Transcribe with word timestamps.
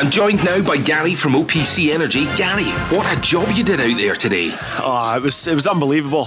I'm 0.00 0.10
joined 0.10 0.42
now 0.42 0.62
by 0.62 0.78
Gary 0.78 1.14
from 1.14 1.34
OPC 1.34 1.92
Energy. 1.92 2.24
Gary, 2.34 2.64
what 2.88 3.06
a 3.14 3.20
job 3.20 3.50
you 3.50 3.62
did 3.62 3.82
out 3.82 3.98
there 3.98 4.14
today. 4.14 4.48
Oh, 4.78 5.14
it 5.14 5.20
was 5.20 5.46
it 5.46 5.54
was 5.54 5.66
unbelievable. 5.66 6.26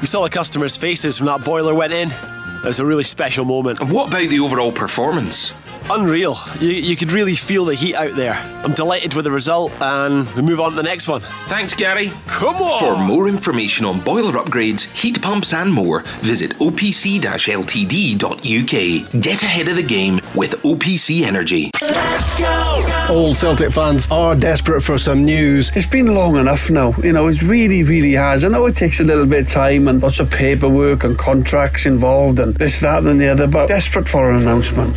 You 0.00 0.08
saw 0.08 0.24
the 0.24 0.30
customers' 0.30 0.76
faces 0.76 1.20
when 1.20 1.26
that 1.26 1.44
boiler 1.44 1.76
went 1.76 1.92
in. 1.92 2.10
It 2.10 2.64
was 2.64 2.80
a 2.80 2.84
really 2.84 3.04
special 3.04 3.44
moment. 3.44 3.78
And 3.78 3.92
what 3.92 4.08
about 4.08 4.28
the 4.30 4.40
overall 4.40 4.72
performance? 4.72 5.54
Unreal. 5.90 6.38
You, 6.60 6.70
you 6.70 6.96
could 6.96 7.12
really 7.12 7.34
feel 7.34 7.66
the 7.66 7.74
heat 7.74 7.94
out 7.94 8.16
there. 8.16 8.34
I'm 8.64 8.72
delighted 8.72 9.14
with 9.14 9.24
the 9.24 9.30
result, 9.30 9.72
and 9.80 10.28
we 10.34 10.42
move 10.42 10.60
on 10.60 10.70
to 10.70 10.76
the 10.76 10.82
next 10.82 11.08
one. 11.08 11.20
Thanks, 11.48 11.74
Gary. 11.74 12.12
Come 12.26 12.56
on! 12.56 12.80
For 12.80 12.96
more 12.96 13.28
information 13.28 13.84
on 13.84 14.00
boiler 14.00 14.32
upgrades, 14.32 14.84
heat 14.96 15.20
pumps, 15.20 15.52
and 15.52 15.72
more, 15.72 16.00
visit 16.20 16.52
opc 16.58 17.20
ltd.uk. 17.20 19.22
Get 19.22 19.42
ahead 19.42 19.68
of 19.68 19.76
the 19.76 19.82
game 19.82 20.20
with 20.34 20.62
OPC 20.62 21.22
Energy. 21.22 21.70
Let's 21.82 22.38
go! 22.38 23.06
All 23.10 23.34
Celtic 23.34 23.72
fans 23.72 24.08
are 24.10 24.34
desperate 24.34 24.80
for 24.80 24.96
some 24.96 25.24
news. 25.24 25.70
It's 25.76 25.86
been 25.86 26.14
long 26.14 26.36
enough 26.36 26.70
now, 26.70 26.94
you 27.02 27.12
know, 27.12 27.28
it 27.28 27.42
really, 27.42 27.82
really 27.82 28.14
has. 28.14 28.44
I 28.44 28.48
know 28.48 28.66
it 28.66 28.76
takes 28.76 29.00
a 29.00 29.04
little 29.04 29.26
bit 29.26 29.42
of 29.42 29.48
time 29.48 29.88
and 29.88 30.02
lots 30.02 30.20
of 30.20 30.30
paperwork 30.30 31.04
and 31.04 31.18
contracts 31.18 31.86
involved 31.86 32.38
and 32.38 32.54
this, 32.54 32.80
that, 32.80 33.04
and 33.04 33.20
the 33.20 33.28
other, 33.28 33.46
but 33.46 33.68
desperate 33.68 34.08
for 34.08 34.30
an 34.30 34.42
announcement. 34.42 34.96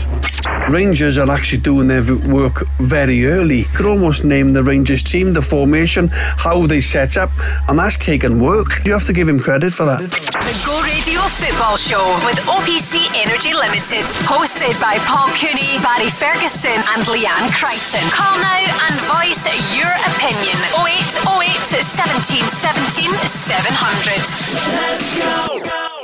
Rangers 0.77 1.17
are 1.17 1.31
actually 1.31 1.63
doing 1.63 1.87
their 1.87 2.05
work 2.29 2.67
very 2.77 3.25
early. 3.25 3.63
Could 3.73 3.87
almost 3.87 4.23
name 4.23 4.53
the 4.53 4.61
Rangers 4.61 5.01
team, 5.01 5.33
the 5.33 5.41
formation, 5.41 6.09
how 6.13 6.67
they 6.67 6.81
set 6.81 7.17
up, 7.17 7.31
and 7.67 7.79
that's 7.79 7.97
taken 7.97 8.39
work. 8.39 8.85
You 8.85 8.93
have 8.93 9.07
to 9.07 9.13
give 9.13 9.27
him 9.27 9.39
credit 9.39 9.73
for 9.73 9.85
that. 9.87 10.01
The 10.05 10.53
Go 10.61 10.77
Radio 10.85 11.21
Football 11.41 11.77
Show 11.77 12.05
with 12.29 12.37
OPC 12.45 13.09
Energy 13.17 13.57
Limited. 13.57 14.05
Hosted 14.29 14.77
by 14.79 15.01
Paul 15.09 15.33
Cooney, 15.33 15.81
Barry 15.81 16.13
Ferguson, 16.13 16.77
and 16.93 17.01
Leanne 17.09 17.49
Crichton. 17.57 18.05
Call 18.13 18.37
now 18.37 18.61
and 18.85 18.95
voice 19.09 19.49
your 19.73 19.89
opinion. 20.13 20.61
0808 20.77 21.57
17 21.73 22.45
17 22.53 23.09
700. 23.25 24.13
Let's 24.77 25.09
go. 25.17 25.96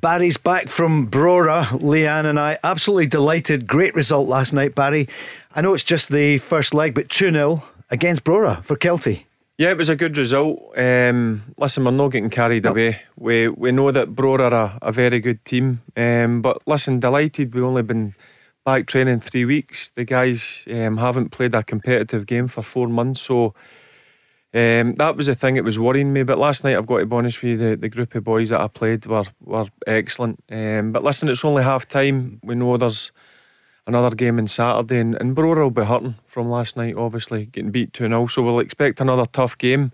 Barry's 0.00 0.36
back 0.36 0.68
from 0.68 1.08
Brora. 1.10 1.64
Leanne 1.80 2.26
and 2.26 2.38
I 2.38 2.58
absolutely 2.62 3.06
delighted. 3.06 3.66
Great 3.66 3.94
result 3.94 4.28
last 4.28 4.52
night, 4.52 4.74
Barry. 4.74 5.08
I 5.54 5.62
know 5.62 5.72
it's 5.72 5.82
just 5.82 6.10
the 6.10 6.36
first 6.38 6.74
leg, 6.74 6.94
but 6.94 7.08
2 7.08 7.30
0 7.32 7.62
against 7.90 8.22
Brora 8.22 8.62
for 8.62 8.76
Kelty. 8.76 9.24
Yeah, 9.56 9.70
it 9.70 9.78
was 9.78 9.88
a 9.88 9.96
good 9.96 10.18
result. 10.18 10.76
Um, 10.76 11.54
listen, 11.56 11.84
we're 11.84 11.92
not 11.92 12.08
getting 12.08 12.28
carried 12.28 12.66
away. 12.66 13.00
We 13.16 13.48
we 13.48 13.72
know 13.72 13.90
that 13.90 14.14
Brora 14.14 14.52
are 14.52 14.54
a, 14.54 14.78
a 14.82 14.92
very 14.92 15.18
good 15.18 15.42
team. 15.46 15.80
Um, 15.96 16.42
but 16.42 16.60
listen, 16.66 17.00
delighted 17.00 17.54
we've 17.54 17.64
only 17.64 17.82
been 17.82 18.14
back 18.66 18.86
training 18.86 19.20
three 19.20 19.46
weeks. 19.46 19.90
The 19.90 20.04
guys 20.04 20.66
um, 20.70 20.98
haven't 20.98 21.30
played 21.30 21.54
a 21.54 21.62
competitive 21.62 22.26
game 22.26 22.48
for 22.48 22.62
four 22.62 22.86
months, 22.86 23.22
so 23.22 23.54
um, 24.54 24.94
that 24.94 25.16
was 25.16 25.26
the 25.26 25.34
thing 25.34 25.54
that 25.54 25.64
was 25.64 25.78
worrying 25.78 26.12
me. 26.12 26.22
But 26.22 26.38
last 26.38 26.64
night, 26.64 26.76
I've 26.76 26.86
got 26.86 26.98
to 26.98 27.06
be 27.06 27.16
honest 27.16 27.42
with 27.42 27.52
you, 27.52 27.56
the, 27.56 27.76
the 27.76 27.88
group 27.88 28.14
of 28.14 28.24
boys 28.24 28.50
that 28.50 28.60
I 28.60 28.68
played 28.68 29.06
were 29.06 29.24
were 29.40 29.66
excellent. 29.86 30.42
Um, 30.50 30.92
but 30.92 31.04
listen, 31.04 31.28
it's 31.28 31.44
only 31.44 31.62
half 31.62 31.86
time. 31.86 32.40
We 32.42 32.54
know 32.54 32.76
there's 32.76 33.12
another 33.86 34.14
game 34.14 34.38
on 34.38 34.46
Saturday, 34.46 35.00
and, 35.00 35.14
and 35.16 35.36
Brora 35.36 35.62
will 35.62 35.70
be 35.70 35.84
hurting 35.84 36.16
from 36.24 36.48
last 36.48 36.76
night, 36.76 36.96
obviously, 36.96 37.46
getting 37.46 37.70
beat 37.70 37.92
2 37.92 38.04
0. 38.04 38.26
So 38.28 38.42
we'll 38.42 38.60
expect 38.60 39.00
another 39.00 39.26
tough 39.26 39.58
game. 39.58 39.92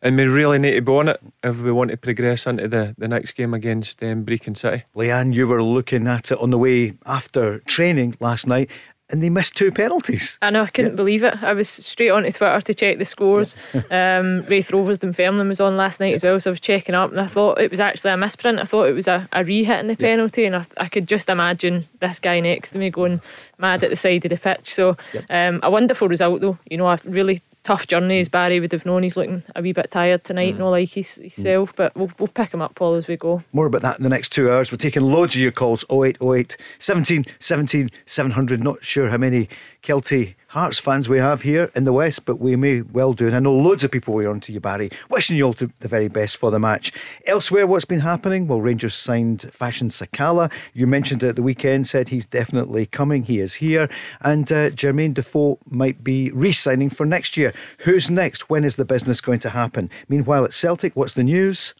And 0.00 0.16
we 0.16 0.26
really 0.26 0.60
need 0.60 0.74
to 0.74 0.80
be 0.80 0.92
on 0.92 1.08
it 1.08 1.20
if 1.42 1.60
we 1.60 1.72
want 1.72 1.90
to 1.90 1.96
progress 1.96 2.46
into 2.46 2.68
the, 2.68 2.94
the 2.96 3.08
next 3.08 3.32
game 3.32 3.52
against 3.52 4.00
um, 4.00 4.24
Brechin 4.24 4.56
City. 4.56 4.84
Leanne, 4.94 5.34
you 5.34 5.48
were 5.48 5.60
looking 5.60 6.06
at 6.06 6.30
it 6.30 6.38
on 6.38 6.50
the 6.50 6.58
way 6.58 6.96
after 7.04 7.58
training 7.60 8.14
last 8.20 8.46
night 8.46 8.70
and 9.10 9.22
they 9.22 9.30
missed 9.30 9.56
two 9.56 9.70
penalties. 9.70 10.38
I 10.42 10.50
know, 10.50 10.62
I 10.62 10.66
couldn't 10.66 10.92
yeah. 10.92 10.96
believe 10.96 11.22
it. 11.22 11.42
I 11.42 11.54
was 11.54 11.68
straight 11.68 12.10
onto 12.10 12.30
Twitter 12.30 12.60
to 12.60 12.74
check 12.74 12.98
the 12.98 13.04
scores. 13.04 13.56
um, 13.90 14.44
Raith 14.46 14.70
Rovers 14.70 14.98
Dunfermline 14.98 15.48
was 15.48 15.60
on 15.60 15.76
last 15.76 16.00
night 16.00 16.14
as 16.14 16.22
well, 16.22 16.38
so 16.38 16.50
I 16.50 16.52
was 16.52 16.60
checking 16.60 16.94
up 16.94 17.10
and 17.10 17.20
I 17.20 17.26
thought 17.26 17.58
it 17.58 17.70
was 17.70 17.80
actually 17.80 18.10
a 18.12 18.16
misprint. 18.16 18.58
I 18.58 18.64
thought 18.64 18.88
it 18.88 18.92
was 18.92 19.08
a, 19.08 19.28
a 19.32 19.44
re 19.44 19.64
hit 19.64 19.80
in 19.80 19.86
the 19.86 19.94
yeah. 19.94 20.08
penalty, 20.10 20.44
and 20.44 20.56
I, 20.56 20.66
I, 20.76 20.88
could 20.88 21.06
just 21.06 21.28
imagine 21.28 21.88
this 22.00 22.20
guy 22.20 22.40
next 22.40 22.70
to 22.70 22.78
me 22.78 22.90
going 22.90 23.20
mad 23.58 23.82
at 23.82 23.90
the 23.90 23.96
side 23.96 24.24
of 24.24 24.30
the 24.30 24.36
pitch. 24.36 24.74
So, 24.74 24.96
um, 25.30 25.60
a 25.62 25.70
wonderful 25.70 26.08
result, 26.08 26.40
though. 26.40 26.58
You 26.68 26.76
know, 26.76 26.86
I 26.86 26.98
really 27.04 27.40
tough 27.68 27.86
journey 27.86 28.18
as 28.18 28.30
Barry 28.30 28.60
would 28.60 28.72
have 28.72 28.86
known. 28.86 29.02
He's 29.02 29.14
looking 29.14 29.42
a 29.54 29.60
wee 29.60 29.74
bit 29.74 29.90
tired 29.90 30.24
tonight, 30.24 30.54
mm. 30.54 30.58
not 30.60 30.70
like 30.70 30.88
his, 30.88 31.16
himself, 31.16 31.74
mm. 31.74 31.76
but 31.76 31.94
we'll, 31.94 32.10
we'll 32.18 32.28
pick 32.28 32.54
him 32.54 32.62
up, 32.62 32.74
Paul, 32.74 32.94
as 32.94 33.06
we 33.06 33.18
go. 33.18 33.42
More 33.52 33.66
about 33.66 33.82
that 33.82 33.98
in 33.98 34.04
the 34.04 34.08
next 34.08 34.30
two 34.30 34.50
hours. 34.50 34.72
We're 34.72 34.78
taking 34.78 35.02
loads 35.02 35.34
of 35.34 35.42
your 35.42 35.52
calls 35.52 35.84
0808 35.92 36.56
17 36.78 37.26
17 37.38 37.90
700. 38.06 38.64
Not 38.64 38.82
sure 38.82 39.10
how 39.10 39.18
many 39.18 39.50
Kelty 39.88 40.34
Hearts 40.48 40.78
fans 40.78 41.08
we 41.08 41.16
have 41.16 41.40
here 41.40 41.70
in 41.74 41.84
the 41.84 41.94
West, 41.94 42.26
but 42.26 42.38
we 42.38 42.56
may 42.56 42.82
well 42.82 43.14
do. 43.14 43.26
And 43.26 43.34
I 43.34 43.38
know 43.38 43.54
loads 43.54 43.84
of 43.84 43.90
people 43.90 44.12
were 44.12 44.28
on 44.28 44.38
to 44.40 44.52
you, 44.52 44.60
Barry, 44.60 44.90
wishing 45.08 45.34
you 45.38 45.44
all 45.44 45.54
the 45.54 45.70
very 45.80 46.08
best 46.08 46.36
for 46.36 46.50
the 46.50 46.58
match. 46.58 46.92
Elsewhere, 47.24 47.66
what's 47.66 47.86
been 47.86 48.00
happening? 48.00 48.46
Well, 48.46 48.60
Rangers 48.60 48.94
signed 48.94 49.50
Fashion 49.50 49.88
Sakala. 49.88 50.52
You 50.74 50.86
mentioned 50.86 51.22
it 51.22 51.28
at 51.28 51.36
the 51.36 51.42
weekend, 51.42 51.86
said 51.86 52.10
he's 52.10 52.26
definitely 52.26 52.84
coming. 52.84 53.22
He 53.22 53.40
is 53.40 53.54
here. 53.54 53.88
And 54.20 54.52
uh, 54.52 54.68
Jermaine 54.68 55.14
Defoe 55.14 55.58
might 55.64 56.04
be 56.04 56.30
re 56.32 56.52
signing 56.52 56.90
for 56.90 57.06
next 57.06 57.38
year. 57.38 57.54
Who's 57.78 58.10
next? 58.10 58.50
When 58.50 58.64
is 58.64 58.76
the 58.76 58.84
business 58.84 59.22
going 59.22 59.38
to 59.40 59.50
happen? 59.50 59.88
Meanwhile, 60.06 60.44
at 60.44 60.52
Celtic, 60.52 60.94
what's 60.96 61.14
the 61.14 61.24
news? 61.24 61.72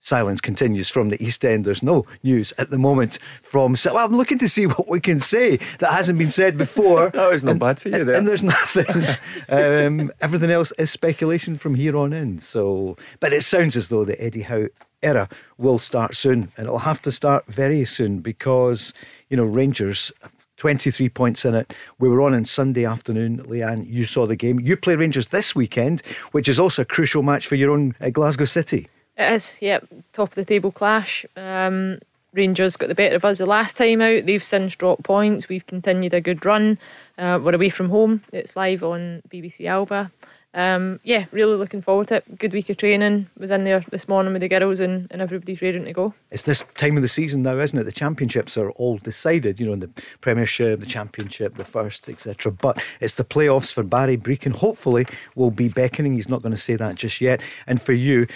Silence 0.00 0.40
continues 0.40 0.88
from 0.88 1.10
the 1.10 1.22
East 1.22 1.44
End. 1.44 1.64
There's 1.64 1.82
no 1.82 2.06
news 2.22 2.52
at 2.58 2.70
the 2.70 2.78
moment 2.78 3.18
from. 3.42 3.76
Well, 3.84 3.98
I'm 3.98 4.16
looking 4.16 4.38
to 4.38 4.48
see 4.48 4.66
what 4.66 4.88
we 4.88 4.98
can 4.98 5.20
say 5.20 5.58
that 5.78 5.92
hasn't 5.92 6.18
been 6.18 6.30
said 6.30 6.56
before. 6.56 7.10
that 7.14 7.30
was 7.30 7.44
not 7.44 7.52
and, 7.52 7.60
bad 7.60 7.80
for 7.80 7.90
you 7.90 8.04
there. 8.04 8.16
And 8.16 8.26
there's 8.26 8.42
nothing. 8.42 9.16
um, 9.48 10.12
everything 10.20 10.50
else 10.50 10.72
is 10.78 10.90
speculation 10.90 11.56
from 11.56 11.74
here 11.74 11.96
on 11.96 12.12
in. 12.12 12.40
So, 12.40 12.96
but 13.20 13.32
it 13.32 13.42
sounds 13.42 13.76
as 13.76 13.88
though 13.88 14.04
the 14.04 14.20
Eddie 14.22 14.42
Howe 14.42 14.68
era 15.02 15.28
will 15.58 15.78
start 15.78 16.14
soon, 16.14 16.50
and 16.56 16.66
it'll 16.66 16.80
have 16.80 17.02
to 17.02 17.12
start 17.12 17.46
very 17.46 17.84
soon 17.84 18.20
because 18.20 18.94
you 19.28 19.36
know 19.36 19.44
Rangers 19.44 20.12
23 20.56 21.08
points 21.10 21.44
in 21.44 21.54
it. 21.54 21.74
We 21.98 22.08
were 22.08 22.20
on 22.22 22.34
on 22.34 22.44
Sunday 22.44 22.84
afternoon. 22.84 23.42
Leanne, 23.44 23.86
you 23.86 24.04
saw 24.04 24.26
the 24.26 24.36
game. 24.36 24.60
You 24.60 24.76
play 24.76 24.94
Rangers 24.94 25.28
this 25.28 25.54
weekend, 25.54 26.02
which 26.32 26.48
is 26.48 26.58
also 26.58 26.82
a 26.82 26.86
crucial 26.86 27.22
match 27.22 27.46
for 27.46 27.54
your 27.54 27.70
own 27.70 27.94
uh, 28.00 28.10
Glasgow 28.10 28.44
City. 28.46 28.88
It 29.20 29.34
is, 29.34 29.60
yep. 29.60 29.86
Top 30.14 30.30
of 30.30 30.34
the 30.34 30.46
table 30.46 30.72
clash. 30.72 31.26
Um, 31.36 31.98
Rangers 32.32 32.78
got 32.78 32.86
the 32.86 32.94
better 32.94 33.16
of 33.16 33.24
us 33.26 33.36
the 33.36 33.44
last 33.44 33.76
time 33.76 34.00
out. 34.00 34.24
They've 34.24 34.42
since 34.42 34.74
dropped 34.74 35.02
points. 35.02 35.46
We've 35.46 35.66
continued 35.66 36.14
a 36.14 36.22
good 36.22 36.46
run. 36.46 36.78
Uh, 37.18 37.38
we're 37.42 37.54
away 37.54 37.68
from 37.68 37.90
home. 37.90 38.22
It's 38.32 38.56
live 38.56 38.82
on 38.82 39.20
BBC 39.28 39.66
Alba. 39.66 40.10
Um, 40.54 41.00
yeah, 41.04 41.26
really 41.32 41.56
looking 41.56 41.82
forward 41.82 42.08
to 42.08 42.16
it. 42.16 42.38
Good 42.38 42.54
week 42.54 42.70
of 42.70 42.78
training. 42.78 43.28
Was 43.38 43.50
in 43.50 43.64
there 43.64 43.80
this 43.90 44.08
morning 44.08 44.32
with 44.32 44.40
the 44.40 44.48
girls 44.48 44.80
and, 44.80 45.06
and 45.10 45.20
everybody's 45.20 45.60
ready 45.60 45.84
to 45.84 45.92
go. 45.92 46.14
It's 46.30 46.44
this 46.44 46.64
time 46.78 46.96
of 46.96 47.02
the 47.02 47.08
season 47.08 47.42
now, 47.42 47.58
isn't 47.58 47.78
it? 47.78 47.84
The 47.84 47.92
championships 47.92 48.56
are 48.56 48.70
all 48.70 48.96
decided, 48.96 49.60
you 49.60 49.66
know, 49.66 49.74
in 49.74 49.80
the 49.80 49.90
Premiership, 50.22 50.80
the 50.80 50.86
Championship, 50.86 51.58
the 51.58 51.64
First, 51.64 52.08
etc. 52.08 52.52
But 52.52 52.82
it's 53.00 53.14
the 53.14 53.24
playoffs 53.24 53.72
for 53.72 53.82
Barry 53.82 54.16
Brechin. 54.16 54.54
Hopefully, 54.56 55.06
will 55.34 55.50
be 55.50 55.68
beckoning. 55.68 56.14
He's 56.14 56.28
not 56.28 56.42
going 56.42 56.54
to 56.54 56.58
say 56.58 56.76
that 56.76 56.94
just 56.94 57.20
yet. 57.20 57.42
And 57.66 57.82
for 57.82 57.92
you, 57.92 58.26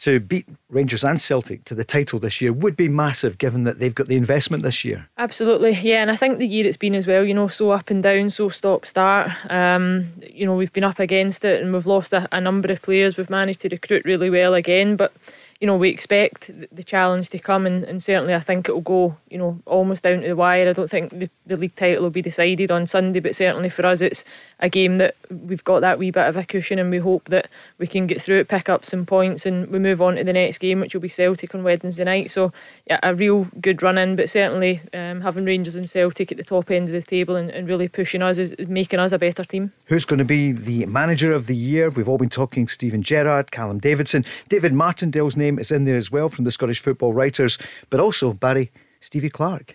to 0.00 0.18
beat 0.20 0.46
Rangers 0.68 1.04
and 1.04 1.20
Celtic 1.20 1.64
to 1.64 1.74
the 1.74 1.84
title 1.84 2.18
this 2.18 2.40
year 2.40 2.52
would 2.52 2.76
be 2.76 2.88
massive 2.88 3.38
given 3.38 3.64
that 3.64 3.78
they've 3.78 3.94
got 3.94 4.06
the 4.06 4.16
investment 4.16 4.62
this 4.62 4.84
year. 4.84 5.08
Absolutely, 5.18 5.72
yeah, 5.72 6.02
and 6.02 6.10
I 6.10 6.16
think 6.16 6.38
the 6.38 6.46
year 6.46 6.66
it's 6.66 6.76
been 6.76 6.94
as 6.94 7.06
well, 7.06 7.24
you 7.24 7.34
know, 7.34 7.48
so 7.48 7.70
up 7.70 7.90
and 7.90 8.02
down, 8.02 8.30
so 8.30 8.48
stop 8.48 8.86
start. 8.86 9.30
Um, 9.50 10.10
you 10.22 10.46
know, 10.46 10.54
we've 10.54 10.72
been 10.72 10.84
up 10.84 10.98
against 10.98 11.44
it 11.44 11.62
and 11.62 11.72
we've 11.72 11.86
lost 11.86 12.12
a, 12.12 12.28
a 12.32 12.40
number 12.40 12.72
of 12.72 12.82
players. 12.82 13.16
We've 13.16 13.30
managed 13.30 13.60
to 13.60 13.68
recruit 13.68 14.04
really 14.04 14.30
well 14.30 14.54
again, 14.54 14.96
but 14.96 15.12
you 15.60 15.66
know, 15.66 15.76
we 15.76 15.90
expect 15.90 16.50
the 16.74 16.82
challenge 16.82 17.28
to 17.28 17.38
come, 17.38 17.66
and, 17.66 17.84
and 17.84 18.02
certainly 18.02 18.34
I 18.34 18.40
think 18.40 18.66
it 18.66 18.72
will 18.72 18.80
go, 18.80 19.16
you 19.28 19.36
know, 19.36 19.60
almost 19.66 20.02
down 20.02 20.22
to 20.22 20.28
the 20.28 20.34
wire. 20.34 20.66
I 20.66 20.72
don't 20.72 20.90
think 20.90 21.10
the, 21.10 21.28
the 21.44 21.56
league 21.56 21.76
title 21.76 22.02
will 22.04 22.10
be 22.10 22.22
decided 22.22 22.70
on 22.70 22.86
Sunday, 22.86 23.20
but 23.20 23.36
certainly 23.36 23.68
for 23.68 23.84
us, 23.84 24.00
it's 24.00 24.24
a 24.60 24.70
game 24.70 24.96
that 24.96 25.16
we've 25.30 25.62
got 25.62 25.80
that 25.80 25.98
wee 25.98 26.10
bit 26.10 26.26
of 26.26 26.36
a 26.36 26.44
cushion, 26.44 26.78
and 26.78 26.90
we 26.90 26.96
hope 26.96 27.28
that 27.28 27.48
we 27.76 27.86
can 27.86 28.06
get 28.06 28.22
through 28.22 28.38
it, 28.38 28.48
pick 28.48 28.70
up 28.70 28.86
some 28.86 29.04
points, 29.04 29.44
and 29.44 29.70
we 29.70 29.78
move 29.78 30.00
on 30.00 30.16
to 30.16 30.24
the 30.24 30.32
next 30.32 30.58
game, 30.58 30.80
which 30.80 30.94
will 30.94 31.02
be 31.02 31.10
Celtic 31.10 31.54
on 31.54 31.62
Wednesday 31.62 32.04
night. 32.04 32.30
So, 32.30 32.54
yeah, 32.86 32.98
a 33.02 33.14
real 33.14 33.44
good 33.60 33.82
run 33.82 33.98
in, 33.98 34.16
but 34.16 34.30
certainly 34.30 34.80
um, 34.94 35.20
having 35.20 35.44
Rangers 35.44 35.76
and 35.76 35.88
Celtic 35.90 36.32
at 36.32 36.38
the 36.38 36.44
top 36.44 36.70
end 36.70 36.88
of 36.88 36.94
the 36.94 37.02
table 37.02 37.36
and, 37.36 37.50
and 37.50 37.68
really 37.68 37.86
pushing 37.86 38.22
us 38.22 38.38
is 38.38 38.54
making 38.66 38.98
us 38.98 39.12
a 39.12 39.18
better 39.18 39.44
team. 39.44 39.72
Who's 39.86 40.06
going 40.06 40.20
to 40.20 40.24
be 40.24 40.52
the 40.52 40.86
manager 40.86 41.32
of 41.32 41.48
the 41.48 41.56
year? 41.56 41.90
We've 41.90 42.08
all 42.08 42.16
been 42.16 42.30
talking 42.30 42.66
Steven 42.66 43.02
Gerrard, 43.02 43.50
Callum 43.50 43.78
Davidson, 43.78 44.24
David 44.48 44.72
Martindale's 44.72 45.36
name 45.36 45.49
name 45.50 45.60
is 45.60 45.70
in 45.70 45.84
there 45.84 45.96
as 45.96 46.10
well 46.10 46.28
from 46.28 46.44
the 46.44 46.50
Scottish 46.50 46.80
football 46.80 47.12
writers, 47.12 47.58
but 47.90 48.00
also 48.00 48.32
Barry 48.32 48.70
Stevie 49.00 49.30
Clarke. 49.30 49.74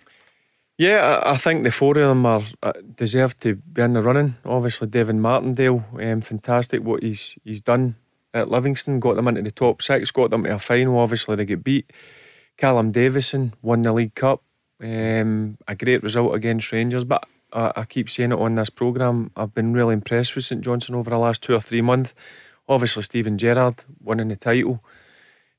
Yeah, 0.78 1.22
I 1.24 1.38
think 1.38 1.62
the 1.62 1.70
four 1.70 1.98
of 1.98 2.08
them 2.08 2.26
are 2.26 2.42
uh, 2.62 2.72
deserve 2.96 3.38
to 3.40 3.56
be 3.56 3.82
in 3.82 3.94
the 3.94 4.02
running. 4.02 4.36
Obviously, 4.44 4.86
Devin 4.88 5.20
Martindale, 5.20 5.84
um, 6.02 6.20
fantastic 6.20 6.82
what 6.82 7.02
he's 7.02 7.38
he's 7.44 7.62
done 7.62 7.96
at 8.34 8.50
Livingston, 8.50 9.00
got 9.00 9.16
them 9.16 9.28
into 9.28 9.42
the 9.42 9.50
top 9.50 9.80
six, 9.80 10.10
got 10.10 10.30
them 10.30 10.44
to 10.44 10.54
a 10.54 10.58
final. 10.58 10.98
Obviously, 10.98 11.36
they 11.36 11.46
get 11.46 11.64
beat. 11.64 11.90
Callum 12.58 12.92
Davidson 12.92 13.54
won 13.62 13.82
the 13.82 13.92
League 13.92 14.14
Cup, 14.14 14.42
um, 14.82 15.56
a 15.66 15.74
great 15.74 16.02
result 16.02 16.34
against 16.34 16.70
Rangers. 16.72 17.04
But 17.04 17.24
I, 17.54 17.72
I 17.76 17.84
keep 17.84 18.10
saying 18.10 18.32
it 18.32 18.38
on 18.38 18.56
this 18.56 18.68
programme. 18.70 19.30
I've 19.34 19.54
been 19.54 19.72
really 19.72 19.94
impressed 19.94 20.36
with 20.36 20.44
St 20.44 20.60
Johnstone 20.60 20.96
over 20.96 21.08
the 21.08 21.18
last 21.18 21.40
two 21.42 21.54
or 21.54 21.60
three 21.60 21.82
months. 21.82 22.12
Obviously, 22.68 23.02
Steven 23.02 23.38
Gerrard 23.38 23.84
winning 24.02 24.28
the 24.28 24.36
title 24.36 24.82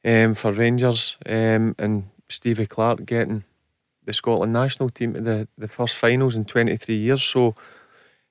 um, 0.08 0.34
for 0.34 0.52
Rangers 0.52 1.18
um, 1.26 1.76
and 1.78 2.10
Stevie 2.30 2.66
Clarke 2.66 3.06
getting 3.06 3.44
the 4.06 4.14
Scotland 4.14 4.54
national 4.54 4.90
team 4.90 5.14
to 5.14 5.22
the, 5.22 5.48
the 5.58 5.68
first 5.68 5.98
finals 5.98 6.36
in 6.36 6.46
23 6.46 6.96
years. 6.96 7.22
So, 7.22 7.56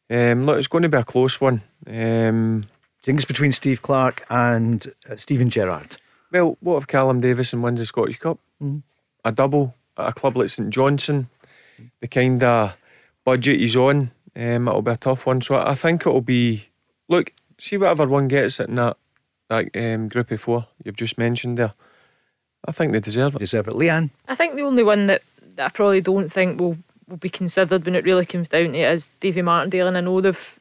um, 0.08 0.46
look, 0.46 0.58
it's 0.58 0.69
going 0.69 0.82
to 0.82 0.88
be 0.88 0.96
a 0.96 1.05
close 1.05 1.40
one. 1.40 1.62
Um, 1.87 2.64
it's 3.06 3.25
between 3.25 3.52
Steve 3.52 3.82
Clarke 3.82 4.25
and 4.31 4.84
uh, 5.08 5.17
Steven 5.17 5.50
Gerrard. 5.50 5.99
Well, 6.32 6.56
what 6.61 6.78
if 6.78 6.87
Callum 6.87 7.20
Davidson 7.20 7.62
wins 7.62 7.78
the 7.78 7.87
Scottish 7.87 8.19
Cup? 8.19 8.38
Mm-hmm. 8.61 8.78
A 9.25 9.32
double 9.32 9.75
at 9.96 10.08
a 10.08 10.12
club 10.12 10.37
like 10.37 10.49
St 10.49 10.70
Johnstone. 10.70 11.28
The 12.00 12.08
kind 12.08 12.43
of 12.43 12.75
budget 13.25 13.61
he's 13.61 13.76
on, 13.76 14.11
um, 14.34 14.67
it'll 14.67 14.82
be 14.82 14.90
a 14.93 14.96
tough 14.96 15.26
one. 15.26 15.43
So 15.43 15.56
I 15.56 15.75
think 15.75 16.02
it'll 16.02 16.23
be. 16.23 16.69
Look, 17.08 17.32
see 17.58 17.76
whatever 17.76 18.06
one 18.08 18.28
gets 18.28 18.58
it 18.61 18.69
in 18.69 18.76
that 18.76 18.96
that 19.48 19.69
um, 19.76 20.08
group 20.08 20.31
of 20.31 20.40
four 20.40 20.66
you've 20.84 20.96
just 20.96 21.19
mentioned 21.19 21.58
there. 21.58 21.72
I 22.66 22.72
think 22.72 22.93
they 22.93 23.00
deserve 23.00 23.37
it. 23.37 23.38
Deserve 23.38 23.69
it, 23.69 23.75
Leanne. 23.75 24.10
I 24.26 24.34
think 24.34 24.56
the 24.56 24.62
only 24.62 24.82
one 24.82 25.06
that, 25.06 25.22
that 25.54 25.66
I 25.66 25.69
probably 25.69 26.00
don't 26.00 26.31
think 26.31 26.60
will 26.60 26.76
will 27.08 27.16
be 27.16 27.28
considered 27.28 27.84
when 27.84 27.94
it 27.94 28.04
really 28.04 28.26
comes 28.26 28.48
down 28.48 28.72
to 28.72 28.78
it 28.78 28.93
is 28.93 29.08
Davy 29.20 29.43
Martindale, 29.43 29.87
and 29.87 29.96
I 29.96 30.00
know 30.00 30.20
they've 30.20 30.58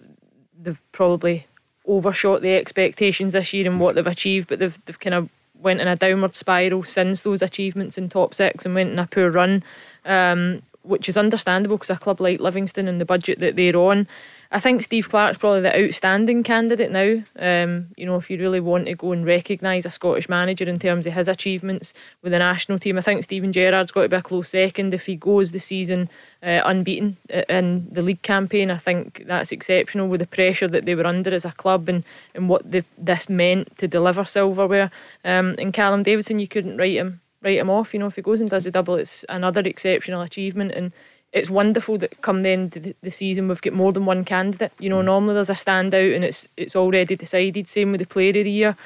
they've 0.61 0.81
probably 0.91 1.47
overshot 1.87 2.41
the 2.41 2.55
expectations 2.55 3.33
this 3.33 3.53
year 3.53 3.67
and 3.67 3.79
what 3.79 3.95
they've 3.95 4.05
achieved, 4.05 4.47
but 4.47 4.59
they've 4.59 4.79
they've 4.85 4.99
kind 4.99 5.15
of 5.15 5.29
went 5.55 5.81
in 5.81 5.87
a 5.87 5.95
downward 5.95 6.35
spiral 6.35 6.83
since 6.83 7.23
those 7.23 7.41
achievements 7.41 7.97
in 7.97 8.09
top 8.09 8.33
six 8.35 8.65
and 8.65 8.75
went 8.75 8.91
in 8.91 8.99
a 8.99 9.07
poor 9.07 9.31
run, 9.31 9.63
um, 10.05 10.61
which 10.83 11.09
is 11.09 11.17
understandable 11.17 11.77
because 11.77 11.89
a 11.89 11.95
club 11.95 12.21
like 12.21 12.39
Livingston 12.39 12.87
and 12.87 13.01
the 13.01 13.05
budget 13.05 13.39
that 13.39 13.55
they're 13.55 13.75
on. 13.75 14.07
I 14.51 14.59
think 14.59 14.83
Steve 14.83 15.09
Clarke's 15.09 15.37
probably 15.37 15.61
the 15.61 15.85
outstanding 15.85 16.43
candidate 16.43 16.91
now. 16.91 17.23
Um, 17.37 17.87
you 17.97 18.05
know, 18.05 18.15
if 18.15 18.29
you 18.29 18.37
really 18.37 18.59
want 18.59 18.85
to 18.85 18.95
go 18.95 19.11
and 19.11 19.25
recognise 19.25 19.85
a 19.85 19.89
Scottish 19.89 20.29
manager 20.29 20.65
in 20.65 20.79
terms 20.79 21.07
of 21.07 21.13
his 21.13 21.27
achievements 21.27 21.93
with 22.21 22.31
the 22.31 22.39
national 22.39 22.79
team, 22.79 22.97
I 22.97 23.01
think 23.01 23.23
Steven 23.23 23.51
Gerrard's 23.51 23.91
got 23.91 24.03
to 24.03 24.09
be 24.09 24.15
a 24.15 24.21
close 24.21 24.49
second 24.49 24.93
if 24.93 25.05
he 25.05 25.15
goes 25.15 25.51
the 25.51 25.59
season 25.59 26.09
uh, 26.43 26.61
unbeaten 26.63 27.17
in 27.49 27.87
the 27.91 28.01
league 28.01 28.21
campaign. 28.21 28.71
I 28.71 28.77
think 28.77 29.23
that's 29.27 29.51
exceptional 29.51 30.07
with 30.07 30.19
the 30.19 30.27
pressure 30.27 30.67
that 30.67 30.85
they 30.85 30.95
were 30.95 31.07
under 31.07 31.33
as 31.33 31.45
a 31.45 31.51
club 31.51 31.89
and, 31.89 32.03
and 32.33 32.47
what 32.47 32.69
the, 32.69 32.85
this 32.97 33.29
meant 33.29 33.77
to 33.79 33.87
deliver 33.87 34.25
silverware. 34.25 34.91
Um, 35.23 35.55
and 35.57 35.73
Callum 35.73 36.03
Davidson, 36.03 36.39
you 36.39 36.47
couldn't 36.47 36.77
write 36.77 36.97
him 36.97 37.21
write 37.45 37.59
him 37.59 37.69
off. 37.69 37.93
You 37.93 37.99
know, 37.99 38.07
if 38.07 38.15
he 38.15 38.21
goes 38.21 38.41
and 38.41 38.49
does 38.49 38.65
a 38.65 38.71
double, 38.71 38.95
it's 38.95 39.23
another 39.29 39.61
exceptional 39.61 40.21
achievement 40.21 40.71
and 40.71 40.91
it's 41.35 41.49
wonderful 41.49 41.97
that 41.97 42.21
come 42.21 42.43
the 42.43 42.49
end 42.49 42.77
of 42.77 42.93
the 43.01 43.11
season 43.11 43.47
we've 43.47 43.61
got 43.61 43.73
more 43.73 43.91
than 43.91 44.05
one 44.05 44.23
candidate. 44.23 44.71
You 44.79 44.89
know, 44.89 45.01
normally 45.01 45.33
there's 45.33 45.49
a 45.49 45.53
standout 45.53 46.15
and 46.15 46.23
it's 46.23 46.47
it's 46.55 46.75
already 46.75 47.15
decided. 47.15 47.67
Same 47.67 47.91
with 47.91 47.99
the 47.99 48.07
player 48.07 48.29
of 48.29 48.45
the 48.45 48.51
year. 48.51 48.77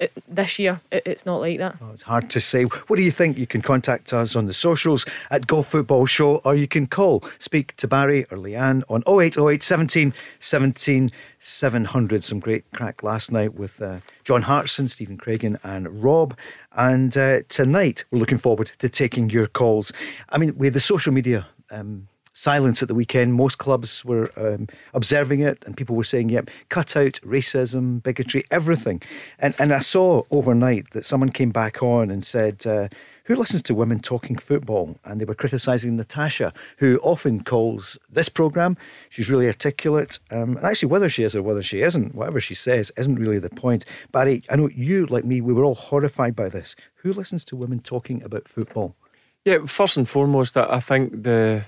It, 0.00 0.12
this 0.26 0.58
year, 0.58 0.80
it, 0.90 1.02
it's 1.06 1.26
not 1.26 1.40
like 1.40 1.58
that. 1.58 1.76
Oh, 1.80 1.90
it's 1.92 2.02
hard 2.04 2.30
to 2.30 2.40
say. 2.40 2.64
What 2.64 2.96
do 2.96 3.02
you 3.02 3.10
think? 3.10 3.38
You 3.38 3.46
can 3.46 3.62
contact 3.62 4.12
us 4.12 4.34
on 4.34 4.46
the 4.46 4.52
socials 4.52 5.06
at 5.30 5.46
Golf 5.46 5.68
Football 5.68 6.06
Show 6.06 6.36
or 6.44 6.54
you 6.56 6.66
can 6.66 6.86
call, 6.86 7.22
speak 7.38 7.76
to 7.76 7.86
Barry 7.86 8.24
or 8.24 8.38
Leanne 8.38 8.82
on 8.88 9.02
0808 9.06 9.62
17 9.62 10.14
17 10.38 11.10
700. 11.38 12.24
Some 12.24 12.40
great 12.40 12.68
crack 12.72 13.02
last 13.02 13.30
night 13.30 13.54
with 13.54 13.80
uh, 13.82 13.98
John 14.24 14.42
Hartson, 14.42 14.88
Stephen 14.88 15.18
Craigan, 15.18 15.58
and 15.62 16.02
Rob. 16.02 16.36
And 16.72 17.16
uh, 17.16 17.40
tonight, 17.48 18.04
we're 18.10 18.18
looking 18.18 18.38
forward 18.38 18.72
to 18.78 18.88
taking 18.88 19.30
your 19.30 19.46
calls. 19.46 19.92
I 20.30 20.38
mean, 20.38 20.56
we 20.56 20.68
had 20.68 20.74
the 20.74 20.80
social 20.80 21.12
media 21.12 21.46
um, 21.72 22.08
silence 22.32 22.82
at 22.82 22.88
the 22.88 22.94
weekend. 22.94 23.34
Most 23.34 23.58
clubs 23.58 24.04
were 24.04 24.30
um, 24.36 24.68
observing 24.94 25.40
it, 25.40 25.62
and 25.66 25.76
people 25.76 25.96
were 25.96 26.04
saying, 26.04 26.28
"Yep, 26.28 26.50
cut 26.68 26.96
out 26.96 27.20
racism, 27.24 28.02
bigotry, 28.02 28.44
everything." 28.50 29.02
And 29.38 29.54
and 29.58 29.72
I 29.72 29.80
saw 29.80 30.22
overnight 30.30 30.90
that 30.90 31.04
someone 31.04 31.30
came 31.30 31.50
back 31.50 31.82
on 31.82 32.10
and 32.10 32.24
said. 32.24 32.66
Uh, 32.66 32.88
who 33.26 33.36
listens 33.36 33.62
to 33.62 33.74
women 33.74 34.00
talking 34.00 34.36
football? 34.36 34.98
And 35.04 35.20
they 35.20 35.24
were 35.24 35.36
criticising 35.36 35.96
Natasha, 35.96 36.52
who 36.78 36.98
often 37.04 37.44
calls 37.44 37.96
this 38.10 38.28
programme. 38.28 38.76
She's 39.10 39.30
really 39.30 39.46
articulate. 39.46 40.18
Um, 40.32 40.56
and 40.56 40.64
actually, 40.64 40.90
whether 40.90 41.08
she 41.08 41.22
is 41.22 41.36
or 41.36 41.42
whether 41.42 41.62
she 41.62 41.82
isn't, 41.82 42.16
whatever 42.16 42.40
she 42.40 42.54
says 42.54 42.90
isn't 42.96 43.14
really 43.14 43.38
the 43.38 43.48
point. 43.48 43.84
Barry, 44.10 44.42
I 44.50 44.56
know 44.56 44.68
you, 44.74 45.06
like 45.06 45.24
me, 45.24 45.40
we 45.40 45.52
were 45.52 45.64
all 45.64 45.76
horrified 45.76 46.34
by 46.34 46.48
this. 46.48 46.74
Who 46.96 47.12
listens 47.12 47.44
to 47.46 47.56
women 47.56 47.78
talking 47.78 48.24
about 48.24 48.48
football? 48.48 48.96
Yeah, 49.44 49.66
first 49.66 49.96
and 49.96 50.08
foremost, 50.08 50.56
I 50.56 50.80
think 50.80 51.22
the 51.22 51.64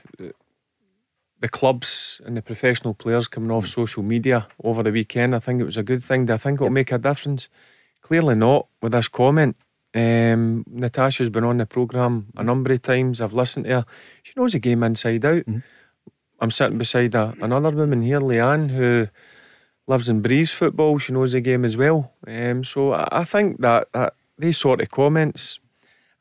the 1.41 1.49
clubs 1.49 2.23
and 2.25 2.37
the 2.37 2.43
professional 2.43 2.95
players 2.95 3.29
coming 3.29 3.51
off 3.51 3.67
social 3.67 4.03
media 4.03 4.47
over 4.63 4.83
the 4.83 4.91
weekend, 4.91 5.35
I 5.35 5.41
think 5.41 5.61
it 5.61 5.65
was 5.65 5.77
a 5.77 5.83
good 5.83 6.03
thing. 6.03 6.25
Do 6.25 6.33
I 6.33 6.39
think 6.39 6.57
it'll 6.57 6.71
make 6.71 6.91
a 6.91 6.97
difference? 6.97 7.51
Clearly 8.01 8.35
not 8.35 8.67
with 8.81 8.93
this 8.93 9.09
comment. 9.09 9.57
Um, 9.95 10.65
Natasha's 10.67 11.29
been 11.29 11.45
on 11.45 11.59
the 11.59 11.67
programme 11.67 12.29
a 12.35 12.43
number 12.43 12.73
of 12.73 12.81
times. 12.81 13.21
I've 13.21 13.35
listened 13.35 13.67
to 13.67 13.73
her. 13.73 13.85
She 14.23 14.33
knows 14.37 14.53
the 14.53 14.59
game 14.59 14.83
inside 14.83 15.25
out. 15.25 15.45
Mm-hmm. 15.45 15.59
I'm 16.41 16.51
sitting 16.51 16.79
beside 16.79 17.15
a, 17.15 17.35
another 17.41 17.71
woman 17.71 18.01
here, 18.01 18.21
Leanne, 18.21 18.71
who 18.71 19.09
lives 19.87 20.09
and 20.09 20.23
breathes 20.23 20.51
football. 20.51 20.99
She 20.99 21.13
knows 21.13 21.33
the 21.33 21.43
game 21.43 21.67
as 21.67 21.77
well. 21.77 22.13
Um, 22.27 22.65
so 22.65 22.95
I, 22.95 23.21
I 23.21 23.25
think 23.25 23.61
that, 23.61 23.93
that 23.93 24.15
these 24.39 24.57
sort 24.57 24.81
of 24.81 24.91
comments 24.91 25.61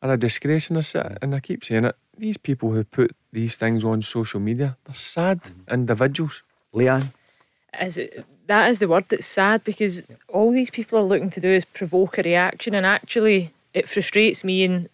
are 0.03 0.11
a 0.11 0.17
disgrace 0.17 0.69
in 0.69 0.75
this, 0.75 0.95
and 0.95 1.33
I 1.33 1.39
keep 1.39 1.63
saying 1.63 1.85
it. 1.85 1.95
These 2.17 2.37
people 2.37 2.71
who 2.71 2.83
put 2.83 3.15
these 3.31 3.55
things 3.55 3.83
on 3.83 4.01
social 4.01 4.39
media, 4.39 4.77
they're 4.83 4.93
sad 4.93 5.39
individuals. 5.71 6.43
Leanne? 6.75 7.13
Is 7.81 7.97
it, 7.97 8.25
that 8.47 8.69
is 8.69 8.79
the 8.79 8.87
word. 8.87 9.11
It's 9.11 9.25
sad 9.25 9.63
because 9.63 10.03
all 10.27 10.51
these 10.51 10.69
people 10.69 10.99
are 10.99 11.03
looking 11.03 11.29
to 11.31 11.39
do 11.39 11.49
is 11.49 11.65
provoke 11.65 12.17
a 12.17 12.21
reaction, 12.21 12.75
and 12.75 12.85
actually, 12.85 13.53
it 13.73 13.87
frustrates 13.87 14.43
me. 14.43 14.65
And 14.65 14.89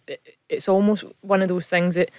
it's 0.48 0.68
almost 0.68 1.04
one 1.22 1.42
of 1.42 1.48
those 1.48 1.68
things 1.68 1.96
that 1.96 2.10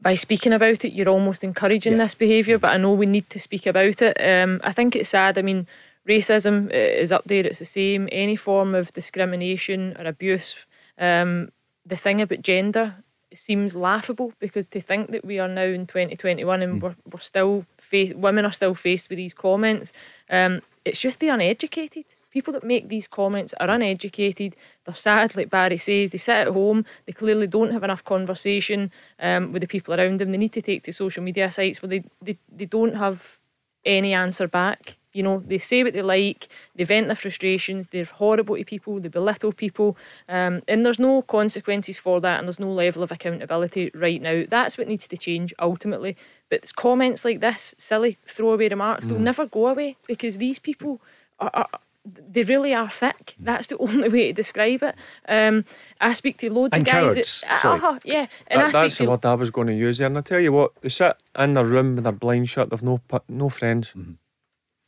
by 0.00 0.14
speaking 0.14 0.52
about 0.52 0.84
it, 0.84 0.92
you're 0.92 1.08
almost 1.08 1.42
encouraging 1.42 1.92
yeah. 1.92 1.98
this 1.98 2.14
behaviour. 2.14 2.58
But 2.58 2.72
I 2.72 2.76
know 2.76 2.92
we 2.92 3.06
need 3.06 3.30
to 3.30 3.40
speak 3.40 3.66
about 3.66 4.02
it. 4.02 4.16
Um, 4.20 4.60
I 4.62 4.72
think 4.72 4.94
it's 4.94 5.08
sad. 5.08 5.38
I 5.38 5.42
mean, 5.42 5.66
racism 6.06 6.70
is 6.70 7.10
up 7.10 7.24
there. 7.24 7.46
It's 7.46 7.58
the 7.58 7.64
same. 7.64 8.08
Any 8.12 8.36
form 8.36 8.74
of 8.74 8.92
discrimination 8.92 9.96
or 9.98 10.06
abuse. 10.06 10.58
Um, 10.98 11.50
the 11.88 11.96
thing 11.96 12.20
about 12.20 12.42
gender 12.42 12.96
seems 13.34 13.76
laughable 13.76 14.32
because 14.38 14.68
to 14.68 14.80
think 14.80 15.10
that 15.10 15.24
we 15.24 15.38
are 15.38 15.48
now 15.48 15.62
in 15.62 15.86
2021 15.86 16.62
and 16.62 16.74
mm. 16.74 16.80
we're, 16.82 16.96
we're 17.12 17.20
still 17.20 17.66
fa- 17.76 18.14
women 18.16 18.46
are 18.46 18.52
still 18.52 18.74
faced 18.74 19.10
with 19.10 19.18
these 19.18 19.34
comments 19.34 19.92
um, 20.30 20.62
it's 20.88 21.00
just 21.00 21.20
the 21.20 21.28
uneducated. 21.28 22.06
People 22.30 22.52
that 22.52 22.64
make 22.64 22.88
these 22.88 23.06
comments 23.06 23.54
are 23.60 23.70
uneducated. 23.70 24.56
They're 24.84 24.94
sad 24.94 25.36
like 25.36 25.50
barry 25.50 25.76
says 25.76 26.10
they 26.10 26.18
sit 26.18 26.46
at 26.46 26.48
home 26.48 26.84
they 27.06 27.12
clearly 27.12 27.46
don't 27.46 27.72
have 27.72 27.84
enough 27.84 28.04
conversation 28.04 28.90
um, 29.18 29.52
with 29.52 29.62
the 29.62 29.68
people 29.68 29.94
around 29.94 30.18
them. 30.18 30.32
They 30.32 30.38
need 30.38 30.52
to 30.54 30.62
take 30.62 30.82
to 30.84 30.92
social 30.92 31.22
media 31.22 31.50
sites 31.50 31.82
where 31.82 31.88
they, 31.88 32.04
they, 32.22 32.38
they 32.50 32.66
don't 32.66 32.94
have 32.94 33.38
any 33.84 34.12
answer 34.14 34.48
back 34.48 34.96
you 35.18 35.24
know, 35.24 35.42
they 35.44 35.58
say 35.58 35.82
what 35.82 35.94
they 35.94 36.00
like, 36.00 36.48
they 36.76 36.84
vent 36.84 37.08
their 37.08 37.16
frustrations, 37.16 37.88
they're 37.88 38.04
horrible 38.04 38.56
to 38.56 38.64
people, 38.64 39.00
they 39.00 39.08
belittle 39.08 39.52
people, 39.52 39.96
um, 40.28 40.62
and 40.68 40.86
there's 40.86 41.00
no 41.00 41.22
consequences 41.22 41.98
for 41.98 42.20
that, 42.20 42.38
and 42.38 42.46
there's 42.46 42.60
no 42.60 42.70
level 42.70 43.02
of 43.02 43.10
accountability 43.10 43.90
right 43.94 44.22
now. 44.22 44.44
That's 44.48 44.78
what 44.78 44.86
needs 44.86 45.08
to 45.08 45.16
change 45.16 45.52
ultimately. 45.58 46.16
But 46.48 46.60
it's 46.60 46.70
comments 46.70 47.24
like 47.24 47.40
this, 47.40 47.74
silly 47.78 48.16
throwaway 48.26 48.68
remarks, 48.68 49.06
mm. 49.06 49.08
they'll 49.10 49.18
never 49.18 49.44
go 49.44 49.66
away 49.66 49.96
because 50.06 50.38
these 50.38 50.60
people 50.60 51.00
are, 51.40 51.50
are 51.52 51.68
they 52.04 52.44
really 52.44 52.72
are 52.72 52.88
thick. 52.88 53.34
That's 53.40 53.66
the 53.66 53.76
only 53.78 54.08
way 54.08 54.28
to 54.28 54.32
describe 54.34 54.84
it. 54.84 54.94
Um, 55.28 55.64
I 56.00 56.12
speak 56.12 56.38
to 56.38 56.52
loads 56.52 56.76
and 56.76 56.86
of 56.86 56.92
guys. 56.94 57.14
Cowards, 57.14 57.40
that, 57.40 57.64
uh, 57.64 57.98
yeah, 58.04 58.26
and 58.46 58.60
that, 58.60 58.68
I 58.68 58.70
that's 58.70 58.94
speak 58.94 59.06
the 59.06 59.10
word 59.10 59.26
I 59.26 59.34
was 59.34 59.50
going 59.50 59.66
to 59.66 59.74
use 59.74 59.98
there. 59.98 60.06
And 60.06 60.16
I 60.16 60.20
tell 60.20 60.38
you 60.38 60.52
what, 60.52 60.80
they 60.80 60.90
sit 60.90 61.16
in 61.36 61.54
their 61.54 61.64
room 61.64 61.96
with 61.96 62.04
their 62.04 62.12
blind 62.12 62.48
shut. 62.48 62.70
They've 62.70 62.84
no 62.84 63.00
no 63.28 63.48
friends. 63.48 63.88
Mm-hmm 63.96 64.12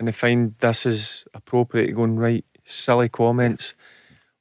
and 0.00 0.09
they 0.09 0.12
find 0.12 0.54
this 0.61 0.87
is 0.87 1.26
appropriate 1.35 1.88
to 1.88 1.92
go 1.92 2.04
and 2.04 2.19
write 2.19 2.47
silly 2.64 3.11
comments 3.11 3.75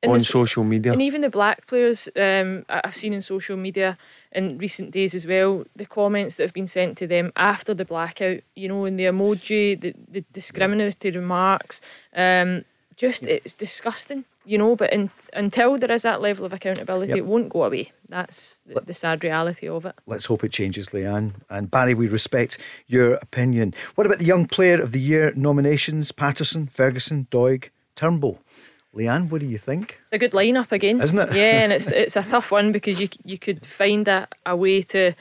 and 0.02 0.14
on 0.14 0.22
social 0.22 0.64
media. 0.64 0.94
And 0.94 1.02
even 1.02 1.20
the 1.20 1.30
black 1.30 1.68
players 1.68 2.08
um, 2.16 2.66
I've 2.70 2.96
seen 2.96 3.12
in 3.12 3.22
social 3.22 3.58
media 3.58 3.98
in 4.32 4.58
recent 4.58 4.92
days 4.92 5.14
as 5.14 5.28
well, 5.28 5.66
the 5.76 5.86
comments 5.86 6.38
that 6.38 6.44
have 6.44 6.54
been 6.54 6.68
sent 6.68 6.98
to 7.00 7.08
them 7.08 7.34
after 7.36 7.74
the 7.74 7.84
blackout, 7.84 8.40
you 8.56 8.70
know, 8.70 8.86
in 8.86 8.96
the 8.96 9.04
emoji, 9.04 9.80
the, 9.80 9.94
the 10.08 10.24
discriminatory 10.32 11.12
remarks, 11.12 11.82
um, 12.16 12.64
just 12.96 13.24
it's 13.24 13.54
disgusting, 13.54 14.24
you 14.50 14.58
know. 14.58 14.76
But 14.76 14.92
in, 14.92 15.12
until 15.34 15.78
there 15.78 15.92
is 15.92 16.02
that 16.02 16.22
level 16.22 16.46
of 16.46 16.54
accountability, 16.54 17.10
yep. 17.10 17.20
it 17.20 17.26
won't 17.26 17.50
go 17.50 17.64
away. 17.64 17.92
That's 18.10 18.62
the, 18.66 18.82
the, 18.82 18.94
sad 18.94 19.24
reality 19.24 19.68
of 19.68 19.86
it. 19.86 19.96
Let's 20.08 20.26
hope 20.26 20.44
it 20.44 20.52
changes, 20.52 20.90
Leanne. 20.90 21.36
And 21.50 21.70
Barry, 21.70 21.94
we 21.94 22.08
respect 22.08 22.58
your 22.88 23.14
opinion. 23.16 23.74
What 23.96 24.08
about 24.08 24.18
the 24.18 24.26
Young 24.26 24.48
Player 24.48 24.82
of 24.82 24.92
the 24.92 25.00
Year 25.00 25.32
nominations? 25.36 26.12
Patterson, 26.12 26.68
Ferguson, 26.68 27.28
Doig, 27.30 27.70
Turnbull. 27.96 28.40
Leanne, 28.96 29.30
what 29.30 29.42
do 29.42 29.48
you 29.48 29.60
think? 29.60 30.00
It's 30.04 30.14
a 30.14 30.18
good 30.18 30.32
lineup 30.32 30.72
again, 30.72 31.00
Isn't 31.00 31.20
it? 31.20 31.34
Yeah, 31.34 31.62
and 31.64 31.72
it's 31.72 31.88
it's 32.04 32.16
a 32.16 32.24
tough 32.24 32.52
one 32.52 32.72
because 32.72 33.00
you 33.00 33.08
you 33.24 33.38
could 33.38 33.66
find 33.66 34.08
a, 34.08 34.28
a 34.46 34.56
way 34.56 34.82
to 34.82 35.14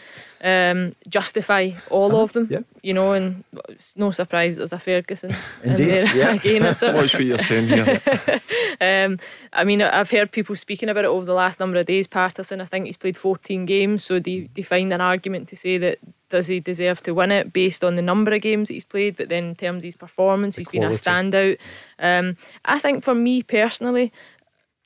um, 0.43 0.95
justify 1.09 1.73
all 1.91 2.17
of 2.17 2.33
them. 2.33 2.47
yeah. 2.51 2.61
You 2.83 2.95
know, 2.95 3.13
and 3.13 3.45
it's 3.69 3.97
no 3.97 4.11
surprise 4.11 4.57
there's 4.57 4.73
a 4.73 4.79
Ferguson. 4.79 5.35
in 5.63 5.71
Indeed, 5.71 5.89
there 6.01 6.17
yeah. 6.17 6.35
again, 6.41 6.65
is 6.65 6.83
it? 6.83 6.95
Watch 6.95 7.13
what 7.15 7.25
you're 7.25 7.39
saying 7.39 7.69
here. 7.69 8.01
Um, 8.81 9.19
I 9.53 9.65
mean, 9.65 9.83
I've 9.83 10.11
heard 10.11 10.31
people 10.31 10.55
speaking 10.55 10.89
about 10.89 11.05
it 11.05 11.09
over 11.09 11.27
the 11.27 11.35
last 11.35 11.59
number 11.59 11.79
of 11.81 11.87
days. 11.87 12.07
Patterson, 12.07 12.61
I 12.61 12.65
think 12.65 12.87
he's 12.87 12.97
played 12.97 13.17
14 13.17 13.67
games, 13.67 14.05
so 14.05 14.21
do 14.21 14.31
you, 14.31 14.43
do 14.43 14.61
you 14.61 14.65
find 14.65 14.93
an 14.93 15.01
argument 15.01 15.49
to 15.49 15.57
say 15.57 15.79
that 15.79 15.99
does 16.29 16.47
he 16.47 16.61
deserve 16.61 17.03
to 17.03 17.13
win 17.13 17.33
it 17.33 17.53
based 17.53 17.83
on 17.83 17.97
the 17.97 18.03
number 18.03 18.33
of 18.35 18.43
games 18.43 18.69
that 18.69 18.75
he's 18.75 18.85
played, 18.85 19.17
but 19.17 19.29
then 19.29 19.45
in 19.45 19.55
terms 19.55 19.79
of 19.79 19.85
his 19.85 19.97
performance, 19.97 20.57
The 20.57 20.61
he's 20.61 20.69
been 20.69 20.85
a 20.85 20.91
standout. 20.91 21.59
Um, 21.99 22.37
I 22.65 22.79
think 22.79 23.03
for 23.05 23.15
me 23.15 23.43
personally, 23.43 24.13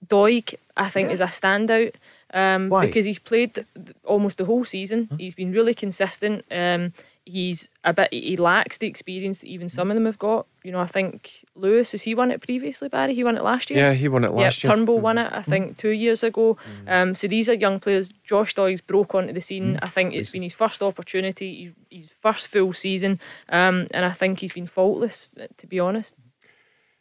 Doig, 0.07 0.55
I 0.77 0.89
think, 0.89 1.11
is 1.11 1.21
a 1.21 1.27
standout. 1.27 1.95
Um, 2.35 2.69
Why? 2.69 2.87
Because 2.87 3.05
he's 3.05 3.19
played 3.19 3.65
almost 4.05 4.39
the 4.39 4.45
whole 4.45 4.65
season. 4.65 5.09
He's 5.19 5.35
been 5.35 5.53
really 5.53 5.75
consistent. 5.75 6.45
Um, 6.51 6.93
he's 7.25 7.75
a 7.85 7.93
bit. 7.93 8.13
He 8.13 8.37
lacks 8.37 8.79
the 8.79 8.87
experience 8.87 9.41
that 9.41 9.49
even 9.49 9.69
some 9.69 9.91
of 9.91 9.95
them 9.95 10.07
have 10.07 10.19
got. 10.19 10.47
You 10.65 10.73
know, 10.73 10.81
I 10.81 10.87
think 10.87 11.45
Lewis 11.55 11.93
has 11.93 12.03
he 12.03 12.15
won 12.15 12.31
it 12.31 12.41
previously, 12.41 12.89
Barry? 12.89 13.15
He 13.15 13.25
won 13.25 13.37
it 13.37 13.43
last 13.43 13.71
year. 13.71 13.81
Yeah, 13.81 13.95
he 13.95 14.09
won 14.09 14.25
it 14.25 14.33
last 14.33 14.63
yeah, 14.63 14.69
year. 14.69 14.77
Turnbull 14.77 15.01
won 15.01 15.19
it, 15.19 15.33
I 15.33 15.43
think, 15.43 15.77
two 15.77 15.91
years 15.91 16.23
ago. 16.23 16.57
Um, 16.87 17.15
so 17.15 17.27
these 17.27 17.49
are 17.49 17.55
young 17.55 17.81
players. 17.81 18.11
Josh 18.23 18.55
Doig's 18.55 18.81
broke 18.81 19.15
onto 19.15 19.33
the 19.33 19.41
scene. 19.41 19.79
I 19.83 19.89
think 19.89 20.15
it's 20.15 20.31
been 20.31 20.43
his 20.43 20.55
first 20.55 20.83
opportunity, 20.83 21.65
his, 21.65 22.01
his 22.01 22.11
first 22.11 22.47
full 22.47 22.73
season, 22.73 23.19
um, 23.49 23.87
and 23.93 24.05
I 24.05 24.11
think 24.11 24.41
he's 24.41 24.53
been 24.53 24.67
faultless, 24.67 25.31
to 25.57 25.67
be 25.67 25.81
honest. 25.81 26.15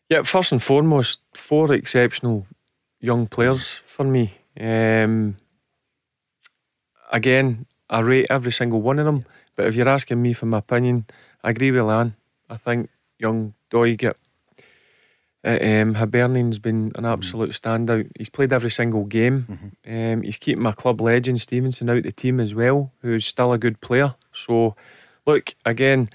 Yeah, 0.10 0.24
first 0.24 0.52
and 0.52 0.62
foremost, 0.62 1.22
four 1.36 1.72
exceptional 1.74 2.46
young 3.00 3.28
players 3.28 3.74
for 3.74 4.04
me. 4.04 4.34
Um, 4.60 5.38
again, 7.12 7.66
I 7.90 8.00
rate 8.00 8.28
every 8.30 8.52
single 8.52 8.82
one 8.82 9.00
of 9.00 9.06
them. 9.06 9.26
But 9.56 9.68
if 9.68 9.76
you're 9.76 9.90
asking 9.90 10.22
me 10.22 10.34
for 10.34 10.46
my 10.46 10.60
opinion, 10.60 11.06
I 11.44 11.52
agree 11.52 11.72
with 11.72 11.84
Lan. 11.84 12.16
I 12.50 12.58
think 12.58 12.90
young 13.22 13.54
Doig 13.70 14.04
at, 14.04 14.18
at 15.44 15.62
um, 15.62 15.96
Hibernian's 15.96 16.60
been 16.60 16.92
an 16.96 17.06
absolute 17.06 17.52
standout. 17.52 18.10
He's 18.18 18.30
played 18.30 18.54
every 18.54 18.72
single 18.72 19.06
game. 19.06 19.74
Um, 19.88 20.22
he's 20.22 20.38
keeping 20.38 20.64
my 20.64 20.72
club 20.72 21.02
legend 21.02 21.42
Stevenson 21.42 21.90
out 21.90 22.04
the 22.04 22.12
team 22.12 22.40
as 22.40 22.54
well, 22.54 22.92
who's 23.02 23.26
still 23.26 23.54
a 23.54 23.58
good 23.58 23.82
player. 23.82 24.16
So, 24.34 24.76
look, 25.26 25.56
again, 25.66 26.10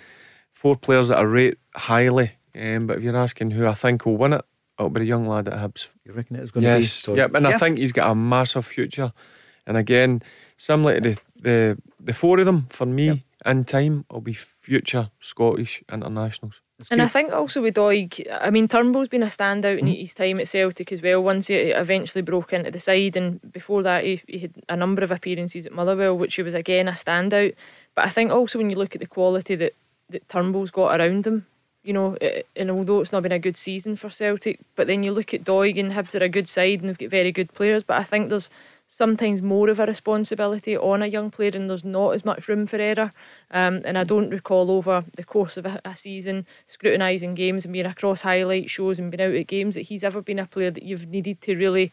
four 0.52 0.76
players 0.76 1.08
that 1.08 1.18
I 1.18 1.22
rate 1.22 1.58
highly. 1.74 2.32
Um, 2.54 2.86
but 2.86 2.98
if 2.98 3.02
you're 3.02 3.16
asking 3.16 3.52
who 3.52 3.66
I 3.66 3.74
think 3.74 4.06
will 4.06 4.16
win 4.16 4.32
it, 4.32 4.44
it'll 4.78 4.90
be 4.90 5.02
a 5.02 5.04
young 5.04 5.26
lad 5.26 5.48
at 5.48 5.54
Hibs. 5.54 5.92
You 6.04 6.12
reckon 6.12 6.36
it's 6.36 6.50
going 6.50 6.64
to 6.64 6.70
be? 6.70 6.82
Yes, 6.82 7.06
be? 7.06 7.14
yep, 7.14 7.34
and 7.34 7.46
I 7.46 7.58
think 7.58 7.78
he's 7.78 7.92
got 7.92 8.10
a 8.10 8.14
massive 8.14 8.64
future. 8.64 9.12
And 9.66 9.76
again, 9.76 10.22
similar 10.56 11.00
to 11.00 11.00
the 11.00 11.20
the, 11.38 11.78
the 12.00 12.12
four 12.12 12.38
of 12.38 12.46
them 12.46 12.66
for 12.70 12.86
me 12.86 13.20
in 13.44 13.64
time 13.64 14.04
will 14.10 14.20
be 14.20 14.32
future 14.32 15.10
Scottish 15.20 15.82
internationals. 15.92 16.60
And 16.90 17.00
I 17.00 17.08
think 17.08 17.32
also 17.32 17.62
with 17.62 17.74
Doig, 17.74 18.26
I 18.30 18.50
mean, 18.50 18.68
Turnbull's 18.68 19.08
been 19.08 19.22
a 19.22 19.26
standout 19.26 19.78
in 19.78 19.86
mm. 19.86 19.98
his 19.98 20.12
time 20.12 20.38
at 20.38 20.48
Celtic 20.48 20.92
as 20.92 21.00
well. 21.00 21.22
Once 21.22 21.46
he 21.46 21.54
eventually 21.54 22.20
broke 22.20 22.52
into 22.52 22.70
the 22.70 22.80
side, 22.80 23.16
and 23.16 23.40
before 23.50 23.82
that, 23.82 24.04
he, 24.04 24.20
he 24.26 24.40
had 24.40 24.52
a 24.68 24.76
number 24.76 25.02
of 25.02 25.10
appearances 25.10 25.64
at 25.64 25.72
Motherwell, 25.72 26.18
which 26.18 26.34
he 26.34 26.42
was 26.42 26.52
again 26.52 26.86
a 26.86 26.92
standout. 26.92 27.54
But 27.94 28.04
I 28.04 28.10
think 28.10 28.30
also 28.30 28.58
when 28.58 28.68
you 28.68 28.76
look 28.76 28.94
at 28.94 29.00
the 29.00 29.06
quality 29.06 29.54
that, 29.54 29.74
that 30.10 30.28
Turnbull's 30.28 30.70
got 30.70 31.00
around 31.00 31.26
him, 31.26 31.46
you 31.82 31.94
know, 31.94 32.18
it, 32.20 32.46
and 32.54 32.70
although 32.70 33.00
it's 33.00 33.12
not 33.12 33.22
been 33.22 33.32
a 33.32 33.38
good 33.38 33.56
season 33.56 33.96
for 33.96 34.10
Celtic, 34.10 34.60
but 34.74 34.86
then 34.86 35.02
you 35.02 35.12
look 35.12 35.32
at 35.32 35.44
Doig 35.44 35.78
and 35.78 35.92
Hibs 35.92 36.20
are 36.20 36.24
a 36.24 36.28
good 36.28 36.48
side 36.48 36.80
and 36.80 36.88
they've 36.88 36.98
got 36.98 37.10
very 37.10 37.32
good 37.32 37.54
players. 37.54 37.84
But 37.84 37.98
I 37.98 38.02
think 38.02 38.28
there's 38.28 38.50
sometimes 38.86 39.42
more 39.42 39.68
of 39.68 39.78
a 39.78 39.86
responsibility 39.86 40.76
on 40.76 41.02
a 41.02 41.06
young 41.06 41.30
player 41.30 41.50
and 41.54 41.68
there's 41.68 41.84
not 41.84 42.10
as 42.10 42.24
much 42.24 42.48
room 42.48 42.66
for 42.66 42.76
error. 42.76 43.12
Um, 43.50 43.82
and 43.84 43.98
I 43.98 44.04
don't 44.04 44.30
recall 44.30 44.70
over 44.70 45.04
the 45.16 45.24
course 45.24 45.56
of 45.56 45.66
a, 45.66 45.80
a 45.84 45.96
season 45.96 46.46
scrutinising 46.66 47.34
games 47.34 47.64
and 47.64 47.72
being 47.72 47.86
across 47.86 48.22
highlight 48.22 48.70
shows 48.70 48.98
and 48.98 49.10
being 49.10 49.28
out 49.28 49.34
at 49.34 49.46
games 49.48 49.74
that 49.74 49.82
he's 49.82 50.04
ever 50.04 50.22
been 50.22 50.38
a 50.38 50.46
player 50.46 50.70
that 50.70 50.84
you've 50.84 51.08
needed 51.08 51.40
to 51.42 51.56
really 51.56 51.90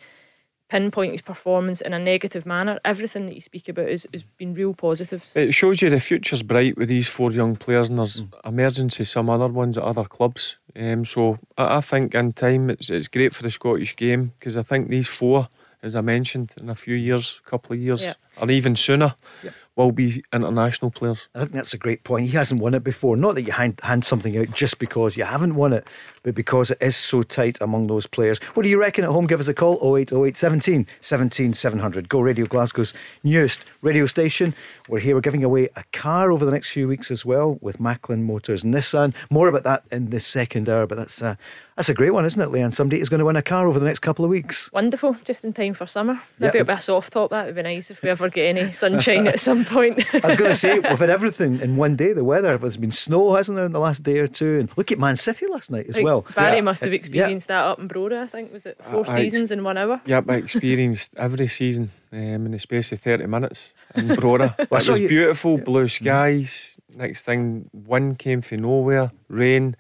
pinpoint 0.70 1.12
his 1.12 1.22
performance 1.22 1.82
in 1.82 1.94
a 1.94 2.00
negative 2.00 2.46
manner. 2.46 2.80
Everything 2.84 3.26
that 3.28 3.36
you 3.36 3.42
speak 3.42 3.70
about 3.70 3.90
has, 3.90 4.08
has 4.14 4.24
been 4.38 4.54
real 4.54 4.74
positives. 4.74 5.36
It 5.36 5.54
shows 5.54 5.82
you 5.82 5.90
the 5.90 6.00
future's 6.00 6.42
bright 6.42 6.78
with 6.78 6.90
these 6.90 7.08
four 7.08 7.32
young 7.32 7.56
players, 7.56 7.90
and 7.90 8.00
there's 8.00 8.24
Mm. 8.24 8.48
emergency 8.48 9.04
some 9.04 9.30
other 9.30 9.48
ones 9.50 9.78
at 9.78 9.84
other 9.84 10.06
clubs. 10.06 10.58
Um, 10.76 11.06
so 11.06 11.38
I, 11.58 11.78
I 11.78 11.82
think 11.82 12.16
in 12.16 12.34
time 12.34 12.70
it's 12.72 12.90
it's 12.90 13.08
great 13.08 13.36
for 13.36 13.44
the 13.44 13.52
Scottish 13.52 13.96
game 13.96 14.32
because 14.40 14.58
I 14.58 14.64
think 14.64 14.90
these 14.90 15.08
four, 15.08 15.48
as 15.84 15.94
I 15.96 16.02
mentioned, 16.02 16.54
in 16.62 16.70
a 16.70 16.76
few 16.76 16.96
years, 16.96 17.42
a 17.46 17.50
couple 17.50 17.74
of 17.76 17.80
years, 17.82 18.02
Yeah. 18.02 18.14
or 18.42 18.50
even 18.52 18.76
sooner, 18.76 19.16
Yep. 19.44 19.54
Will 19.76 19.92
be 19.92 20.24
international 20.32 20.92
players. 20.92 21.28
I 21.34 21.40
think 21.40 21.52
that's 21.54 21.74
a 21.74 21.78
great 21.78 22.04
point. 22.04 22.28
He 22.28 22.32
hasn't 22.38 22.62
won 22.62 22.74
it 22.76 22.84
before. 22.84 23.18
Not 23.18 23.36
that 23.36 23.42
you 23.44 23.52
hand, 23.52 23.80
hand 23.84 24.06
something 24.06 24.38
out 24.38 24.52
just 24.54 24.78
because 24.78 25.18
you 25.18 25.24
haven't 25.24 25.56
won 25.56 25.74
it, 25.74 25.88
but 26.22 26.36
because 26.36 26.70
it 26.72 26.78
is 26.82 26.96
so 26.96 27.24
tight 27.24 27.58
among 27.60 27.88
those 27.88 28.06
players. 28.06 28.38
What 28.54 28.64
do 28.64 28.70
you 28.70 28.80
reckon 28.80 29.04
at 29.04 29.10
home? 29.10 29.26
Give 29.26 29.40
us 29.40 29.48
a 29.48 29.54
call 29.54 29.80
0808 29.98 30.38
17 30.38 30.88
17 31.02 31.54
700. 31.54 32.08
Go 32.10 32.20
Radio 32.22 32.46
Glasgow's 32.46 32.94
newest 33.24 33.66
radio 33.82 34.06
station. 34.06 34.54
We're 34.90 35.00
here. 35.00 35.16
We're 35.16 35.22
giving 35.22 35.44
away 35.44 35.70
a 35.76 35.84
car 35.92 36.32
over 36.32 36.46
the 36.46 36.52
next 36.52 36.70
few 36.72 36.88
weeks 36.88 37.10
as 37.10 37.26
well 37.26 37.58
with 37.62 37.80
Macklin 37.80 38.24
Motors 38.24 38.64
Nissan. 38.64 39.16
More 39.32 39.48
about 39.48 39.64
that 39.64 39.84
in 39.92 40.12
the 40.12 40.20
second 40.20 40.70
hour, 40.70 40.86
but 40.86 40.98
that's 40.98 41.22
a, 41.22 41.38
that's 41.76 41.90
a 41.90 41.94
great 41.96 42.12
one, 42.12 42.26
isn't 42.26 42.40
it, 42.42 42.50
Leanne? 42.50 42.74
Somebody 42.74 43.02
is 43.02 43.10
going 43.10 43.20
to 43.20 43.26
win 43.26 43.36
a 43.36 43.42
car 43.42 43.68
over 43.68 43.80
the 43.80 43.86
next 43.86 44.00
couple 44.00 44.24
of 44.24 44.30
weeks. 44.30 44.72
Wonderful, 44.72 45.18
just 45.26 45.44
in 45.44 45.54
time 45.54 45.74
for 45.74 45.88
summer. 45.88 46.22
Maybe 46.38 46.58
Yeah. 46.60 46.62
a 46.62 46.66
bit 46.66 46.74
of 46.76 46.82
soft 46.84 47.14
top, 47.14 47.32
that 47.32 47.48
would 47.48 47.56
be 47.56 47.64
nice 47.64 47.90
if 47.90 48.04
we 48.04 48.10
ever 48.10 48.30
get 48.30 48.56
any 48.56 48.72
sunshine 48.72 49.28
at 49.28 49.40
some 49.40 49.63
point. 49.66 50.04
I 50.14 50.28
was 50.28 50.36
going 50.36 50.52
to 50.52 50.56
say, 50.56 50.80
we've 50.80 51.00
had 51.00 51.10
everything 51.10 51.60
in 51.62 51.78
one 51.78 51.96
day. 51.96 52.14
The 52.14 52.24
weather, 52.24 52.58
there's 52.58 52.78
been 52.78 52.92
snow, 52.92 53.36
hasn't 53.36 53.56
there, 53.56 53.66
in 53.66 53.72
the 53.72 53.80
last 53.80 54.04
day 54.04 54.20
or 54.20 54.28
two? 54.28 54.60
And 54.60 54.70
look 54.78 54.92
at 54.92 55.00
Man 55.00 55.16
City 55.18 55.46
last 55.48 55.72
night 55.72 55.88
as 55.90 55.96
Like, 55.96 56.06
well. 56.06 56.26
Barry 56.36 56.56
Yeah. 56.58 56.62
must 56.62 56.82
have 56.84 56.94
experienced 56.94 57.48
that 57.48 57.64
up 57.64 57.80
in 57.80 57.88
Brora, 57.88 58.22
I 58.24 58.28
think. 58.28 58.52
Was 58.54 58.66
it 58.66 58.78
four 58.84 58.96
I- 58.96 58.98
I 59.00 59.02
ex- 59.02 59.14
seasons 59.14 59.52
in 59.52 59.64
one 59.64 59.78
hour? 59.78 60.02
Yep, 60.06 60.26
I 60.30 60.34
experienced 60.36 61.14
every 61.18 61.48
season 61.48 61.92
um, 62.12 62.46
in 62.46 62.52
the 62.52 62.60
space 62.60 62.92
of 62.92 63.00
30 63.00 63.26
minutes 63.28 63.74
in 63.96 64.08
Brora. 64.10 64.56
I 64.60 64.64
it 64.64 64.72
was 64.72 65.00
you- 65.00 65.08
beautiful, 65.08 65.58
blue 65.58 65.88
skies. 65.88 66.76
Next 66.96 67.24
thing, 67.24 67.70
wind 67.74 68.20
came 68.20 68.42
from 68.42 68.60
nowhere, 68.60 69.12
rain, 69.28 69.76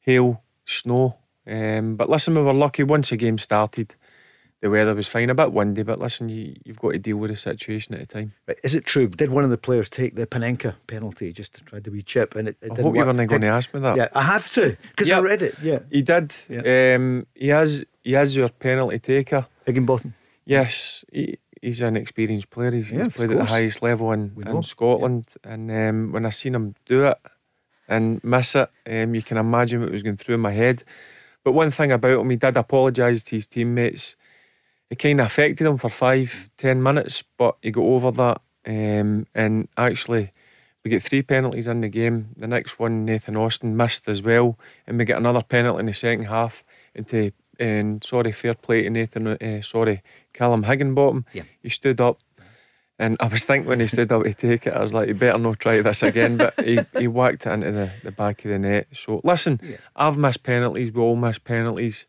hail, 0.00 0.42
snow. 0.64 1.18
Um, 1.46 1.96
but 1.96 2.10
listen, 2.10 2.34
we 2.34 2.42
were 2.42 2.52
lucky 2.52 2.82
once 2.82 3.10
the 3.10 3.16
game 3.16 3.38
started. 3.38 3.94
The 4.60 4.70
weather 4.70 4.92
was 4.94 5.06
fine, 5.06 5.30
a 5.30 5.34
bit 5.36 5.52
windy, 5.52 5.84
but 5.84 6.00
listen, 6.00 6.28
you, 6.28 6.56
you've 6.64 6.80
got 6.80 6.90
to 6.90 6.98
deal 6.98 7.16
with 7.16 7.30
the 7.30 7.36
situation 7.36 7.94
at 7.94 8.00
the 8.00 8.06
time. 8.06 8.32
Right, 8.48 8.58
Is 8.64 8.74
it 8.74 8.84
true? 8.84 9.06
Did 9.06 9.30
one 9.30 9.44
of 9.44 9.50
the 9.50 9.56
players 9.58 9.88
take 9.88 10.16
the 10.16 10.26
Panenka 10.26 10.74
penalty 10.88 11.32
just 11.32 11.54
to 11.54 11.64
try 11.64 11.78
to 11.78 11.90
be 11.92 12.02
chip? 12.02 12.34
And 12.34 12.48
it, 12.48 12.56
it 12.60 12.72
I 12.72 12.74
didn't 12.74 12.84
hope 12.86 12.94
you 12.96 13.04
work? 13.04 13.16
weren't 13.16 13.28
going 13.30 13.40
to 13.42 13.46
ask 13.46 13.72
me 13.72 13.80
that. 13.80 13.96
Yeah, 13.96 14.08
I 14.16 14.22
have 14.22 14.50
to 14.54 14.76
because 14.90 15.12
I 15.12 15.20
read 15.20 15.42
it. 15.42 15.54
Yeah, 15.62 15.78
He 15.92 16.02
did. 16.02 16.34
Yeah. 16.48 16.94
Um, 16.96 17.26
he 17.34 17.48
has. 17.48 17.84
He 18.02 18.14
has 18.14 18.34
your 18.36 18.48
penalty 18.48 18.98
taker. 18.98 19.44
Higginbotham. 19.64 20.14
Yes, 20.44 21.04
he, 21.12 21.38
he's 21.60 21.80
an 21.82 21.96
experienced 21.96 22.50
player. 22.50 22.72
He's, 22.72 22.90
Yeah, 22.90 23.04
he's 23.04 23.12
played 23.12 23.30
at 23.30 23.38
the 23.38 23.44
highest 23.44 23.82
level 23.82 24.10
in, 24.12 24.32
in 24.44 24.62
Scotland. 24.62 25.26
And 25.44 25.70
um, 25.70 26.12
when 26.12 26.24
I 26.26 26.30
seen 26.30 26.54
him 26.54 26.74
do 26.86 27.04
it 27.04 27.18
and 27.86 28.22
miss 28.24 28.56
it, 28.56 28.70
um, 28.90 29.14
you 29.14 29.22
can 29.22 29.36
imagine 29.36 29.82
what 29.82 29.92
was 29.92 30.02
going 30.02 30.16
through 30.16 30.38
my 30.38 30.52
head. 30.52 30.84
But 31.44 31.52
one 31.52 31.70
thing 31.70 31.92
about 31.92 32.20
him, 32.20 32.30
he 32.30 32.36
did 32.36 32.56
apologise 32.56 33.22
to 33.24 33.36
his 33.36 33.46
teammates. 33.46 34.16
It 34.90 34.98
kind 34.98 35.20
of 35.20 35.26
affected 35.26 35.66
him 35.66 35.76
for 35.76 35.90
five, 35.90 36.50
ten 36.56 36.82
minutes, 36.82 37.22
but 37.36 37.56
he 37.62 37.70
got 37.70 37.82
over 37.82 38.10
that. 38.12 38.40
Um, 38.66 39.26
and 39.34 39.68
actually, 39.76 40.30
we 40.84 40.90
get 40.90 41.02
three 41.02 41.22
penalties 41.22 41.66
in 41.66 41.80
the 41.82 41.88
game. 41.88 42.30
The 42.36 42.46
next 42.46 42.78
one, 42.78 43.04
Nathan 43.04 43.36
Austin 43.36 43.76
missed 43.76 44.08
as 44.08 44.22
well, 44.22 44.58
and 44.86 44.98
we 44.98 45.04
get 45.04 45.18
another 45.18 45.42
penalty 45.42 45.80
in 45.80 45.86
the 45.86 45.92
second 45.92 46.26
half. 46.26 46.64
Into 46.94 47.32
and 47.58 48.02
sorry, 48.04 48.32
fair 48.32 48.54
play 48.54 48.84
to 48.84 48.90
Nathan. 48.90 49.26
Uh, 49.26 49.62
sorry, 49.62 50.02
Kallum 50.32 50.64
Higginbotham. 50.64 51.26
Yeah. 51.32 51.42
He 51.60 51.68
stood 51.68 52.00
up, 52.00 52.20
and 52.98 53.16
I 53.20 53.26
was 53.26 53.44
thinking 53.44 53.68
when 53.68 53.80
he 53.80 53.86
stood 53.88 54.12
up 54.12 54.22
to 54.22 54.32
take 54.32 54.66
it, 54.66 54.74
I 54.74 54.82
was 54.82 54.92
like, 54.92 55.08
"You 55.08 55.14
better 55.14 55.38
not 55.38 55.58
try 55.58 55.80
this 55.82 56.02
again." 56.02 56.36
But 56.36 56.54
he, 56.64 56.78
he 56.96 57.08
whacked 57.08 57.46
it 57.46 57.52
into 57.52 57.72
the, 57.72 57.90
the 58.04 58.12
back 58.12 58.44
of 58.44 58.50
the 58.50 58.58
net. 58.58 58.88
So 58.92 59.20
listen, 59.24 59.60
I've 59.96 60.16
missed 60.16 60.42
penalties. 60.42 60.92
We 60.92 61.02
all 61.02 61.16
miss 61.16 61.38
penalties. 61.38 62.06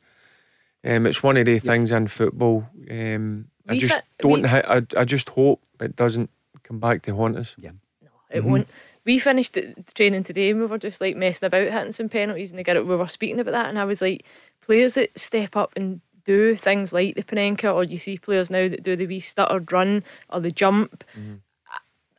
Um, 0.83 1.05
it's 1.05 1.21
one 1.23 1.37
of 1.37 1.45
the 1.45 1.59
things 1.59 1.91
in 1.91 2.07
football. 2.07 2.65
Um, 2.89 3.47
I 3.67 3.77
just 3.77 3.95
fi- 3.95 4.01
don't. 4.19 4.41
we- 4.43 4.47
hi- 4.47 4.63
I, 4.67 4.81
I 5.01 5.05
just 5.05 5.29
hope 5.29 5.61
it 5.79 5.95
doesn't 5.95 6.29
come 6.63 6.79
back 6.79 7.01
to 7.03 7.15
haunt 7.15 7.37
us. 7.37 7.55
Yeah. 7.57 7.71
No, 8.01 8.09
It 8.31 8.43
won't. 8.43 8.67
We 9.05 9.19
finished 9.19 9.53
the 9.55 9.73
the 9.75 9.93
training 9.93 10.23
today 10.23 10.51
and 10.51 10.59
we 10.59 10.65
were 10.67 10.77
just 10.77 11.01
like 11.01 11.15
messing 11.15 11.47
about 11.47 11.71
hitting 11.71 11.91
some 11.91 12.09
penalties 12.09 12.51
and 12.51 12.59
they 12.59 12.63
got 12.63 12.75
it. 12.77 12.85
We 12.85 12.95
were 12.95 13.07
speaking 13.07 13.39
about 13.39 13.51
that 13.51 13.69
and 13.69 13.79
I 13.79 13.85
was 13.85 14.01
like, 14.01 14.23
players 14.61 14.93
that 14.95 15.17
step 15.19 15.55
up 15.55 15.71
and 15.75 16.01
do 16.25 16.55
things 16.55 16.93
like 16.93 17.15
the 17.15 17.23
Panenka 17.23 17.73
or 17.73 17.83
you 17.83 17.97
see 17.97 18.17
players 18.17 18.51
now 18.51 18.67
that 18.69 18.83
do 18.83 18.95
the 18.95 19.07
wee 19.07 19.19
stuttered 19.19 19.71
run 19.71 20.03
or 20.29 20.39
the 20.39 20.51
jump. 20.51 21.03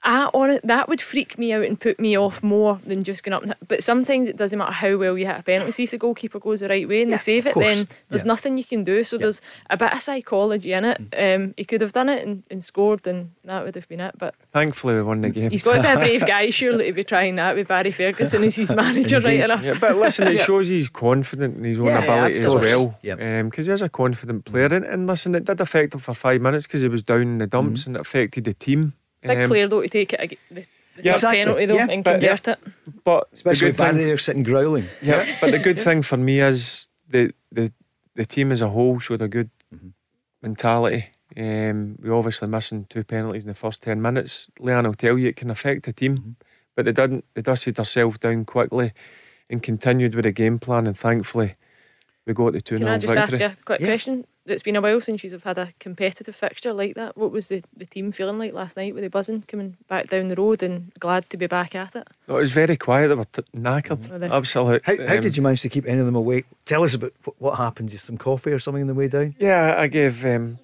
I 0.03 0.31
on 0.33 0.49
it 0.51 0.67
that 0.67 0.89
would 0.89 1.01
freak 1.03 1.39
me 1.39 1.53
out 1.53 1.65
and 1.65 1.79
put 1.79 2.01
me 2.01 2.17
off 2.17 2.43
more 2.43 2.81
than 2.87 3.05
just 3.05 3.23
going 3.23 3.35
up. 3.35 3.43
and 3.43 3.51
hit- 3.51 3.69
But 3.69 3.83
sometimes 3.85 4.29
it 4.29 4.37
doesn't 4.39 4.59
matter 4.59 4.73
how 4.73 4.97
well 4.97 5.19
you 5.19 5.27
hit 5.27 5.39
a 5.39 5.43
penalty. 5.43 5.73
See 5.73 5.85
if 5.85 5.91
the 5.91 5.99
goalkeeper 5.99 6.39
goes 6.41 6.61
the 6.61 6.69
right 6.69 6.89
way 6.89 7.03
and 7.03 7.11
Yeah, 7.11 7.17
they 7.19 7.21
save 7.21 7.47
it, 7.47 7.55
then 7.55 7.87
there's 8.09 8.23
Yeah. 8.23 8.29
nothing 8.29 8.57
you 8.57 8.65
can 8.65 8.83
do. 8.83 9.05
So 9.05 9.19
there's 9.19 9.43
a 9.69 9.77
bit 9.77 9.93
of 9.93 10.01
psychology 10.01 10.73
in 10.73 10.87
it. 10.87 11.01
Um, 11.19 11.53
he 11.59 11.67
could 11.67 11.83
have 11.83 11.93
done 11.93 12.09
it 12.09 12.27
and, 12.27 12.45
and 12.51 12.65
scored, 12.65 13.07
and 13.07 13.33
that 13.45 13.63
would 13.65 13.75
have 13.75 13.89
been 13.89 14.01
it. 14.01 14.15
But 14.17 14.35
Thankfully, 14.55 14.95
we 14.95 15.03
won 15.03 15.21
the 15.21 15.29
game. 15.29 15.51
he's 15.51 15.63
got 15.63 15.77
to 15.77 15.83
be 15.83 15.89
a 15.89 15.97
brave 15.99 16.27
guy, 16.27 16.49
surely, 16.49 16.87
to 16.87 16.93
be 16.95 17.05
trying 17.05 17.37
that 17.37 17.55
with 17.55 17.69
Barry 17.69 17.91
Ferguson 17.91 18.43
as 18.45 18.57
his 18.57 18.73
manager, 18.75 19.21
right 19.21 19.41
enough. 19.41 19.63
Yeah, 19.65 19.77
but 19.79 19.97
listen, 19.97 20.29
it 20.29 20.39
shows 20.47 20.69
he's 20.69 20.89
confident 20.89 21.59
in 21.59 21.65
his 21.65 21.79
own 21.79 21.87
Yeah, 21.87 22.03
ability 22.05 22.37
as 22.37 22.45
absolutely. 22.45 22.69
well. 22.71 22.99
Yeah. 23.03 23.43
Because 23.43 23.67
he's 23.67 23.83
a 23.83 23.91
confident 23.91 24.47
player. 24.47 24.65
And, 24.73 24.87
and 24.87 25.07
listen, 25.07 25.35
it 25.35 25.45
did 25.45 25.61
affect 25.61 25.93
him 25.93 26.01
for 26.01 26.15
five 26.15 26.41
minutes 26.41 26.67
because 26.67 26.81
he 26.81 26.89
was 26.89 27.03
down 27.03 27.21
in 27.23 27.39
the 27.39 27.47
dumps 27.47 27.83
Mm-hmm. 27.83 27.91
and 27.91 27.97
it 27.97 28.01
affected 28.01 28.45
the 28.45 28.55
team. 28.55 28.95
Big 29.23 29.39
Um, 29.39 29.49
player 29.49 29.69
though 29.69 29.83
to 29.83 29.89
take 29.89 30.13
it 30.15 30.39
the, 30.51 30.63
the 30.97 31.03
Yeah, 31.03 31.13
exactly. 31.15 31.39
penalty 31.41 31.67
though 31.67 31.75
Yeah, 31.75 31.87
and 31.91 32.05
but- 32.05 32.21
convert 32.21 32.49
it. 32.49 32.59
But 33.05 33.29
Especially 33.33 33.67
the 33.67 33.71
with 33.71 33.77
good 33.79 33.83
Barry 33.85 33.97
thing, 33.99 34.07
there 34.07 34.19
sitting 34.19 34.43
growling. 34.43 34.87
yeah, 35.03 35.25
but 35.41 35.51
the 35.53 35.59
good 35.59 35.79
thing 35.79 36.03
for 36.03 36.17
me 36.17 36.41
is 36.41 36.89
the 37.09 37.33
the 37.53 37.73
the 38.17 38.25
team 38.25 38.53
as 38.53 38.61
a 38.61 38.69
whole 38.69 38.99
showed 38.99 39.23
a 39.23 39.29
good 39.29 39.51
Mm-hmm. 39.75 39.89
mentality. 40.43 41.07
Um, 41.37 41.97
we 42.03 42.11
obviously 42.11 42.49
missing 42.49 42.87
two 42.89 43.05
penalties 43.05 43.45
in 43.45 43.49
the 43.49 43.55
first 43.55 43.83
ten 43.83 44.03
minutes. 44.03 44.49
Leanne 44.59 44.85
will 44.85 44.95
tell 44.95 45.17
you 45.19 45.29
it 45.29 45.37
can 45.37 45.51
affect 45.51 45.85
the 45.85 45.93
team, 45.93 46.17
Mm-hmm. 46.17 46.31
but 46.75 46.85
they 46.87 46.93
didn't. 46.93 47.25
They 47.35 47.43
dusted 47.43 47.77
themselves 47.77 48.19
down 48.19 48.45
quickly 48.45 48.93
and 49.49 49.63
continued 49.63 50.15
with 50.15 50.25
the 50.25 50.33
game 50.33 50.59
plan. 50.59 50.87
And 50.87 50.99
thankfully, 50.99 51.53
we 52.31 52.35
got 52.35 52.53
the 52.53 52.61
two 52.61 52.79
Can 52.79 52.87
I 52.87 52.97
just 52.99 53.13
victory. 53.13 53.43
ask 53.43 53.59
a 53.59 53.65
quick 53.65 53.81
Yeah. 53.81 53.87
question? 53.89 54.25
It's 54.47 54.63
been 54.63 54.77
a 54.77 54.81
while 54.81 55.01
since 55.01 55.23
you've 55.23 55.43
had 55.43 55.59
a 55.59 55.73
competitive 55.81 56.35
fixture 56.35 56.73
like 56.73 56.95
that. 56.95 57.17
What 57.17 57.31
was 57.33 57.49
the, 57.49 57.63
the 57.77 57.85
team 57.87 58.11
feeling 58.13 58.39
like 58.39 58.53
last 58.53 58.77
night? 58.77 58.95
Were 58.95 59.01
they 59.01 59.09
buzzing 59.09 59.41
coming 59.43 59.77
back 59.89 60.09
down 60.09 60.29
the 60.29 60.35
road 60.37 60.63
and 60.63 60.93
glad 60.99 61.29
to 61.31 61.37
be 61.37 61.47
back 61.47 61.75
at 61.75 61.95
it? 61.97 62.07
No, 62.29 62.37
it 62.37 62.41
was 62.41 62.53
very 62.53 62.77
quiet. 62.77 63.09
They 63.09 63.15
were 63.15 63.25
t- 63.25 63.43
knackered. 63.57 64.09
Were 64.09 64.19
they? 64.19 64.29
Absolute. 64.31 64.83
How, 64.85 64.97
how 65.07 65.17
um, 65.17 65.21
did 65.21 65.37
you 65.37 65.43
manage 65.43 65.63
to 65.63 65.69
keep 65.69 65.87
any 65.87 65.99
of 66.01 66.07
them 66.07 66.15
awake? 66.17 66.47
Tell 66.65 66.83
us 66.85 66.95
about 66.95 67.13
what 67.39 67.57
happened. 67.59 67.91
Just 67.91 68.07
some 68.07 68.17
coffee 68.19 68.53
or 68.53 68.59
something 68.59 68.83
on 68.83 68.89
the 68.89 68.95
way 68.95 69.09
down? 69.09 69.35
Yeah, 69.39 69.75
I 69.77 69.89
gave 69.89 70.25
um, 70.25 70.59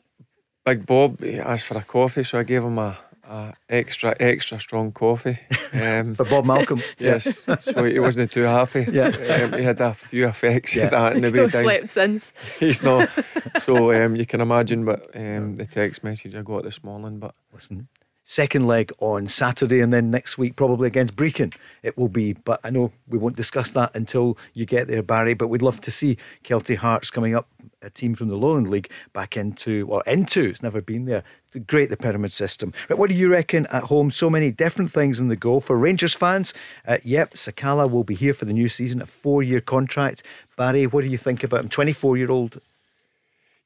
Big 0.65 0.87
Bob. 0.87 1.21
He 1.23 1.39
asked 1.39 1.67
for 1.67 1.77
a 1.77 1.83
coffee, 1.83 2.25
so 2.25 2.39
I 2.39 2.45
gave 2.45 2.63
him 2.65 2.79
a, 2.79 2.97
a 3.29 3.55
extra 3.69 4.15
extra 4.21 4.59
strong 4.59 4.93
coffee. 4.93 5.39
Um, 5.73 6.15
For 6.15 6.25
Bob 6.25 6.47
Malcolm. 6.47 6.81
yes, 6.99 7.43
so 7.61 7.85
he 7.85 7.99
wasn't 7.99 8.31
too 8.31 8.43
happy. 8.45 8.87
Yeah. 8.91 9.09
um, 9.09 9.53
he 9.59 9.65
had 9.65 9.79
a 9.81 9.93
few 9.93 10.27
effects 10.27 10.75
Yeah. 10.75 10.85
of 10.85 10.91
that 10.93 11.13
in 11.17 11.21
the 11.23 11.27
He's 11.29 11.35
way 11.35 11.49
still 11.49 11.63
slept 11.63 11.91
since. 11.91 12.33
He's 12.61 12.83
not. 12.83 13.11
So 13.65 13.93
um, 13.93 14.17
you 14.17 14.25
can 14.25 14.41
imagine, 14.41 14.85
but 14.87 15.11
um, 15.15 15.57
the 15.57 15.67
text 15.67 16.03
message 16.03 16.35
I 16.35 16.41
got 16.43 16.63
this 16.63 16.83
morning. 16.83 17.19
But 17.19 17.35
Listen, 17.53 17.89
second 18.23 18.67
leg 18.67 18.91
on 19.01 19.27
Saturday, 19.27 19.81
and 19.81 19.93
then 19.93 20.11
next 20.11 20.39
week 20.39 20.57
probably 20.57 20.87
against 20.87 21.15
Brechin. 21.17 21.53
It 21.83 21.99
will 21.99 22.09
be, 22.09 22.33
but 22.33 22.61
I 22.65 22.71
know 22.71 22.93
we 23.07 23.19
won't 23.19 23.37
discuss 23.37 23.73
that 23.73 23.95
until 23.95 24.39
you 24.55 24.65
get 24.65 24.89
there, 24.89 25.03
Barry. 25.03 25.35
But 25.35 25.49
we'd 25.49 25.63
love 25.63 25.81
to 25.83 25.91
see 25.91 26.17
Kelty 26.43 26.77
Hearts 26.77 27.11
coming 27.11 27.35
up, 27.35 27.49
a 27.83 27.91
team 27.91 28.15
from 28.15 28.29
the 28.29 28.37
Lowland 28.37 28.69
League, 28.69 28.91
back 29.13 29.37
into 29.37 29.87
or 29.89 30.03
into. 30.07 30.45
It's 30.45 30.63
never 30.63 30.81
been 30.81 31.05
there. 31.05 31.25
Great, 31.67 31.89
the 31.89 31.97
pyramid 31.97 32.33
system. 32.33 32.73
But 32.89 32.99
what 32.99 33.09
do 33.09 33.15
you 33.15 33.31
reckon 33.31 33.67
at 33.67 33.85
home? 33.85 34.11
So 34.11 34.29
many 34.29 34.51
different 34.51 34.91
things 34.91 35.21
in 35.21 35.29
the 35.29 35.37
go 35.37 35.61
for 35.61 35.77
Rangers 35.77 36.13
fans. 36.13 36.53
Uh, 36.87 36.99
yep, 37.03 37.35
Sakala 37.35 37.91
will 37.91 38.05
be 38.05 38.15
here 38.15 38.35
for 38.35 38.45
the 38.45 38.53
new 38.53 38.69
season, 38.69 39.01
a 39.01 39.07
four-year 39.07 39.63
contract. 39.63 40.23
Barry, 40.57 40.87
what 40.87 41.03
do 41.03 41.09
you 41.09 41.19
think 41.19 41.43
about 41.43 41.61
him? 41.61 41.69
Twenty-four-year-old. 41.69 42.61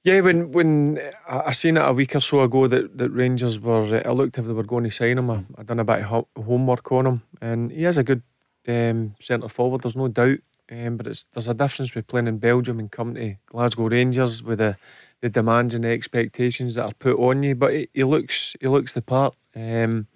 yeah, 0.02 0.20
when 0.20 0.52
when 0.52 1.00
I, 1.28 1.40
I 1.46 1.52
seen 1.52 1.76
it 1.76 1.82
a 1.82 1.92
week 1.92 2.14
or 2.14 2.20
so 2.20 2.40
ago 2.40 2.66
that, 2.68 2.96
that 2.96 3.10
Rangers 3.10 3.58
were, 3.58 3.96
uh, 3.96 4.08
I 4.08 4.12
looked 4.12 4.38
if 4.38 4.46
they 4.46 4.52
were 4.52 4.62
going 4.62 4.84
to 4.84 4.90
sign 4.90 5.18
him. 5.18 5.30
I, 5.30 5.44
I 5.58 5.62
done 5.62 5.80
a 5.80 5.84
bit 5.84 6.04
of 6.04 6.26
homework 6.36 6.90
on 6.92 7.06
him, 7.06 7.22
and 7.40 7.70
he 7.70 7.84
is 7.84 7.96
a 7.96 8.04
good 8.04 8.22
um, 8.66 9.14
centre 9.20 9.48
forward. 9.48 9.82
There's 9.82 9.96
no 9.96 10.08
doubt. 10.08 10.38
Um, 10.70 10.96
but 10.96 11.06
it's 11.06 11.24
there's 11.24 11.48
a 11.48 11.54
difference 11.54 11.94
with 11.94 12.06
playing 12.06 12.28
in 12.28 12.38
Belgium 12.38 12.78
and 12.78 12.90
coming 12.90 13.14
to 13.14 13.36
Glasgow 13.46 13.88
Rangers 13.88 14.42
with 14.42 14.58
the, 14.58 14.76
the 15.20 15.28
demands 15.28 15.74
and 15.74 15.84
the 15.84 15.88
expectations 15.88 16.76
that 16.76 16.84
are 16.84 16.94
put 16.94 17.18
on 17.18 17.42
you. 17.42 17.54
But 17.54 17.88
he, 17.92 18.04
looks 18.04 18.54
he 18.60 18.68
looks 18.68 18.92
the 18.92 19.02
part, 19.02 19.34
um, 19.56 20.06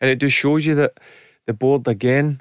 and 0.00 0.10
it 0.10 0.20
just 0.20 0.36
shows 0.36 0.66
you 0.66 0.74
that 0.76 0.98
the 1.46 1.52
board 1.52 1.88
again 1.88 2.40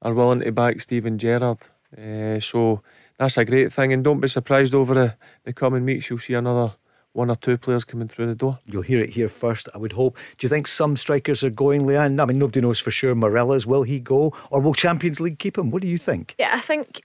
are 0.00 0.14
willing 0.14 0.40
to 0.40 0.52
back 0.52 0.80
Steven 0.80 1.18
Gerrard. 1.18 1.58
Uh, 1.96 2.40
so 2.40 2.82
that's 3.18 3.36
a 3.36 3.44
great 3.44 3.72
thing, 3.72 3.92
and 3.92 4.02
don't 4.02 4.20
be 4.20 4.28
surprised 4.28 4.74
over 4.74 4.94
the, 4.94 5.14
the 5.44 5.52
coming 5.52 5.84
weeks 5.84 6.08
you'll 6.08 6.18
see 6.18 6.34
another 6.34 6.74
one 7.14 7.30
or 7.30 7.36
two 7.36 7.56
players 7.56 7.84
coming 7.84 8.08
through 8.08 8.26
the 8.26 8.34
door. 8.34 8.58
You'll 8.66 8.82
hear 8.82 9.00
it 9.00 9.10
here 9.10 9.28
first, 9.28 9.68
I 9.74 9.78
would 9.78 9.92
hope. 9.92 10.16
Do 10.36 10.44
you 10.44 10.48
think 10.48 10.66
some 10.66 10.96
strikers 10.96 11.42
are 11.42 11.50
going, 11.50 11.82
Leanne? 11.82 12.20
I 12.20 12.26
mean, 12.26 12.38
nobody 12.38 12.60
knows 12.60 12.80
for 12.80 12.90
sure. 12.90 13.14
Morelos, 13.14 13.66
will 13.66 13.84
he 13.84 14.00
go? 14.00 14.32
Or 14.50 14.60
will 14.60 14.74
Champions 14.74 15.20
League 15.20 15.38
keep 15.38 15.56
him? 15.56 15.70
What 15.70 15.82
do 15.82 15.88
you 15.88 15.98
think? 15.98 16.34
Yeah, 16.38 16.50
I 16.52 16.60
think 16.60 17.02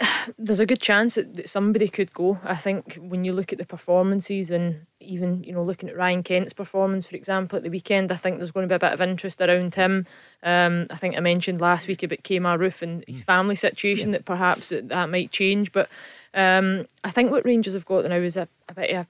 there's 0.38 0.58
a 0.58 0.66
good 0.66 0.80
chance 0.80 1.14
that, 1.14 1.36
that 1.36 1.48
somebody 1.48 1.88
could 1.88 2.12
go. 2.12 2.38
I 2.42 2.56
think 2.56 2.98
when 3.00 3.24
you 3.24 3.32
look 3.32 3.52
at 3.52 3.58
the 3.58 3.64
performances 3.64 4.50
and 4.50 4.86
even 4.98 5.42
you 5.44 5.52
know 5.52 5.62
looking 5.62 5.88
at 5.88 5.96
Ryan 5.96 6.22
Kent's 6.22 6.52
performance, 6.52 7.06
for 7.06 7.16
example, 7.16 7.56
at 7.56 7.62
the 7.62 7.70
weekend, 7.70 8.10
I 8.10 8.16
think 8.16 8.38
there's 8.38 8.50
going 8.50 8.68
to 8.68 8.72
be 8.72 8.76
a 8.76 8.80
bit 8.80 8.92
of 8.92 9.00
interest 9.00 9.40
around 9.40 9.74
him. 9.74 10.06
Um, 10.42 10.86
I 10.90 10.96
think 10.96 11.16
I 11.16 11.20
mentioned 11.20 11.60
last 11.60 11.86
week 11.86 12.02
about 12.02 12.22
Kemar 12.22 12.58
Roofe 12.58 12.82
and 12.82 13.04
his 13.06 13.22
family 13.22 13.56
situation 13.56 14.10
that 14.10 14.24
perhaps 14.24 14.70
that, 14.70 14.88
that 14.88 15.08
might 15.08 15.30
change. 15.30 15.72
But 15.72 15.88
um, 16.34 16.86
I 17.04 17.10
think 17.10 17.30
what 17.30 17.44
Rangers 17.44 17.74
have 17.74 17.86
got 17.86 18.04
now 18.06 18.16
is 18.16 18.36
a, 18.36 18.48
a 18.68 18.74
bit 18.74 18.90
of 18.90 18.96
a 18.96 19.00
a 19.00 19.06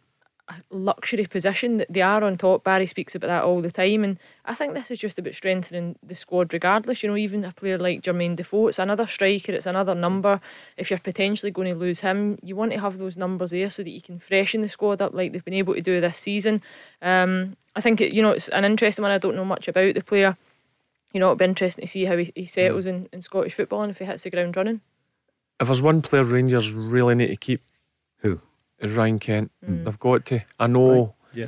luxury 0.70 1.24
position 1.26 1.76
that 1.76 1.92
they 1.92 2.02
are 2.02 2.22
on 2.22 2.36
top. 2.36 2.64
Barry 2.64 2.86
speaks 2.86 3.14
about 3.14 3.28
that 3.28 3.44
all 3.44 3.60
the 3.62 3.70
time, 3.70 4.04
and 4.04 4.18
I 4.44 4.54
think 4.54 4.74
this 4.74 4.90
is 4.90 4.98
just 4.98 5.18
about 5.18 5.34
strengthening 5.34 5.96
the 6.02 6.14
squad, 6.14 6.52
regardless. 6.52 7.02
You 7.02 7.10
know, 7.10 7.16
even 7.16 7.44
a 7.44 7.52
player 7.52 7.78
like 7.78 8.02
Jermaine 8.02 8.36
Defoe, 8.36 8.68
it's 8.68 8.78
another 8.78 9.06
striker, 9.06 9.52
it's 9.52 9.66
another 9.66 9.94
number. 9.94 10.40
If 10.76 10.90
you're 10.90 10.98
potentially 10.98 11.52
going 11.52 11.72
to 11.72 11.78
lose 11.78 12.00
him, 12.00 12.38
you 12.42 12.56
want 12.56 12.72
to 12.72 12.80
have 12.80 12.98
those 12.98 13.16
numbers 13.16 13.52
there 13.52 13.70
so 13.70 13.82
that 13.82 13.90
you 13.90 14.02
can 14.02 14.18
freshen 14.18 14.60
the 14.60 14.68
squad 14.68 15.00
up 15.00 15.14
like 15.14 15.32
they've 15.32 15.44
been 15.44 15.54
able 15.54 15.74
to 15.74 15.80
do 15.80 16.00
this 16.00 16.18
season. 16.18 16.62
Um, 17.00 17.56
I 17.76 17.80
think 17.80 18.00
it, 18.00 18.14
you 18.14 18.22
know 18.22 18.30
it's 18.30 18.48
an 18.48 18.64
interesting 18.64 19.02
one. 19.02 19.12
I 19.12 19.18
don't 19.18 19.36
know 19.36 19.44
much 19.44 19.68
about 19.68 19.94
the 19.94 20.02
player. 20.02 20.36
You 21.12 21.20
know, 21.20 21.26
it'll 21.26 21.36
be 21.36 21.44
interesting 21.44 21.82
to 21.82 21.88
see 21.88 22.06
how 22.06 22.16
he, 22.16 22.32
he 22.34 22.46
settles 22.46 22.86
in, 22.86 23.08
in 23.12 23.20
Scottish 23.20 23.54
football 23.54 23.82
and 23.82 23.90
if 23.90 23.98
he 23.98 24.04
hits 24.06 24.24
the 24.24 24.30
ground 24.30 24.56
running. 24.56 24.80
If 25.60 25.68
there's 25.68 25.82
one 25.82 26.00
player 26.02 26.24
Rangers 26.24 26.72
really 26.72 27.14
need 27.14 27.28
to 27.28 27.36
keep, 27.36 27.62
Who? 28.18 28.40
Is 28.82 28.92
Ryan 28.92 29.18
Kent. 29.18 29.50
They've 29.62 29.98
got 29.98 30.26
to. 30.26 30.40
I 30.58 30.66
know. 30.66 31.14
Yeah. 31.34 31.46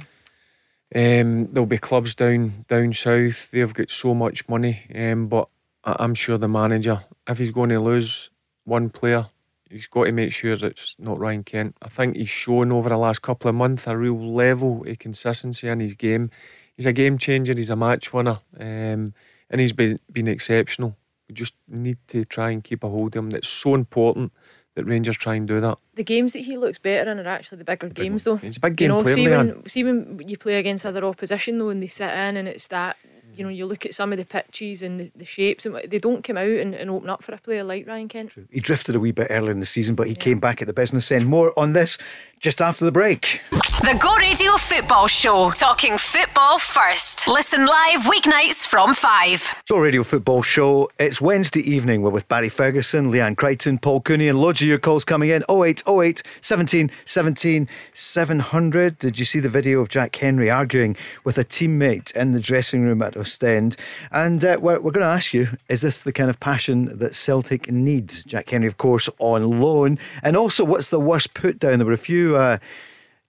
Um, 0.95 1.47
there'll 1.53 1.67
be 1.67 1.79
clubs 1.79 2.15
down 2.15 2.65
down 2.69 2.93
south. 2.93 3.51
They've 3.51 3.75
got 3.75 3.91
so 3.91 4.15
much 4.15 4.49
money, 4.49 4.83
um, 4.95 5.27
but 5.29 5.49
I- 5.83 5.97
I'm 5.99 6.15
sure 6.15 6.39
the 6.39 6.49
manager, 6.49 7.05
if 7.29 7.39
he's 7.39 7.51
going 7.51 7.71
to 7.71 7.81
lose 7.81 8.31
one 8.65 8.91
player, 8.91 9.27
he's 9.69 9.87
got 9.89 10.05
to 10.05 10.13
make 10.13 10.33
sure 10.33 10.53
it's 10.55 10.95
not 10.99 11.19
Ryan 11.19 11.43
Kent. 11.43 11.77
I 11.83 11.89
think 11.89 12.17
he's 12.17 12.29
shown 12.29 12.71
over 12.71 12.89
the 12.89 12.97
last 12.97 13.23
couple 13.23 13.49
of 13.49 13.57
months 13.57 13.87
a 13.87 13.97
real 13.97 14.35
level 14.35 14.85
of 14.87 14.99
consistency 14.99 15.69
in 15.69 15.81
his 15.81 15.95
game. 15.95 16.31
He's 16.77 16.87
a 16.87 16.93
game 16.93 17.19
changer. 17.19 17.55
He's 17.57 17.71
a 17.71 17.77
match 17.77 18.13
winner, 18.13 18.39
um, 18.59 19.15
and 19.51 19.61
he's 19.61 19.73
been 19.73 19.99
been 20.13 20.29
exceptional. 20.29 20.97
We 21.29 21.35
just 21.35 21.55
need 21.67 21.99
to 22.09 22.25
try 22.25 22.51
and 22.51 22.63
keep 22.63 22.85
a 22.85 22.89
hold 22.89 23.17
of 23.17 23.25
him. 23.25 23.31
That's 23.31 23.49
so 23.49 23.75
important 23.75 24.33
that 24.75 24.85
Rangers 24.85 25.17
try 25.17 25.35
and 25.35 25.47
do 25.47 25.61
that. 25.61 25.79
The 25.95 26.05
games 26.05 26.33
that 26.33 26.41
he 26.41 26.57
looks 26.57 26.79
better 26.79 27.11
in 27.11 27.19
are 27.21 27.29
actually 27.29 27.59
the 27.59 27.65
bigger 27.65 27.89
games, 27.89 28.25
though. 28.25 28.41
It's 28.43 28.57
a 28.57 28.61
big 28.61 28.77
game. 28.77 28.91
You 28.91 29.03
know, 29.03 29.07
see 29.07 29.29
when, 29.29 29.67
see 29.69 29.85
when 29.85 30.23
you 30.27 30.37
play 30.37 30.57
against 30.57 30.85
other 30.85 31.05
opposition 31.05 31.59
though, 31.59 31.69
and 31.69 31.83
they 31.83 31.87
sit 31.87 32.11
in, 32.11 32.37
and 32.37 32.49
it's 32.49 32.67
that 32.69 32.97
you 33.37 33.45
know 33.45 33.51
you 33.51 33.67
look 33.67 33.85
at 33.87 33.95
some 33.95 34.13
of 34.13 34.19
the 34.19 34.25
pitches 34.25 34.83
and 34.83 35.01
the, 35.01 35.11
the 35.15 35.25
shapes, 35.25 35.67
and 35.67 35.77
they 35.87 35.99
don't 35.99 36.25
come 36.25 36.37
out 36.37 36.49
and, 36.49 36.75
and 36.75 36.91
open 36.91 37.11
up 37.11 37.23
for 37.23 37.33
a 37.33 37.39
player 37.39 37.65
like 37.65 37.87
Ryan 37.87 38.09
Kent. 38.09 38.35
He 38.51 38.61
drifted 38.61 38.97
a 38.97 39.01
wee 39.01 39.13
bit 39.13 39.29
earlier 39.31 39.51
in 39.51 39.61
the 39.61 39.67
season, 39.67 39.95
but 39.95 40.07
he 40.07 40.15
came 40.15 40.41
back 40.41 40.61
at 40.61 40.67
the 40.67 40.73
business 40.73 41.11
end. 41.11 41.27
More 41.27 41.53
on 41.59 41.73
this 41.73 41.99
just 42.45 42.61
after 42.61 42.85
the 42.85 42.93
break. 42.93 43.41
The 43.51 43.99
Go 44.01 44.15
Radio 44.17 44.53
Football 44.53 45.07
Show, 45.07 45.51
talking 45.51 45.97
football 45.97 46.59
first. 46.59 47.27
Listen 47.27 47.65
live 47.65 48.01
weeknights 48.03 48.67
from 48.67 48.95
5. 48.95 49.63
So, 49.67 49.79
Radio 49.79 50.03
Football 50.03 50.43
Show. 50.43 50.91
It's 50.99 51.21
Wednesday 51.21 51.61
evening. 51.61 52.03
We're 52.03 52.11
with 52.11 52.29
Barry 52.29 52.51
Ferguson, 52.51 53.11
Leanne 53.11 53.37
Crichton, 53.37 53.79
Paul 53.79 54.03
Cooney, 54.03 54.29
and 54.29 54.39
loads 54.39 54.61
of 54.61 54.69
your 54.69 54.79
calls 54.79 55.05
coming 55.05 55.31
in. 55.31 55.43
0808 55.49 56.23
17 56.43 56.91
17 57.07 57.69
700. 57.95 58.99
Did 58.99 59.19
you 59.19 59.25
see 59.25 59.41
the 59.41 59.49
video 59.49 59.81
of 59.81 59.89
Jack 59.89 60.15
Hendry 60.17 60.51
arguing 60.51 60.97
with 61.25 61.39
a 61.39 61.45
teammate 61.45 62.15
in 62.15 62.33
the 62.33 62.41
dressing 62.41 62.85
room 62.85 63.01
at 63.01 63.15
Ostend? 63.25 63.77
And 64.13 64.45
uh, 64.45 64.59
we're, 64.61 64.81
we're 64.81 64.93
going 64.93 65.07
to 65.07 65.13
ask 65.13 65.33
you 65.35 65.49
is 65.69 65.81
this 65.83 66.03
the 66.03 66.13
kind 66.13 66.31
of 66.31 66.39
passion 66.41 66.99
that 66.99 67.15
Celtic 67.15 67.71
needs? 67.71 68.23
Jack 68.25 68.51
Hendry, 68.51 68.69
of 68.69 68.77
course, 68.77 69.09
on 69.19 69.61
loan. 69.61 69.99
And 70.23 70.37
also, 70.37 70.65
what's 70.65 70.89
the 70.91 71.01
worst 71.01 71.35
put 71.35 71.59
down? 71.59 71.79
There 71.79 71.87
were 71.87 71.93
a 71.93 71.99
few 71.99 72.37
uh, 72.37 72.59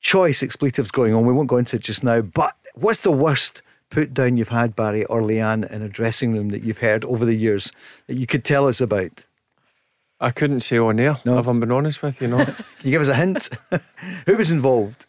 choice 0.02 0.44
expletives 0.44 0.92
going 0.92 1.14
on. 1.14 1.26
We 1.26 1.34
won't 1.34 1.48
go 1.50 1.58
into 1.58 1.78
it 1.78 1.82
just 1.84 2.04
now. 2.04 2.22
But 2.22 2.56
what's 2.76 3.00
the 3.02 3.12
worst? 3.12 3.62
Put 3.92 4.14
down 4.16 4.36
you've 4.36 4.50
had 4.50 4.76
Barry 4.76 5.06
or 5.06 5.22
Leanne 5.22 5.72
in 5.72 5.82
a 5.84 5.88
dressing 5.88 6.34
room 6.34 6.50
that 6.50 6.64
you've 6.64 6.80
heard 6.80 7.06
over 7.06 7.24
the 7.24 7.36
years 7.36 7.72
that 8.08 8.16
you 8.18 8.26
could 8.26 8.44
tell 8.44 8.68
us 8.68 8.82
about? 8.82 9.26
I 10.20 10.32
couldn't 10.32 10.62
say 10.62 10.78
on 10.80 11.00
air, 11.00 11.20
No. 11.24 11.38
if 11.40 11.48
I'm 11.48 11.60
being 11.60 11.72
honest 11.72 12.02
with 12.02 12.20
you, 12.22 12.28
know. 12.28 12.44
Can 12.46 12.56
you 12.82 12.92
give 12.92 13.02
us 13.02 13.10
a 13.10 13.16
hint? 13.16 13.50
Who 14.26 14.36
was 14.36 14.52
involved? 14.52 15.06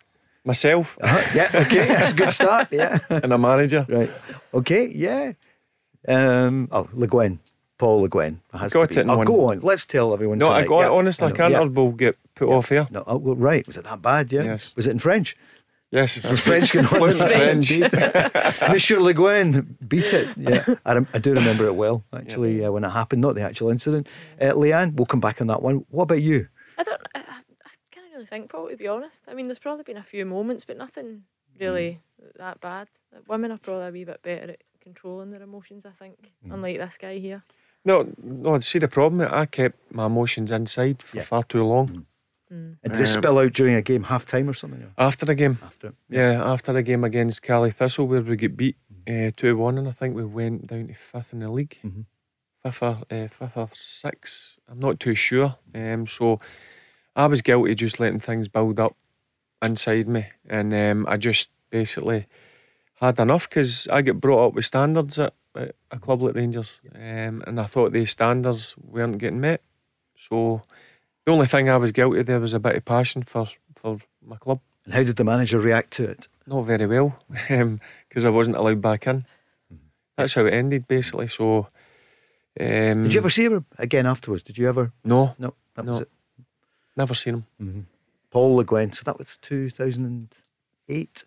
Myself 0.46 0.96
Uh-huh. 1.02 1.30
Yeah, 1.34 1.50
okay, 1.66 1.86
that's 1.88 2.12
a 2.12 2.14
good 2.14 2.32
start. 2.32 2.68
Yeah, 2.70 2.98
and 3.10 3.32
a 3.32 3.38
manager. 3.38 3.84
right. 3.88 4.10
Okay, 4.54 4.86
yeah. 4.94 5.32
Um, 6.08 6.68
oh, 6.70 6.88
Le 6.94 7.06
Guen. 7.06 7.38
Paul 7.78 8.02
Le 8.02 8.08
Guen. 8.08 8.40
It 8.54 8.58
has 8.58 8.72
Got 8.72 8.88
to 8.88 8.94
be. 8.94 9.00
it 9.00 9.02
in 9.02 9.10
Oh, 9.10 9.16
one. 9.18 9.26
go 9.26 9.50
on. 9.50 9.60
Let's 9.60 9.84
tell 9.84 10.14
everyone. 10.14 10.38
No, 10.38 10.48
I 10.50 10.64
got 10.64 10.80
Yeah, 10.80 10.86
it. 10.86 10.92
Honestly, 10.92 11.26
I, 11.26 11.28
know, 11.30 11.34
can't. 11.36 11.52
yeah. 11.52 11.64
will 11.64 11.92
get 11.92 12.16
put 12.34 12.48
off 12.48 12.68
here. 12.70 12.86
No, 12.90 13.02
oh, 13.06 13.18
well, 13.18 13.34
right. 13.36 13.66
Was 13.66 13.76
it 13.76 13.84
that 13.84 14.00
bad? 14.00 14.32
Yeah. 14.32 14.44
Yes. 14.44 14.72
Was 14.76 14.86
it 14.86 14.92
in 14.92 14.98
French? 14.98 15.36
Yes, 15.90 16.22
Was 16.24 16.40
French 16.40 16.72
going 16.72 16.86
on? 16.90 16.90
Fluent 16.94 17.20
in 17.20 17.26
French. 17.28 17.70
Indeed. 17.70 17.92
Monsieur 18.72 18.98
Le 19.00 19.12
Guen 19.14 19.76
beat 19.86 20.12
it. 20.12 20.28
Yeah, 20.36 20.64
I, 20.86 20.94
rem- 20.94 21.06
I 21.12 21.18
do 21.18 21.34
remember 21.34 21.66
it 21.66 21.74
well, 21.74 22.02
actually, 22.14 22.64
uh, 22.64 22.70
when 22.72 22.82
it 22.84 22.90
happened, 22.90 23.20
not 23.22 23.34
the 23.34 23.42
actual 23.42 23.68
incident. 23.70 24.08
Uh, 24.40 24.52
Leanne, 24.52 24.94
we'll 24.94 25.06
come 25.06 25.20
back 25.20 25.40
on 25.40 25.46
that 25.48 25.60
one. 25.62 25.84
What 25.90 26.04
about 26.04 26.22
you? 26.22 26.48
I 26.78 26.82
don't. 26.82 27.00
Really 28.30 28.40
think, 28.40 28.50
Paul. 28.50 28.68
To 28.68 28.76
be 28.76 28.88
honest, 28.88 29.24
I 29.28 29.34
mean, 29.34 29.46
there's 29.46 29.58
probably 29.58 29.84
been 29.84 29.96
a 29.96 30.02
few 30.02 30.24
moments, 30.26 30.64
but 30.64 30.76
nothing 30.76 31.24
really 31.60 32.00
that 32.38 32.60
bad. 32.60 32.88
Women 33.28 33.52
are 33.52 33.58
probably 33.58 33.86
a 33.86 33.90
wee 33.92 34.04
bit 34.04 34.22
better 34.22 34.52
at 34.52 34.64
controlling 34.80 35.30
their 35.30 35.42
emotions. 35.42 35.86
I 35.86 35.90
think, 35.90 36.32
unlike 36.50 36.78
this 36.78 36.98
guy 36.98 37.18
here. 37.18 37.42
No, 37.84 38.12
no. 38.22 38.58
See 38.60 38.78
the 38.80 38.88
problem. 38.88 39.20
I 39.30 39.46
kept 39.46 39.78
my 39.92 40.06
emotions 40.06 40.50
inside 40.50 41.02
for 41.02 41.18
Yeah. 41.18 41.22
far 41.24 41.42
too 41.44 41.64
long. 41.64 42.06
And 42.50 42.76
did 42.82 42.92
they 42.94 43.00
Um, 43.00 43.06
spill 43.06 43.38
out 43.38 43.52
during 43.52 43.74
a 43.74 43.82
game, 43.82 44.04
half 44.04 44.24
time 44.26 44.48
or 44.48 44.54
something? 44.54 44.82
or 44.82 44.92
After 44.98 45.26
the 45.26 45.34
game, 45.34 45.58
After. 45.62 45.92
yeah, 46.08 46.42
after 46.44 46.72
the 46.72 46.82
game 46.82 47.04
against 47.04 47.42
Caley 47.42 47.70
Thistle, 47.72 48.06
where 48.08 48.22
we 48.22 48.36
get 48.36 48.56
beat 48.56 48.76
two 49.36 49.56
one, 49.56 49.78
and 49.78 49.88
I 49.88 49.92
think 49.92 50.14
we 50.16 50.24
went 50.24 50.66
down 50.68 50.88
to 50.88 50.94
fifth 50.94 51.32
in 51.32 51.40
the 51.40 51.50
league, 51.50 51.78
Mhm. 51.84 52.06
fifth 52.62 52.82
or 52.82 52.98
uh, 53.10 53.28
fifth 53.28 53.56
or 53.56 53.66
sixth. 53.72 54.58
I'm 54.68 54.78
not 54.78 54.98
too 55.00 55.14
sure. 55.14 55.54
Um, 55.74 56.06
so 56.06 56.38
I 57.16 57.26
was 57.26 57.40
guilty 57.40 57.74
just 57.74 57.98
letting 57.98 58.20
things 58.20 58.46
build 58.46 58.78
up 58.78 58.94
inside 59.62 60.06
me, 60.06 60.26
and 60.48 60.72
um, 60.74 61.06
I 61.08 61.16
just 61.16 61.50
basically 61.70 62.26
had 63.00 63.18
enough 63.18 63.48
because 63.48 63.88
I 63.88 64.02
get 64.02 64.20
brought 64.20 64.48
up 64.48 64.54
with 64.54 64.66
standards 64.66 65.18
at, 65.18 65.32
at 65.54 65.74
a 65.90 65.98
club 65.98 66.20
like 66.22 66.34
Rangers, 66.34 66.78
um, 66.94 67.42
and 67.46 67.58
I 67.58 67.64
thought 67.64 67.92
these 67.92 68.10
standards 68.10 68.74
weren't 68.78 69.18
getting 69.18 69.40
met. 69.40 69.62
So 70.14 70.60
the 71.24 71.32
only 71.32 71.46
thing 71.46 71.70
I 71.70 71.78
was 71.78 71.90
guilty 71.90 72.22
there 72.22 72.38
was 72.38 72.52
a 72.54 72.60
bit 72.60 72.76
of 72.76 72.84
passion 72.84 73.22
for 73.22 73.46
for 73.74 73.98
my 74.22 74.36
club. 74.36 74.60
And 74.84 74.94
how 74.94 75.02
did 75.02 75.16
the 75.16 75.24
manager 75.24 75.58
react 75.58 75.92
to 75.92 76.04
it? 76.04 76.28
Not 76.46 76.62
very 76.62 76.86
well, 76.86 77.18
because 77.28 78.24
I 78.24 78.28
wasn't 78.28 78.56
allowed 78.56 78.80
back 78.82 79.06
in. 79.06 79.24
That's 80.16 80.34
how 80.34 80.46
it 80.46 80.54
ended, 80.54 80.86
basically. 80.86 81.28
So, 81.28 81.66
um, 82.60 83.02
Did 83.04 83.12
you 83.12 83.20
ever 83.20 83.30
see 83.30 83.44
him 83.44 83.66
again 83.78 84.06
afterwards? 84.06 84.42
Did 84.42 84.56
you 84.58 84.68
ever? 84.68 84.92
No, 85.04 85.34
No, 85.38 85.54
that 85.74 85.84
was 85.84 85.98
No. 85.98 86.02
it. 86.02 86.10
Never 86.96 87.14
seen 87.14 87.44
him. 87.58 87.86
Paul 88.30 88.56
Le 88.56 88.64
Guen. 88.64 88.92
So 88.92 89.02
that 89.04 89.18
was 89.18 89.38
2008. 89.38 91.24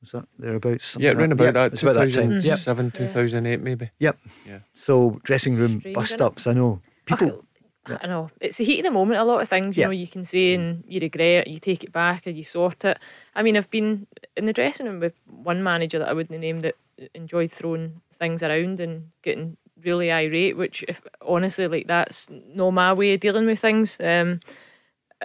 Was 0.00 0.12
that 0.12 0.26
thereabouts? 0.38 0.86
something 0.86 1.04
Yeah, 1.04 1.10
like 1.12 1.18
round 1.20 1.32
about 1.32 1.44
Yeah, 1.46 1.50
that. 1.52 1.72
it's 1.72 1.82
about 1.82 1.94
that 1.96 2.12
time. 2.12 2.30
Yep. 2.32 2.40
2007, 2.42 2.90
2008, 2.92 3.60
maybe. 3.60 3.90
Yep. 3.98 4.18
Yeah. 4.46 4.58
So 4.74 5.20
dressing 5.24 5.56
room 5.56 5.80
Strange, 5.80 5.94
bust 5.94 6.20
ups. 6.20 6.46
I 6.46 6.52
know 6.52 6.80
people. 7.04 7.44
Okay, 7.90 7.98
I 8.02 8.06
know 8.06 8.28
it's 8.40 8.58
the 8.58 8.64
heat 8.64 8.80
of 8.80 8.84
the 8.84 8.90
moment. 8.92 9.18
A 9.18 9.24
lot 9.24 9.40
of 9.40 9.48
things, 9.48 9.76
you 9.76 9.80
Yeah. 9.80 9.86
know, 9.86 9.92
you 9.92 10.06
can 10.06 10.22
say 10.22 10.54
and 10.54 10.84
you 10.86 11.00
regret, 11.00 11.46
it, 11.46 11.50
you 11.50 11.58
take 11.58 11.82
it 11.82 11.90
back, 11.92 12.26
or 12.26 12.30
you 12.30 12.44
sort 12.44 12.84
it. 12.84 12.98
I 13.34 13.42
mean, 13.42 13.56
I've 13.56 13.70
been 13.70 14.06
in 14.36 14.44
the 14.46 14.52
dressing 14.52 14.86
room 14.86 15.00
with 15.00 15.14
one 15.26 15.62
manager 15.62 15.98
that 15.98 16.08
I 16.08 16.12
wouldn't 16.12 16.38
name 16.38 16.60
that 16.60 16.76
enjoyed 17.14 17.50
throwing 17.50 18.00
things 18.12 18.42
around 18.42 18.78
and 18.78 19.10
getting 19.22 19.56
really 19.82 20.12
irate. 20.12 20.56
Which, 20.56 20.84
if 20.86 21.00
honestly, 21.22 21.66
like 21.66 21.86
that's 21.88 22.28
not 22.30 22.70
my 22.72 22.92
way 22.92 23.14
of 23.14 23.20
dealing 23.20 23.46
with 23.46 23.58
things. 23.58 23.98
Um, 24.00 24.40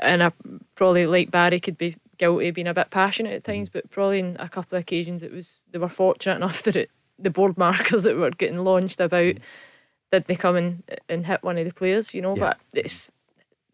and 0.01 0.23
I 0.23 0.31
probably, 0.75 1.05
like 1.05 1.31
Barry, 1.31 1.59
could 1.59 1.77
be 1.77 1.95
guilty 2.17 2.47
of 2.49 2.55
being 2.55 2.67
a 2.67 2.73
bit 2.73 2.89
passionate 2.91 3.33
at 3.33 3.43
times, 3.43 3.69
but 3.69 3.89
probably 3.89 4.19
in 4.19 4.37
a 4.39 4.47
couple 4.49 4.77
of 4.77 4.81
occasions 4.81 5.23
it 5.23 5.31
was 5.31 5.65
they 5.71 5.79
were 5.79 5.89
fortunate 5.89 6.35
enough 6.35 6.63
that 6.63 6.75
it, 6.75 6.89
the 7.19 7.29
board 7.29 7.57
markers 7.57 8.03
that 8.05 8.15
were 8.17 8.31
getting 8.31 8.63
launched 8.63 8.99
about 8.99 9.35
did 10.11 10.25
they 10.25 10.35
come 10.35 10.55
and, 10.55 10.83
and 11.09 11.25
hit 11.25 11.41
one 11.43 11.57
of 11.57 11.65
the 11.65 11.73
players, 11.73 12.13
you 12.13 12.21
know, 12.21 12.35
Yeah. 12.37 12.53
but 12.53 12.59
it's 12.73 13.09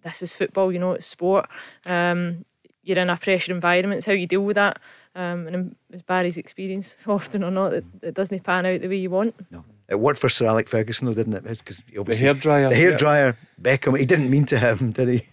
this 0.04 0.22
is 0.22 0.34
football, 0.34 0.72
you 0.72 0.80
know, 0.80 0.94
it's 0.94 1.06
sport. 1.06 1.50
Um, 1.86 2.46
you're 2.84 2.98
in 2.98 3.10
a 3.10 3.18
pressure 3.18 3.52
environment, 3.52 3.98
it's 3.98 4.06
how 4.06 4.14
you 4.14 4.26
deal 4.26 4.42
with 4.46 4.56
that. 4.56 4.80
Um, 5.16 5.48
and 5.48 5.76
as 5.92 6.02
Barry's 6.02 6.38
experience, 6.38 7.04
often 7.08 7.44
or 7.44 7.52
not, 7.52 7.74
it, 7.74 7.86
it 8.02 8.14
doesn't 8.14 8.44
pan 8.44 8.66
out 8.66 8.80
the 8.80 8.88
way 8.88 8.96
you 8.96 9.10
want. 9.10 9.36
No. 9.52 9.66
It 9.90 10.00
worked 10.00 10.20
for 10.20 10.30
Sir 10.30 10.46
Alex 10.46 10.72
Ferguson, 10.72 11.08
though, 11.08 11.14
didn't 11.16 11.34
it? 11.34 11.44
Because 11.44 11.78
The 11.92 11.98
obviously 11.98 12.28
hairdryer. 12.28 12.70
the 12.70 12.76
hairdryer 12.76 13.36
Beckham. 13.62 14.00
He 14.00 14.06
didn't 14.06 14.30
mean 14.30 14.46
to 14.46 14.58
him, 14.60 14.92
did 14.92 15.10
he? 15.10 15.24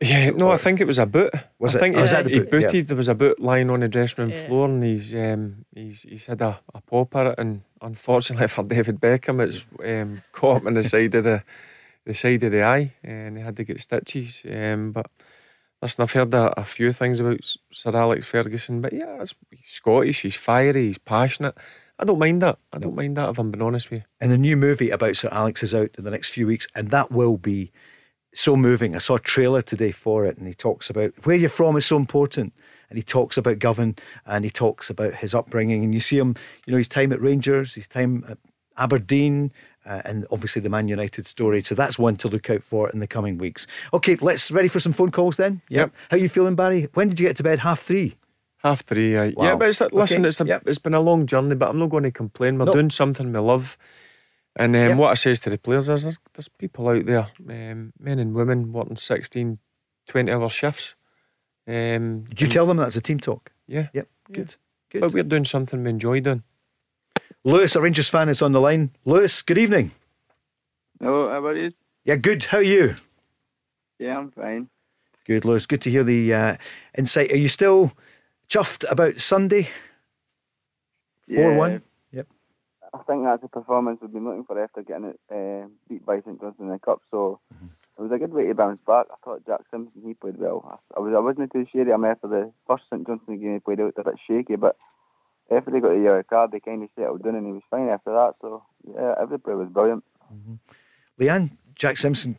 Yeah, 0.00 0.30
no, 0.30 0.52
I 0.52 0.56
think 0.58 0.80
it 0.80 0.86
was 0.86 0.98
a 1.00 1.06
boot. 1.06 1.30
Was 1.58 1.74
I 1.74 1.78
it? 1.78 1.80
think 1.80 1.94
Oh, 1.96 1.98
he, 1.98 2.02
was 2.02 2.10
that 2.12 2.24
the 2.24 2.30
he 2.30 2.40
boot? 2.40 2.72
Yeah. 2.72 2.82
There 2.82 2.96
was 2.96 3.08
a 3.08 3.14
boot 3.16 3.40
lying 3.40 3.68
on 3.68 3.80
the 3.80 3.88
dressing 3.88 4.24
room 4.24 4.32
Yeah. 4.32 4.46
floor, 4.46 4.66
and 4.68 4.82
he's 4.84 5.12
um, 5.12 5.64
he's 5.74 6.02
he's 6.02 6.26
had 6.26 6.40
a, 6.40 6.60
a 6.72 6.80
pop 6.82 7.16
at 7.16 7.26
it, 7.28 7.34
and 7.38 7.62
unfortunately 7.82 8.46
for 8.48 8.62
David 8.62 9.00
Beckham, 9.00 9.40
it's 9.46 9.64
um, 9.84 10.22
caught 10.32 10.62
him 10.62 10.68
in 10.68 10.74
the 10.74 10.84
side 10.84 11.14
of 11.16 11.24
the 11.24 11.42
the 12.04 12.14
side 12.14 12.42
of 12.44 12.52
the 12.52 12.62
eye, 12.62 12.94
and 13.02 13.36
he 13.38 13.42
had 13.42 13.56
to 13.56 13.64
get 13.64 13.80
stitches. 13.80 14.44
Um, 14.48 14.92
but 14.92 15.10
listen, 15.82 16.02
I've 16.02 16.12
heard 16.12 16.32
a, 16.32 16.60
a 16.60 16.64
few 16.64 16.92
things 16.92 17.18
about 17.18 17.40
Sir 17.72 17.96
Alex 17.96 18.24
Ferguson, 18.24 18.80
but 18.80 18.92
yeah, 18.92 19.20
it's, 19.20 19.34
he's 19.50 19.66
Scottish, 19.68 20.22
he's 20.22 20.36
fiery, 20.36 20.86
he's 20.86 20.98
passionate. 20.98 21.56
I 21.98 22.04
don't 22.04 22.20
mind 22.20 22.42
that. 22.42 22.56
I 22.72 22.78
don't 22.78 22.94
mind 22.94 23.16
that 23.16 23.30
if 23.30 23.38
I'm 23.38 23.50
being 23.50 23.62
honest 23.62 23.90
with 23.90 24.02
you. 24.02 24.04
And 24.20 24.30
a 24.30 24.38
new 24.38 24.56
movie 24.56 24.90
about 24.90 25.16
Sir 25.16 25.28
Alex 25.32 25.64
is 25.64 25.74
out 25.74 25.90
in 25.98 26.04
the 26.04 26.12
next 26.12 26.30
few 26.30 26.46
weeks, 26.46 26.68
and 26.76 26.90
that 26.92 27.10
will 27.10 27.36
be 27.36 27.72
so 28.38 28.56
moving. 28.56 28.94
I 28.94 28.98
saw 28.98 29.16
a 29.16 29.20
trailer 29.20 29.62
today 29.62 29.90
for 29.92 30.24
it, 30.26 30.36
and 30.38 30.46
he 30.46 30.54
talks 30.54 30.90
about 30.90 31.10
where 31.24 31.36
you're 31.36 31.48
from 31.48 31.76
is 31.76 31.86
so 31.86 31.96
important. 31.96 32.52
And 32.90 32.96
he 32.96 33.02
talks 33.02 33.36
about 33.36 33.58
Govan, 33.58 33.96
and 34.24 34.44
he 34.46 34.50
talks 34.50 34.88
about 34.88 35.14
his 35.14 35.34
upbringing, 35.34 35.84
and 35.84 35.92
you 35.92 36.00
see 36.00 36.16
him, 36.18 36.34
you 36.64 36.70
know, 36.72 36.78
his 36.78 36.88
time 36.88 37.12
at 37.12 37.20
Rangers, 37.20 37.74
his 37.74 37.86
time 37.86 38.24
at 38.28 38.38
Aberdeen, 38.78 39.52
uh, 39.84 40.00
and 40.06 40.26
obviously 40.30 40.62
the 40.62 40.70
Man 40.70 40.88
United 40.88 41.26
story. 41.26 41.62
So 41.62 41.74
that's 41.74 41.98
one 41.98 42.16
to 42.16 42.28
look 42.28 42.48
out 42.48 42.62
for 42.62 42.88
in 42.88 43.00
the 43.00 43.06
coming 43.06 43.36
weeks. 43.36 43.66
Okay, 43.92 44.16
let's 44.22 44.50
ready 44.50 44.68
for 44.68 44.80
some 44.80 44.92
phone 44.94 45.10
calls 45.10 45.36
then. 45.36 45.60
Yep. 45.68 45.92
How 46.10 46.16
you 46.16 46.28
feeling, 46.30 46.54
Barry? 46.54 46.88
When 46.94 47.08
did 47.10 47.20
you 47.20 47.26
get 47.26 47.36
to 47.36 47.42
bed? 47.42 47.58
Half 47.58 47.80
three. 47.82 48.14
Half 48.58 48.82
three. 48.82 49.16
Wow. 49.16 49.44
yeah. 49.44 49.56
But 49.56 49.68
it's, 49.68 49.80
listen, 49.80 50.20
Okay, 50.20 50.28
it's 50.28 50.40
a, 50.40 50.46
yep. 50.46 50.62
it's 50.66 50.78
been 50.78 50.94
a 50.94 51.00
long 51.00 51.26
journey, 51.26 51.56
but 51.56 51.68
I'm 51.68 51.78
not 51.78 51.90
going 51.90 52.04
to 52.04 52.10
complain. 52.10 52.58
We're 52.58 52.64
No. 52.66 52.72
doing 52.72 52.90
something 52.90 53.32
we 53.32 53.38
love, 53.38 53.76
and 54.58 54.74
um, 54.76 54.82
Yep. 54.82 54.96
what 54.98 55.10
I 55.10 55.14
says 55.14 55.40
to 55.40 55.50
the 55.50 55.58
players 55.58 55.88
is, 55.88 56.02
there's, 56.02 56.18
there's 56.34 56.48
people 56.48 56.88
out 56.88 57.06
there, 57.06 57.28
um, 57.48 57.92
men 57.98 58.18
and 58.18 58.34
women, 58.34 58.72
working 58.72 58.96
16, 58.96 59.58
20 60.06 60.32
hour 60.32 60.48
shifts. 60.48 60.94
Um, 61.66 62.24
Did 62.24 62.40
you 62.40 62.44
and- 62.46 62.52
tell 62.52 62.66
them 62.66 62.76
that's 62.78 62.96
a 62.96 63.00
team 63.00 63.20
talk? 63.20 63.52
Yeah, 63.66 63.88
Yep. 63.92 64.08
Good. 64.32 64.54
Good. 64.90 65.00
but 65.00 65.12
we're 65.12 65.22
doing 65.22 65.44
something 65.44 65.82
we 65.84 65.90
enjoy 65.90 66.20
doing. 66.20 66.42
Lewis, 67.44 67.76
a 67.76 67.80
Rangers 67.80 68.08
fan, 68.08 68.28
is 68.28 68.42
on 68.42 68.52
the 68.52 68.60
line. 68.60 68.90
Lewis, 69.04 69.42
good 69.42 69.58
evening. 69.58 69.90
Hello, 71.00 71.28
how 71.30 71.38
about 71.38 71.56
you? 71.56 71.72
Yeah, 72.04 72.16
good. 72.16 72.44
How 72.46 72.58
are 72.58 72.62
you? 72.62 72.94
Yeah, 73.98 74.18
I'm 74.18 74.30
fine. 74.30 74.68
Good, 75.26 75.44
Lewis. 75.44 75.66
Good 75.66 75.82
to 75.82 75.90
hear 75.90 76.04
the 76.04 76.32
uh, 76.32 76.56
insight. 76.96 77.30
Are 77.30 77.36
you 77.36 77.48
still 77.48 77.92
chuffed 78.48 78.84
about 78.90 79.18
Sunday? 79.18 79.68
4 81.34 81.54
1? 81.54 81.82
Yep. 82.98 83.00
I 83.00 83.12
think 83.12 83.24
that's 83.24 83.42
the 83.42 83.48
performance 83.48 83.98
we've 84.00 84.12
been 84.12 84.24
looking 84.24 84.44
for 84.44 84.62
after 84.62 84.82
getting 84.82 85.14
it 85.14 85.20
uh, 85.30 85.68
beat 85.88 86.04
by 86.04 86.20
St 86.20 86.40
Johnstone 86.40 86.66
in 86.66 86.72
the 86.72 86.78
Cup. 86.78 87.00
So 87.10 87.40
it 87.98 88.02
was 88.02 88.12
a 88.12 88.18
good 88.18 88.32
way 88.32 88.46
to 88.46 88.54
bounce 88.54 88.80
back. 88.86 89.06
I 89.10 89.16
thought 89.24 89.46
Jack 89.46 89.60
Simpson 89.70 90.02
he 90.04 90.14
played 90.14 90.38
well. 90.38 90.80
I, 90.94 90.98
I 90.98 91.00
was 91.00 91.14
I 91.16 91.20
wasn't 91.20 91.52
too 91.52 91.66
sure 91.70 91.82
of 91.82 91.88
him 91.88 92.04
after 92.04 92.28
the 92.28 92.52
first 92.66 92.84
St 92.90 93.06
Johnstone 93.06 93.40
game 93.40 93.54
he 93.54 93.58
played 93.60 93.80
out 93.80 93.94
a 93.96 94.04
bit 94.04 94.14
shaky, 94.26 94.56
but 94.56 94.76
after 95.50 95.70
they 95.70 95.80
got 95.80 95.94
the 95.94 96.00
yellow 96.00 96.22
card, 96.22 96.52
they 96.52 96.60
kind 96.60 96.82
of 96.82 96.90
settled 96.94 97.22
down 97.22 97.34
and 97.34 97.46
he 97.46 97.52
was 97.52 97.62
fine 97.70 97.88
after 97.88 98.12
that. 98.12 98.34
So 98.40 98.62
yeah, 98.86 99.14
every 99.20 99.38
play 99.38 99.54
was 99.54 99.68
brilliant. 99.68 100.04
Leanne, 101.18 101.56
Jack 101.74 101.96
Simpson, 101.96 102.36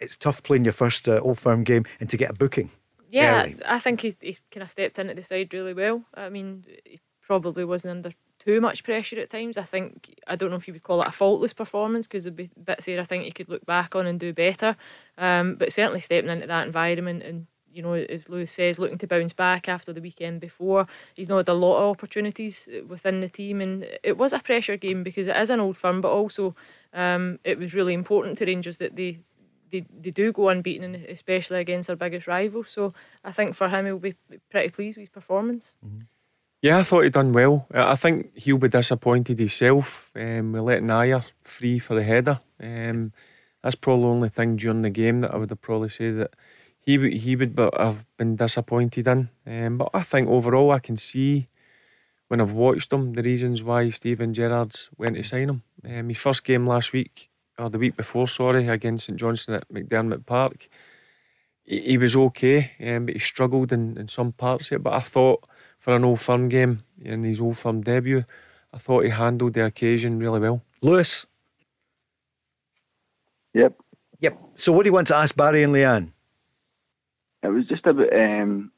it's 0.00 0.16
tough 0.16 0.42
playing 0.42 0.64
your 0.64 0.72
first 0.72 1.08
uh, 1.08 1.20
Old 1.20 1.38
Firm 1.38 1.64
game 1.64 1.84
and 1.98 2.08
to 2.10 2.16
get 2.16 2.30
a 2.30 2.34
booking. 2.34 2.70
Yeah, 3.10 3.42
early. 3.42 3.56
I 3.66 3.78
think 3.78 4.00
he, 4.00 4.16
he 4.20 4.38
kind 4.50 4.62
of 4.62 4.70
stepped 4.70 4.98
into 4.98 5.14
the 5.14 5.22
side 5.22 5.52
really 5.52 5.74
well. 5.74 6.04
I 6.14 6.28
mean, 6.28 6.64
he 6.84 7.00
probably 7.20 7.64
wasn't 7.64 7.90
under 7.90 8.12
too 8.44 8.60
much 8.60 8.84
pressure 8.84 9.18
at 9.18 9.30
times. 9.30 9.56
I 9.58 9.62
think 9.62 10.20
I 10.26 10.36
don't 10.36 10.50
know 10.50 10.56
if 10.56 10.66
you 10.66 10.74
would 10.74 10.82
call 10.82 11.02
it 11.02 11.08
a 11.08 11.12
faultless 11.12 11.52
performance 11.52 12.06
because 12.06 12.24
there'd 12.24 12.36
be 12.36 12.50
bits 12.64 12.86
there 12.86 13.00
I 13.00 13.04
think 13.04 13.24
you 13.24 13.32
could 13.32 13.48
look 13.48 13.66
back 13.66 13.94
on 13.94 14.06
and 14.06 14.18
do 14.18 14.32
better. 14.32 14.76
Um, 15.18 15.56
but 15.56 15.72
certainly 15.72 16.00
stepping 16.00 16.30
into 16.30 16.46
that 16.46 16.66
environment 16.66 17.22
and 17.22 17.46
you 17.72 17.82
know, 17.82 17.94
as 17.94 18.28
Lewis 18.28 18.52
says, 18.52 18.78
looking 18.78 18.98
to 18.98 19.06
bounce 19.06 19.32
back 19.32 19.68
after 19.68 19.92
the 19.92 20.00
weekend 20.02 20.40
before. 20.40 20.86
He's 21.14 21.28
not 21.28 21.38
had 21.38 21.48
a 21.48 21.54
lot 21.54 21.78
of 21.78 21.90
opportunities 21.90 22.68
within 22.86 23.20
the 23.20 23.28
team, 23.28 23.60
and 23.60 23.86
it 24.02 24.18
was 24.18 24.32
a 24.32 24.40
pressure 24.40 24.76
game 24.76 25.02
because 25.02 25.26
it 25.26 25.36
is 25.36 25.50
an 25.50 25.60
old 25.60 25.78
firm, 25.78 26.00
but 26.00 26.10
also 26.10 26.54
um, 26.92 27.38
it 27.44 27.58
was 27.58 27.74
really 27.74 27.94
important 27.94 28.38
to 28.38 28.46
Rangers 28.46 28.76
that 28.76 28.96
they 28.96 29.20
they, 29.70 29.86
they 29.98 30.10
do 30.10 30.32
go 30.32 30.50
unbeaten, 30.50 30.94
especially 31.08 31.58
against 31.58 31.88
our 31.88 31.96
biggest 31.96 32.26
rival. 32.26 32.62
So 32.62 32.92
I 33.24 33.32
think 33.32 33.54
for 33.54 33.68
him, 33.70 33.86
he'll 33.86 33.98
be 33.98 34.14
pretty 34.50 34.68
pleased 34.68 34.98
with 34.98 35.04
his 35.04 35.08
performance. 35.08 35.78
Yeah, 36.62 36.78
I 36.78 36.84
thought 36.84 37.02
he'd 37.02 37.12
done 37.12 37.32
well. 37.32 37.66
I 37.74 37.92
I 37.92 37.94
think 37.96 38.30
he'll 38.36 38.58
be 38.58 38.68
disappointed 38.68 39.38
himself. 39.38 40.10
Um, 40.14 40.52
we 40.52 40.60
let 40.60 40.82
Nair 40.82 41.24
free 41.42 41.78
for 41.78 41.94
the 41.96 42.04
header. 42.04 42.40
Um, 42.62 43.12
that's 43.62 43.74
probably 43.74 44.02
the 44.04 44.08
only 44.10 44.28
thing 44.28 44.56
during 44.56 44.82
the 44.82 44.90
game 44.90 45.20
that 45.22 45.32
I 45.34 45.36
would 45.38 45.50
have 45.50 45.60
probably 45.60 45.88
said 45.88 46.18
that 46.18 46.34
he 46.80 46.98
would 46.98 47.12
he 47.14 47.36
would 47.36 47.54
but 47.56 47.76
have 47.78 48.06
been 48.16 48.36
disappointed 48.36 49.08
in. 49.08 49.28
Um, 49.46 49.78
but 49.78 49.90
I 49.92 50.02
think 50.02 50.28
overall 50.28 50.70
I 50.70 50.78
can 50.78 50.96
see 50.96 51.48
when 52.28 52.40
I've 52.40 52.52
watched 52.52 52.92
him 52.92 53.14
the 53.14 53.22
reasons 53.22 53.62
why 53.64 53.90
Steven 53.90 54.34
Gerrard's 54.34 54.90
went 54.98 55.16
to 55.16 55.24
sign 55.24 55.50
him. 55.50 55.62
Um, 55.84 56.08
his 56.08 56.18
first 56.18 56.44
game 56.44 56.66
last 56.66 56.92
week, 56.92 57.30
or 57.58 57.70
the 57.70 57.78
week 57.78 57.96
before, 57.96 58.28
sorry, 58.28 58.68
against 58.68 59.06
St 59.06 59.18
Johnstone 59.18 59.56
at 59.56 59.68
McDiarmid 59.68 60.26
Park, 60.26 60.68
he, 61.64 61.80
he 61.82 61.98
was 61.98 62.16
okay, 62.16 62.72
um, 62.80 63.06
but 63.06 63.14
he 63.14 63.20
struggled 63.20 63.72
in, 63.72 63.96
in 63.98 64.08
some 64.08 64.32
parts 64.32 64.70
of 64.70 64.76
it. 64.76 64.82
But 64.82 64.94
I 64.94 65.00
thought 65.00 65.44
for 65.82 65.96
an 65.96 66.04
Old 66.04 66.20
Firm 66.20 66.48
game 66.48 66.84
in 67.00 67.24
his 67.24 67.40
Old 67.40 67.58
Firm 67.58 67.80
debut, 67.80 68.24
I 68.72 68.78
thought 68.78 69.02
he 69.02 69.10
handled 69.10 69.54
the 69.54 69.64
occasion 69.64 70.20
really 70.20 70.38
well. 70.38 70.62
Lewis. 70.80 71.26
Yep. 73.52 73.76
Yep. 74.20 74.38
So, 74.54 74.70
what 74.70 74.84
do 74.84 74.90
you 74.90 74.92
want 74.92 75.08
to 75.08 75.16
ask 75.16 75.34
Barry 75.34 75.64
and 75.64 75.74
Leanne? 75.74 76.12
It 77.42 77.48
was 77.48 77.66
just 77.66 77.84
about 77.84 78.12
um, 78.12 78.70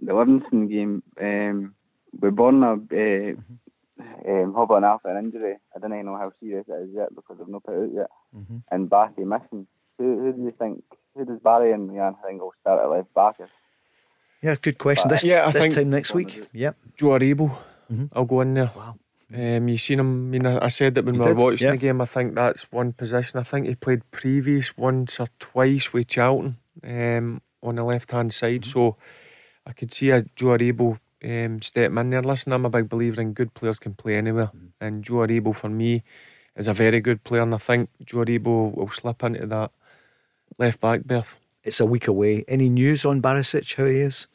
the 0.00 0.14
Livingston 0.14 0.68
game. 0.68 1.02
Um, 1.20 1.74
we 2.18 2.30
born 2.30 2.62
a 2.62 2.72
uh, 2.72 3.34
um, 4.26 4.54
Hobart 4.54 4.82
Alpha 4.82 5.08
an 5.08 5.26
injury. 5.26 5.56
I 5.74 5.78
don't 5.78 5.92
even 5.92 6.06
know 6.06 6.16
how 6.16 6.32
serious 6.40 6.64
it 6.68 6.88
is 6.88 6.90
yet 6.94 7.14
because 7.14 7.36
I've 7.38 7.48
not 7.48 7.64
put 7.64 7.74
out 7.74 7.90
yet. 7.94 8.10
Mm-hmm. 8.34 8.56
And 8.70 8.88
Barty 8.88 9.24
missing. 9.24 9.66
Who, 9.98 10.22
who 10.22 10.32
do 10.32 10.42
you 10.42 10.54
think? 10.58 10.84
Who 11.14 11.26
does 11.26 11.38
Barry 11.40 11.72
and 11.72 11.90
Leanne 11.90 12.16
think 12.24 12.40
will 12.40 12.54
start 12.62 12.82
at 12.82 12.88
left 12.88 13.12
back? 13.12 13.36
Yeah, 14.46 14.54
good 14.62 14.78
question. 14.78 15.08
This, 15.10 15.24
Yeah, 15.24 15.46
I 15.46 15.50
this 15.50 15.62
think- 15.62 15.74
time 15.74 15.90
next 15.90 16.14
week. 16.14 16.30
Yep. 16.52 16.76
Joe 16.96 17.08
Aribo, 17.18 17.50
Mhm. 17.92 18.08
I'll 18.14 18.24
go 18.24 18.40
in 18.42 18.54
there. 18.54 18.70
Wow. 18.76 18.94
Um, 19.34 19.68
you 19.68 19.76
seen 19.76 19.98
him? 19.98 20.10
I 20.28 20.30
mean, 20.38 20.46
I 20.46 20.68
said 20.68 20.94
that 20.94 21.04
when 21.04 21.14
You 21.16 21.20
we 21.22 21.26
were 21.28 21.34
did, 21.34 21.42
watching 21.42 21.66
yeah. 21.66 21.72
the 21.72 21.78
game. 21.78 22.00
I 22.00 22.04
think 22.04 22.34
that's 22.36 22.70
one 22.70 22.92
position. 22.92 23.40
I 23.40 23.42
think 23.42 23.66
he 23.66 23.74
played 23.74 24.02
previous 24.12 24.76
once 24.78 25.18
or 25.18 25.26
twice 25.40 25.92
with 25.92 26.06
Charlton 26.06 26.58
um, 26.84 27.40
on 27.60 27.74
the 27.74 27.82
left 27.82 28.12
hand 28.12 28.32
side. 28.32 28.62
Mm-hmm. 28.62 28.70
So 28.70 28.96
I 29.66 29.72
could 29.72 29.92
see 29.92 30.10
a 30.10 30.22
Joe 30.36 30.54
Aribo 30.56 30.98
um, 31.24 31.60
step 31.60 31.90
in 31.90 32.10
there. 32.10 32.22
Listen, 32.22 32.52
I'm 32.52 32.64
a 32.66 32.70
big 32.70 32.88
believer 32.88 33.20
in 33.20 33.32
good 33.32 33.52
players 33.54 33.80
can 33.80 33.94
play 33.94 34.14
anywhere, 34.14 34.46
Mm-hmm. 34.46 34.66
and 34.84 35.02
Joe 35.02 35.26
Aribo 35.26 35.52
for 35.56 35.68
me 35.70 36.02
is 36.56 36.68
a 36.68 36.72
very 36.72 37.00
good 37.00 37.24
player, 37.24 37.42
and 37.42 37.52
I 37.54 37.58
think 37.58 37.90
Joe 38.04 38.18
Aribo 38.24 38.72
will 38.76 38.90
slip 38.90 39.24
into 39.24 39.44
that 39.46 39.72
left 40.56 40.80
back 40.80 41.02
berth. 41.02 41.36
It's 41.66 41.80
a 41.80 41.84
week 41.84 42.06
away. 42.06 42.44
Any 42.46 42.68
news 42.68 43.04
on 43.04 43.20
Barisic, 43.20 43.74
how 43.74 43.86
he 43.86 43.96
is? 43.96 44.28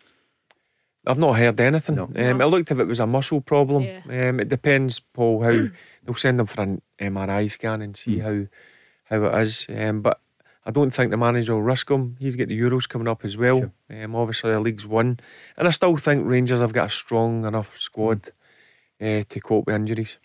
I've 1.07 1.17
not 1.17 1.37
heard 1.37 1.59
anything. 1.61 1.95
No. 1.95 2.11
Um, 2.13 2.41
I 2.41 2.45
looked 2.45 2.69
if 2.71 2.77
it 2.77 2.87
was 2.87 2.99
a 2.99 3.07
muscle 3.07 3.39
problem. 3.39 3.83
Yeah. 3.83 4.29
Um, 4.29 4.41
it 4.41 4.49
depends, 4.49 4.99
Paul, 4.99 5.41
how 5.41 5.49
they'll 6.03 6.15
send 6.15 6.39
them 6.39 6.45
for 6.45 6.61
an 6.61 6.81
MRI 6.99 7.49
scan 7.49 7.81
and 7.81 7.95
see 7.95 8.19
how 8.19 8.45
how 9.05 9.23
it 9.23 9.41
is. 9.41 9.65
Um, 9.73 10.01
but 10.01 10.19
I 10.65 10.71
don't 10.71 10.89
think 10.89 11.09
the 11.09 11.17
manager 11.17 11.53
will 11.53 11.63
risk 11.63 11.89
him. 11.89 12.17
He's 12.19 12.35
got 12.35 12.49
the 12.49 12.59
Euros 12.59 12.87
coming 12.87 13.07
up 13.07 13.23
as 13.23 13.37
well. 13.37 13.71
Um, 13.89 14.15
obviously, 14.15 14.51
the 14.51 14.59
league's 14.59 14.85
won. 14.85 15.17
And 15.57 15.67
I 15.67 15.71
still 15.71 15.95
think 15.95 16.27
Rangers 16.27 16.59
have 16.59 16.73
got 16.73 16.87
a 16.87 16.89
strong 16.89 17.45
enough 17.45 17.77
squad 17.77 18.27
uh, 19.01 19.23
to 19.27 19.39
cope 19.41 19.67
with 19.67 19.75
injuries. 19.75 20.17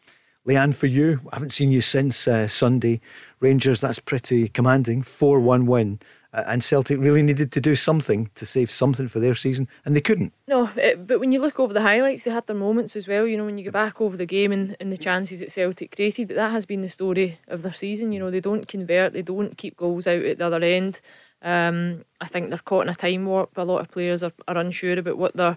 Leanne, 0.47 0.75
for 0.75 0.87
you, 0.87 1.21
I 1.33 1.37
haven't 1.37 1.51
seen 1.51 1.73
you 1.73 1.81
since 1.81 2.29
uh, 2.29 2.49
Sunday. 2.49 3.01
Rangers, 3.41 3.81
that's 3.81 3.99
pretty 3.99 4.49
commanding. 4.49 5.03
4 5.03 5.41
1 5.41 5.67
win. 5.67 6.01
And 6.45 6.63
Celtic 6.63 6.99
really 7.01 7.23
needed 7.23 7.51
to 7.53 7.61
do 7.61 7.75
something 7.75 8.29
to 8.35 8.45
save 8.45 8.71
something 8.71 9.09
for 9.09 9.21
their 9.21 9.35
season, 9.35 9.69
and 9.85 9.97
they 9.97 10.03
couldn't. 10.03 10.35
No, 10.47 10.71
it, 10.77 11.07
but 11.07 11.19
when 11.19 11.33
you 11.33 11.41
look 11.41 11.59
over 11.59 11.73
the 11.73 11.81
highlights, 11.81 12.25
they 12.25 12.31
had 12.31 12.47
their 12.47 12.57
moments 12.57 12.95
as 12.95 13.09
well. 13.09 13.27
You 13.27 13.39
know, 13.39 13.47
when 13.47 13.57
you 13.57 13.65
go 13.65 13.71
back 13.71 14.01
over 14.01 14.17
the 14.17 14.27
game 14.27 14.53
and, 14.53 14.77
and 14.79 14.93
the 14.93 14.99
chances 14.99 15.41
that 15.41 15.51
Celtic 15.51 15.97
created, 15.97 16.29
but 16.29 16.35
that 16.37 16.53
has 16.53 16.67
been 16.67 16.83
the 16.83 16.91
story 16.91 17.39
of 17.49 17.63
their 17.63 17.73
season. 17.73 18.13
You 18.13 18.21
know, 18.21 18.31
they 18.31 18.41
don't 18.41 18.69
convert, 18.69 19.15
they 19.15 19.23
don't 19.23 19.57
keep 19.57 19.79
goals 19.79 20.07
out 20.07 20.23
at 20.23 20.39
the 20.39 20.47
other 20.47 20.63
end. 20.63 21.01
Um, 21.43 22.05
I 22.21 22.27
think 22.27 22.51
they're 22.51 22.59
caught 22.59 22.85
in 22.85 22.91
a 22.91 22.95
time 22.95 23.25
warp. 23.25 23.57
A 23.57 23.63
lot 23.63 23.81
of 23.81 23.91
players 23.91 24.23
are, 24.23 24.33
are 24.47 24.59
unsure 24.59 24.99
about 24.99 25.19
what 25.19 25.37
their 25.37 25.57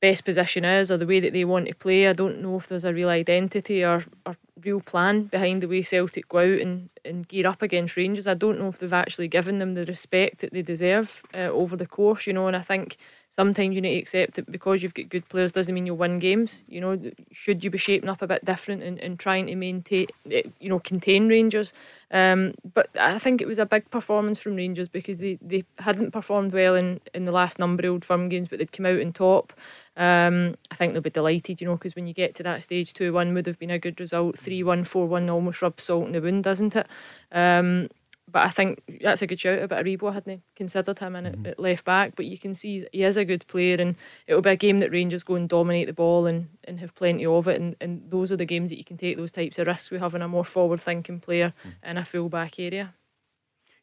best 0.00 0.24
position 0.24 0.64
is 0.64 0.90
or 0.90 0.96
the 0.96 1.06
way 1.06 1.20
that 1.20 1.32
they 1.32 1.44
want 1.44 1.66
to 1.68 1.74
play. 1.74 2.08
I 2.08 2.12
don't 2.12 2.40
know 2.40 2.56
if 2.56 2.68
there's 2.68 2.84
a 2.84 2.94
real 2.94 3.08
identity 3.08 3.84
or, 3.84 4.04
or 4.24 4.36
real 4.64 4.80
plan 4.80 5.24
behind 5.24 5.62
the 5.62 5.68
way 5.68 5.82
Celtic 5.82 6.28
go 6.28 6.38
out 6.38 6.60
and, 6.60 6.88
and 7.04 7.28
gear 7.28 7.46
up 7.46 7.62
against 7.62 7.96
Rangers. 7.96 8.26
I 8.26 8.34
don't 8.34 8.58
know 8.58 8.68
if 8.68 8.78
they've 8.78 8.92
actually 8.92 9.28
given 9.28 9.58
them 9.58 9.74
the 9.74 9.84
respect 9.84 10.40
that 10.40 10.52
they 10.52 10.62
deserve 10.62 11.22
uh, 11.34 11.48
over 11.48 11.76
the 11.76 11.86
course, 11.86 12.26
you 12.26 12.32
know, 12.32 12.46
and 12.46 12.56
I 12.56 12.60
think 12.60 12.96
sometimes 13.30 13.74
you 13.74 13.80
need 13.80 13.94
to 13.94 14.00
accept 14.00 14.34
that 14.34 14.50
because 14.50 14.82
you've 14.82 14.94
got 14.94 15.08
good 15.08 15.28
players 15.28 15.52
doesn't 15.52 15.74
mean 15.74 15.86
you'll 15.86 15.96
win 15.96 16.18
games. 16.18 16.62
You 16.68 16.80
know, 16.80 17.00
should 17.30 17.62
you 17.62 17.70
be 17.70 17.78
shaping 17.78 18.08
up 18.08 18.22
a 18.22 18.26
bit 18.26 18.44
different 18.44 18.82
and, 18.82 18.98
and 18.98 19.18
trying 19.18 19.46
to 19.46 19.54
maintain, 19.54 20.08
eh, 20.30 20.42
you 20.58 20.68
know, 20.68 20.80
contain 20.80 21.28
Rangers? 21.28 21.72
Um, 22.10 22.54
but 22.74 22.90
I 22.98 23.18
think 23.18 23.40
it 23.40 23.46
was 23.46 23.58
a 23.58 23.66
big 23.66 23.90
performance 23.90 24.38
from 24.38 24.56
Rangers 24.56 24.88
because 24.88 25.20
they, 25.20 25.38
they 25.40 25.64
hadn't 25.78 26.10
performed 26.10 26.52
well 26.52 26.74
in, 26.74 27.00
in 27.14 27.24
the 27.24 27.32
last 27.32 27.58
number 27.58 27.86
of 27.86 27.92
Old 27.92 28.04
Firm 28.04 28.28
games, 28.28 28.48
but 28.48 28.58
they'd 28.58 28.72
come 28.72 28.86
out 28.86 29.00
on 29.00 29.12
top. 29.12 29.52
Um, 30.00 30.56
I 30.70 30.76
think 30.76 30.94
they'll 30.94 31.02
be 31.02 31.10
delighted, 31.10 31.60
you 31.60 31.66
know, 31.66 31.76
because 31.76 31.94
when 31.94 32.06
you 32.06 32.14
get 32.14 32.34
to 32.36 32.42
that 32.44 32.62
stage, 32.62 32.94
2 32.94 33.12
1 33.12 33.34
would 33.34 33.46
have 33.46 33.58
been 33.58 33.70
a 33.70 33.78
good 33.78 34.00
result. 34.00 34.38
3 34.38 34.62
1, 34.62 34.84
4 34.84 35.06
1 35.06 35.28
almost 35.28 35.60
rubs 35.60 35.84
salt 35.84 36.06
in 36.06 36.12
the 36.12 36.22
wound, 36.22 36.42
doesn't 36.42 36.74
it? 36.74 36.86
Um, 37.30 37.90
but 38.32 38.46
I 38.46 38.48
think 38.48 38.80
that's 39.02 39.20
a 39.20 39.26
good 39.26 39.40
shout 39.40 39.58
about 39.58 39.84
Aribo. 39.84 40.08
I 40.08 40.14
hadn't 40.14 40.42
considered 40.56 40.98
him 40.98 41.16
in 41.16 41.26
at, 41.26 41.46
at 41.46 41.58
left 41.58 41.84
back, 41.84 42.16
but 42.16 42.24
you 42.24 42.38
can 42.38 42.54
see 42.54 42.86
he 42.92 43.02
is 43.02 43.18
a 43.18 43.26
good 43.26 43.46
player, 43.46 43.76
and 43.78 43.94
it'll 44.26 44.40
be 44.40 44.48
a 44.48 44.56
game 44.56 44.78
that 44.78 44.90
Rangers 44.90 45.22
go 45.22 45.34
and 45.34 45.46
dominate 45.46 45.86
the 45.86 45.92
ball 45.92 46.24
and, 46.24 46.48
and 46.64 46.80
have 46.80 46.94
plenty 46.94 47.26
of 47.26 47.46
it. 47.46 47.60
And, 47.60 47.76
and 47.78 48.10
those 48.10 48.32
are 48.32 48.36
the 48.36 48.46
games 48.46 48.70
that 48.70 48.78
you 48.78 48.84
can 48.84 48.96
take 48.96 49.18
those 49.18 49.32
types 49.32 49.58
of 49.58 49.66
risks 49.66 49.90
with 49.90 50.00
having 50.00 50.22
a 50.22 50.28
more 50.28 50.46
forward 50.46 50.80
thinking 50.80 51.20
player 51.20 51.52
in 51.84 51.98
a 51.98 52.06
full 52.06 52.30
back 52.30 52.58
area. 52.58 52.94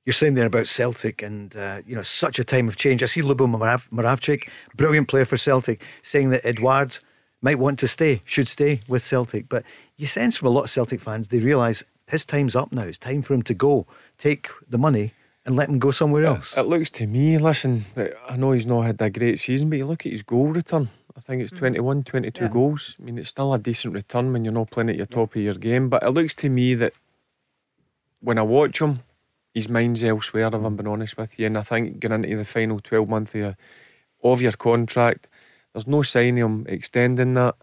You're 0.08 0.14
saying 0.14 0.36
there 0.36 0.46
about 0.46 0.68
Celtic 0.68 1.22
and, 1.22 1.54
uh, 1.58 1.82
you 1.86 1.94
know, 1.94 2.02
such 2.02 2.40
a 2.40 2.46
time 2.46 2.70
of 2.70 2.78
change. 2.78 3.04
I 3.04 3.08
see 3.08 3.22
Lubo 3.22 3.46
Morav- 3.46 3.90
Moravcik, 3.90 4.48
brilliant 4.74 5.10
player 5.10 5.26
for 5.26 5.36
Celtic, 5.36 5.82
saying 6.02 6.30
that 6.30 6.46
Edouard 6.46 7.00
might 7.42 7.60
want 7.60 7.78
to 7.80 7.90
stay, 7.90 8.22
should 8.24 8.48
stay 8.48 8.80
with 8.88 9.02
Celtic. 9.04 9.50
But 9.50 9.66
you 9.98 10.08
sense 10.08 10.38
from 10.38 10.48
a 10.48 10.52
lot 10.52 10.64
of 10.64 10.70
Celtic 10.70 11.02
fans, 11.02 11.28
they 11.28 11.40
realise 11.40 11.84
his 12.08 12.26
time's 12.26 12.56
up 12.56 12.72
now. 12.72 12.84
It's 12.84 12.98
time 12.98 13.22
for 13.22 13.34
him 13.34 13.42
to 13.42 13.54
go, 13.54 13.86
take 14.18 14.48
the 14.70 14.78
money 14.78 15.12
and 15.46 15.58
let 15.58 15.68
him 15.68 15.78
go 15.78 15.92
somewhere 15.92 16.24
else. 16.24 16.56
It 16.56 16.68
looks 16.68 16.90
to 16.92 17.06
me, 17.06 17.38
listen, 17.38 17.84
that 17.96 18.14
I 18.30 18.38
know 18.38 18.54
he's 18.54 18.66
not 18.66 18.84
had 18.84 19.02
a 19.02 19.10
great 19.10 19.42
season, 19.42 19.70
but 19.70 19.78
you 19.78 19.86
look 19.86 20.06
at 20.06 20.14
his 20.14 20.24
goal 20.24 20.48
return. 20.48 20.90
I 21.18 21.20
think 21.20 21.42
it's 21.42 21.52
21, 21.52 22.06
22 22.06 22.48
goals. 22.48 22.96
I 22.98 23.04
mean, 23.04 23.18
it's 23.18 23.28
still 23.32 23.54
a 23.54 23.60
decent 23.60 23.94
return 23.94 24.32
when 24.32 24.46
you're 24.46 24.54
not 24.54 24.72
playing 24.72 24.90
at 24.90 24.96
your 24.96 25.06
top 25.06 25.36
of 25.36 25.42
your 25.42 25.56
game. 25.56 25.90
But 25.90 26.04
it 26.04 26.12
looks 26.12 26.34
to 26.36 26.50
me 26.50 26.76
that 26.76 26.94
when 28.22 28.38
I 28.38 28.44
watch 28.44 28.82
him, 28.82 29.02
his 29.58 29.70
mind's 29.70 30.04
elsewhere, 30.04 30.48
if 30.48 30.54
I'm 30.54 30.76
being 30.76 30.88
honest 30.88 31.18
with 31.18 31.40
you. 31.40 31.48
And 31.48 31.58
I 31.58 31.64
think 31.64 32.00
getting 32.00 32.24
into 32.24 32.38
the 32.38 32.46
final 32.46 32.80
12 32.80 33.10
month 33.10 33.34
of 33.34 33.42
your, 33.42 33.58
of 34.24 34.40
your 34.40 34.52
contract, 34.52 35.28
there's 35.74 35.88
no 35.88 36.04
sign 36.04 36.38
of 36.38 36.46
him 36.46 36.66
extending 36.70 37.34
that. 37.34 37.56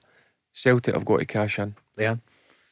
Celtic 0.52 0.94
have 0.94 1.04
got 1.04 1.18
to 1.18 1.24
cash 1.24 1.59
in. 1.61 1.76
Leanne? 1.96 2.20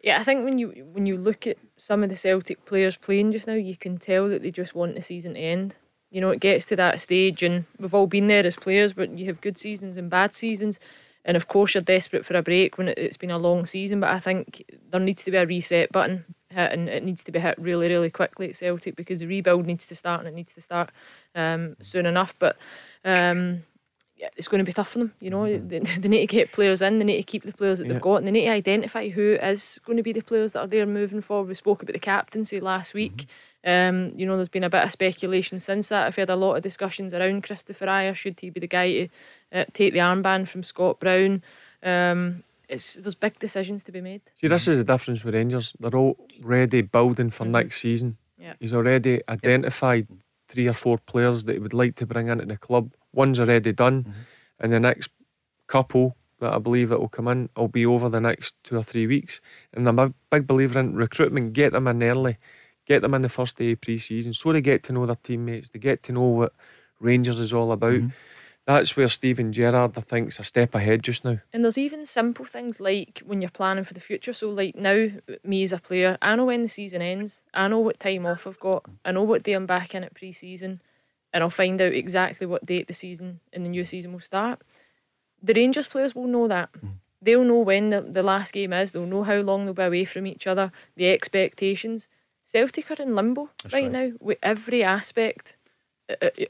Yeah, 0.02 0.18
I 0.18 0.24
think 0.24 0.44
when 0.44 0.58
you 0.58 0.70
when 0.92 1.06
you 1.06 1.16
look 1.16 1.46
at 1.46 1.58
some 1.76 2.02
of 2.02 2.10
the 2.10 2.16
Celtic 2.16 2.64
players 2.64 2.96
playing 2.96 3.30
just 3.30 3.46
now, 3.46 3.54
you 3.54 3.76
can 3.76 3.98
tell 3.98 4.28
that 4.28 4.42
they 4.42 4.50
just 4.50 4.74
want 4.74 4.96
the 4.96 5.02
season 5.02 5.34
to 5.34 5.40
end. 5.40 5.76
You 6.10 6.20
know, 6.20 6.30
it 6.30 6.40
gets 6.40 6.66
to 6.66 6.76
that 6.76 7.00
stage, 7.00 7.44
and 7.44 7.64
we've 7.78 7.94
all 7.94 8.08
been 8.08 8.26
there 8.26 8.44
as 8.44 8.56
players, 8.56 8.92
but 8.92 9.16
you 9.16 9.26
have 9.26 9.40
good 9.40 9.58
seasons 9.58 9.96
and 9.96 10.10
bad 10.10 10.34
seasons. 10.34 10.80
And 11.24 11.36
of 11.36 11.46
course, 11.46 11.74
you're 11.74 11.82
desperate 11.82 12.24
for 12.24 12.36
a 12.36 12.42
break 12.42 12.76
when 12.78 12.88
it's 12.88 13.16
been 13.16 13.30
a 13.30 13.38
long 13.38 13.64
season. 13.66 14.00
But 14.00 14.10
I 14.10 14.18
think 14.18 14.64
there 14.90 15.00
needs 15.00 15.22
to 15.24 15.30
be 15.30 15.36
a 15.36 15.46
reset 15.46 15.92
button 15.92 16.24
hit, 16.52 16.72
and 16.72 16.88
it 16.88 17.02
needs 17.02 17.24
to 17.24 17.32
be 17.32 17.38
hit 17.38 17.58
really, 17.58 17.88
really 17.88 18.10
quickly 18.10 18.48
at 18.48 18.56
Celtic 18.56 18.96
because 18.96 19.20
the 19.20 19.26
rebuild 19.26 19.66
needs 19.66 19.86
to 19.88 19.94
start, 19.94 20.20
and 20.20 20.28
it 20.28 20.34
needs 20.34 20.54
to 20.54 20.60
start 20.60 20.90
um, 21.34 21.76
soon 21.80 22.06
enough. 22.06 22.34
But 22.38 22.56
um, 23.04 23.64
yeah, 24.16 24.28
it's 24.36 24.46
going 24.48 24.60
to 24.60 24.64
be 24.64 24.72
tough 24.72 24.90
for 24.90 25.00
them. 25.00 25.12
You 25.20 25.30
know, 25.30 25.46
they, 25.46 25.78
they 25.80 26.08
need 26.08 26.20
to 26.28 26.36
get 26.36 26.52
players 26.52 26.80
in. 26.82 26.98
They 26.98 27.04
need 27.04 27.16
to 27.16 27.22
keep 27.24 27.42
the 27.44 27.52
players 27.52 27.78
that 27.78 27.86
Yeah. 27.86 27.94
they've 27.94 28.02
got, 28.02 28.16
and 28.16 28.26
they 28.26 28.30
need 28.30 28.44
to 28.44 28.52
identify 28.52 29.08
who 29.08 29.32
is 29.42 29.80
going 29.84 29.96
to 29.96 30.02
be 30.02 30.12
the 30.12 30.22
players 30.22 30.52
that 30.52 30.60
are 30.60 30.66
there 30.68 30.86
moving 30.86 31.20
forward. 31.20 31.48
We 31.48 31.54
spoke 31.54 31.82
about 31.82 31.94
the 31.94 31.98
captaincy 31.98 32.60
last 32.60 32.94
week. 32.94 33.26
Um, 33.64 34.10
you 34.16 34.26
know, 34.26 34.36
there's 34.36 34.48
been 34.48 34.64
a 34.64 34.70
bit 34.70 34.82
of 34.82 34.90
speculation 34.90 35.60
since 35.60 35.88
that. 35.88 36.06
I've 36.06 36.16
had 36.16 36.30
a 36.30 36.36
lot 36.36 36.56
of 36.56 36.62
discussions 36.62 37.14
around 37.14 37.44
Kristoffer 37.44 37.86
Ajer. 37.86 38.14
Should 38.14 38.40
he 38.40 38.50
be 38.50 38.60
the 38.60 38.66
guy 38.66 38.92
to 38.92 39.08
uh, 39.52 39.64
take 39.72 39.92
the 39.92 40.00
armband 40.00 40.48
from 40.48 40.62
Scott 40.64 40.98
Brown? 41.00 41.42
Um, 41.82 42.42
it's 42.72 42.94
there's 42.94 43.14
big 43.14 43.38
decisions 43.38 43.84
to 43.84 43.92
be 43.92 44.00
made. 44.00 44.22
See, 44.34 44.48
this 44.48 44.66
is 44.66 44.78
the 44.78 44.84
difference 44.84 45.22
with 45.22 45.34
Rangers. 45.34 45.74
They're 45.78 45.94
already 45.94 46.80
building 46.82 47.30
for 47.30 47.44
mm-hmm. 47.44 47.52
next 47.52 47.80
season. 47.80 48.16
Yeah. 48.38 48.54
He's 48.58 48.74
already 48.74 49.20
identified 49.28 50.08
three 50.48 50.66
or 50.66 50.72
four 50.72 50.98
players 50.98 51.44
that 51.44 51.52
he 51.52 51.58
would 51.58 51.74
like 51.74 51.94
to 51.96 52.06
bring 52.06 52.28
into 52.28 52.46
the 52.46 52.56
club. 52.56 52.94
One's 53.12 53.38
already 53.38 53.72
done, 53.72 54.04
mm-hmm. 54.04 54.20
and 54.60 54.72
the 54.72 54.80
next 54.80 55.10
couple 55.66 56.16
that 56.40 56.52
I 56.52 56.58
believe 56.58 56.88
that 56.88 56.98
will 56.98 57.08
come 57.08 57.28
in 57.28 57.50
will 57.56 57.68
be 57.68 57.86
over 57.86 58.08
the 58.08 58.20
next 58.20 58.56
two 58.64 58.76
or 58.76 58.82
three 58.82 59.06
weeks. 59.06 59.40
And 59.72 59.86
I'm 59.86 59.98
a 59.98 60.12
big 60.30 60.46
believer 60.46 60.80
in 60.80 60.96
recruitment. 60.96 61.52
Get 61.52 61.72
them 61.72 61.86
in 61.86 62.02
early, 62.02 62.36
get 62.86 63.02
them 63.02 63.14
in 63.14 63.22
the 63.22 63.28
first 63.28 63.58
day 63.58 63.72
of 63.72 63.80
pre-season, 63.80 64.32
so 64.32 64.52
they 64.52 64.62
get 64.62 64.82
to 64.84 64.92
know 64.92 65.06
their 65.06 65.22
teammates. 65.22 65.70
They 65.70 65.78
get 65.78 66.02
to 66.04 66.12
know 66.12 66.22
what 66.22 66.52
Rangers 66.98 67.38
is 67.38 67.52
all 67.52 67.70
about. 67.70 67.92
Mm-hmm. 67.92 68.08
That's 68.72 68.96
where 68.96 69.08
Steven 69.08 69.52
Gerrard, 69.52 69.98
I 69.98 70.00
think, 70.00 70.28
is 70.28 70.38
a 70.38 70.44
step 70.44 70.74
ahead 70.74 71.02
just 71.02 71.24
now. 71.24 71.38
And 71.52 71.62
there's 71.62 71.78
even 71.78 72.06
simple 72.06 72.44
things 72.44 72.80
like 72.80 73.22
when 73.24 73.42
you're 73.42 73.50
planning 73.50 73.84
for 73.84 73.94
the 73.94 74.00
future. 74.00 74.32
So, 74.32 74.48
like 74.48 74.74
now, 74.74 75.08
me 75.44 75.62
as 75.62 75.72
a 75.72 75.78
player, 75.78 76.16
I 76.22 76.36
know 76.36 76.46
when 76.46 76.62
the 76.62 76.68
season 76.68 77.02
ends. 77.02 77.42
I 77.52 77.68
know 77.68 77.80
what 77.80 78.00
time 78.00 78.24
off 78.26 78.46
I've 78.46 78.60
got. 78.60 78.84
I 79.04 79.12
know 79.12 79.24
what 79.24 79.42
day 79.42 79.52
I'm 79.52 79.66
back 79.66 79.94
in 79.94 80.04
at 80.04 80.14
pre-season, 80.14 80.80
and 81.32 81.42
I'll 81.42 81.50
find 81.50 81.80
out 81.80 81.92
exactly 81.92 82.46
what 82.46 82.64
date 82.64 82.86
the 82.88 82.94
season 82.94 83.40
and 83.52 83.64
the 83.64 83.70
new 83.70 83.84
season 83.84 84.12
will 84.12 84.20
start. 84.20 84.62
The 85.42 85.54
Rangers 85.54 85.86
players 85.86 86.14
will 86.14 86.26
know 86.26 86.48
that. 86.48 86.72
Mm. 86.72 86.94
they'll 87.20 87.44
know 87.44 87.60
when 87.60 87.90
the, 87.90 88.00
the 88.00 88.22
last 88.22 88.52
game 88.52 88.72
is. 88.72 88.92
They'll 88.92 89.06
know 89.06 89.22
how 89.22 89.36
long 89.36 89.64
they'll 89.64 89.74
be 89.74 89.82
away 89.82 90.04
from 90.04 90.26
each 90.26 90.46
other. 90.46 90.72
The 90.96 91.10
expectations. 91.10 92.08
Celtic 92.44 92.90
are 92.90 93.00
in 93.00 93.14
limbo 93.14 93.50
right, 93.64 93.72
right. 93.72 93.92
now 93.92 94.10
with 94.18 94.38
every 94.42 94.82
aspect 94.82 95.56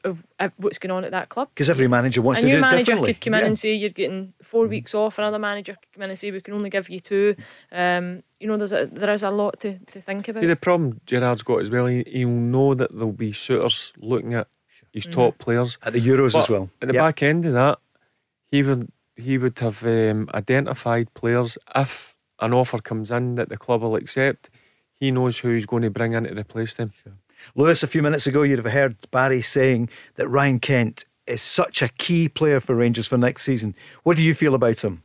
of, 0.04 0.26
of 0.40 0.52
what's 0.56 0.78
going 0.78 0.90
on 0.90 1.04
at 1.04 1.10
that 1.12 1.28
club. 1.28 1.48
Because 1.54 1.70
every 1.70 1.88
manager 1.88 2.22
wants 2.22 2.40
a 2.40 2.42
to 2.42 2.46
new 2.48 2.52
do 2.54 2.58
it 2.58 2.60
manager 2.62 2.96
could 2.96 3.20
come 3.20 3.34
in 3.34 3.40
Yeah. 3.40 3.46
and 3.46 3.58
say 3.58 3.74
you're 3.74 3.90
getting 3.90 4.32
4 4.42 4.66
weeks 4.66 4.94
off. 4.94 5.18
Another 5.18 5.38
manager 5.38 5.74
could 5.74 5.92
come 5.92 6.02
in 6.02 6.10
and 6.10 6.18
say 6.18 6.30
we 6.30 6.40
can 6.40 6.54
only 6.54 6.70
give 6.70 6.88
you 6.90 7.00
two. 7.00 7.36
Um, 7.70 8.22
you 8.40 8.46
know, 8.48 8.56
there's 8.56 8.72
a, 8.72 8.86
there 8.86 9.12
is 9.12 9.22
a 9.22 9.30
lot 9.30 9.60
to, 9.60 9.78
to 9.78 10.00
think 10.00 10.28
about. 10.28 10.40
See, 10.42 10.46
the 10.46 10.56
problem 10.56 11.00
Gerrard's 11.06 11.42
got 11.42 11.60
as 11.62 11.70
well, 11.70 11.86
he, 11.86 12.02
he'll 12.06 12.28
know 12.28 12.74
that 12.74 12.90
there'll 12.92 13.12
be 13.12 13.32
suitors 13.32 13.92
looking 13.98 14.34
at 14.34 14.48
his 14.92 15.04
Mm-hmm. 15.04 15.12
top 15.12 15.38
players. 15.38 15.78
At 15.84 15.92
the 15.94 16.00
Euros 16.00 16.36
as 16.36 16.48
well. 16.50 16.70
At 16.80 16.88
the 16.88 16.94
Yep. 16.94 17.02
back 17.02 17.22
end 17.22 17.44
of 17.46 17.52
that, 17.54 17.78
he 18.50 18.62
would 18.62 18.90
he 19.16 19.38
would 19.38 19.58
have 19.60 19.84
um, 19.86 20.28
identified 20.34 21.12
players 21.14 21.56
if 21.74 22.16
an 22.40 22.52
offer 22.52 22.78
comes 22.78 23.10
in 23.10 23.36
that 23.36 23.48
the 23.50 23.56
club 23.56 23.82
will 23.82 23.94
accept. 23.94 24.50
He 24.98 25.10
knows 25.10 25.38
who 25.38 25.50
he's 25.54 25.66
going 25.66 25.82
to 25.82 25.90
bring 25.90 26.12
in 26.14 26.24
to 26.24 26.34
replace 26.34 26.74
them. 26.74 26.92
Lewis, 27.54 27.82
a 27.82 27.86
few 27.86 28.02
minutes 28.02 28.26
ago, 28.26 28.42
you'd 28.42 28.58
have 28.58 28.72
heard 28.72 28.96
Barry 29.10 29.42
saying 29.42 29.88
that 30.16 30.28
Ryan 30.28 30.60
Kent 30.60 31.04
is 31.26 31.42
such 31.42 31.82
a 31.82 31.88
key 31.88 32.28
player 32.28 32.60
for 32.60 32.74
Rangers 32.74 33.06
for 33.06 33.16
next 33.16 33.44
season. 33.44 33.74
What 34.02 34.16
do 34.16 34.22
you 34.22 34.34
feel 34.34 34.54
about 34.54 34.82
him? 34.82 35.02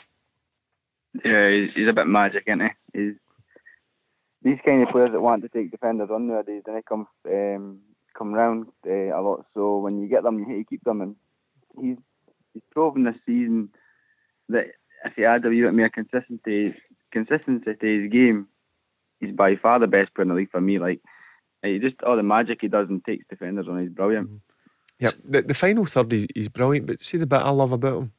Yeah, 1.24 1.50
he's, 1.76 1.88
a 1.88 1.94
bit 1.94 2.08
magic, 2.08 2.44
isn't 2.48 2.62
he? 2.62 3.00
He's 3.00 3.14
these 4.44 4.60
kind 4.64 4.84
of 4.84 4.90
players 4.90 5.12
that 5.12 5.22
want 5.22 5.42
to 5.44 5.50
take 5.50 5.72
defenders 5.72 6.10
on 6.12 6.28
nowadays, 6.28 6.64
and 6.68 6.78
they 6.78 6.82
come 6.82 7.08
um, 7.28 7.80
come 8.18 8.34
round 8.34 8.68
uh, 8.86 8.92
a 8.92 9.22
lot. 9.22 9.46
So 9.54 9.80
when 9.80 10.00
you 10.00 10.08
get 10.08 10.24
them, 10.24 10.40
you 10.40 10.66
keep 10.70 10.84
them, 10.84 11.02
and 11.02 11.16
he's 11.80 11.98
he's 12.54 12.64
proven 12.72 13.04
this 13.04 13.16
season 13.26 13.70
that 14.50 14.66
if 15.06 15.14
he 15.16 15.26
adds 15.26 15.44
a 15.46 15.50
wee 15.50 15.62
bit 15.62 15.74
more 15.74 15.90
consistency 15.90 16.76
consistency 17.12 17.74
to 17.74 18.02
his 18.02 18.12
game, 18.12 18.48
he's 19.20 19.36
by 19.36 19.56
far 19.56 19.80
the 19.80 19.88
best 19.88 20.14
player 20.14 20.24
in 20.24 20.30
the 20.30 20.36
league 20.36 20.52
for 20.52 20.62
me. 20.62 20.80
Like 20.80 21.02
he 21.64 21.80
just 21.80 22.02
all 22.04 22.16
the 22.16 22.24
magic 22.24 22.60
he 22.62 22.68
does 22.68 22.90
and 22.90 23.04
takes 23.04 23.26
defenders 23.30 23.68
on, 23.68 23.82
he's 23.82 23.90
brilliant. 23.90 24.28
Mm-hmm. 24.28 24.38
Yeah, 25.00 25.12
The, 25.24 25.44
the 25.44 25.54
final 25.54 25.86
third, 25.86 26.12
he's, 26.12 26.28
he's 26.34 26.50
brilliant. 26.50 26.88
But 26.88 27.04
see 27.04 27.18
the 27.18 27.28
bit 27.28 27.42
I 27.42 27.50
love 27.50 27.72
about 27.72 28.04
him? 28.04 28.12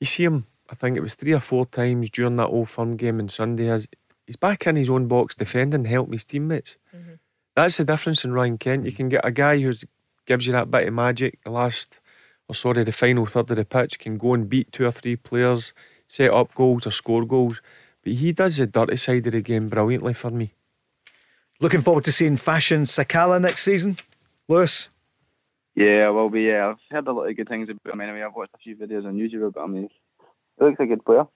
You 0.00 0.06
see 0.06 0.24
him, 0.24 0.46
I 0.68 0.74
think 0.74 0.96
it 0.96 1.02
was 1.02 1.14
three 1.14 1.32
or 1.32 1.40
four 1.40 1.64
times 1.64 2.10
during 2.10 2.36
that 2.36 2.48
Old 2.48 2.68
Firm 2.68 2.96
game 2.96 3.18
on 3.18 3.28
Sunday. 3.28 3.68
As 3.68 3.86
he's 4.26 4.36
back 4.36 4.66
in 4.66 4.76
his 4.76 4.90
own 4.90 5.08
box 5.08 5.34
defending, 5.34 5.84
helping 5.84 6.12
his 6.12 6.24
teammates. 6.24 6.76
Mm-hmm. 6.94 7.14
That's 7.54 7.78
the 7.78 7.84
difference 7.84 8.24
in 8.24 8.32
Ryan 8.32 8.58
Kent. 8.58 8.84
You 8.84 8.90
mm-hmm. 8.90 8.96
can 8.96 9.08
get 9.08 9.24
a 9.24 9.30
guy 9.30 9.58
who 9.58 9.72
gives 10.26 10.46
you 10.46 10.52
that 10.52 10.70
bit 10.70 10.88
of 10.88 10.94
magic. 10.94 11.38
The 11.44 11.50
last, 11.50 12.00
or 12.48 12.54
sorry, 12.54 12.84
the 12.84 12.92
final 12.92 13.24
third 13.24 13.50
of 13.50 13.56
the 13.56 13.64
pitch 13.64 13.98
can 13.98 14.16
go 14.16 14.34
and 14.34 14.48
beat 14.48 14.72
two 14.72 14.84
or 14.84 14.90
three 14.90 15.16
players, 15.16 15.72
set 16.06 16.30
up 16.30 16.54
goals 16.54 16.86
or 16.86 16.90
score 16.90 17.24
goals. 17.24 17.62
But 18.04 18.14
he 18.14 18.32
does 18.32 18.58
the 18.58 18.66
dirty 18.66 18.96
side 18.96 19.26
of 19.26 19.32
the 19.32 19.40
game 19.40 19.68
brilliantly 19.68 20.12
for 20.12 20.30
me. 20.30 20.52
Looking 21.60 21.80
forward 21.80 22.04
to 22.04 22.12
seeing 22.12 22.36
Fashion 22.36 22.82
Sakala 22.84 23.40
next 23.40 23.62
season. 23.62 23.96
Lewis? 24.48 24.88
Yeah, 25.74 26.10
well, 26.10 26.28
be 26.28 26.42
yeah. 26.42 26.68
I've 26.68 26.76
heard 26.90 27.06
a 27.06 27.12
lot 27.12 27.28
of 27.28 27.36
good 27.36 27.48
things 27.48 27.68
about 27.68 27.94
him. 27.94 28.00
Anyway, 28.00 28.22
I've 28.22 28.34
watched 28.34 28.54
a 28.54 28.58
few 28.58 28.76
videos 28.76 29.06
on 29.06 29.16
YouTube 29.16 29.46
about 29.46 29.66
him. 29.66 29.74
He 29.74 29.88
looks 30.64 30.78
like 30.78 30.86
a 30.86 30.94
good 30.94 31.04
player. 31.04 31.26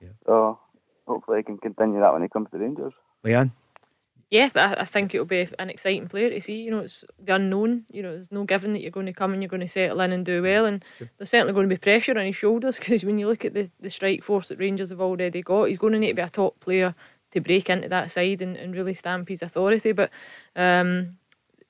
Yeah. 0.00 0.08
So 0.26 0.58
hopefully, 1.06 1.38
he 1.38 1.42
can 1.44 1.58
continue 1.58 2.00
that 2.00 2.12
when 2.12 2.22
he 2.22 2.28
comes 2.28 2.48
to 2.50 2.58
Rangers. 2.58 2.92
Leanne? 3.24 3.52
Yeah, 4.30 4.48
but 4.52 4.78
I, 4.78 4.82
I 4.82 4.84
think 4.86 5.14
it'll 5.14 5.26
be 5.26 5.46
an 5.58 5.68
exciting 5.68 6.08
player 6.08 6.30
to 6.30 6.40
see. 6.40 6.62
You 6.62 6.70
know, 6.70 6.78
it's 6.78 7.04
the 7.18 7.34
unknown. 7.34 7.84
You 7.90 8.02
know, 8.02 8.12
there's 8.12 8.32
no 8.32 8.44
given 8.44 8.72
that 8.72 8.80
you're 8.80 8.90
going 8.90 9.04
to 9.04 9.12
come 9.12 9.34
and 9.34 9.42
you're 9.42 9.50
going 9.50 9.60
to 9.60 9.68
settle 9.68 10.00
in 10.00 10.10
and 10.10 10.24
do 10.24 10.42
well. 10.42 10.64
And 10.64 10.82
there's 11.18 11.28
certainly 11.28 11.52
going 11.52 11.68
to 11.68 11.74
be 11.74 11.78
pressure 11.78 12.18
on 12.18 12.24
his 12.24 12.36
shoulders 12.36 12.78
because 12.78 13.04
when 13.04 13.18
you 13.18 13.28
look 13.28 13.44
at 13.44 13.52
the, 13.52 13.70
the 13.80 13.90
strike 13.90 14.22
force 14.22 14.48
that 14.48 14.58
Rangers 14.58 14.88
have 14.88 15.02
already 15.02 15.42
got, 15.42 15.64
he's 15.64 15.76
going 15.76 15.92
to 15.92 15.98
need 15.98 16.08
to 16.08 16.14
be 16.14 16.22
a 16.22 16.30
top 16.30 16.58
player 16.60 16.94
to 17.32 17.40
break 17.40 17.68
into 17.68 17.88
that 17.88 18.10
side 18.10 18.40
and, 18.42 18.56
and 18.56 18.74
really 18.74 18.94
stamp 18.94 19.28
his 19.28 19.42
authority. 19.42 19.92
But 19.92 20.10
um, 20.54 21.16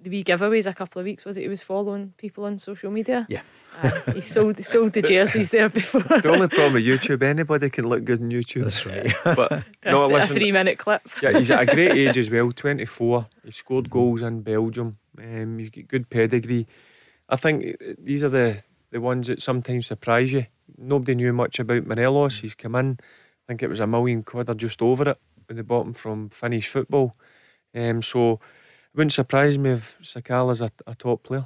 the 0.03 0.11
wee 0.11 0.25
giveaways 0.25 0.67
a 0.67 0.75
couple 0.75 1.01
of 1.01 1.05
weeks 1.05 1.25
was 1.25 1.37
it 1.37 1.43
he 1.43 1.49
was 1.49 1.63
following 1.63 2.13
people 2.17 2.45
on 2.45 2.59
social 2.59 2.91
media. 2.91 3.27
Yeah. 3.29 3.43
Uh, 3.81 4.13
he 4.13 4.21
sold 4.21 4.57
he 4.57 4.63
sold 4.63 4.93
the 4.93 5.03
jerseys 5.11 5.51
there 5.51 5.69
before. 5.69 6.03
The 6.03 6.29
only 6.29 6.49
problem 6.49 6.75
with 6.75 6.85
YouTube, 6.85 7.23
anybody 7.23 7.71
can 7.71 7.89
look 7.89 8.05
good 8.05 8.21
on 8.21 8.31
YouTube. 8.31 8.65
That's 8.65 8.85
right. 8.85 9.13
But 9.25 9.65
no, 9.85 10.05
a, 10.05 10.07
listen, 10.07 10.37
three 10.37 10.53
minute 10.53 10.79
clip. 10.79 11.03
Yeah, 11.23 11.39
he's 11.39 11.51
at 11.51 11.63
a 11.63 11.75
great 11.75 11.93
age 11.93 12.19
as 12.19 12.31
well, 12.31 12.51
24. 12.51 13.27
He 13.45 13.51
scored 13.51 13.89
goals 13.89 14.23
in 14.23 14.43
Belgium. 14.43 14.99
Um, 15.19 15.59
he's 15.59 15.71
got 15.71 15.89
good 15.89 16.11
pedigree. 16.11 16.67
I 17.29 17.37
think 17.37 17.77
uh, 17.81 17.95
these 17.99 18.25
are 18.25 18.29
the, 18.29 18.63
the 18.91 19.01
ones 19.01 19.29
that 19.29 19.41
sometimes 19.41 19.87
surprise 19.87 20.33
you. 20.33 20.47
Nobody 20.77 21.15
knew 21.15 21.33
much 21.33 21.59
about 21.61 21.87
Morelos. 21.87 22.41
He's 22.41 22.55
come 22.55 22.75
in, 22.75 22.99
I 23.01 23.45
think 23.47 23.63
it 23.63 23.71
was 23.71 23.81
a 23.81 23.87
million 23.87 24.23
quid 24.23 24.49
or 24.49 24.55
just 24.55 24.83
over 24.83 25.11
it 25.11 25.19
they 25.53 25.63
bought 25.63 25.87
him 25.87 25.95
from 25.95 26.31
Finnish 26.31 26.69
football. 26.69 27.15
Um, 27.75 28.03
so 28.03 28.35
it 28.35 28.97
wouldn't 28.97 29.13
surprise 29.13 29.59
me 29.59 29.71
if 29.71 29.99
Sakala's 30.03 30.61
a, 30.61 30.71
a 30.87 30.95
top 30.95 31.23
player. 31.23 31.45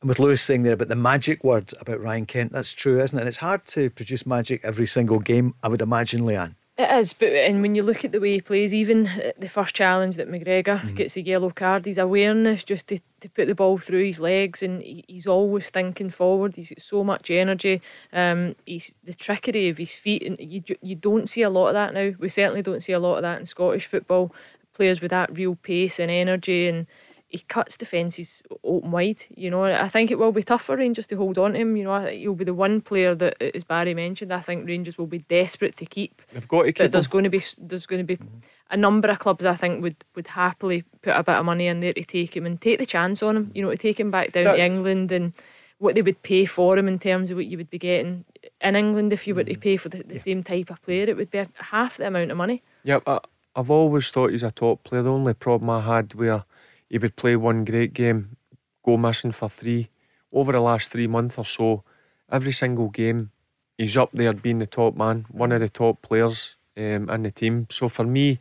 And 0.00 0.08
with 0.08 0.18
Lewis 0.18 0.42
saying 0.42 0.62
there 0.62 0.74
about 0.74 0.88
the 0.88 0.96
magic 0.96 1.42
word 1.42 1.72
about 1.80 2.00
Ryan 2.00 2.26
Kent, 2.26 2.52
that's 2.52 2.72
true, 2.72 3.00
isn't 3.00 3.18
it? 3.18 3.22
And 3.22 3.28
it's 3.28 3.38
hard 3.38 3.66
to 3.68 3.90
produce 3.90 4.26
magic 4.26 4.60
every 4.62 4.86
single 4.86 5.18
game, 5.18 5.54
I 5.62 5.68
would 5.68 5.82
imagine, 5.82 6.22
Leanne. 6.22 6.54
It 6.78 6.90
is, 6.90 7.14
but 7.14 7.28
and 7.28 7.62
when 7.62 7.74
you 7.74 7.82
look 7.82 8.04
at 8.04 8.12
the 8.12 8.20
way 8.20 8.34
he 8.34 8.40
plays, 8.42 8.74
even 8.74 9.04
the 9.38 9.48
first 9.48 9.74
challenge 9.74 10.16
that 10.16 10.28
McGregor 10.28 10.94
gets 10.94 11.16
a 11.16 11.22
yellow 11.22 11.48
card, 11.48 11.86
his 11.86 11.96
awareness 11.96 12.64
just 12.64 12.88
to, 12.88 12.98
to 13.20 13.30
put 13.30 13.46
the 13.46 13.54
ball 13.54 13.78
through 13.78 14.04
his 14.04 14.20
legs, 14.20 14.62
and 14.62 14.82
he, 14.82 15.02
he's 15.08 15.26
always 15.26 15.70
thinking 15.70 16.10
forward. 16.10 16.54
He's 16.56 16.68
got 16.68 16.82
so 16.82 17.02
much 17.02 17.30
energy. 17.30 17.80
Um, 18.12 18.56
he's 18.66 18.94
the 19.02 19.14
trickery 19.14 19.70
of 19.70 19.78
his 19.78 19.96
feet, 19.96 20.22
and 20.22 20.38
you 20.38 20.62
you 20.82 20.96
don't 20.96 21.30
see 21.30 21.40
a 21.40 21.48
lot 21.48 21.68
of 21.68 21.74
that 21.74 21.94
now. 21.94 22.12
We 22.18 22.28
certainly 22.28 22.60
don't 22.60 22.82
see 22.82 22.92
a 22.92 23.00
lot 23.00 23.16
of 23.16 23.22
that 23.22 23.40
in 23.40 23.46
Scottish 23.46 23.86
football. 23.86 24.34
Players 24.74 25.00
with 25.00 25.12
that 25.12 25.34
real 25.34 25.54
pace 25.54 25.98
and 25.98 26.10
energy, 26.10 26.68
and 26.68 26.86
he 27.36 27.44
cuts 27.48 27.76
defences 27.76 28.42
open 28.64 28.90
wide. 28.90 29.22
You 29.34 29.50
know, 29.50 29.64
I 29.64 29.88
think 29.88 30.10
it 30.10 30.18
will 30.18 30.32
be 30.32 30.42
tough 30.42 30.62
for 30.62 30.76
Rangers 30.76 31.06
to 31.08 31.16
hold 31.16 31.38
on 31.38 31.52
to 31.52 31.58
him. 31.58 31.76
You 31.76 31.84
know, 31.84 31.92
I 31.92 32.04
think 32.04 32.20
he'll 32.20 32.34
be 32.34 32.44
the 32.44 32.54
one 32.54 32.80
player 32.80 33.14
that, 33.14 33.40
as 33.40 33.64
Barry 33.64 33.94
mentioned, 33.94 34.32
I 34.32 34.40
think 34.40 34.66
Rangers 34.66 34.98
will 34.98 35.06
be 35.06 35.18
desperate 35.18 35.76
to 35.76 35.86
keep. 35.86 36.22
They've 36.32 36.48
got 36.48 36.62
to 36.62 36.72
keep 36.72 36.78
But 36.78 36.92
there's 36.92 37.06
him. 37.06 37.10
going 37.10 37.24
to 37.24 37.30
be 37.30 37.42
there's 37.58 37.86
going 37.86 38.00
to 38.00 38.04
be 38.04 38.16
mm-hmm. 38.16 38.38
a 38.70 38.76
number 38.76 39.08
of 39.08 39.18
clubs 39.18 39.44
I 39.44 39.54
think 39.54 39.82
would 39.82 39.96
would 40.14 40.28
happily 40.28 40.82
put 41.02 41.14
a 41.16 41.22
bit 41.22 41.36
of 41.36 41.44
money 41.44 41.66
in 41.66 41.80
there 41.80 41.92
to 41.92 42.04
take 42.04 42.36
him 42.36 42.46
and 42.46 42.60
take 42.60 42.78
the 42.78 42.86
chance 42.86 43.22
on 43.22 43.36
him. 43.36 43.50
You 43.54 43.62
know, 43.62 43.70
to 43.70 43.76
take 43.76 44.00
him 44.00 44.10
back 44.10 44.32
down 44.32 44.44
That- 44.44 44.56
to 44.56 44.64
England 44.64 45.12
and 45.12 45.34
what 45.78 45.94
they 45.94 46.02
would 46.02 46.22
pay 46.22 46.46
for 46.46 46.78
him 46.78 46.88
in 46.88 46.98
terms 46.98 47.30
of 47.30 47.36
what 47.36 47.46
you 47.46 47.58
would 47.58 47.70
be 47.70 47.78
getting 47.78 48.24
in 48.62 48.76
England 48.76 49.12
if 49.12 49.26
you 49.26 49.34
were 49.34 49.44
to 49.44 49.52
mm-hmm. 49.52 49.60
pay 49.60 49.76
for 49.76 49.88
the, 49.88 50.02
the 50.02 50.18
same 50.18 50.42
type 50.42 50.70
of 50.70 50.80
player. 50.82 51.04
It 51.04 51.16
would 51.16 51.30
be 51.30 51.38
a, 51.38 51.48
half 51.56 51.98
the 51.98 52.06
amount 52.06 52.30
of 52.30 52.36
money. 52.36 52.62
Yep, 52.84 53.02
I, 53.06 53.20
I've 53.54 53.70
always 53.70 54.10
thought 54.10 54.30
he's 54.30 54.42
a 54.42 54.50
top 54.50 54.84
player. 54.84 55.02
The 55.02 55.12
only 55.12 55.34
problem 55.34 55.70
I 55.70 55.80
had 55.80 56.14
where 56.14 56.44
he 56.88 56.98
would 56.98 57.16
play 57.16 57.36
one 57.36 57.64
great 57.64 57.92
game, 57.92 58.36
go 58.84 58.96
missing 58.96 59.32
for 59.32 59.48
three. 59.48 59.88
Over 60.32 60.52
the 60.52 60.60
last 60.60 60.90
three 60.90 61.06
months 61.06 61.38
or 61.38 61.44
so, 61.44 61.84
every 62.30 62.52
single 62.52 62.88
game, 62.88 63.30
he's 63.78 63.96
up 63.96 64.10
there 64.12 64.32
being 64.32 64.58
the 64.58 64.66
top 64.66 64.96
man, 64.96 65.26
one 65.30 65.52
of 65.52 65.60
the 65.60 65.68
top 65.68 66.02
players 66.02 66.56
um, 66.76 67.08
in 67.08 67.22
the 67.22 67.30
team. 67.30 67.66
So 67.70 67.88
for 67.88 68.04
me, 68.04 68.38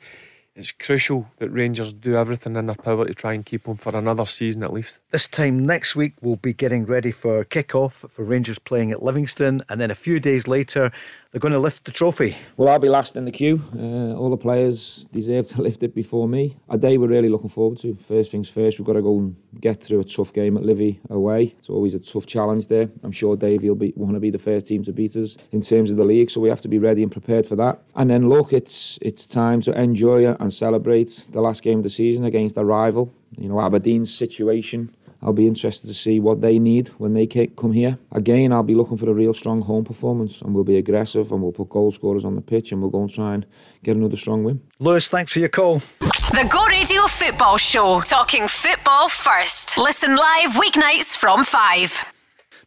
it's 0.56 0.72
crucial 0.72 1.28
that 1.40 1.50
Rangers 1.50 1.94
do 1.94 2.16
everything 2.16 2.56
in 2.56 2.68
their 2.68 2.76
power 2.76 3.06
to 3.06 3.14
try 3.14 3.34
and 3.34 3.46
keep 3.46 3.68
him 3.68 3.76
for 3.76 3.94
another 3.94 4.26
season 4.26 4.64
at 4.64 4.72
least. 4.72 5.00
This 5.12 5.28
time 5.28 5.66
next 5.66 5.98
week, 5.98 6.14
we'll 6.22 6.38
be 6.38 6.54
getting 6.54 6.86
ready 6.86 7.12
for 7.12 7.44
kick-off 7.44 8.06
for 8.10 8.24
Rangers 8.24 8.58
playing 8.58 8.92
at 8.92 9.04
Livingston, 9.04 9.62
and 9.68 9.82
then 9.82 9.92
a 9.92 9.96
few 9.96 10.20
days 10.20 10.48
later, 10.48 10.94
they're 11.36 11.41
going 11.41 11.52
to 11.52 11.60
lift 11.60 11.84
the 11.84 11.91
trophy. 11.91 12.34
Well, 12.56 12.69
I'll 12.69 12.80
be 12.80 12.88
last 12.88 13.17
in 13.17 13.26
the 13.26 13.32
queue. 13.32 13.62
Uh, 13.78 14.17
all 14.17 14.30
the 14.30 14.38
players 14.38 15.06
deserve 15.12 15.50
to 15.50 15.62
lift 15.67 15.84
it 15.84 15.93
before 15.93 16.30
me. 16.30 16.56
A 16.69 16.78
day 16.78 16.98
we're 16.98 17.10
really 17.10 17.28
looking 17.28 17.50
forward 17.50 17.78
to. 17.80 17.93
First 17.95 18.32
things 18.32 18.48
first, 18.48 18.80
we've 18.80 18.86
got 18.86 18.93
to 18.93 19.02
go 19.02 19.17
and 19.17 19.36
get 19.60 19.84
through 19.84 20.00
a 20.00 20.06
tough 20.06 20.32
game 20.32 20.56
at 20.56 20.63
Livy 20.63 20.98
away. 21.10 21.54
It's 21.60 21.69
always 21.69 21.93
a 21.93 22.00
tough 22.00 22.26
challenge 22.26 22.67
there. 22.67 22.89
I'm 23.04 23.12
sure 23.12 23.36
Davey 23.36 23.67
will 23.67 23.76
be, 23.76 23.91
want 23.98 24.13
to 24.13 24.21
be 24.21 24.30
the 24.30 24.39
first 24.39 24.67
team 24.67 24.82
to 24.84 24.93
beat 24.93 25.17
us 25.17 25.36
in 25.52 25.60
terms 25.60 25.91
of 25.91 25.98
the 25.98 26.06
league, 26.06 26.32
so 26.32 26.39
we 26.39 26.48
have 26.48 26.62
to 26.62 26.69
be 26.69 26.80
ready 26.80 27.04
and 27.04 27.12
prepared 27.12 27.45
for 27.45 27.58
that. 27.58 27.82
And 27.98 28.10
then 28.10 28.30
look, 28.30 28.54
it's 28.54 28.98
it's 29.02 29.28
time 29.28 29.60
to 29.63 29.78
enjoy 29.78 30.32
and 30.39 30.54
celebrate 30.54 31.28
the 31.32 31.41
last 31.41 31.63
game 31.63 31.80
of 31.80 31.84
the 31.84 31.89
season 31.89 32.24
against 32.24 32.56
a 32.56 32.63
rival. 32.63 33.13
You 33.38 33.50
know, 33.50 33.60
Aberdeen's 33.60 34.13
situation. 34.13 34.89
I'll 35.26 35.34
be 35.34 35.48
interested 35.48 35.88
to 35.88 35.94
see 35.94 36.20
what 36.20 36.42
they 36.42 36.60
need 36.60 36.90
when 37.00 37.16
they 37.16 37.26
come 37.26 37.74
here. 37.74 37.98
Again, 38.12 38.54
I'll 38.54 38.62
be 38.62 38.76
looking 38.76 38.96
for 38.96 39.10
a 39.10 39.14
real 39.14 39.34
strong 39.34 39.60
home 39.60 39.84
performance 39.84 40.40
and 40.42 40.54
we'll 40.54 40.64
be 40.64 40.78
aggressive 40.78 41.32
and 41.32 41.42
we'll 41.42 41.52
put 41.52 41.70
goal 41.70 41.92
scorers 41.92 42.24
on 42.24 42.36
the 42.36 42.42
pitch 42.42 42.72
and 42.72 42.80
we'll 42.80 42.91
go 42.91 43.02
and 43.02 43.10
try 43.10 43.34
and 43.34 43.45
get 43.84 43.95
another 43.95 44.18
strong 44.18 44.43
win. 44.43 44.62
Lewis, 44.78 45.10
thanks 45.10 45.34
for 45.34 45.39
your 45.39 45.49
call. 45.49 45.80
The 45.99 46.47
Go 46.52 46.64
Radio 46.68 47.02
Football 47.08 47.58
Show, 47.58 48.02
talking 48.02 48.47
football 48.47 49.10
first. 49.10 49.80
Listen 49.80 50.16
live 50.16 50.52
weeknights 50.52 51.18
from 51.18 51.43
5. 51.43 52.14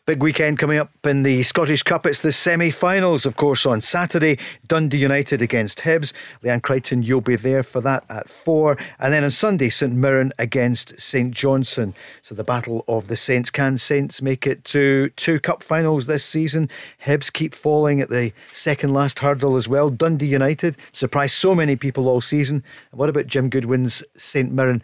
Big 0.09 0.23
weekend 0.23 0.59
coming 0.59 0.79
up 0.79 0.91
in 1.05 1.23
the 1.23 1.43
Scottish 1.43 1.83
Cup. 1.83 2.07
It's 2.07 2.23
the 2.23 2.33
semi 2.33 2.71
finals, 2.71 3.27
of 3.27 3.37
course, 3.37 3.67
on 3.67 3.83
Saturday. 3.83 4.39
Dundee 4.67 4.97
United 4.97 5.43
against 5.43 5.81
Hibs. 5.81 6.15
Leanne 6.43 6.63
Crichton, 6.63 7.03
you'll 7.03 7.21
be 7.21 7.37
there 7.37 7.63
for 7.63 7.83
that 7.83 8.07
at 8.09 8.31
four. 8.31 8.79
And 8.99 9.13
then 9.13 9.23
on 9.23 9.31
Sunday, 9.31 9.69
St 9.69 9.93
Mirren 9.93 10.33
against 10.39 10.99
St 10.99 11.35
Johnstone. 11.35 11.93
So 12.23 12.35
the 12.35 12.43
battle 12.43 12.87
of 12.89 13.09
the 13.09 13.17
Saints. 13.17 13.51
Can 13.51 13.77
Saints 13.77 14.23
make 14.23 14.47
it 14.47 14.65
to 14.65 15.11
two 15.17 15.41
cup 15.41 15.63
finals 15.63 16.07
this 16.07 16.25
season? 16.25 16.71
Hibs 17.05 17.31
keep 17.31 17.53
falling 17.53 18.01
at 18.01 18.09
the 18.09 18.33
second 18.51 18.95
last 18.95 19.19
hurdle 19.19 19.59
as 19.59 19.69
well. 19.69 19.91
Dundee 19.91 20.25
United 20.25 20.79
surprised 20.93 21.35
so 21.35 21.55
many 21.55 21.77
people 21.77 22.09
all 22.09 22.23
season. 22.23 22.65
What 22.93 23.11
about 23.11 23.27
Jim 23.27 23.51
Goodwin's 23.51 24.03
St 24.17 24.51
Mirren? 24.51 24.83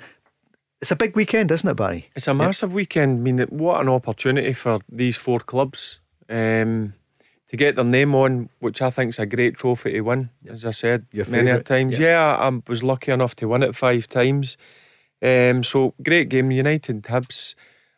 It's 0.81 0.91
a 0.91 0.97
big 0.97 1.17
weekend, 1.17 1.51
isn't 1.51 1.69
it, 1.69 1.75
Barry? 1.77 2.07
It's 2.15 2.29
a 2.29 2.35
massive 2.35 2.75
weekend. 2.75 3.21
I 3.21 3.23
mean, 3.23 3.39
what 3.49 3.81
an 3.81 3.89
opportunity 3.89 4.53
for 4.53 4.81
these 4.89 5.17
four 5.17 5.41
clubs 5.41 6.01
um, 6.29 6.95
to 7.49 7.57
get 7.57 7.77
their 7.77 7.85
name 7.85 8.15
on, 8.15 8.51
which 8.59 8.83
I 8.83 8.91
think 8.91 9.11
is 9.11 9.19
a 9.19 9.27
great 9.27 9.57
trophy 9.57 9.93
to 9.93 10.01
win. 10.03 10.31
As 10.49 10.65
I 10.65 10.73
said 10.73 11.07
Your 11.11 11.27
many 11.27 11.51
a 11.51 11.55
favourite, 11.55 11.67
times. 11.67 11.99
yeah. 11.99 12.09
Yeah, 12.09 12.37
I, 12.37 12.49
I 12.49 12.61
was 12.69 12.83
lucky 12.83 13.13
enough 13.13 13.35
to 13.37 13.49
win 13.49 13.63
it 13.63 13.75
five 13.75 14.09
times. 14.09 14.57
Um, 15.23 15.63
so 15.63 15.95
great 16.03 16.29
game, 16.29 16.51
United 16.51 17.03
Hibs. 17.05 17.55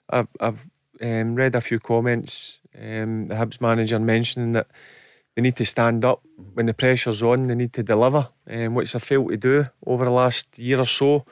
I've, 0.09 0.29
I've 0.39 0.69
um, 1.01 1.35
read 1.35 1.57
a 1.57 1.61
few 1.61 1.81
comments. 1.81 2.61
Um, 2.79 3.29
the 3.29 3.35
Hibs 3.35 3.61
manager 3.61 3.99
mentioning 3.99 4.53
that 4.53 4.69
they 5.35 5.43
need 5.43 5.57
to 5.57 5.65
stand 5.65 6.05
up 6.05 6.23
when 6.55 6.67
the 6.67 6.75
pressure's 6.75 7.23
on. 7.23 7.49
They 7.49 7.57
need 7.57 7.73
to 7.73 7.83
deliver, 7.83 8.29
um, 8.49 8.75
which 8.75 8.93
they 8.93 9.01
failed 9.01 9.31
to 9.31 9.37
do 9.37 9.67
over 9.85 10.05
the 10.05 10.11
last 10.13 10.57
year 10.59 10.79
or 10.79 10.87
so. 10.87 11.25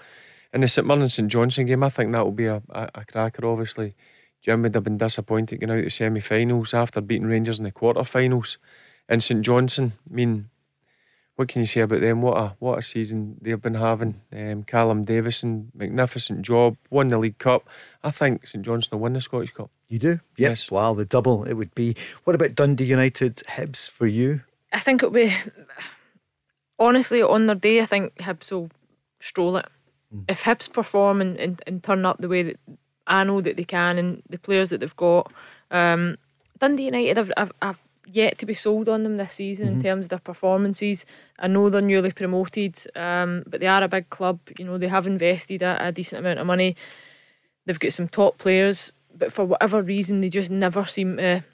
In 0.54 0.60
the 0.60 0.68
St 0.68 0.86
Mirren 0.86 1.08
St 1.08 1.28
Johnstone 1.28 1.66
game, 1.66 1.82
I 1.82 1.88
think 1.88 2.12
that 2.12 2.24
will 2.24 2.32
be 2.32 2.46
a, 2.46 2.62
a, 2.70 2.88
a 2.94 3.04
cracker. 3.04 3.44
Obviously, 3.44 3.96
Jim 4.40 4.62
would 4.62 4.74
have 4.74 4.84
been 4.84 4.96
disappointed 4.96 5.58
getting 5.58 5.76
out 5.76 5.84
of 5.84 5.92
semi-finals 5.92 6.72
after 6.72 7.00
beating 7.00 7.26
Rangers 7.26 7.58
in 7.58 7.64
the 7.64 7.72
quarter-finals. 7.72 8.58
And 9.08 9.20
St 9.20 9.42
Johnstone, 9.42 9.94
I 10.08 10.14
mean, 10.14 10.50
what 11.34 11.48
can 11.48 11.60
you 11.60 11.66
say 11.66 11.80
about 11.80 12.00
them? 12.00 12.22
What 12.22 12.36
a 12.38 12.54
what 12.60 12.78
a 12.78 12.82
season 12.82 13.36
they've 13.42 13.60
been 13.60 13.74
having. 13.74 14.20
Um, 14.32 14.62
Callum 14.62 15.04
Davidson, 15.04 15.72
magnificent 15.74 16.42
job, 16.42 16.76
won 16.88 17.08
the 17.08 17.18
League 17.18 17.38
Cup. 17.38 17.68
I 18.04 18.12
think 18.12 18.46
St 18.46 18.64
Johnstone 18.64 19.00
will 19.00 19.04
win 19.04 19.14
the 19.14 19.20
Scottish 19.20 19.50
Cup. 19.50 19.72
You 19.88 19.98
do? 19.98 20.08
Yep. 20.08 20.20
Yes. 20.36 20.70
Wow, 20.70 20.94
the 20.94 21.04
double 21.04 21.42
it 21.42 21.54
would 21.54 21.74
be. 21.74 21.96
What 22.22 22.36
about 22.36 22.54
Dundee 22.54 22.84
United 22.84 23.42
Hibs 23.48 23.90
for 23.90 24.06
you? 24.06 24.42
I 24.72 24.78
think 24.78 25.02
it'll 25.02 25.12
be 25.12 25.34
honestly 26.78 27.22
on 27.22 27.46
their 27.46 27.56
day. 27.56 27.80
I 27.80 27.86
think 27.86 28.14
Hibs 28.18 28.52
will 28.52 28.70
stroll 29.18 29.56
it. 29.56 29.66
If 30.28 30.44
Hibs 30.44 30.72
perform 30.72 31.20
and, 31.20 31.36
and, 31.36 31.62
and 31.66 31.82
turn 31.82 32.04
up 32.04 32.18
the 32.18 32.28
way 32.28 32.42
that 32.42 32.60
I 33.06 33.24
know 33.24 33.40
that 33.40 33.56
they 33.56 33.64
can, 33.64 33.98
and 33.98 34.22
the 34.28 34.38
players 34.38 34.70
that 34.70 34.80
they've 34.80 34.96
got, 34.96 35.32
um, 35.70 36.16
Dundee 36.58 36.86
United 36.86 37.16
have, 37.16 37.32
have, 37.36 37.52
have 37.60 37.78
yet 38.06 38.38
to 38.38 38.46
be 38.46 38.54
sold 38.54 38.88
on 38.88 39.02
them 39.02 39.16
this 39.16 39.32
season 39.32 39.68
in 39.68 39.82
terms 39.82 40.06
of 40.06 40.10
their 40.10 40.18
performances. 40.18 41.04
I 41.38 41.48
know 41.48 41.70
they're 41.70 41.82
newly 41.82 42.12
promoted, 42.12 42.78
um, 42.94 43.44
but 43.46 43.60
they 43.60 43.66
are 43.66 43.82
a 43.82 43.88
big 43.88 44.10
club. 44.10 44.40
You 44.58 44.64
know 44.64 44.78
they 44.78 44.88
have 44.88 45.06
invested 45.06 45.62
a, 45.62 45.88
a 45.88 45.92
decent 45.92 46.20
amount 46.20 46.38
of 46.38 46.46
money. 46.46 46.76
They've 47.66 47.78
got 47.78 47.92
some 47.92 48.08
top 48.08 48.38
players, 48.38 48.92
but 49.16 49.32
for 49.32 49.44
whatever 49.44 49.82
reason, 49.82 50.20
they 50.20 50.28
just 50.28 50.50
never 50.50 50.84
seem 50.84 51.16
to 51.16 51.44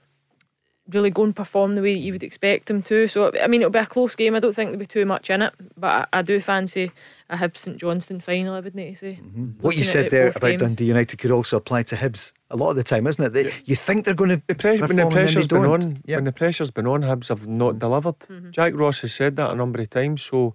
really 0.95 1.11
go 1.11 1.24
and 1.24 1.34
perform 1.34 1.74
the 1.74 1.82
way 1.82 1.95
that 1.95 2.01
you 2.01 2.12
would 2.12 2.22
expect 2.22 2.66
them 2.66 2.82
to. 2.82 3.07
So 3.07 3.32
I 3.43 3.47
mean, 3.47 3.61
it'll 3.62 3.70
be 3.70 3.78
a 3.78 3.86
close 3.86 4.14
game. 4.16 4.34
I 4.34 4.41
don't 4.41 4.55
think 4.55 4.68
there'll 4.70 4.78
be 4.78 4.86
too 4.86 5.07
much 5.07 5.30
in 5.30 5.43
it, 5.43 5.55
but 5.76 6.09
I, 6.12 6.18
I 6.18 6.22
do 6.22 6.41
fancy 6.41 6.93
a 7.30 7.36
Hibs 7.36 7.59
St 7.59 7.76
Johnstone 7.78 8.20
final. 8.20 8.55
I 8.55 8.61
would 8.61 8.74
need 8.74 8.91
to 8.91 8.97
say. 8.97 9.20
Mm-hmm. 9.22 9.61
What 9.61 9.76
you 9.76 9.84
said 9.84 10.11
there 10.11 10.28
about 10.28 10.41
games. 10.41 10.62
Dundee 10.62 10.86
United 10.86 11.16
could 11.18 11.30
also 11.30 11.57
apply 11.57 11.84
to 11.84 11.97
Hibs 11.97 12.32
a 12.51 12.57
lot 12.57 12.70
of 12.70 12.76
the 12.76 12.84
time, 12.84 13.07
isn't 13.07 13.24
it? 13.24 13.32
They, 13.32 13.53
You 13.64 13.76
think 13.76 14.05
they're 14.05 14.14
going 14.14 14.30
to 14.30 14.43
The 14.47 14.55
pre- 14.55 14.72
when 14.72 14.78
the 14.78 14.84
and 14.84 14.99
then 14.99 15.11
pressure's 15.11 15.47
been 15.47 15.64
on, 15.64 15.99
Yep. 16.05 16.16
when 16.16 16.24
the 16.24 16.32
pressure's 16.32 16.70
been 16.70 16.86
on, 16.86 17.03
Hibs 17.03 17.28
have 17.28 17.47
not 17.47 17.70
mm-hmm. 17.70 17.78
delivered. 17.78 18.18
Mm-hmm. 18.18 18.51
Jack 18.51 18.74
Ross 18.74 19.01
has 19.01 19.14
said 19.14 19.36
that 19.36 19.51
a 19.51 19.55
number 19.55 19.80
of 19.80 19.88
times. 19.91 20.22
So 20.22 20.55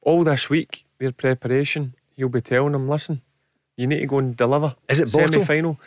all 0.00 0.24
this 0.24 0.48
week, 0.48 0.86
their 0.98 1.12
preparation, 1.12 1.94
he'll 2.16 2.30
be 2.30 2.40
telling 2.40 2.72
them, 2.72 2.88
listen, 2.88 3.20
you 3.76 3.86
need 3.86 4.00
to 4.00 4.06
go 4.06 4.18
and 4.18 4.34
deliver. 4.34 4.74
Is 4.88 5.00
it 5.00 5.08
Bortle? 5.08 5.32
semi 5.34 5.44
final? 5.44 5.78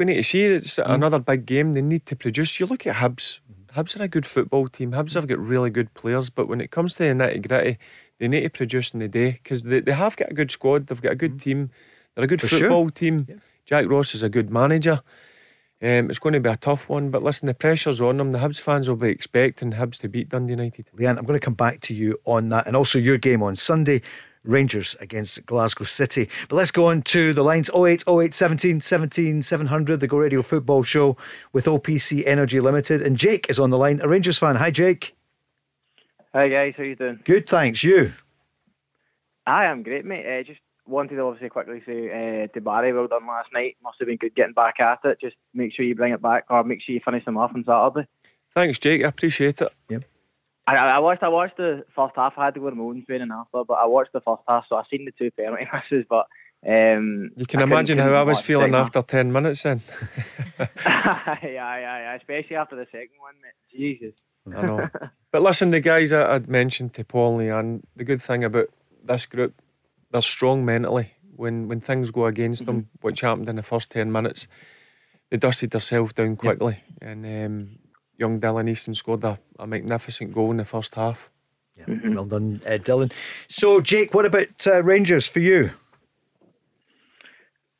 We 0.00 0.06
need 0.06 0.14
to 0.14 0.22
see 0.22 0.44
it. 0.44 0.52
it's 0.52 0.76
mm-hmm. 0.76 0.92
another 0.92 1.18
big 1.18 1.44
game. 1.44 1.74
They 1.74 1.82
need 1.82 2.06
to 2.06 2.16
produce. 2.16 2.58
You 2.58 2.64
look 2.64 2.86
at 2.86 2.96
Hibs. 2.96 3.40
Mm-hmm. 3.40 3.78
Hibs 3.78 4.00
are 4.00 4.04
a 4.04 4.08
good 4.08 4.24
football 4.24 4.66
team. 4.66 4.92
Hibs 4.92 5.12
have 5.12 5.26
got 5.26 5.38
really 5.38 5.68
good 5.68 5.92
players, 5.92 6.30
but 6.30 6.48
when 6.48 6.62
it 6.62 6.70
comes 6.70 6.94
to 6.94 7.00
the 7.00 7.10
nitty 7.10 7.46
gritty, 7.46 7.78
they 8.18 8.26
need 8.26 8.40
to 8.40 8.48
produce 8.48 8.94
in 8.94 9.00
the 9.00 9.08
day 9.08 9.32
because 9.32 9.64
they, 9.64 9.80
they 9.80 9.92
have 9.92 10.16
got 10.16 10.30
a 10.30 10.34
good 10.34 10.50
squad. 10.50 10.86
They've 10.86 11.02
got 11.02 11.12
a 11.12 11.16
good 11.16 11.32
mm-hmm. 11.32 11.50
team. 11.50 11.70
They're 12.14 12.24
a 12.24 12.26
good 12.26 12.40
For 12.40 12.48
sure. 12.48 12.60
football 12.60 12.88
team. 12.88 13.42
Jack 13.66 13.90
Ross 13.90 14.14
is 14.14 14.22
a 14.22 14.30
good 14.30 14.48
manager. 14.48 15.02
Um, 15.82 16.08
it's 16.08 16.18
going 16.18 16.32
to 16.32 16.40
be 16.40 16.48
a 16.48 16.56
tough 16.56 16.88
one, 16.88 17.10
but 17.10 17.22
listen, 17.22 17.46
the 17.46 17.52
pressure's 17.52 18.00
on 18.00 18.16
them. 18.16 18.32
The 18.32 18.38
Hibs 18.38 18.58
fans 18.58 18.88
will 18.88 18.96
be 18.96 19.10
expecting 19.10 19.72
Hibs 19.72 19.98
to 19.98 20.08
beat 20.08 20.30
Dundee 20.30 20.52
United. 20.52 20.88
Leanne, 20.96 21.18
I'm 21.18 21.26
going 21.26 21.38
to 21.38 21.44
come 21.44 21.52
back 21.52 21.80
to 21.82 21.94
you 21.94 22.18
on 22.24 22.48
that 22.48 22.66
and 22.66 22.74
also 22.74 22.98
your 22.98 23.18
game 23.18 23.42
on 23.42 23.54
Sunday. 23.54 24.00
Rangers 24.44 24.96
against 25.00 25.44
Glasgow 25.46 25.84
City. 25.84 26.28
But 26.48 26.56
let's 26.56 26.70
go 26.70 26.86
on 26.86 27.02
to 27.02 27.32
the 27.32 27.42
lines 27.42 27.70
08 27.74 28.04
08 28.08 28.34
17 28.34 28.80
17 28.80 29.42
700, 29.42 30.00
the 30.00 30.06
Go 30.06 30.18
Radio 30.18 30.42
Football 30.42 30.82
Show 30.82 31.16
with 31.52 31.66
OPC 31.66 32.26
Energy 32.26 32.60
Limited. 32.60 33.02
And 33.02 33.16
Jake 33.16 33.48
is 33.50 33.58
on 33.58 33.70
the 33.70 33.78
line, 33.78 34.00
a 34.02 34.08
Rangers 34.08 34.38
fan. 34.38 34.56
Hi, 34.56 34.70
Jake. 34.70 35.14
Hi 36.32 36.48
guys, 36.48 36.74
how 36.76 36.84
you 36.84 36.94
doing? 36.94 37.18
Good, 37.24 37.48
thanks. 37.48 37.82
You? 37.82 38.12
Hi, 39.48 39.66
I'm 39.66 39.82
great, 39.82 40.04
mate. 40.04 40.24
Uh, 40.24 40.44
just 40.44 40.60
wanted 40.86 41.16
to 41.16 41.22
obviously 41.22 41.48
quickly 41.48 41.82
say 41.84 42.08
uh, 42.44 42.46
to 42.54 42.60
Barry, 42.60 42.92
well 42.92 43.08
done 43.08 43.26
last 43.26 43.48
night. 43.52 43.76
Must 43.82 43.96
have 43.98 44.06
been 44.06 44.16
good 44.16 44.36
getting 44.36 44.52
back 44.52 44.78
at 44.78 45.00
it. 45.02 45.18
Just 45.20 45.34
make 45.54 45.74
sure 45.74 45.84
you 45.84 45.96
bring 45.96 46.12
it 46.12 46.22
back, 46.22 46.44
or 46.48 46.62
make 46.62 46.82
sure 46.82 46.94
you 46.94 47.00
finish 47.04 47.24
them 47.24 47.36
off 47.36 47.50
on 47.52 47.64
Saturday. 47.64 48.06
Thanks, 48.54 48.78
Jake. 48.78 49.02
I 49.02 49.08
appreciate 49.08 49.60
it. 49.60 49.68
I, 49.90 49.98
I 50.76 50.96
I 50.96 50.98
watched 50.98 51.22
I 51.22 51.28
watched 51.28 51.56
the 51.56 51.84
first 51.94 52.14
half. 52.16 52.34
I 52.36 52.46
had 52.46 52.54
to 52.54 52.60
go 52.60 52.70
to 52.70 52.76
my 52.76 52.84
own 52.84 53.04
training 53.04 53.30
after, 53.32 53.64
but 53.64 53.74
I 53.74 53.86
watched 53.86 54.12
the 54.12 54.20
first 54.20 54.42
half, 54.48 54.64
so 54.68 54.76
I 54.76 54.82
seen 54.90 55.04
the 55.04 55.12
two 55.12 55.30
penalty 55.30 55.66
misses. 55.90 56.06
But 56.08 56.26
um, 56.66 57.30
You 57.36 57.46
can 57.46 57.60
I 57.60 57.64
imagine 57.64 57.98
how 57.98 58.12
I 58.12 58.22
was 58.22 58.40
feeling 58.42 58.74
after 58.74 59.02
10 59.02 59.32
minutes 59.32 59.62
then. 59.62 59.80
yeah, 60.58 61.38
yeah, 61.42 61.78
yeah, 61.80 62.16
especially 62.16 62.56
after 62.56 62.76
the 62.76 62.86
second 62.92 63.18
one, 63.18 63.34
mate. 63.42 63.78
Jesus. 63.78 64.14
I 64.46 64.66
know. 64.66 64.88
but 65.30 65.42
listen, 65.42 65.70
the 65.70 65.80
guys 65.80 66.12
I, 66.12 66.34
I'd 66.34 66.48
mentioned 66.48 66.94
to 66.94 67.04
Paul 67.04 67.40
and 67.40 67.48
Leanne, 67.48 67.82
the 67.96 68.04
good 68.04 68.22
thing 68.22 68.44
about 68.44 68.68
this 69.02 69.26
group, 69.26 69.60
they're 70.10 70.20
strong 70.20 70.64
mentally. 70.64 71.14
When 71.36 71.68
when 71.68 71.80
things 71.80 72.10
go 72.10 72.26
against 72.26 72.66
them, 72.66 72.90
which 73.00 73.22
happened 73.22 73.48
in 73.48 73.56
the 73.56 73.62
first 73.62 73.90
10 73.90 74.12
minutes, 74.12 74.46
they 75.30 75.38
dusted 75.38 75.70
themselves 75.70 76.12
down 76.12 76.36
quickly. 76.36 76.82
And 77.00 77.24
um, 77.24 77.78
young 78.20 78.38
Dylan 78.38 78.68
Easton 78.68 78.94
scored 78.94 79.24
a, 79.24 79.38
a 79.58 79.66
magnificent 79.66 80.32
goal 80.32 80.50
in 80.50 80.58
the 80.58 80.64
first 80.64 80.94
half. 80.94 81.30
Yeah, 81.76 81.86
well 82.14 82.26
done, 82.26 82.60
uh, 82.66 82.72
Dylan. 82.72 83.12
So, 83.48 83.80
Jake, 83.80 84.12
what 84.12 84.26
about 84.26 84.66
uh, 84.66 84.82
Rangers 84.82 85.26
for 85.26 85.40
you? 85.40 85.70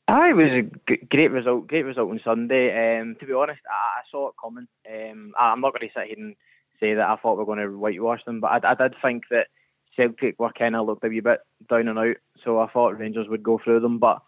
Ah, 0.07 0.29
it 0.29 0.33
was 0.33 0.51
a 0.51 0.63
g- 0.89 1.07
great 1.09 1.31
result. 1.31 1.67
Great 1.67 1.83
result 1.85 2.09
on 2.09 2.19
Sunday. 2.23 2.99
Um, 2.99 3.15
to 3.19 3.25
be 3.25 3.33
honest, 3.33 3.61
I, 3.69 3.99
I 3.99 4.01
saw 4.09 4.29
it 4.29 4.35
coming. 4.43 4.67
Um, 4.91 5.33
I, 5.39 5.51
I'm 5.51 5.61
not 5.61 5.73
going 5.73 5.87
to 5.87 5.93
sit 5.93 6.07
here 6.07 6.25
and 6.25 6.35
say 6.79 6.95
that 6.95 7.07
I 7.07 7.15
thought 7.17 7.35
we 7.35 7.43
were 7.43 7.45
going 7.45 7.59
to 7.59 7.77
whitewash 7.77 8.25
them, 8.25 8.41
but 8.41 8.65
I, 8.65 8.71
I 8.71 8.73
did 8.73 8.95
think 9.01 9.23
that 9.29 9.47
Celtic 9.95 10.39
were 10.39 10.51
kind 10.51 10.75
of 10.75 10.87
looked 10.87 11.05
a 11.05 11.07
wee 11.07 11.19
bit 11.19 11.39
down 11.69 11.87
and 11.87 11.99
out. 11.99 12.17
So 12.43 12.59
I 12.59 12.67
thought 12.67 12.97
Rangers 12.97 13.27
would 13.29 13.43
go 13.43 13.59
through 13.63 13.81
them, 13.81 13.99
but 13.99 14.21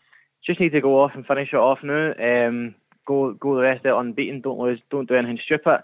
just 0.45 0.59
need 0.59 0.74
to 0.74 0.82
go 0.82 1.01
off 1.01 1.11
and 1.16 1.26
finish 1.26 1.49
it 1.51 1.57
off 1.57 1.80
now. 1.84 2.14
Um, 2.20 2.76
go 3.06 3.34
go 3.34 3.56
the 3.56 3.62
rest 3.62 3.86
of 3.86 3.91
it 3.95 3.99
unbeaten. 3.99 4.41
Don't 4.41 4.60
lose. 4.60 4.80
Don't 4.89 5.08
do 5.08 5.16
anything 5.16 5.39
stupid. 5.45 5.82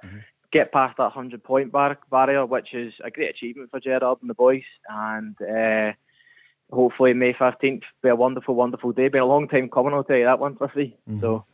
Get 0.51 0.71
past 0.71 0.97
that 0.97 1.11
hundred 1.11 1.43
point 1.43 1.71
bar- 1.71 1.99
barrier, 2.09 2.45
which 2.45 2.73
is 2.73 2.93
a 3.03 3.11
great 3.11 3.29
achievement 3.29 3.69
for 3.71 3.79
Gerrard 3.79 4.17
and 4.21 4.29
the 4.29 4.33
boys. 4.33 4.63
And 4.89 5.35
uh, 5.41 5.91
hopefully 6.71 7.13
May 7.13 7.33
fifteenth 7.33 7.83
be 8.01 8.09
a 8.09 8.15
wonderful, 8.15 8.55
wonderful 8.55 8.91
day. 8.91 9.09
Been 9.09 9.21
a 9.21 9.25
long 9.25 9.47
time 9.47 9.69
coming. 9.69 9.93
I'll 9.93 10.03
tell 10.03 10.17
you 10.17 10.25
that 10.25 10.39
one 10.39 10.55
for 10.55 10.67
free. 10.67 10.95
So 11.19 11.45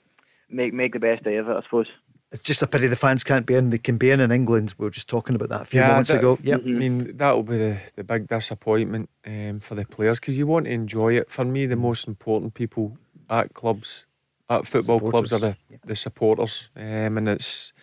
make 0.49 0.73
make 0.73 0.93
the 0.93 0.99
best 0.99 1.23
day 1.23 1.35
of 1.37 1.49
it, 1.49 1.57
I 1.57 1.61
suppose. 1.63 1.87
It's 2.31 2.41
just 2.41 2.61
a 2.63 2.67
pity 2.67 2.87
the 2.87 2.95
fans 2.95 3.23
can't 3.23 3.45
be 3.45 3.53
in. 3.53 3.69
They 3.69 3.77
can 3.77 3.97
be 3.97 4.11
in 4.11 4.19
in 4.19 4.31
England. 4.31 4.73
We 4.77 4.85
were 4.85 4.89
just 4.91 5.07
talking 5.07 5.35
about 5.35 5.49
that 5.49 5.61
a 5.61 5.65
few 5.65 5.79
Yeah, 5.79 5.89
moments 5.89 6.09
that- 6.09 6.17
ago. 6.19 6.37
Yep. 6.41 6.61
I 6.65 6.69
mean, 6.69 7.15
that'll 7.17 7.43
be 7.43 7.57
the, 7.57 7.77
the 7.95 8.03
big 8.03 8.27
disappointment 8.27 9.09
um, 9.25 9.59
for 9.59 9.75
the 9.75 9.85
players 9.85 10.19
because 10.19 10.37
you 10.37 10.47
want 10.47 10.65
to 10.65 10.71
enjoy 10.71 11.13
it. 11.17 11.29
For 11.29 11.45
me, 11.45 11.65
the 11.65 11.75
most 11.75 12.07
important 12.07 12.53
people 12.55 12.97
at 13.29 13.53
clubs, 13.53 14.05
at 14.49 14.67
football 14.67 14.99
clubs, 14.99 15.33
are 15.33 15.39
the, 15.39 15.57
the 15.85 15.95
supporters. 15.95 16.69
Um, 16.75 17.17
and 17.17 17.29
it's 17.29 17.73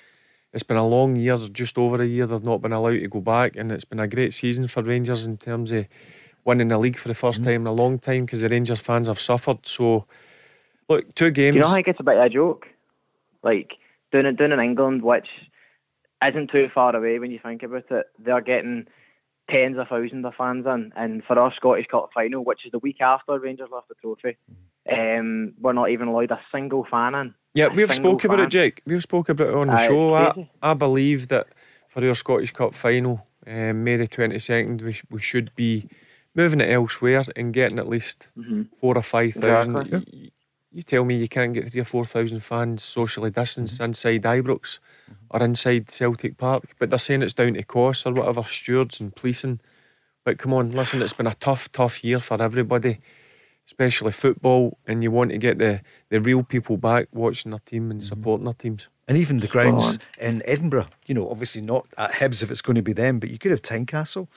it's 0.52 0.62
been 0.62 0.76
a 0.76 0.86
long 0.86 1.16
year, 1.16 1.38
just 1.38 1.78
over 1.78 2.02
a 2.02 2.06
year. 2.06 2.26
They've 2.26 2.42
not 2.42 2.60
been 2.60 2.72
allowed 2.72 3.00
to 3.00 3.08
go 3.08 3.20
back, 3.20 3.56
and 3.56 3.72
it's 3.72 3.84
been 3.84 4.00
a 4.00 4.08
great 4.08 4.34
season 4.34 4.68
for 4.68 4.82
Rangers 4.82 5.24
in 5.24 5.38
terms 5.38 5.72
of 5.72 5.86
winning 6.44 6.68
the 6.68 6.78
league 6.78 6.98
for 6.98 7.08
the 7.08 7.14
1st 7.14 7.44
time 7.44 7.62
in 7.62 7.66
a 7.66 7.72
long 7.72 7.98
time 7.98 8.24
because 8.24 8.40
the 8.40 8.48
Rangers 8.48 8.80
fans 8.80 9.08
have 9.08 9.20
suffered. 9.20 9.66
So, 9.66 10.06
look, 10.88 11.14
two 11.14 11.30
games. 11.30 11.54
You 11.54 11.62
know, 11.62 11.68
I 11.68 11.74
think 11.74 11.88
it's 11.88 12.00
a 12.00 12.04
bit 12.04 12.16
of 12.16 12.24
a 12.24 12.28
joke. 12.28 12.66
Like 13.42 13.72
doing 14.12 14.26
it 14.26 14.36
doing 14.36 14.52
in 14.52 14.60
England, 14.60 15.02
which 15.02 15.28
isn't 16.22 16.50
too 16.50 16.68
far 16.74 16.94
away 16.94 17.18
when 17.18 17.30
you 17.30 17.40
think 17.42 17.62
about 17.62 17.90
it. 17.90 18.06
They're 18.18 18.40
getting 18.40 18.86
tens 19.50 19.76
of 19.78 19.88
thousands 19.88 20.24
of 20.24 20.34
fans 20.34 20.66
in, 20.66 20.92
and 20.96 21.22
for 21.24 21.38
our 21.38 21.52
Scottish 21.54 21.86
Cup 21.88 22.10
final, 22.14 22.44
which 22.44 22.64
is 22.64 22.72
the 22.72 22.78
week 22.78 23.00
after 23.00 23.38
Rangers 23.38 23.68
left 23.72 23.88
the 23.88 23.94
trophy, 23.96 24.36
um, 24.90 25.54
we're 25.60 25.72
not 25.72 25.90
even 25.90 26.08
allowed 26.08 26.30
a 26.30 26.40
single 26.52 26.86
fan 26.90 27.14
in. 27.14 27.34
Yeah, 27.54 27.66
A 27.66 27.70
we've 27.74 27.90
single 27.92 28.18
spoke 28.18 28.24
about 28.24 28.40
it, 28.40 28.50
Jake. 28.50 28.82
We've 28.86 29.02
spoke 29.02 29.28
about 29.28 29.48
it 29.48 29.54
on 29.54 29.66
the 29.68 29.74
Aye, 29.74 29.86
show. 29.88 30.14
I. 30.14 30.50
I 30.62 30.74
believe 30.74 31.28
that 31.28 31.48
for 31.88 32.06
our 32.06 32.14
Scottish 32.14 32.52
Cup 32.52 32.74
final, 32.74 33.26
um, 33.46 33.84
May 33.84 33.96
the 33.96 34.06
twenty 34.08 34.38
second, 34.38 34.80
we, 34.80 34.92
sh- 34.94 35.04
we 35.10 35.20
should 35.20 35.54
be 35.54 35.88
moving 36.34 36.60
it 36.62 36.70
elsewhere 36.70 37.24
and 37.36 37.52
getting 37.52 37.78
at 37.78 37.88
least 37.88 38.28
Mhm. 38.38 38.68
four 38.80 38.96
or 38.96 39.02
five 39.02 39.34
thousand. 39.34 39.76
Exactly. 39.76 40.04
Y- 40.24 40.28
You 40.74 40.82
tell 40.82 41.04
me 41.04 41.16
you 41.16 41.28
can't 41.28 41.52
get 41.52 41.70
three 41.70 41.82
or 41.82 41.84
four 41.84 42.06
thousand 42.06 42.42
fans 42.42 42.82
socially 42.82 43.30
distanced 43.30 43.78
inside 43.78 44.22
Ibrox 44.22 44.78
or 45.30 45.42
inside 45.42 45.90
Celtic 45.90 46.36
Park, 46.36 46.64
but 46.78 46.90
they're 46.90 46.98
saying 46.98 47.22
it's 47.22 47.34
down 47.34 47.54
to 47.54 47.62
costs 47.62 48.06
or 48.06 48.12
whatever, 48.12 48.42
stewards 48.42 49.00
and 49.00 49.14
policing. 49.14 49.60
But 50.24 50.38
come 50.38 50.52
on, 50.52 50.70
listen, 50.72 51.02
it's 51.02 51.12
been 51.12 51.26
a 51.26 51.34
tough, 51.34 51.70
tough 51.72 52.04
year 52.04 52.20
for 52.20 52.40
everybody, 52.40 53.00
especially 53.66 54.12
football, 54.12 54.78
and 54.86 55.02
you 55.02 55.10
want 55.10 55.30
to 55.30 55.38
get 55.38 55.58
the, 55.58 55.80
the 56.10 56.20
real 56.20 56.42
people 56.42 56.76
back 56.76 57.08
watching 57.12 57.50
their 57.50 57.60
team 57.60 57.90
and 57.90 58.00
mhm. 58.00 58.04
supporting 58.04 58.44
their 58.44 58.54
teams. 58.54 58.88
And 59.08 59.18
even 59.18 59.40
the 59.40 59.48
grounds 59.48 59.98
in 60.20 60.42
Edinburgh, 60.44 60.86
you 61.06 61.14
know, 61.14 61.28
obviously 61.28 61.60
not 61.60 61.86
at 61.98 62.12
Hibs 62.12 62.42
if 62.42 62.50
it's 62.50 62.62
going 62.62 62.76
to 62.76 62.82
be 62.82 62.92
them, 62.92 63.18
but 63.18 63.30
you 63.30 63.38
could 63.38 63.50
have 63.50 63.62
Tynecastle. 63.62 64.28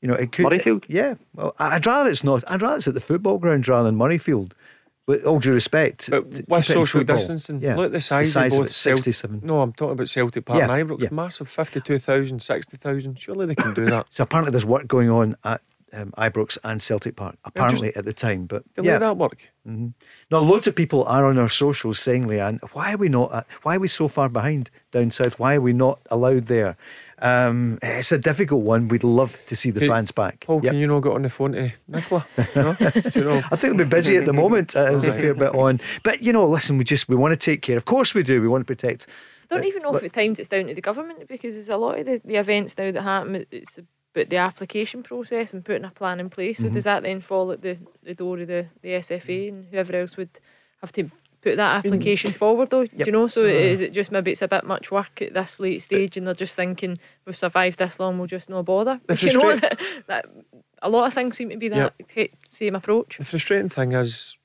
You 0.00 0.08
know, 0.08 0.14
it 0.14 0.32
could. 0.32 0.46
Murrayfield? 0.46 0.84
Yeah. 0.88 1.14
Well, 1.34 1.54
I'd 1.58 1.86
rather 1.86 2.08
it's 2.08 2.24
not. 2.24 2.42
I'd 2.46 2.62
rather 2.62 2.76
it's 2.76 2.88
at 2.88 2.94
the 2.94 3.00
football 3.00 3.38
ground 3.38 3.68
rather 3.68 3.84
than 3.84 3.98
Murrayfield. 3.98 4.52
With 5.10 5.26
all 5.26 5.40
due 5.40 5.52
respect. 5.52 6.08
But 6.10 6.26
with 6.26 6.36
keep 6.36 6.50
it 6.50 6.56
in 6.56 6.62
social 6.62 7.04
distancing, 7.04 7.60
Yeah. 7.60 7.76
look 7.76 7.86
at 7.86 7.92
the 7.92 8.00
size, 8.00 8.32
size 8.32 8.52
of 8.52 8.58
of 8.60 8.64
both 8.64 9.06
it, 9.06 9.12
Celt- 9.12 9.42
No, 9.42 9.60
I'm 9.62 9.72
talking 9.72 9.92
about 9.92 10.08
Celtic 10.08 10.44
Park 10.44 10.58
Yeah, 10.58 10.70
and 10.72 10.88
Ibrox. 10.88 11.02
yeah. 11.02 11.08
Massive 11.10 11.48
52,000, 11.48 12.40
60,000. 12.40 13.18
Surely 13.18 13.46
they 13.46 13.54
can 13.54 13.74
do 13.74 13.86
that. 13.90 14.06
So 14.10 14.22
apparently 14.22 14.52
there's 14.52 14.66
work 14.66 14.86
going 14.86 15.10
on 15.10 15.36
at 15.44 15.60
um, 15.92 16.12
Ibrox 16.16 16.58
and 16.62 16.80
Celtic 16.80 17.16
Park. 17.16 17.36
Apparently 17.44 17.94
at 17.96 18.04
the 18.04 18.12
time, 18.12 18.46
but 18.46 18.62
yeah. 18.80 18.98
that 18.98 19.16
work. 19.16 19.48
Now, 19.64 20.38
loads 20.38 20.66
of 20.66 20.74
people 20.74 21.04
are 21.04 21.24
on 21.26 21.38
our 21.38 21.48
socials 21.48 21.98
saying, 21.98 22.26
Leanne, 22.26 22.60
why 22.72 22.94
are 22.94 22.96
we 22.96 23.08
not? 23.08 23.34
At, 23.34 23.46
why 23.62 23.76
are 23.76 23.80
we 23.80 23.88
so 23.88 24.08
far 24.08 24.28
behind 24.28 24.70
down 24.92 25.10
south? 25.10 25.38
Why 25.38 25.56
are 25.56 25.60
we 25.60 25.72
not 25.72 26.00
allowed 26.10 26.46
there? 26.46 26.76
Um, 27.20 27.78
it's 27.82 28.12
a 28.12 28.18
difficult 28.18 28.62
one. 28.62 28.88
We'd 28.88 29.04
love 29.04 29.36
to 29.46 29.56
see 29.56 29.70
the 29.70 29.80
Hey, 29.80 29.88
fans 29.88 30.10
back. 30.12 30.44
Paul, 30.46 30.60
Yep. 30.62 30.72
can 30.72 30.80
you 30.80 30.86
not 30.86 31.00
get 31.00 31.12
on 31.12 31.22
the 31.22 31.28
phone 31.28 31.52
to 31.52 31.72
Nicola? 31.88 32.26
No? 32.56 32.72
Do 32.78 33.02
you 33.14 33.24
know? 33.24 33.42
I 33.50 33.56
think 33.56 33.76
they'll 33.76 33.84
be 33.86 33.96
busy 33.96 34.16
at 34.16 34.24
the 34.24 34.32
moment. 34.32 34.74
Uh, 34.74 34.84
there's 34.92 35.04
a 35.04 35.12
fair 35.12 35.34
bit 35.34 35.54
on, 35.54 35.80
but 36.02 36.22
you 36.22 36.32
know, 36.32 36.46
listen, 36.48 36.78
we 36.78 36.84
just 36.84 37.08
we 37.08 37.16
want 37.16 37.32
to 37.32 37.38
take 37.38 37.62
care. 37.62 37.76
Of 37.76 37.84
course, 37.84 38.14
we 38.14 38.22
do. 38.22 38.40
We 38.40 38.48
want 38.48 38.62
to 38.62 38.66
protect. 38.66 39.06
I 39.50 39.56
don't 39.56 39.64
even 39.66 39.82
know 39.82 39.94
if 39.96 40.04
at 40.04 40.12
times 40.12 40.38
it's 40.38 40.48
down 40.48 40.66
to 40.68 40.74
the 40.74 40.80
government 40.80 41.26
because 41.28 41.54
there's 41.54 41.68
a 41.68 41.76
lot 41.76 41.98
of 41.98 42.06
the, 42.06 42.20
the 42.24 42.36
events 42.36 42.78
now 42.78 42.90
that 42.92 43.02
happen. 43.02 43.44
It's 43.50 43.78
about 43.78 44.30
the 44.30 44.36
application 44.36 45.02
process 45.02 45.52
and 45.52 45.64
putting 45.64 45.84
a 45.84 45.90
plan 45.90 46.20
in 46.20 46.30
place. 46.30 46.58
So 46.58 46.64
Mm-hmm. 46.64 46.74
does 46.74 46.84
that 46.84 47.02
then 47.02 47.20
fall 47.20 47.50
at 47.50 47.60
the, 47.60 47.78
the 48.02 48.14
door 48.14 48.38
of 48.38 48.46
the, 48.46 48.66
the 48.82 48.90
SFA 48.90 49.48
and 49.48 49.66
whoever 49.70 49.94
else 49.96 50.16
would 50.16 50.30
have 50.80 50.92
to 50.92 51.10
put 51.42 51.56
that 51.56 51.84
application 51.84 52.32
forward 52.32 52.70
though? 52.70 52.84
Do 52.84 52.90
Yep. 52.96 53.06
you 53.06 53.12
know? 53.12 53.26
So 53.26 53.44
is 53.44 53.80
it 53.80 53.92
just 53.92 54.10
maybe 54.12 54.30
it's 54.32 54.42
a 54.42 54.48
bit 54.48 54.64
much 54.64 54.90
work 54.90 55.20
at 55.22 55.34
this 55.34 55.58
late 55.60 55.82
stage 55.82 56.16
and 56.16 56.26
they're 56.26 56.34
just 56.34 56.56
thinking 56.56 56.98
we've 57.24 57.36
survived 57.36 57.78
this 57.78 57.98
long, 58.00 58.18
we'll 58.18 58.26
just 58.26 58.50
not 58.50 58.64
bother. 58.64 59.00
The 59.06 59.14
you 59.32 59.38
know 59.38 59.56
that, 59.56 59.80
that 60.06 60.26
a 60.82 60.88
lot 60.90 61.06
of 61.06 61.14
things 61.14 61.36
seem 61.36 61.50
to 61.50 61.56
be 61.56 61.68
that 61.68 61.94
he- 62.14 62.30
same 62.52 62.74
approach. 62.76 63.18
The 63.18 63.24
frustrating 63.24 63.68
thing 63.68 63.92
is 63.92 64.36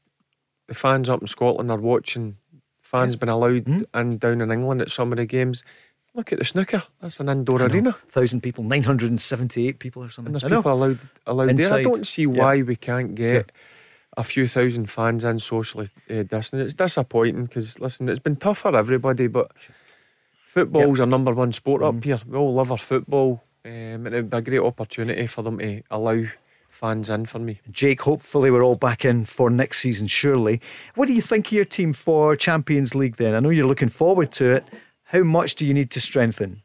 the 0.68 0.74
fans 0.74 1.10
up 1.10 1.22
in 1.22 1.28
Scotland 1.28 1.70
are 1.72 1.78
watching 1.78 2.38
fans 2.82 3.16
been 3.16 3.30
allowed 3.30 3.64
Hmm? 3.68 3.82
in 3.93 4.18
down 4.18 4.41
in 4.41 4.52
England 4.52 4.82
at 4.82 4.91
some 4.91 5.12
of 5.12 5.18
the 5.18 5.26
games. 5.26 5.64
Look 6.14 6.32
at 6.32 6.39
the 6.39 6.46
snooker. 6.46 6.82
That's 7.02 7.20
an 7.20 7.28
indoor 7.28 7.62
arena. 7.62 7.91
thousand 8.10 8.39
people, 8.41 8.64
nine 8.64 8.84
hundred 8.84 9.10
and 9.10 9.20
seventy-eight 9.20 9.80
people 9.80 10.02
or 10.02 10.10
something. 10.10 10.28
And 10.34 10.36
there's 10.36 10.46
I 10.46 10.48
know. 10.48 10.62
people 10.62 10.72
allowed 10.72 11.00
allowed 11.28 11.58
there. 11.58 11.74
I 11.74 11.84
don't 11.84 12.08
see 12.08 12.22
Yeah. 12.22 12.28
why 12.30 12.62
we 12.62 12.78
can't 12.78 13.16
get 13.16 13.52
a 14.18 14.24
few 14.24 14.47
thousand 14.47 14.89
fans 14.89 15.24
in 15.24 15.39
socially 15.39 15.88
uh, 16.09 16.24
distant. 16.24 16.61
It's 16.61 16.76
disappointing 16.76 17.45
because 17.45 17.80
listen, 17.80 18.09
it's 18.09 18.20
been 18.20 18.36
tough 18.36 18.59
for 18.59 18.76
everybody, 18.76 19.28
but 19.28 19.51
football's 20.45 20.99
our 20.99 21.05
number 21.05 21.34
one 21.34 21.51
sport 21.51 21.82
Mm-hmm. 21.82 21.97
up 21.97 22.03
here. 22.03 22.20
We 22.28 22.38
all 22.38 22.53
love 22.53 22.72
our 22.72 22.78
football, 22.78 23.43
um, 23.66 23.72
and 23.72 24.07
it'd 24.07 24.30
be 24.30 24.38
a 24.38 24.41
great 24.41 24.59
opportunity 24.59 25.28
for 25.28 25.41
them 25.41 25.59
to 25.59 25.82
allow 25.91 26.24
fans 26.70 27.09
in 27.09 27.26
for 27.26 27.39
me. 27.39 27.59
Jake, 27.72 28.01
hopefully 28.01 28.51
we're 28.51 28.63
all 28.63 28.76
back 28.76 29.05
in 29.05 29.26
for 29.26 29.49
next 29.49 29.80
season, 29.80 30.07
surely. 30.07 30.59
What 30.95 31.07
do 31.07 31.13
you 31.13 31.22
think 31.22 31.47
of 31.47 31.53
your 31.53 31.66
team 31.66 31.93
for 31.93 32.36
Champions 32.36 32.93
League 32.95 33.16
then? 33.16 33.34
I 33.34 33.39
know 33.39 33.49
you're 33.49 33.68
looking 33.68 33.89
forward 33.89 34.32
to 34.34 34.51
it. 34.51 34.66
How 35.03 35.24
much 35.24 35.55
do 35.55 35.66
you 35.66 35.74
need 35.74 35.91
to 35.91 36.01
strengthen? 36.01 36.61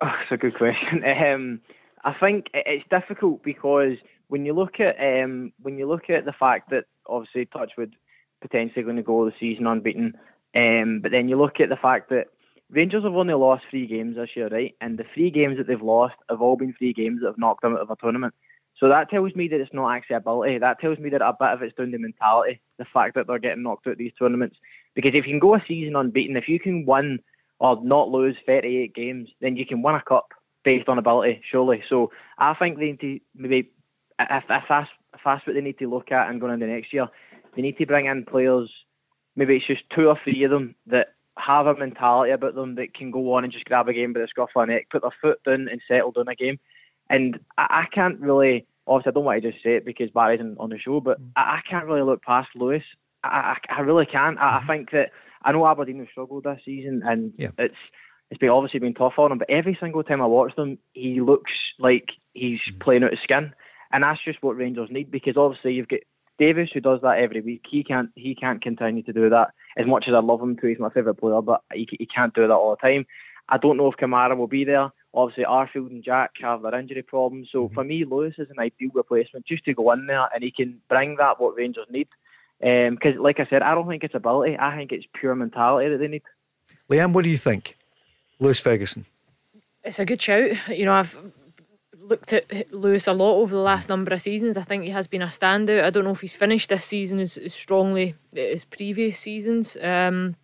Oh, 0.00 0.12
it's 0.22 0.30
a 0.32 0.36
good 0.36 0.56
question. 0.56 1.02
Um, 1.26 1.60
I 2.04 2.14
think 2.14 2.46
it's 2.54 2.84
difficult 2.88 3.42
because 3.42 3.96
when 4.28 4.44
you 4.44 4.52
look 4.52 4.80
at 4.80 4.96
um, 5.00 5.52
when 5.62 5.78
you 5.78 5.86
look 5.86 6.10
at 6.10 6.24
the 6.24 6.32
fact 6.32 6.70
that 6.70 6.84
obviously 7.06 7.46
Touchwood 7.46 7.94
potentially 8.40 8.82
going 8.82 8.96
to 8.96 9.02
go 9.02 9.24
the 9.24 9.32
season 9.38 9.66
unbeaten, 9.66 10.16
um, 10.54 11.00
but 11.02 11.10
then 11.10 11.28
you 11.28 11.36
look 11.36 11.60
at 11.60 11.68
the 11.68 11.76
fact 11.76 12.10
that 12.10 12.26
Rangers 12.70 13.04
have 13.04 13.14
only 13.14 13.34
lost 13.34 13.64
three 13.70 13.86
games 13.86 14.16
this 14.16 14.30
year, 14.34 14.48
right? 14.48 14.74
And 14.80 14.98
the 14.98 15.04
three 15.14 15.30
games 15.30 15.56
that 15.56 15.68
they've 15.68 15.80
lost 15.80 16.16
have 16.28 16.42
all 16.42 16.56
been 16.56 16.74
three 16.76 16.92
games 16.92 17.20
that 17.20 17.28
have 17.28 17.38
knocked 17.38 17.62
them 17.62 17.74
out 17.74 17.80
of 17.80 17.90
a 17.90 17.96
tournament. 17.96 18.34
So 18.78 18.88
that 18.88 19.08
tells 19.08 19.34
me 19.34 19.48
that 19.48 19.60
it's 19.60 19.72
not 19.72 19.94
actually 19.94 20.16
ability. 20.16 20.58
That 20.58 20.80
tells 20.80 20.98
me 20.98 21.08
that 21.10 21.22
a 21.22 21.32
bit 21.38 21.48
of 21.48 21.62
it's 21.62 21.76
down 21.76 21.92
to 21.92 21.98
mentality. 21.98 22.60
The 22.78 22.84
fact 22.92 23.14
that 23.14 23.26
they're 23.26 23.38
getting 23.38 23.62
knocked 23.62 23.86
out 23.86 23.92
of 23.92 23.98
these 23.98 24.12
tournaments. 24.18 24.56
Because 24.94 25.12
if 25.14 25.26
you 25.26 25.32
can 25.32 25.38
go 25.38 25.54
a 25.54 25.64
season 25.66 25.96
unbeaten, 25.96 26.36
if 26.36 26.48
you 26.48 26.58
can 26.58 26.84
win 26.84 27.20
or 27.58 27.82
not 27.82 28.10
lose 28.10 28.36
38 28.46 28.94
games, 28.94 29.28
then 29.40 29.56
you 29.56 29.64
can 29.64 29.80
win 29.80 29.94
a 29.94 30.02
cup 30.02 30.32
based 30.64 30.88
on 30.88 30.98
ability, 30.98 31.40
surely. 31.50 31.82
So 31.88 32.10
I 32.38 32.52
think 32.54 32.78
they 32.78 32.86
need 32.86 33.00
to 33.00 33.20
maybe, 33.34 33.70
if, 34.20 34.44
if, 34.48 34.64
that's, 34.68 34.88
if 35.14 35.20
that's 35.24 35.46
what 35.46 35.54
they 35.54 35.60
need 35.60 35.78
to 35.78 35.90
look 35.90 36.12
at 36.12 36.28
and 36.28 36.40
going 36.40 36.54
into 36.54 36.66
next 36.66 36.92
year, 36.92 37.08
they 37.54 37.62
need 37.62 37.78
to 37.78 37.86
bring 37.86 38.06
in 38.06 38.24
players, 38.24 38.70
maybe 39.34 39.56
it's 39.56 39.66
just 39.66 39.82
two 39.94 40.08
or 40.08 40.18
three 40.22 40.44
of 40.44 40.50
them 40.50 40.74
that 40.86 41.14
have 41.38 41.66
a 41.66 41.76
mentality 41.76 42.32
about 42.32 42.54
them 42.54 42.76
that 42.76 42.94
can 42.94 43.10
go 43.10 43.34
on 43.34 43.44
and 43.44 43.52
just 43.52 43.66
grab 43.66 43.88
a 43.88 43.92
game 43.92 44.12
by 44.12 44.20
the 44.20 44.26
scruff 44.26 44.50
of 44.56 44.66
the 44.66 44.72
neck, 44.72 44.88
put 44.90 45.02
their 45.02 45.10
foot 45.20 45.42
down 45.44 45.68
and 45.70 45.80
settle 45.86 46.12
down 46.12 46.28
a 46.28 46.34
game. 46.34 46.58
And 47.10 47.38
I, 47.58 47.84
I 47.84 47.94
can't 47.94 48.18
really, 48.20 48.66
obviously 48.86 49.10
I 49.10 49.14
don't 49.14 49.24
want 49.24 49.42
to 49.42 49.50
just 49.50 49.62
say 49.62 49.76
it 49.76 49.84
because 49.84 50.10
Barry's 50.10 50.40
on, 50.40 50.56
on 50.58 50.70
the 50.70 50.78
show, 50.78 51.00
but 51.00 51.20
mm. 51.20 51.30
I, 51.36 51.40
I 51.40 51.60
can't 51.68 51.86
really 51.86 52.02
look 52.02 52.22
past 52.22 52.48
Lewis. 52.54 52.82
I, 53.22 53.56
I, 53.70 53.74
I 53.76 53.80
really 53.80 54.06
can't. 54.06 54.38
I, 54.38 54.56
I 54.56 54.58
mm-hmm. 54.58 54.66
think 54.66 54.90
that 54.92 55.10
I 55.42 55.52
know 55.52 55.66
Aberdeen 55.66 55.98
have 55.98 56.08
struggled 56.10 56.44
this 56.44 56.60
season, 56.64 57.02
and 57.04 57.32
Yeah. 57.36 57.50
it's 57.58 57.74
it's 58.30 58.38
been 58.40 58.48
obviously 58.48 58.80
been 58.80 58.94
tough 58.94 59.18
on 59.18 59.30
him. 59.30 59.38
But 59.38 59.50
every 59.50 59.76
single 59.80 60.02
time 60.02 60.20
I 60.20 60.26
watch 60.26 60.56
them, 60.56 60.78
he 60.94 61.20
looks 61.20 61.52
like 61.78 62.08
he's 62.32 62.58
mm. 62.72 62.80
playing 62.80 63.04
out 63.04 63.12
of 63.12 63.18
skin, 63.22 63.52
and 63.92 64.02
that's 64.02 64.24
just 64.24 64.42
what 64.42 64.56
Rangers 64.56 64.90
need 64.90 65.10
because 65.10 65.36
obviously 65.36 65.74
you've 65.74 65.88
got 65.88 66.00
Davis 66.38 66.68
who 66.72 66.80
does 66.80 67.00
that 67.02 67.18
every 67.18 67.40
week. 67.40 67.64
He 67.70 67.82
can't 67.82 68.10
he 68.14 68.34
can't 68.34 68.62
continue 68.62 69.02
to 69.04 69.12
do 69.12 69.30
that 69.30 69.52
as 69.76 69.86
much 69.86 70.04
as 70.08 70.14
I 70.14 70.20
love 70.20 70.40
him 70.40 70.56
to. 70.56 70.66
He's 70.66 70.78
my 70.78 70.90
favourite 70.90 71.18
player, 71.18 71.40
but 71.40 71.62
he 71.72 71.88
he 71.98 72.06
can't 72.06 72.34
do 72.34 72.46
that 72.46 72.52
all 72.52 72.76
the 72.80 72.88
time. 72.88 73.06
I 73.48 73.58
don't 73.58 73.76
know 73.76 73.90
if 73.90 73.96
Kamara 73.96 74.36
will 74.36 74.48
be 74.48 74.64
there. 74.64 74.90
Obviously, 75.14 75.44
Arfield 75.44 75.90
and 75.90 76.04
Jack 76.04 76.32
have 76.42 76.62
their 76.62 76.78
injury 76.78 77.02
problems. 77.02 77.48
So 77.50 77.68
mhm. 77.68 77.74
for 77.74 77.84
me, 77.84 78.04
Lewis 78.04 78.34
is 78.38 78.50
an 78.50 78.58
ideal 78.58 78.90
replacement 78.92 79.46
just 79.46 79.64
to 79.64 79.74
go 79.74 79.92
in 79.92 80.06
there 80.06 80.28
and 80.34 80.42
he 80.42 80.50
can 80.50 80.80
bring 80.88 81.16
that 81.16 81.40
what 81.40 81.56
Rangers 81.56 81.86
need. 81.88 82.08
Um, 82.62 82.94
because, 82.94 83.18
like 83.18 83.38
I 83.38 83.46
said, 83.48 83.62
I 83.62 83.74
don't 83.74 83.86
think 83.86 84.02
it's 84.02 84.14
ability. 84.14 84.56
I 84.58 84.76
think 84.76 84.92
it's 84.92 85.06
pure 85.18 85.34
mentality 85.34 85.90
that 85.90 85.98
they 85.98 86.08
need. 86.08 86.22
Liam, 86.90 87.12
what 87.12 87.24
do 87.24 87.30
you 87.30 87.36
think? 87.36 87.78
Lewis 88.38 88.60
Ferguson. 88.60 89.04
It's 89.84 89.98
a 89.98 90.04
good 90.04 90.20
shout. 90.20 90.68
You 90.68 90.86
know, 90.86 90.92
I've 90.92 91.16
looked 92.08 92.32
at 92.32 92.72
Lewis 92.72 93.06
a 93.06 93.12
lot 93.12 93.36
over 93.36 93.54
the 93.54 93.60
last 93.60 93.88
number 93.88 94.14
of 94.14 94.22
seasons. 94.22 94.56
I 94.56 94.62
think 94.62 94.84
he 94.84 94.90
has 94.90 95.06
been 95.06 95.22
a 95.22 95.26
standout. 95.26 95.84
I 95.84 95.90
don't 95.90 96.04
know 96.04 96.12
if 96.12 96.20
he's 96.20 96.34
finished 96.34 96.68
this 96.68 96.84
season 96.84 97.18
as, 97.18 97.36
as 97.36 97.52
strongly 97.52 98.14
as 98.36 98.64
previous 98.64 99.18
seasons. 99.18 99.76
Um, 99.82 100.36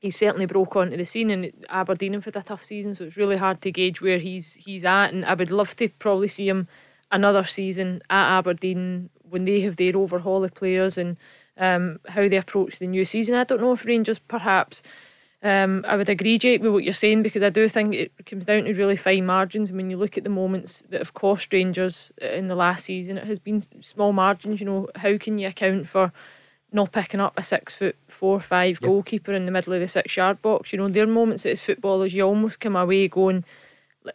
he's 0.00 0.16
certainly 0.16 0.46
broke 0.46 0.74
onto 0.76 0.96
the 0.96 1.04
scene, 1.04 1.30
and 1.30 1.52
Aberdeen 1.68 2.14
have 2.14 2.24
had 2.24 2.36
a 2.36 2.42
tough 2.42 2.64
season, 2.64 2.94
so 2.94 3.04
it's 3.04 3.16
really 3.16 3.36
hard 3.36 3.60
to 3.62 3.70
gauge 3.70 4.00
where 4.00 4.18
he's 4.18 4.54
he's 4.54 4.84
at. 4.84 5.12
And 5.12 5.24
I 5.24 5.34
would 5.34 5.50
love 5.50 5.76
to 5.76 5.88
probably 5.88 6.28
see 6.28 6.48
him 6.48 6.68
another 7.10 7.44
season 7.44 8.02
at 8.10 8.38
Aberdeen 8.38 9.10
when 9.22 9.44
they 9.44 9.60
have 9.60 9.76
their 9.76 9.96
overhaul 9.96 10.44
of 10.44 10.54
players 10.54 10.96
and 10.98 11.16
um, 11.58 12.00
how 12.08 12.28
they 12.28 12.36
approach 12.36 12.78
the 12.78 12.86
new 12.86 13.04
season. 13.04 13.34
I 13.34 13.44
don't 13.44 13.60
know 13.60 13.72
if 13.72 13.84
Rangers 13.84 14.18
perhaps. 14.18 14.82
Um, 15.46 15.84
I 15.86 15.96
would 15.96 16.08
agree, 16.08 16.38
Jake, 16.38 16.60
with 16.60 16.72
what 16.72 16.82
you're 16.82 16.92
saying 16.92 17.22
because 17.22 17.44
I 17.44 17.50
do 17.50 17.68
think 17.68 17.94
it 17.94 18.26
comes 18.26 18.46
down 18.46 18.64
to 18.64 18.74
really 18.74 18.96
fine 18.96 19.26
margins. 19.26 19.70
And 19.70 19.76
when 19.76 19.90
you 19.90 19.96
look 19.96 20.18
at 20.18 20.24
the 20.24 20.30
moments 20.30 20.82
that 20.90 20.98
have 20.98 21.14
cost 21.14 21.52
Rangers 21.52 22.12
in 22.20 22.48
the 22.48 22.56
last 22.56 22.86
season, 22.86 23.16
it 23.16 23.28
has 23.28 23.38
been 23.38 23.60
small 23.60 24.12
margins. 24.12 24.58
You 24.58 24.66
know, 24.66 24.88
how 24.96 25.16
can 25.18 25.38
you 25.38 25.46
account 25.46 25.86
for 25.86 26.12
not 26.72 26.90
picking 26.90 27.20
up 27.20 27.34
a 27.36 27.44
six 27.44 27.76
foot 27.76 27.94
four 28.08 28.40
five 28.40 28.80
goalkeeper 28.80 29.32
in 29.32 29.46
the 29.46 29.52
middle 29.52 29.72
of 29.72 29.78
the 29.78 29.86
six 29.86 30.16
yard 30.16 30.42
box? 30.42 30.72
You 30.72 30.78
know, 30.78 30.88
there 30.88 31.04
are 31.04 31.06
moments 31.06 31.46
as 31.46 31.62
footballers 31.62 32.12
you 32.12 32.22
almost 32.24 32.58
come 32.58 32.74
away 32.74 33.06
going, 33.06 33.44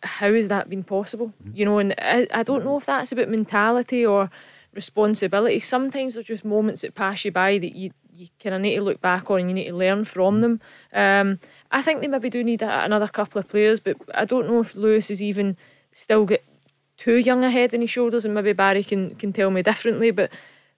how 0.04 0.34
has 0.34 0.50
that 0.50 0.70
been 0.70 0.84
possible? 0.84 1.32
You 1.54 1.64
know, 1.64 1.80
and 1.80 1.96
I, 1.98 2.28
I 2.34 2.44
don't 2.44 2.66
know 2.66 2.76
if 2.76 2.86
that's 2.86 3.14
about 3.14 3.30
mentality 3.30 4.06
or 4.06 4.30
responsibility. 4.74 5.62
Sometimes 5.62 6.16
there's 6.16 6.26
just 6.26 6.44
moments 6.44 6.82
that 6.82 6.96
pass 6.96 7.24
you 7.24 7.32
by 7.32 7.58
that 7.58 7.74
you 7.74 7.92
you 8.22 8.28
kind 8.42 8.56
of 8.56 8.62
need 8.62 8.76
to 8.76 8.82
look 8.82 9.02
back 9.02 9.32
on 9.32 9.40
and 9.40 9.50
you 9.50 9.54
need 9.56 9.68
to 9.70 9.76
learn 9.76 10.06
from 10.06 10.42
them. 10.42 10.62
Um, 10.94 11.40
I 11.72 11.82
think 11.82 12.02
they 12.02 12.08
maybe 12.08 12.30
do 12.30 12.44
need 12.44 12.62
a, 12.62 12.84
another 12.86 13.08
couple 13.08 13.40
of 13.40 13.48
players, 13.48 13.80
but 13.80 13.98
I 14.14 14.26
don't 14.26 14.48
know 14.48 14.60
if 14.62 14.76
Lewis 14.76 15.10
is 15.10 15.22
even 15.22 15.58
still 15.92 16.26
got 16.26 16.40
too 16.98 17.16
young 17.16 17.44
a 17.44 17.50
head 17.50 17.74
on 17.74 17.82
his 17.82 17.90
shoulders, 17.90 18.24
and 18.24 18.34
maybe 18.36 18.54
Barry 18.54 18.84
can 18.84 19.16
can 19.16 19.34
tell 19.34 19.50
me 19.50 19.64
differently. 19.64 20.12
But 20.12 20.30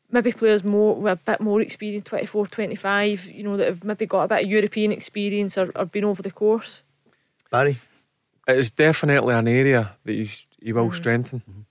maybe 0.09 0.31
players 0.31 0.63
more 0.63 0.95
with 0.95 1.13
a 1.13 1.31
bit 1.31 1.41
more 1.41 1.59
experience, 1.59 2.05
24, 2.05 2.47
25, 2.47 3.25
you 3.29 3.43
know, 3.43 3.57
that 3.57 3.67
have 3.67 3.83
maybe 3.83 4.05
got 4.05 4.23
a 4.23 4.27
bit 4.27 4.43
of 4.45 4.49
European 4.49 4.91
experience 4.91 5.57
or, 5.57 5.71
or 5.75 5.85
been 5.85 6.05
over 6.05 6.21
the 6.21 6.31
course? 6.31 6.83
Barry? 7.51 7.77
It's 8.47 8.71
definitely 8.71 9.33
an 9.33 9.47
area 9.47 9.95
that 10.05 10.13
he's, 10.13 10.47
he 10.61 10.73
will 10.73 10.89
Mhm. 10.89 10.95
strengthen. 10.95 11.65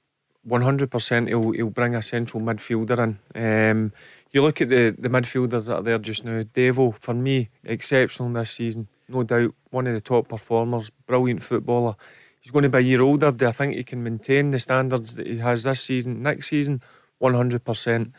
100% 0.45 1.29
he'll, 1.29 1.51
he'll 1.53 1.70
bring 1.70 1.95
a 1.95 2.03
central 2.03 2.43
midfielder 2.43 2.99
in. 3.35 3.70
Um, 3.70 3.93
you 4.33 4.43
look 4.43 4.61
at 4.61 4.68
the, 4.68 4.95
the 4.99 5.09
midfielders 5.09 5.66
that 5.66 5.76
are 5.76 5.83
there 5.83 5.99
just 5.99 6.24
now. 6.24 6.43
Devo, 6.43 6.95
for 6.95 7.14
me, 7.14 7.51
exceptional 7.64 8.33
this 8.33 8.53
season. 8.53 8.89
No 9.09 9.22
doubt, 9.22 9.55
one 9.70 9.87
of 9.87 9.95
the 9.95 10.01
top 10.01 10.28
performers, 10.28 10.91
brilliant 11.07 11.43
footballer. 11.43 11.97
He's 12.41 12.51
going 12.51 12.62
to 12.64 12.68
be 12.68 12.78
a 12.78 12.80
year 12.80 13.03
older. 13.03 13.30
Do 13.30 13.47
I 13.47 13.53
think 13.53 13.74
he 13.74 13.85
can 13.85 14.03
maintain 14.03 14.51
the 14.51 14.59
standards 14.59 15.16
that 15.16 15.26
he 15.26 15.39
has 15.39 15.64
this 15.64 15.83
season? 15.83 16.22
Next 16.22 16.49
season, 16.49 16.83
100%. 17.20 18.12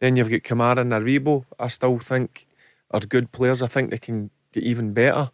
Then 0.00 0.16
you've 0.16 0.30
got 0.30 0.42
Kamara 0.42 0.78
and 0.78 0.92
Aribo. 0.92 1.44
I 1.58 1.68
still 1.68 1.98
think 1.98 2.46
are 2.90 3.00
good 3.00 3.30
players. 3.30 3.62
I 3.62 3.66
think 3.66 3.90
they 3.90 3.98
can 3.98 4.30
get 4.52 4.64
even 4.64 4.92
better. 4.92 5.30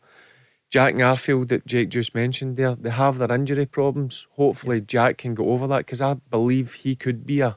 Jack 0.69 0.95
and 0.95 1.03
Arfield 1.03 1.49
that 1.49 1.67
Jake 1.67 1.89
just 1.91 2.15
mentioned 2.15 2.57
there, 2.57 2.75
they 2.75 2.91
have 2.91 3.19
their 3.19 3.33
injury 3.33 3.67
problems. 3.67 4.27
Hopefully, 4.33 4.81
Jack 4.81 5.19
can 5.19 5.35
go 5.35 5.51
over 5.51 5.67
that 5.69 5.79
because 5.79 6.01
I 6.01 6.15
believe 6.15 6.75
he 6.75 6.97
could 6.97 7.25
be 7.25 7.41
a, 7.41 7.57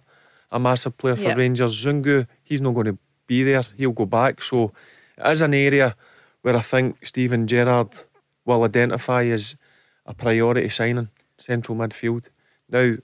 a 0.52 0.60
massive 0.60 0.98
player 0.98 1.16
for. 1.16 1.36
Rangers. 1.36 1.84
Zungu, 1.84 2.28
he's 2.50 2.60
not 2.62 2.74
going 2.74 2.88
to 2.88 2.98
be 3.28 3.44
there. 3.44 3.64
He'll 3.78 3.92
go 3.92 4.06
back. 4.06 4.42
So, 4.42 4.74
it 5.18 5.32
is 5.32 5.42
an 5.42 5.54
area 5.54 5.96
where 6.42 6.58
I 6.58 6.62
think 6.62 7.06
Steven 7.06 7.48
Gerrard 7.48 7.98
will 8.46 8.64
identify 8.64 9.24
as 9.28 9.56
a 10.06 10.14
priority 10.14 10.68
signing, 10.70 11.10
central 11.38 11.78
midfield. 11.78 12.28
Now, 12.70 12.96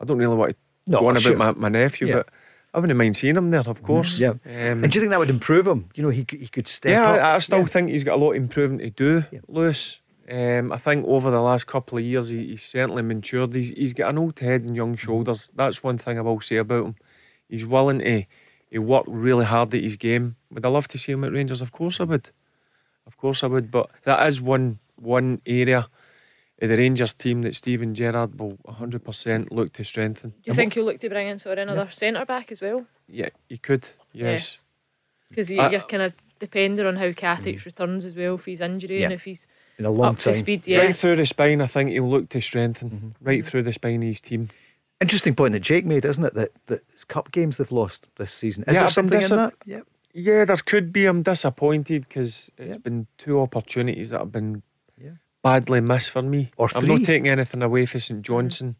I 0.00 0.04
don't 0.04 0.18
really 0.18 0.36
want 0.36 0.50
to 0.52 0.56
No, 0.86 1.00
go 1.00 1.08
on 1.08 1.16
sure. 1.16 1.34
about 1.34 1.56
my, 1.58 1.68
my 1.70 1.78
nephew, 1.80 2.08
Yeah. 2.08 2.14
but 2.16 2.28
I 2.74 2.80
wouldn't 2.80 2.98
mind 2.98 3.16
seeing 3.16 3.36
him 3.36 3.50
there, 3.50 3.62
of 3.66 3.82
course. 3.82 4.18
Yeah. 4.18 4.30
Um, 4.30 4.38
And 4.84 4.90
do 4.90 4.96
you 4.96 5.00
think 5.00 5.10
that 5.10 5.18
would 5.20 5.30
improve 5.30 5.66
him? 5.66 5.88
You 5.94 6.02
know, 6.02 6.08
he 6.10 6.24
could, 6.24 6.40
he 6.40 6.48
could 6.48 6.66
step 6.68 6.90
yeah, 6.90 7.10
up. 7.12 7.20
I, 7.20 7.34
I 7.36 7.38
still 7.38 7.60
Yeah. 7.60 7.64
think 7.66 7.90
he's 7.90 8.04
got 8.04 8.14
a 8.14 8.22
lot 8.22 8.30
of 8.32 8.36
improving 8.36 8.78
to 8.78 8.90
do, 8.90 9.24
Yeah. 9.32 9.38
Lewis. 9.48 10.00
Um, 10.28 10.72
I 10.72 10.78
think 10.78 11.06
over 11.06 11.30
the 11.30 11.40
last 11.40 11.66
couple 11.66 11.98
of 11.98 12.04
years, 12.04 12.30
he, 12.30 12.48
he's 12.48 12.62
certainly 12.62 13.02
matured. 13.02 13.54
He's, 13.54 13.70
he's 13.70 13.92
got 13.92 14.10
an 14.10 14.18
old 14.18 14.38
head 14.40 14.62
and 14.62 14.74
young 14.74 14.96
shoulders. 14.96 15.52
That's 15.54 15.82
one 15.82 15.98
thing 15.98 16.18
I 16.18 16.22
will 16.22 16.40
say 16.40 16.56
about 16.56 16.84
him. 16.86 16.94
He's 17.48 17.64
willing 17.66 17.98
to 18.00 18.24
he 18.70 18.78
worked 18.78 19.08
really 19.08 19.44
hard 19.44 19.72
at 19.74 19.82
his 19.82 19.96
game. 19.96 20.36
Would 20.50 20.64
I 20.64 20.68
love 20.68 20.88
to 20.88 20.98
see 20.98 21.12
him 21.12 21.24
at 21.24 21.32
Rangers? 21.32 21.60
Of 21.60 21.72
course 21.72 22.00
I 22.00 22.04
would. 22.04 22.30
Of 23.06 23.16
course 23.16 23.42
I 23.44 23.46
would. 23.46 23.70
But 23.70 23.90
that 24.04 24.26
is 24.28 24.40
one 24.40 24.78
one 24.96 25.40
area 25.46 25.86
of 26.62 26.68
the 26.68 26.76
Rangers 26.76 27.14
team 27.14 27.42
that 27.42 27.54
Steven 27.56 27.94
Gerrard 27.94 28.38
will 28.38 28.56
100% 28.68 29.50
look 29.50 29.72
to 29.74 29.84
strengthen. 29.84 30.30
Do 30.30 30.36
you 30.44 30.54
think 30.54 30.76
you'll 30.76 30.86
look 30.86 31.00
to 31.00 31.08
bring 31.08 31.26
in 31.28 31.38
sort 31.38 31.58
of 31.58 31.68
another 31.68 31.90
centre 31.90 32.24
back 32.24 32.52
as 32.52 32.60
well? 32.60 32.86
Yeah, 33.08 33.28
he 33.48 33.58
could. 33.58 33.90
Yes. 34.12 34.58
Because 35.28 35.50
I- 35.50 35.70
you're 35.70 35.80
kind 35.80 36.02
of 36.04 36.14
depending 36.38 36.86
on 36.86 36.96
how 36.96 37.06
Katic 37.10 37.64
returns 37.64 38.04
as 38.06 38.14
well, 38.16 38.34
if 38.36 38.44
he's 38.44 38.60
injury 38.60 39.02
and 39.02 39.12
if 39.12 39.24
he's 39.24 39.46
In 39.78 39.84
a 39.84 39.90
long 39.90 40.10
up 40.14 40.18
time. 40.18 40.32
to 40.34 40.38
speed. 40.38 40.66
Yeah. 40.68 40.78
Right 40.80 40.94
through 40.96 41.16
the 41.16 41.26
spine, 41.26 41.60
I 41.60 41.66
think 41.66 41.90
he'll 41.90 42.08
look 42.08 42.28
to 42.30 42.40
strengthen. 42.40 42.90
Mm-hmm. 42.90 43.08
Right 43.28 43.44
through 43.44 43.62
the 43.64 43.72
spine 43.72 44.02
of 44.02 44.08
his 44.08 44.20
team. 44.20 44.48
Interesting 45.04 45.34
point 45.34 45.52
that 45.52 45.60
Jake 45.60 45.84
made, 45.84 46.04
isn't 46.06 46.24
it? 46.24 46.34
That 46.34 46.50
that 46.66 46.80
it's 46.92 47.04
cup 47.04 47.30
games 47.30 47.58
they've 47.58 47.70
lost 47.72 48.06
this 48.16 48.32
season. 48.32 48.64
Is 48.66 48.74
Yeah, 48.74 48.80
there 48.80 48.90
something 48.90 49.20
in 49.22 49.28
that? 49.36 49.52
Yeah. 49.66 49.80
Yeah, 50.14 50.44
there 50.46 50.56
could 50.56 50.92
be. 50.92 51.04
I'm 51.06 51.22
disappointed 51.22 52.02
because 52.08 52.50
it's 52.56 52.68
Yep. 52.76 52.82
been 52.84 53.06
two 53.18 53.40
opportunities 53.40 54.10
that 54.10 54.20
have 54.20 54.32
been 54.32 54.62
Yeah. 54.98 55.16
badly 55.42 55.80
missed 55.80 56.10
for 56.10 56.22
me. 56.22 56.52
Or 56.56 56.68
three. 56.68 56.80
I'm 56.80 56.88
not 56.88 57.04
taking 57.04 57.28
anything 57.28 57.62
away 57.62 57.84
from 57.86 58.00
St 58.00 58.22
Johnstone 58.22 58.76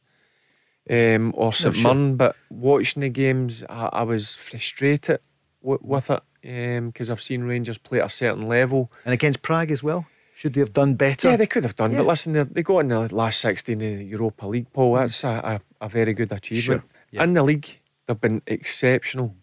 um, 0.88 1.32
or 1.36 1.52
St 1.52 1.74
sure. 1.74 1.82
Mirren, 1.94 2.16
but 2.16 2.36
watching 2.50 3.02
the 3.02 3.08
games, 3.10 3.64
I, 3.68 3.88
I 3.92 4.02
was 4.02 4.34
frustrated 4.34 5.18
w- 5.62 5.80
with 5.82 6.08
it 6.10 6.22
because 6.42 7.10
I've 7.10 7.22
seen 7.22 7.42
Rangers 7.42 7.78
play 7.78 8.00
at 8.00 8.06
a 8.06 8.10
certain 8.10 8.46
level. 8.48 8.90
And 9.04 9.12
against 9.12 9.42
Prague 9.42 9.70
as 9.70 9.82
well. 9.82 10.06
Should 10.36 10.54
they 10.54 10.60
have 10.60 10.72
done 10.72 10.94
better? 10.94 11.30
Yeah, 11.30 11.36
they 11.36 11.46
could 11.46 11.62
have 11.62 11.76
done, 11.76 11.92
Yeah. 11.92 11.98
but 11.98 12.06
listen, 12.08 12.32
they, 12.32 12.42
they 12.42 12.62
got 12.62 12.80
in 12.80 12.88
the 12.88 13.14
last 13.14 13.40
16 13.40 13.74
of 13.74 13.98
the 13.98 14.04
Europa 14.04 14.46
League, 14.46 14.72
Paul. 14.72 14.94
Mm. 14.94 15.00
That's 15.00 15.24
a, 15.24 15.60
a, 15.80 15.84
a 15.86 15.88
very 15.88 16.12
good 16.12 16.32
achievement. 16.32 16.82
Sure, 16.82 17.00
yeah. 17.12 17.24
In 17.24 17.34
the 17.34 17.42
league, 17.42 17.80
they've 18.06 18.20
been 18.20 18.42
exceptional. 18.46 19.36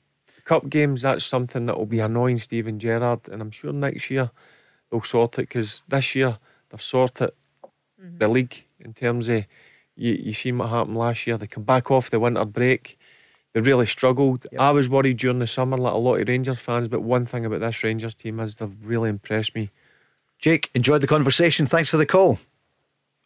Cup 0.44 0.70
games, 0.70 1.04
that's 1.04 1.26
something 1.26 1.66
that 1.68 1.78
will 1.78 1.86
be 1.86 2.00
annoying 2.00 2.40
Steven 2.40 2.78
Gerrard, 2.78 3.30
and 3.30 3.42
I'm 3.42 3.52
sure 3.52 3.72
next 3.72 4.10
year 4.10 4.32
they'll 4.90 5.04
sort 5.04 5.40
it 5.40 5.44
because 5.44 5.84
this 5.88 6.16
year 6.16 6.36
they've 6.70 6.82
sorted 6.82 7.32
mm-hmm. 7.64 8.18
the 8.18 8.28
league 8.28 8.66
in 8.80 8.94
terms 8.94 9.30
of 9.30 9.46
you, 9.96 10.14
you 10.14 10.34
seen 10.34 10.58
what 10.58 10.70
happened 10.70 10.98
last 10.98 11.26
year. 11.28 11.38
They 11.38 11.48
come 11.48 11.64
back 11.64 11.92
off 11.92 12.10
the 12.10 12.20
winter 12.20 12.44
break. 12.46 12.98
They 13.54 13.62
really 13.62 13.86
struggled. 13.86 14.46
Yep. 14.52 14.62
I 14.62 14.72
was 14.72 14.90
worried 14.90 15.18
during 15.18 15.40
the 15.40 15.48
summer, 15.48 15.78
like 15.78 15.94
a 15.94 15.98
lot 15.98 16.16
of 16.16 16.28
Rangers 16.28 16.60
fans, 16.60 16.88
but 16.88 17.02
one 17.02 17.26
thing 17.26 17.46
about 17.46 17.60
this 17.60 17.84
Rangers 17.84 18.16
team 18.16 18.40
is 18.40 18.58
they've 18.58 18.88
really 18.88 19.10
impressed 19.10 19.56
me. 19.56 19.70
Jake, 20.42 20.72
enjoyed 20.74 21.02
the 21.02 21.08
conversation. 21.08 21.68
Thanks 21.68 21.92
for 21.92 21.98
the 21.98 22.06
call. 22.06 22.40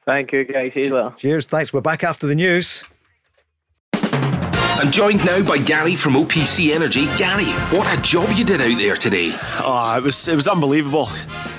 Thank 0.06 0.32
you, 0.34 0.44
guys. 0.44 0.72
See 0.74 0.84
you 0.84 0.94
later. 0.96 1.14
Cheers. 1.18 1.46
Thanks. 1.46 1.74
We're 1.74 1.82
back 1.82 2.04
after 2.04 2.28
the 2.28 2.36
news. 2.36 2.84
I'm 3.94 4.92
joined 4.92 5.26
now 5.26 5.42
by 5.42 5.58
Gary 5.58 5.96
from 5.96 6.14
OPC 6.16 6.76
Energy. 6.76 7.06
Gary, 7.18 7.46
what 7.76 7.98
a 7.98 8.02
job 8.02 8.30
you 8.34 8.44
did 8.44 8.60
out 8.60 8.78
there 8.78 8.98
today. 8.98 9.32
Oh, 9.60 9.96
it 9.98 10.04
was 10.04 10.28
it 10.28 10.36
was 10.36 10.50
unbelievable. 10.50 11.08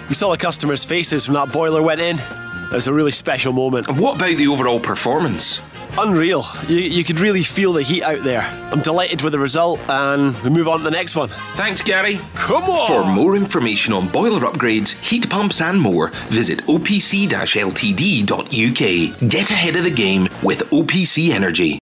You 0.09 0.15
saw 0.15 0.31
the 0.31 0.37
customers' 0.37 0.85
faces 0.85 1.27
when 1.27 1.35
that 1.35 1.53
boiler 1.53 1.83
went 1.83 2.01
in. 2.01 2.19
It 2.19 2.73
was 2.73 2.87
a 2.89 2.93
really 2.93 3.11
special 3.11 3.55
moment. 3.55 3.89
And 3.89 3.99
what 3.99 4.17
about 4.17 4.37
the 4.37 4.47
overall 4.49 4.79
performance? 4.79 5.63
Unreal. 5.99 6.45
You, 6.69 6.79
you 6.79 7.05
could 7.05 7.21
really 7.21 7.43
feel 7.43 7.73
the 7.73 7.83
heat 7.83 8.03
out 8.03 8.23
there. 8.23 8.43
I'm 8.71 8.81
delighted 8.81 9.23
with 9.23 9.33
the 9.33 9.39
result, 9.39 9.81
and 9.89 10.37
we 10.43 10.51
move 10.51 10.69
on 10.69 10.79
to 10.79 10.85
the 10.85 10.91
next 10.91 11.17
one. 11.17 11.29
Thanks, 11.55 11.83
Gary. 11.83 12.19
Come 12.35 12.65
on! 12.65 12.89
For 12.89 13.05
more 13.05 13.37
information 13.37 13.93
on 13.93 14.09
boiler 14.09 14.41
upgrades, 14.41 14.93
heat 15.03 15.29
pumps, 15.31 15.61
and 15.61 15.81
more, 15.81 16.09
visit 16.29 16.61
opc 16.67 17.29
ltd.uk. 17.29 19.31
Get 19.31 19.51
ahead 19.51 19.77
of 19.77 19.85
the 19.85 19.91
game 19.91 20.29
with 20.43 20.61
OPC 20.71 21.31
Energy. 21.31 21.79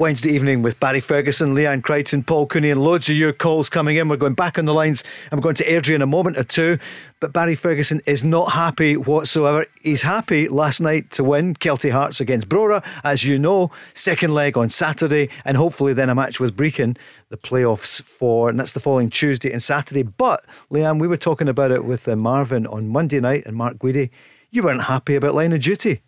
Wednesday 0.00 0.30
evening 0.30 0.60
with 0.62 0.80
Barry 0.80 0.98
Ferguson, 0.98 1.54
Leanne 1.54 1.80
Crichton, 1.80 2.24
Paul 2.24 2.48
Cooney, 2.48 2.70
and 2.70 2.82
loads 2.82 3.08
of 3.08 3.14
your 3.14 3.32
calls 3.32 3.68
coming 3.68 3.94
in. 3.94 4.08
We're 4.08 4.16
going 4.16 4.34
back 4.34 4.58
on 4.58 4.64
the 4.64 4.74
lines. 4.74 5.04
I'm 5.30 5.38
going 5.38 5.54
to 5.54 5.64
Airdrie 5.64 5.94
in 5.94 6.02
a 6.02 6.06
moment 6.06 6.36
or 6.36 6.42
two. 6.42 6.80
But 7.20 7.32
Barry 7.32 7.54
Ferguson 7.54 8.00
is 8.04 8.24
not 8.24 8.50
happy 8.50 8.96
whatsoever. 8.96 9.66
He's 9.82 10.02
happy 10.02 10.48
last 10.48 10.80
night 10.80 11.12
to 11.12 11.22
win 11.22 11.54
Kelty 11.54 11.92
Hearts 11.92 12.20
against 12.20 12.48
Brora, 12.48 12.84
as 13.04 13.22
you 13.22 13.38
know, 13.38 13.70
second 13.94 14.34
leg 14.34 14.58
on 14.58 14.68
Saturday, 14.68 15.28
and 15.44 15.56
hopefully 15.56 15.92
then 15.92 16.10
a 16.10 16.14
match 16.16 16.40
with 16.40 16.56
Brechin, 16.56 16.98
the 17.28 17.36
playoffs 17.36 18.02
for, 18.02 18.48
and 18.48 18.58
that's 18.58 18.72
the 18.72 18.80
following 18.80 19.10
Tuesday 19.10 19.52
and 19.52 19.62
Saturday. 19.62 20.02
But 20.02 20.44
Leanne, 20.72 20.98
we 20.98 21.06
were 21.06 21.16
talking 21.16 21.48
about 21.48 21.70
it 21.70 21.84
with 21.84 22.08
uh, 22.08 22.16
Marvin 22.16 22.66
on 22.66 22.88
Monday 22.88 23.20
night 23.20 23.44
and 23.46 23.54
Mark 23.54 23.78
Guidi. 23.78 24.10
You 24.50 24.64
weren't 24.64 24.82
happy 24.82 25.14
about 25.14 25.36
line 25.36 25.52
of 25.52 25.60
duty 25.60 26.02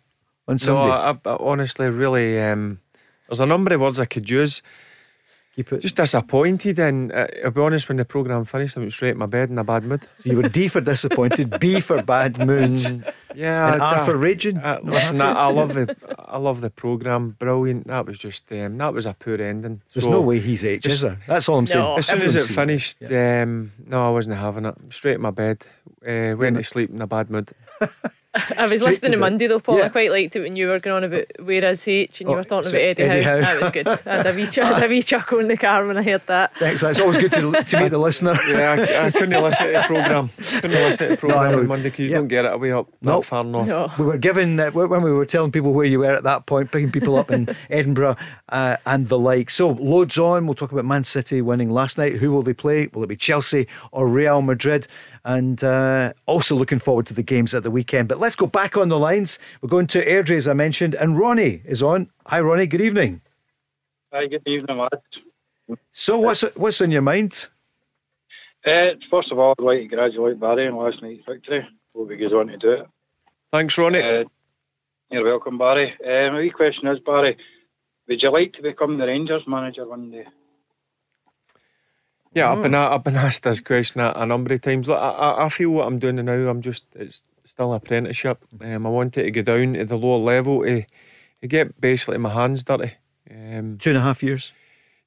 on 0.45 0.59
Sunday. 0.59 0.89
No, 0.89 0.91
I, 0.91 1.11
I 1.25 1.37
honestly 1.39 1.89
really. 1.89 2.41
Um, 2.41 2.81
there's 3.27 3.39
a 3.41 3.45
number 3.45 3.73
of 3.73 3.81
words 3.81 3.99
I 3.99 4.05
could 4.05 4.29
use. 4.29 4.61
Keep 5.55 5.73
it. 5.73 5.81
Just 5.81 5.95
disappointed, 5.95 6.77
and 6.77 7.11
uh, 7.11 7.25
I'll 7.43 7.49
be 7.49 7.61
honest. 7.61 7.87
When 7.89 7.97
the 7.97 8.05
program 8.05 8.45
finished, 8.45 8.77
I 8.77 8.81
went 8.81 8.93
straight 8.93 9.09
in 9.13 9.17
my 9.17 9.25
bed 9.25 9.49
in 9.49 9.57
a 9.57 9.63
bad 9.63 9.83
mood. 9.85 10.03
So 10.19 10.29
you 10.29 10.37
were 10.37 10.47
D 10.47 10.67
for 10.67 10.81
disappointed, 10.81 11.59
B 11.59 11.79
for 11.81 12.03
bad 12.03 12.37
moods, 12.37 12.91
Yeah, 13.33 13.73
and 13.73 13.81
I- 13.81 13.97
R 13.97 14.05
for 14.05 14.15
raging. 14.15 14.59
Uh, 14.59 14.79
listen, 14.83 15.19
I, 15.19 15.31
I 15.31 15.47
love 15.51 15.73
the 15.73 15.95
I 16.19 16.37
love 16.37 16.61
the 16.61 16.69
program. 16.69 17.31
Brilliant. 17.39 17.87
That 17.87 18.05
was 18.05 18.19
just 18.19 18.51
um, 18.51 18.77
that 18.77 18.93
was 18.93 19.07
a 19.07 19.15
poor 19.15 19.41
ending. 19.41 19.81
There's 19.95 20.03
So, 20.05 20.11
no 20.11 20.21
way 20.21 20.39
he's 20.39 20.63
H, 20.63 20.85
is 20.85 21.01
there? 21.01 21.19
That's 21.27 21.49
all 21.49 21.57
I'm 21.57 21.65
saying. 21.65 21.83
No. 21.83 21.95
As 21.97 22.05
soon 22.05 22.21
as 22.21 22.35
Everyone's 22.35 22.35
it 22.35 22.47
seen 22.47 22.55
finished, 22.55 23.03
um, 23.11 23.71
no, 23.87 24.07
I 24.07 24.11
wasn't 24.11 24.35
having 24.35 24.65
it. 24.65 24.75
Straight 24.89 25.15
in 25.15 25.21
my 25.21 25.31
bed. 25.31 25.65
Uh, 26.07 26.35
went 26.37 26.55
to 26.57 26.63
sleep 26.63 26.91
in 26.91 27.01
a 27.01 27.07
bad 27.07 27.31
mood. 27.31 27.49
I 28.57 28.63
was 28.63 28.71
Straight 28.73 28.81
listening 28.81 29.11
to 29.11 29.17
to. 29.17 29.21
Monday 29.21 29.47
though, 29.47 29.59
Paul. 29.59 29.77
Yeah. 29.79 29.85
I 29.85 29.89
quite 29.89 30.11
liked 30.11 30.35
it 30.35 30.41
when 30.41 30.55
you 30.55 30.67
were 30.67 30.79
going 30.79 30.95
on 30.95 31.03
about 31.03 31.25
where 31.43 31.65
is 31.65 31.87
H 31.87 32.21
and 32.21 32.29
you 32.29 32.35
Oh, 32.35 32.37
were 32.39 32.43
talking 32.43 32.69
so 32.69 32.75
about 32.75 32.81
Eddie, 32.85 33.03
Eddie 33.03 33.23
Howe. 33.23 33.41
Howe. 33.41 33.53
That 33.53 33.61
was 33.61 33.71
good. 33.71 33.87
I 33.87 33.95
had 34.17 34.27
a 34.27 34.33
wee, 34.33 34.47
ch- 34.51 34.57
I 34.59 34.65
had 34.79 34.83
a 34.83 34.87
wee 34.89 35.01
chuckle 35.03 35.39
in 35.39 35.47
the 35.47 35.57
car 35.57 35.85
when 35.85 35.97
I 35.97 36.03
heard 36.03 36.21
that. 36.27 36.55
Thanks. 36.57 36.83
It's 36.83 36.99
always 36.99 37.17
good 37.17 37.31
to, 37.33 37.51
to 37.63 37.79
meet 37.81 37.89
the 37.89 37.97
listener. 37.97 38.37
Yeah, 38.47 38.71
I, 38.73 39.05
I 39.07 39.11
couldn't 39.11 39.41
listen 39.43 39.67
to 39.67 39.73
the 39.73 39.83
program. 39.85 40.29
Couldn't 40.37 40.71
listen 40.71 41.07
to 41.09 41.15
the 41.15 41.17
program 41.17 41.51
know. 41.51 41.59
on 41.59 41.67
Monday 41.67 41.83
because 41.89 41.99
you 41.99 42.09
Yeah. 42.11 42.17
don't 42.17 42.27
get 42.27 42.45
it 42.45 42.53
away 42.53 42.71
up 42.71 42.87
No. 43.01 43.17
that 43.19 43.25
far 43.25 43.43
north. 43.43 43.67
No. 43.67 43.91
We 43.99 44.05
were 44.05 44.17
given 44.17 44.59
uh, 44.59 44.71
when 44.71 45.01
we 45.03 45.11
were 45.11 45.25
telling 45.25 45.51
people 45.51 45.73
where 45.73 45.85
you 45.85 45.99
were 45.99 46.11
at 46.11 46.23
that 46.23 46.45
point, 46.45 46.71
picking 46.71 46.91
people 46.91 47.15
up 47.17 47.31
in 47.31 47.47
Edinburgh 47.69 48.15
uh, 48.49 48.77
and 48.85 49.07
the 49.07 49.17
like. 49.19 49.49
So 49.49 49.69
loads 49.71 50.17
on. 50.17 50.45
We'll 50.45 50.55
talk 50.55 50.71
about 50.71 50.85
Man 50.85 51.03
City 51.03 51.41
winning 51.41 51.69
last 51.71 51.97
night. 51.97 52.13
Who 52.13 52.31
will 52.31 52.43
they 52.43 52.53
play? 52.53 52.87
Will 52.93 53.03
it 53.03 53.07
be 53.07 53.15
Chelsea 53.15 53.67
or 53.91 54.07
Real 54.07 54.41
Madrid? 54.41 54.87
And 55.27 55.61
uh, 55.61 56.13
also 56.25 56.55
looking 56.55 56.79
forward 56.79 57.05
to 57.07 57.13
the 57.13 57.21
games 57.21 57.53
at 57.53 57.63
the 57.63 57.69
weekend. 57.69 58.07
But 58.07 58.17
let's 58.17 58.37
go 58.37 58.47
back 58.47 58.77
on 58.77 58.87
the 58.87 58.97
lines. 58.97 59.39
We're 59.61 59.67
going 59.67 59.87
to 59.87 60.05
Airdrie, 60.05 60.37
as 60.37 60.47
I 60.47 60.53
mentioned, 60.53 60.95
and 60.95 61.19
Ronnie 61.19 61.61
is 61.65 61.83
on. 61.83 62.09
Hi, 62.27 62.39
Ronnie. 62.39 62.65
Good 62.65 62.79
evening. 62.79 63.19
Hi, 64.13 64.27
good 64.27 64.47
evening, 64.47 64.77
lads. 64.77 65.79
So 65.91 66.17
what's 66.17 66.43
what's 66.55 66.79
on 66.79 66.91
your 66.91 67.01
mind? 67.01 67.49
Uh, 68.65 68.95
first 69.11 69.29
of 69.33 69.37
all, 69.37 69.53
I'd 69.59 69.63
like 69.63 69.79
to 69.79 69.87
congratulate 69.89 70.39
Barry 70.39 70.69
on 70.69 70.77
last 70.77 71.03
night's 71.03 71.23
victory. 71.27 71.67
Hope 71.93 72.09
he 72.09 72.15
goes 72.15 72.31
on 72.31 72.47
to 72.47 72.57
do 72.57 72.71
it. 72.71 72.87
Thanks, 73.51 73.77
Ronnie. 73.77 73.99
Uh, 73.99 74.23
you're 75.11 75.25
welcome, 75.25 75.57
Barry. 75.57 75.93
Uh, 76.01 76.31
my 76.31 76.39
wee 76.39 76.51
question 76.51 76.87
is, 76.87 76.99
Barry, 77.05 77.37
would 78.07 78.21
you 78.21 78.31
like 78.31 78.53
to 78.53 78.61
become 78.61 78.97
the 78.97 79.05
Rangers 79.05 79.43
manager 79.45 79.85
one 79.85 80.09
day? 80.09 80.25
Yeah, 82.37 82.51
I've 82.51 82.61
been 82.61 82.75
I've 82.75 83.03
been 83.03 83.15
asked 83.27 83.41
this 83.41 83.61
question 83.61 83.99
a, 83.99 84.13
a 84.15 84.23
number 84.23 84.53
of 84.53 84.61
times. 84.61 84.87
Look, 84.87 84.99
I, 85.01 85.45
I 85.45 85.49
feel 85.49 85.71
what 85.71 85.87
I'm 85.87 85.97
doing 85.97 86.23
now. 86.23 86.47
I'm 86.47 86.61
just 86.61 86.85
it's 86.93 87.23
still 87.43 87.73
apprenticeship. 87.73 88.45
Um, 88.61 88.85
I 88.85 88.89
wanted 88.91 89.23
to 89.23 89.31
go 89.31 89.41
down 89.41 89.73
to 89.73 89.85
the 89.85 89.97
lower 89.97 90.19
level 90.19 90.61
to, 90.61 90.83
to 91.41 91.47
get 91.47 91.81
basically 91.81 92.19
my 92.19 92.29
hands 92.29 92.63
dirty. 92.63 92.93
Um, 93.31 93.79
Two 93.79 93.89
and 93.89 93.97
a 93.97 94.01
half 94.01 94.21
years. 94.21 94.53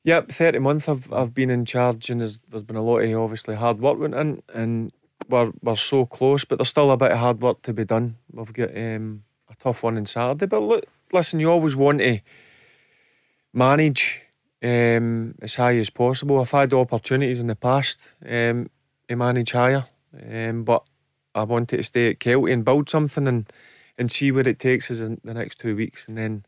Yep, 0.03 0.33
thirty 0.33 0.59
months 0.59 0.89
I've 0.89 1.12
I've 1.12 1.33
been 1.33 1.51
in 1.51 1.64
charge, 1.64 2.11
and 2.11 2.20
there's 2.20 2.41
there's 2.49 2.64
been 2.64 2.74
a 2.74 2.83
lot 2.83 2.99
of 2.99 3.22
obviously 3.22 3.55
hard 3.55 3.78
work 3.78 4.01
went 4.01 4.16
in, 4.16 4.43
and 4.53 4.91
we're 5.28 5.53
we're 5.62 5.76
so 5.76 6.07
close, 6.07 6.45
but 6.45 6.59
there's 6.59 6.70
still 6.70 6.91
a 6.91 6.97
bit 6.97 7.12
of 7.12 7.18
hard 7.18 7.41
work 7.43 7.62
to 7.62 7.72
be 7.72 7.85
done. 7.85 8.16
We've 8.33 8.53
got 8.53 8.76
um, 8.76 9.22
a 9.49 9.55
tough 9.55 9.85
one 9.85 9.97
on 9.97 10.07
Saturday, 10.07 10.47
but 10.47 10.62
look, 10.62 10.85
listen, 11.12 11.39
you 11.39 11.49
always 11.49 11.76
want 11.76 12.01
to 12.01 12.18
manage 13.53 14.20
um, 14.62 15.34
as 15.42 15.54
high 15.54 15.78
as 15.78 15.90
possible. 15.90 16.40
I've 16.40 16.50
had 16.50 16.72
opportunities 16.72 17.40
in 17.40 17.46
the 17.46 17.56
past 17.56 18.00
um, 18.26 18.70
to 19.08 19.16
manage 19.16 19.52
higher, 19.52 19.86
um, 20.30 20.64
but 20.64 20.84
I 21.34 21.44
wanted 21.44 21.78
to 21.78 21.82
stay 21.82 22.11
at 22.11 22.18
Kelty 22.18 22.52
and 22.52 22.64
build 22.64 22.88
something 22.88 23.26
and 23.26 23.50
and 23.98 24.11
see 24.11 24.32
where 24.32 24.48
it 24.48 24.58
takes 24.58 24.90
us 24.90 25.00
in 25.00 25.20
the 25.24 25.34
next 25.34 25.58
two 25.58 25.76
weeks, 25.76 26.08
and 26.08 26.16
then. 26.16 26.44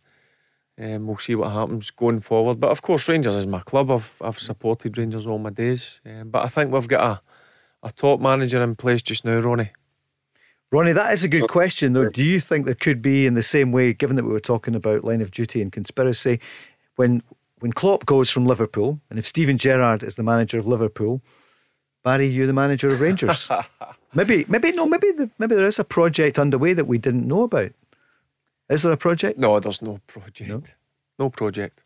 Um, 0.80 1.06
we'll 1.06 1.18
see 1.18 1.34
what 1.34 1.52
happens 1.52 1.90
going 1.90 2.20
forward. 2.20 2.58
But 2.58 2.70
of 2.70 2.80
course, 2.80 3.06
Rangers 3.06 3.34
is 3.34 3.46
my 3.46 3.60
club. 3.60 3.90
I've 3.90 4.16
I've 4.22 4.38
supported 4.38 4.96
Rangers 4.96 5.26
all 5.26 5.38
my 5.38 5.50
days. 5.50 6.00
Um, 6.04 6.30
but 6.30 6.46
I 6.46 6.48
think 6.48 6.72
we've 6.72 6.88
got 6.88 7.20
a, 7.82 7.86
a 7.86 7.90
top 7.90 8.20
manager 8.20 8.60
in 8.62 8.74
place 8.74 9.02
just 9.02 9.22
now, 9.22 9.38
Ronnie. 9.38 9.70
Ronnie, 10.72 10.94
that 10.94 11.12
is 11.12 11.22
a 11.22 11.28
good 11.28 11.48
question, 11.48 11.92
though. 11.92 12.08
Do 12.08 12.24
you 12.24 12.40
think 12.40 12.64
there 12.64 12.74
could 12.74 13.02
be, 13.02 13.26
in 13.26 13.34
the 13.34 13.42
same 13.42 13.70
way, 13.70 13.92
given 13.92 14.16
that 14.16 14.24
we 14.24 14.32
were 14.32 14.40
talking 14.40 14.74
about 14.74 15.04
line 15.04 15.20
of 15.20 15.30
duty 15.30 15.60
and 15.60 15.70
conspiracy, 15.70 16.40
when 16.96 17.22
when 17.62 17.72
Klopp 17.72 18.04
goes 18.06 18.28
from 18.28 18.44
Liverpool, 18.44 19.00
and 19.08 19.20
if 19.20 19.26
Steven 19.26 19.56
Gerrard 19.56 20.02
is 20.02 20.16
the 20.16 20.24
manager 20.24 20.58
of 20.58 20.66
Liverpool, 20.66 21.22
Barry, 22.02 22.26
you're 22.26 22.48
the 22.48 22.52
manager 22.52 22.88
of 22.88 23.00
Rangers? 23.00 23.48
maybe, 24.14 24.44
maybe 24.48 24.72
no, 24.72 24.84
maybe 24.84 25.12
the, 25.12 25.30
maybe 25.38 25.54
there 25.54 25.66
is 25.66 25.78
a 25.78 25.84
project 25.84 26.40
underway 26.40 26.72
that 26.72 26.86
we 26.86 26.98
didn't 26.98 27.28
know 27.28 27.44
about. 27.44 27.70
Is 28.68 28.82
there 28.82 28.90
a 28.90 28.96
project? 28.96 29.38
No, 29.38 29.60
there's 29.60 29.80
no 29.80 30.00
project. 30.08 30.50
No, 30.50 30.62
no 31.20 31.30
project. 31.30 31.78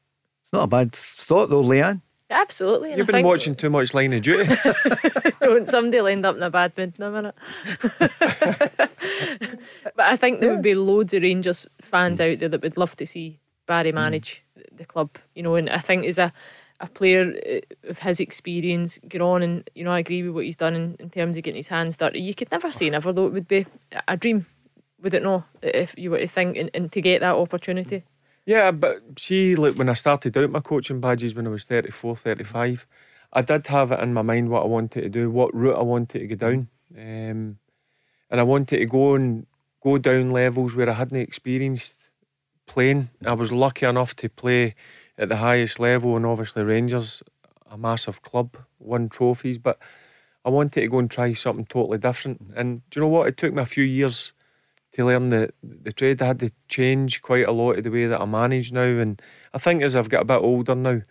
It's 0.44 0.52
not 0.54 0.62
a 0.62 0.66
bad 0.66 0.92
thought, 0.92 1.50
though, 1.50 1.62
Leanne. 1.62 2.00
Absolutely. 2.30 2.94
You've 2.94 3.06
been 3.06 3.24
watching 3.24 3.54
too 3.54 3.68
much 3.68 3.92
Line 3.92 4.14
of 4.14 4.22
Duty. 4.22 4.54
Don't 5.42 5.68
somebody 5.68 6.00
will 6.00 6.08
end 6.08 6.24
up 6.24 6.36
in 6.36 6.42
a 6.42 6.50
bad 6.50 6.72
mood 6.76 6.94
in 6.98 7.04
a 7.04 7.10
minute. 7.10 7.34
but 9.94 10.06
I 10.06 10.16
think 10.16 10.40
there 10.40 10.52
would 10.52 10.62
be 10.62 10.74
loads 10.74 11.12
of 11.12 11.22
Rangers 11.22 11.68
fans 11.82 12.18
hmm. 12.18 12.30
out 12.30 12.38
there 12.38 12.48
that 12.48 12.62
would 12.62 12.78
love 12.78 12.96
to 12.96 13.06
see 13.06 13.38
Barry 13.66 13.90
hmm. 13.90 13.96
manage 13.96 14.42
the 14.76 14.84
club. 14.84 15.10
You 15.34 15.42
know, 15.42 15.54
and 15.54 15.70
I 15.70 15.78
think 15.78 16.06
as 16.06 16.18
a 16.18 16.32
a 16.80 16.86
player 16.86 17.32
uh, 17.46 17.88
of 17.88 17.98
his 18.00 18.20
experience, 18.20 18.98
get 19.08 19.20
on 19.20 19.42
and 19.42 19.68
you 19.74 19.84
know 19.84 19.92
I 19.92 20.00
agree 20.00 20.22
with 20.22 20.34
what 20.34 20.44
he's 20.44 20.56
done 20.56 20.74
in, 20.74 20.96
in 20.98 21.10
terms 21.10 21.36
of 21.36 21.42
getting 21.42 21.56
his 21.56 21.68
hands 21.68 21.96
dirty. 21.96 22.20
You 22.20 22.34
could 22.34 22.50
never 22.50 22.70
say 22.70 22.90
never 22.90 23.12
though. 23.12 23.26
It 23.26 23.32
would 23.32 23.48
be 23.48 23.66
a 24.08 24.16
dream, 24.16 24.46
would 25.02 25.14
it 25.14 25.22
not? 25.22 25.44
If 25.62 25.94
you 25.96 26.10
were 26.10 26.18
to 26.18 26.28
think 26.28 26.56
and, 26.56 26.70
and 26.74 26.92
to 26.92 27.00
get 27.00 27.20
that 27.20 27.34
opportunity. 27.34 28.04
Yeah, 28.44 28.70
but 28.70 29.18
see, 29.18 29.56
like 29.56 29.74
when 29.74 29.88
I 29.88 29.94
started 29.94 30.36
out 30.38 30.50
my 30.50 30.60
coaching 30.60 31.00
badges 31.00 31.34
when 31.34 31.48
I 31.48 31.50
was 31.50 31.64
34, 31.64 32.14
35, 32.14 32.86
I 33.32 33.42
did 33.42 33.66
have 33.66 33.90
it 33.90 34.00
in 34.00 34.14
my 34.14 34.22
mind 34.22 34.50
what 34.50 34.62
I 34.62 34.66
wanted 34.66 35.02
to 35.02 35.08
do, 35.08 35.30
what 35.30 35.52
route 35.52 35.76
I 35.76 35.82
wanted 35.82 36.20
to 36.20 36.26
go 36.28 36.36
down. 36.36 36.68
Um, 36.96 37.58
and 38.30 38.40
I 38.40 38.44
wanted 38.44 38.78
to 38.78 38.86
go 38.86 39.14
and 39.14 39.46
go 39.82 39.98
down 39.98 40.30
levels 40.30 40.76
where 40.76 40.88
I 40.88 40.92
hadn't 40.92 41.16
experienced 41.20 42.10
playing. 42.66 43.10
I 43.24 43.32
was 43.32 43.52
lucky 43.52 43.86
enough 43.86 44.14
to 44.16 44.28
play 44.28 44.74
at 45.18 45.28
the 45.28 45.36
highest 45.36 45.80
level, 45.80 46.16
and 46.16 46.26
obviously 46.26 46.62
Rangers, 46.62 47.22
a 47.70 47.78
massive 47.78 48.22
club, 48.22 48.56
won 48.78 49.08
trophies. 49.08 49.58
But 49.58 49.78
I 50.44 50.50
wanted 50.50 50.80
to 50.80 50.88
go 50.88 50.98
and 50.98 51.10
try 51.10 51.32
something 51.32 51.66
totally 51.66 51.98
different. 51.98 52.52
And 52.54 52.88
do 52.90 53.00
you 53.00 53.06
know 53.06 53.10
what? 53.10 53.28
It 53.28 53.36
took 53.36 53.52
me 53.52 53.62
a 53.62 53.66
few 53.66 53.84
years 53.84 54.32
to 54.92 55.06
learn 55.06 55.30
the 55.30 55.52
the 55.62 55.92
trade. 55.92 56.22
I 56.22 56.26
had 56.26 56.40
to 56.40 56.50
change 56.68 57.22
quite 57.22 57.46
a 57.46 57.52
lot 57.52 57.78
of 57.78 57.84
the 57.84 57.90
way 57.90 58.06
that 58.06 58.20
I 58.20 58.24
manage 58.24 58.72
now, 58.72 58.82
and 58.82 59.20
I 59.52 59.58
think 59.58 59.82
as 59.82 59.96
I've 59.96 60.08
got 60.10 60.22
a 60.22 60.26
bit 60.26 60.40
older 60.40 60.74
now, 60.74 61.02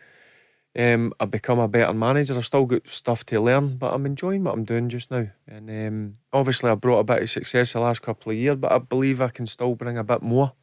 um, 0.78 1.14
I've 1.20 1.32
become 1.32 1.60
a 1.60 1.68
better 1.68 1.94
manager. 1.94 2.36
I've 2.36 2.46
still 2.46 2.66
got 2.66 2.88
stuff 2.88 3.26
to 3.28 3.40
learn, 3.40 3.78
but 3.78 3.94
I'm 3.94 4.06
enjoying 4.06 4.44
what 4.44 4.54
I'm 4.54 4.66
doing 4.66 4.90
just 4.90 5.10
now. 5.10 5.28
And 5.48 5.70
um, 5.70 6.18
obviously, 6.34 6.70
I've 6.70 6.82
brought 6.82 7.00
a 7.00 7.04
bit 7.04 7.24
of 7.24 7.30
success 7.30 7.74
the 7.74 7.80
last 7.80 8.02
couple 8.02 8.32
of 8.32 8.38
years, 8.38 8.58
but 8.58 8.72
I 8.72 8.80
believe 8.80 9.22
I 9.22 9.30
can 9.30 9.48
still 9.48 9.76
bring 9.76 9.98
a 9.98 10.04
bit 10.04 10.22
more. 10.22 10.54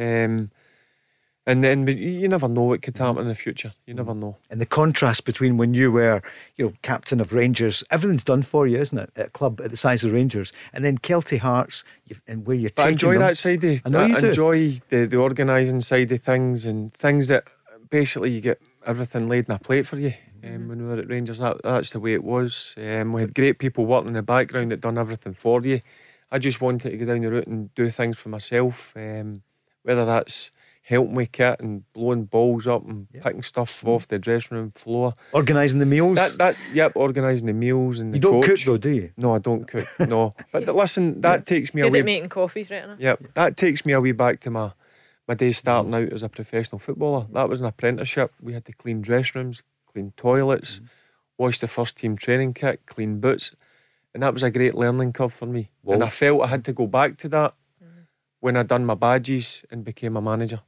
Um, 0.00 0.50
and 1.46 1.64
then 1.64 1.88
you 1.88 2.28
never 2.28 2.48
know 2.48 2.62
what 2.64 2.82
could 2.82 2.96
happen 2.96 3.22
in 3.22 3.28
the 3.28 3.34
future. 3.34 3.72
You 3.86 3.94
never 3.94 4.14
know. 4.14 4.36
And 4.50 4.60
the 4.60 4.66
contrast 4.66 5.24
between 5.24 5.56
when 5.56 5.74
you 5.74 5.90
were, 5.90 6.22
you 6.56 6.66
know, 6.66 6.72
captain 6.82 7.20
of 7.20 7.32
Rangers, 7.32 7.82
everything's 7.90 8.22
done 8.22 8.42
for 8.42 8.66
you, 8.66 8.78
isn't 8.78 8.96
it? 8.98 9.10
At 9.16 9.26
a 9.28 9.30
club 9.30 9.60
at 9.60 9.70
the 9.70 9.76
size 9.76 10.04
of 10.04 10.12
Rangers, 10.12 10.52
and 10.72 10.84
then 10.84 10.98
Kelty 10.98 11.38
Hearts, 11.38 11.82
and 12.28 12.46
where 12.46 12.56
you're 12.56 12.70
But 12.76 12.86
I 12.86 12.90
enjoy 12.90 13.14
them. 13.14 13.22
that 13.22 13.36
side 13.36 13.64
of 13.64 13.82
I 13.84 13.88
know 13.88 14.06
you 14.06 14.20
do. 14.20 14.26
enjoy 14.28 14.78
the, 14.90 15.06
the 15.06 15.16
organising 15.16 15.80
side 15.80 16.12
of 16.12 16.22
things 16.22 16.66
and 16.66 16.92
things 16.92 17.28
that 17.28 17.44
basically 17.88 18.30
you 18.30 18.40
get 18.40 18.60
everything 18.86 19.26
laid 19.26 19.48
in 19.48 19.54
a 19.54 19.58
plate 19.58 19.86
for 19.86 19.96
you. 19.98 20.14
Mm-hmm. 20.42 20.54
Um, 20.54 20.68
when 20.68 20.78
we 20.78 20.84
were 20.84 21.00
at 21.00 21.08
Rangers, 21.08 21.38
that, 21.38 21.62
that's 21.64 21.90
the 21.90 22.00
way 22.00 22.12
it 22.14 22.22
was. 22.24 22.74
Um, 22.76 23.12
we 23.12 23.22
had 23.22 23.34
great 23.34 23.58
people 23.58 23.86
working 23.86 24.08
in 24.08 24.14
the 24.14 24.22
background 24.22 24.70
that 24.72 24.80
done 24.80 24.98
everything 24.98 25.34
for 25.34 25.60
you. 25.62 25.80
I 26.30 26.38
just 26.38 26.60
wanted 26.60 26.90
to 26.90 26.96
go 26.96 27.06
down 27.06 27.22
the 27.22 27.30
route 27.30 27.46
and 27.48 27.74
do 27.74 27.90
things 27.90 28.18
for 28.18 28.28
myself, 28.28 28.92
um, 28.96 29.42
whether 29.82 30.04
that's 30.04 30.50
helping 30.90 31.14
with 31.14 31.30
kit 31.30 31.60
and 31.60 31.90
blowing 31.92 32.24
balls 32.24 32.66
up 32.66 32.84
and 32.84 33.08
picking 33.12 33.44
stuff 33.44 33.70
mm. 33.82 33.88
off 33.88 34.08
the 34.08 34.18
dressing 34.18 34.56
room 34.56 34.70
floor. 34.72 35.14
Organising 35.32 35.78
the 35.78 35.86
meals. 35.86 36.16
That, 36.16 36.38
that, 36.38 36.56
yep, 36.72 36.92
organising 36.96 37.46
the 37.46 37.52
meals 37.52 38.00
and 38.00 38.12
the 38.12 38.18
you 38.18 38.20
don't 38.20 38.42
coach. 38.42 38.64
cook 38.64 38.66
though, 38.66 38.76
do 38.76 38.90
you? 38.90 39.12
No, 39.16 39.34
I 39.34 39.38
don't 39.38 39.66
cook. 39.66 39.86
No, 40.00 40.32
but 40.50 40.64
th- 40.64 40.76
listen, 40.76 41.20
that 41.20 41.46
takes 41.46 41.72
me 41.74 41.82
Good 41.82 41.88
away. 41.88 41.98
at 42.00 42.04
making 42.04 42.28
coffees 42.28 42.70
right 42.72 42.86
now. 42.86 42.96
Yep, 42.98 43.34
that 43.34 43.56
takes 43.56 43.86
me 43.86 43.92
a 43.92 44.00
wee 44.00 44.12
back 44.12 44.40
to 44.40 44.50
my 44.50 44.72
my 45.28 45.34
days 45.34 45.58
starting 45.58 45.92
mm. 45.92 46.06
out 46.06 46.12
as 46.12 46.24
a 46.24 46.28
professional 46.28 46.80
footballer. 46.80 47.26
That 47.32 47.48
was 47.48 47.60
an 47.60 47.66
apprenticeship. 47.68 48.32
We 48.40 48.52
had 48.52 48.64
to 48.64 48.72
clean 48.72 49.00
dressing 49.00 49.42
rooms, 49.42 49.62
clean 49.92 50.12
toilets, 50.16 50.80
mm. 50.80 50.88
wash 51.38 51.60
the 51.60 51.68
first 51.68 51.98
team 51.98 52.16
training 52.16 52.54
kit, 52.54 52.84
clean 52.86 53.20
boots, 53.20 53.54
and 54.12 54.24
that 54.24 54.34
was 54.34 54.42
a 54.42 54.50
great 54.50 54.74
learning 54.74 55.12
curve 55.12 55.32
for 55.32 55.46
me. 55.46 55.68
And 55.86 56.02
I 56.02 56.08
felt 56.08 56.42
I 56.42 56.48
had 56.48 56.64
to 56.64 56.72
go 56.72 56.88
back 56.88 57.16
to 57.18 57.28
that 57.28 57.54
when 58.40 58.56
I 58.56 58.62
done 58.62 58.84
my 58.84 58.94
badges 58.94 59.64
and 59.70 59.84
became 59.84 60.16
a 60.16 60.20
manager. 60.22 60.60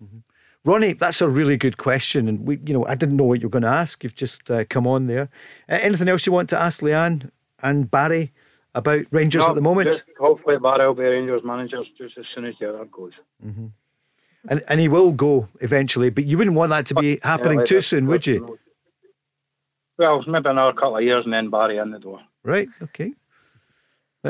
Ronnie, 0.64 0.93
that's 0.93 1.20
a 1.20 1.29
really 1.29 1.57
good 1.57 1.77
question, 1.77 2.29
and 2.29 2.47
we, 2.47 2.59
you 2.64 2.73
know, 2.73 2.87
I 2.87 2.95
didn't 2.95 3.16
know 3.16 3.25
what 3.25 3.41
you 3.41 3.49
were 3.49 3.51
going 3.51 3.62
to 3.64 3.68
ask. 3.68 4.05
You've 4.05 4.14
just 4.14 4.49
uh, 4.51 4.64
come 4.68 4.87
on 4.87 5.07
there. 5.09 5.29
Uh, 5.68 5.79
anything 5.83 6.09
else 6.09 6.25
you 6.25 6.33
want 6.33 6.49
to 6.51 6.61
ask 6.61 6.83
Leanne 6.83 7.31
and 7.62 7.91
Barry 7.91 8.33
about 8.75 9.05
Rangers 9.11 9.43
No, 9.43 9.49
at 9.49 9.55
the 9.57 9.61
moment? 9.61 9.93
just 9.93 10.05
hopefully 10.20 10.59
Barry 10.59 10.87
will 10.87 10.95
be 10.95 11.03
Rangers 11.03 11.43
manager 11.45 11.79
just 11.99 12.16
as 12.16 12.25
soon 12.35 12.45
as 12.45 12.55
Gerrard 12.61 12.93
goes. 12.93 13.12
And 14.49 14.62
and 14.68 14.81
he 14.81 14.89
will 14.89 15.12
go 15.12 15.49
eventually, 15.61 16.11
but 16.11 16.25
you 16.25 16.39
wouldn't 16.39 16.57
want 16.57 16.70
that 16.70 16.87
to 16.87 16.95
be 16.95 17.18
happening 17.23 17.59
Yeah, 17.61 17.64
too 17.64 17.75
later. 17.77 17.83
soon, 17.83 18.07
would 18.07 18.27
you? 18.27 18.59
Well, 19.99 20.25
maybe 20.27 20.49
another 20.49 20.73
couple 20.73 20.97
of 20.97 21.03
years 21.05 21.25
and 21.25 21.33
then 21.33 21.51
Barry 21.51 21.79
in 21.79 21.91
the 21.91 21.99
door. 21.99 22.20
Right. 22.45 22.68
Okay. 22.83 23.12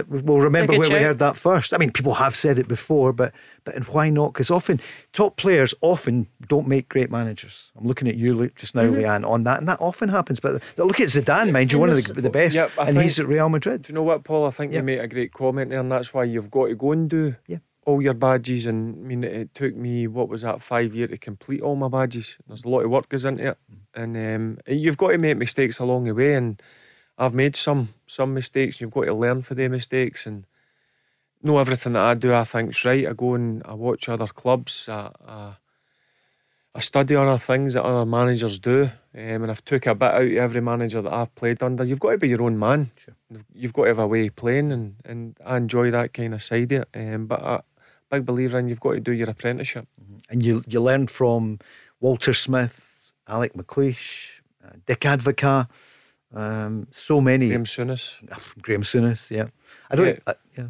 We'll 0.09 0.39
remember 0.41 0.73
where 0.79 0.89
we 0.89 0.97
heard 1.03 1.19
that 1.19 1.37
first. 1.37 1.75
I 1.75 1.77
mean, 1.77 1.93
people 1.93 2.15
have 2.15 2.35
said 2.35 2.59
it 2.59 2.67
before, 2.67 3.13
but 3.13 3.33
but 3.65 3.75
and 3.75 3.85
why 3.87 4.09
not? 4.09 4.33
Because 4.33 4.51
often 4.51 4.81
top 5.13 5.37
players 5.37 5.75
often 5.83 6.29
don't 6.49 6.67
make 6.67 6.89
great 6.89 7.11
managers. 7.11 7.71
I'm 7.77 7.87
looking 7.87 8.09
at 8.09 8.17
you 8.17 8.35
Luke, 8.35 8.55
just 8.55 8.75
now, 8.75 8.85
Mhm. 8.85 8.95
Leanne, 9.03 9.29
on 9.29 9.45
that, 9.45 9.59
and 9.59 9.69
that 9.69 9.81
often 9.83 10.09
happens. 10.09 10.41
But 10.41 10.63
look 10.79 10.99
at 10.99 11.09
Zidane, 11.09 11.53
mind 11.53 11.73
you, 11.73 11.79
one 11.79 11.91
of 11.91 12.03
the, 12.03 12.21
the 12.23 12.31
best, 12.31 12.57
and 12.79 12.99
he's 13.01 13.21
at 13.21 13.29
Real 13.29 13.51
Madrid. 13.51 13.83
Do 13.83 13.93
you 13.93 13.95
know 13.95 14.03
what, 14.03 14.25
Paul? 14.25 14.47
I 14.47 14.51
think 14.51 14.73
Yeah. 14.73 14.79
you 14.79 14.85
made 14.85 14.99
a 15.01 15.07
great 15.09 15.33
comment 15.33 15.69
there, 15.71 15.81
and 15.81 15.93
that's 15.93 16.15
why 16.15 16.25
you've 16.25 16.51
got 16.51 16.69
to 16.69 16.75
go 16.75 16.93
and 16.93 17.11
do 17.11 17.37
Yeah. 17.47 17.59
all 17.85 18.01
your 18.01 18.15
badges. 18.15 18.65
And 18.65 18.97
I 18.97 19.07
mean, 19.07 19.25
it 19.25 19.53
took 19.55 19.77
me 19.77 20.07
what 20.07 20.31
was 20.31 20.41
that 20.41 20.63
five 20.63 20.95
year 20.95 21.07
to 21.09 21.19
complete 21.19 21.61
all 21.61 21.77
my 21.77 21.89
badges. 21.89 22.39
There's 22.49 22.65
a 22.65 22.69
lot 22.69 22.81
of 22.81 22.91
work 22.91 23.11
goes 23.11 23.27
into 23.27 23.47
it, 23.51 23.59
and 23.95 24.17
um, 24.17 24.59
you've 24.67 24.97
got 24.97 25.11
to 25.11 25.19
make 25.19 25.37
mistakes 25.37 25.79
along 25.79 26.05
the 26.05 26.15
way. 26.15 26.35
And 26.35 26.61
I've 27.25 27.35
made 27.35 27.57
some 27.57 27.95
some 28.07 28.35
mistakes. 28.35 28.77
And 28.77 28.81
you've 28.83 28.95
got 28.95 29.05
to 29.07 29.15
learn 29.15 29.43
for 29.43 29.55
the 29.55 29.69
mistakes 29.69 30.27
and 30.27 30.45
know 31.43 31.59
everything 31.59 31.95
that 31.95 32.03
I 32.03 32.15
do. 32.15 32.35
I 32.35 32.45
think's 32.45 32.85
right. 32.85 33.07
I 33.07 33.13
go 33.13 33.35
and 33.35 33.63
I 33.65 33.75
watch 33.75 34.09
other 34.09 34.27
clubs. 34.27 34.89
I, 34.89 35.11
I, 35.27 35.55
I 36.75 36.81
study 36.81 37.15
other 37.17 37.39
things 37.39 37.75
that 37.75 37.85
other 37.85 38.07
managers 38.07 38.59
do, 38.59 38.85
um, 38.85 39.43
and 39.43 39.51
I've 39.51 39.65
took 39.65 39.87
a 39.87 39.95
bit 39.95 40.11
out 40.11 40.25
of 40.25 40.33
every 40.33 40.63
manager 40.63 41.03
that 41.03 41.13
I've 41.13 41.35
played 41.35 41.63
under. 41.63 41.85
You've 41.85 42.01
got 42.01 42.13
to 42.13 42.19
be 42.19 42.31
your 42.31 42.43
own 42.43 42.59
man. 42.59 42.91
You've- 43.31 43.45
You've 43.55 43.73
got 43.75 43.83
to 43.83 43.89
have 43.89 43.99
a 43.99 44.07
way 44.07 44.27
of 44.29 44.37
playing, 44.37 44.73
and, 44.73 44.97
and 45.05 45.37
I 45.45 45.59
enjoy 45.59 45.91
that 45.91 46.15
kind 46.15 46.33
of 46.35 46.43
side 46.43 46.73
of 46.73 46.83
it. 46.83 46.89
Um, 46.95 47.27
but 47.27 47.41
I, 47.43 47.61
big 48.11 48.25
believer 48.25 48.59
in 48.59 48.69
you've 48.69 48.81
got 48.81 48.93
to 48.93 49.01
do 49.01 49.13
your 49.13 49.29
apprenticeship. 49.31 49.87
And 50.31 50.45
you 50.45 50.65
you 50.67 50.81
learn 50.81 51.09
from 51.09 51.59
Walter 52.01 52.33
Smith, 52.33 53.13
Alex 53.29 53.55
McLeish, 53.55 54.41
uh, 54.65 54.77
Dick 54.87 55.01
Advocaat, 55.01 55.69
um, 56.33 56.87
so 56.91 57.21
many. 57.21 57.49
Graeme 57.49 57.65
Souness. 57.65 58.21
Graeme 58.63 58.83
Souness, 58.83 59.31
yeah. 59.31 59.49
I 59.91 59.97
don't. 59.97 60.07
Yeah. 60.07 60.19
uh, 60.27 60.35
yeah. 60.57 60.67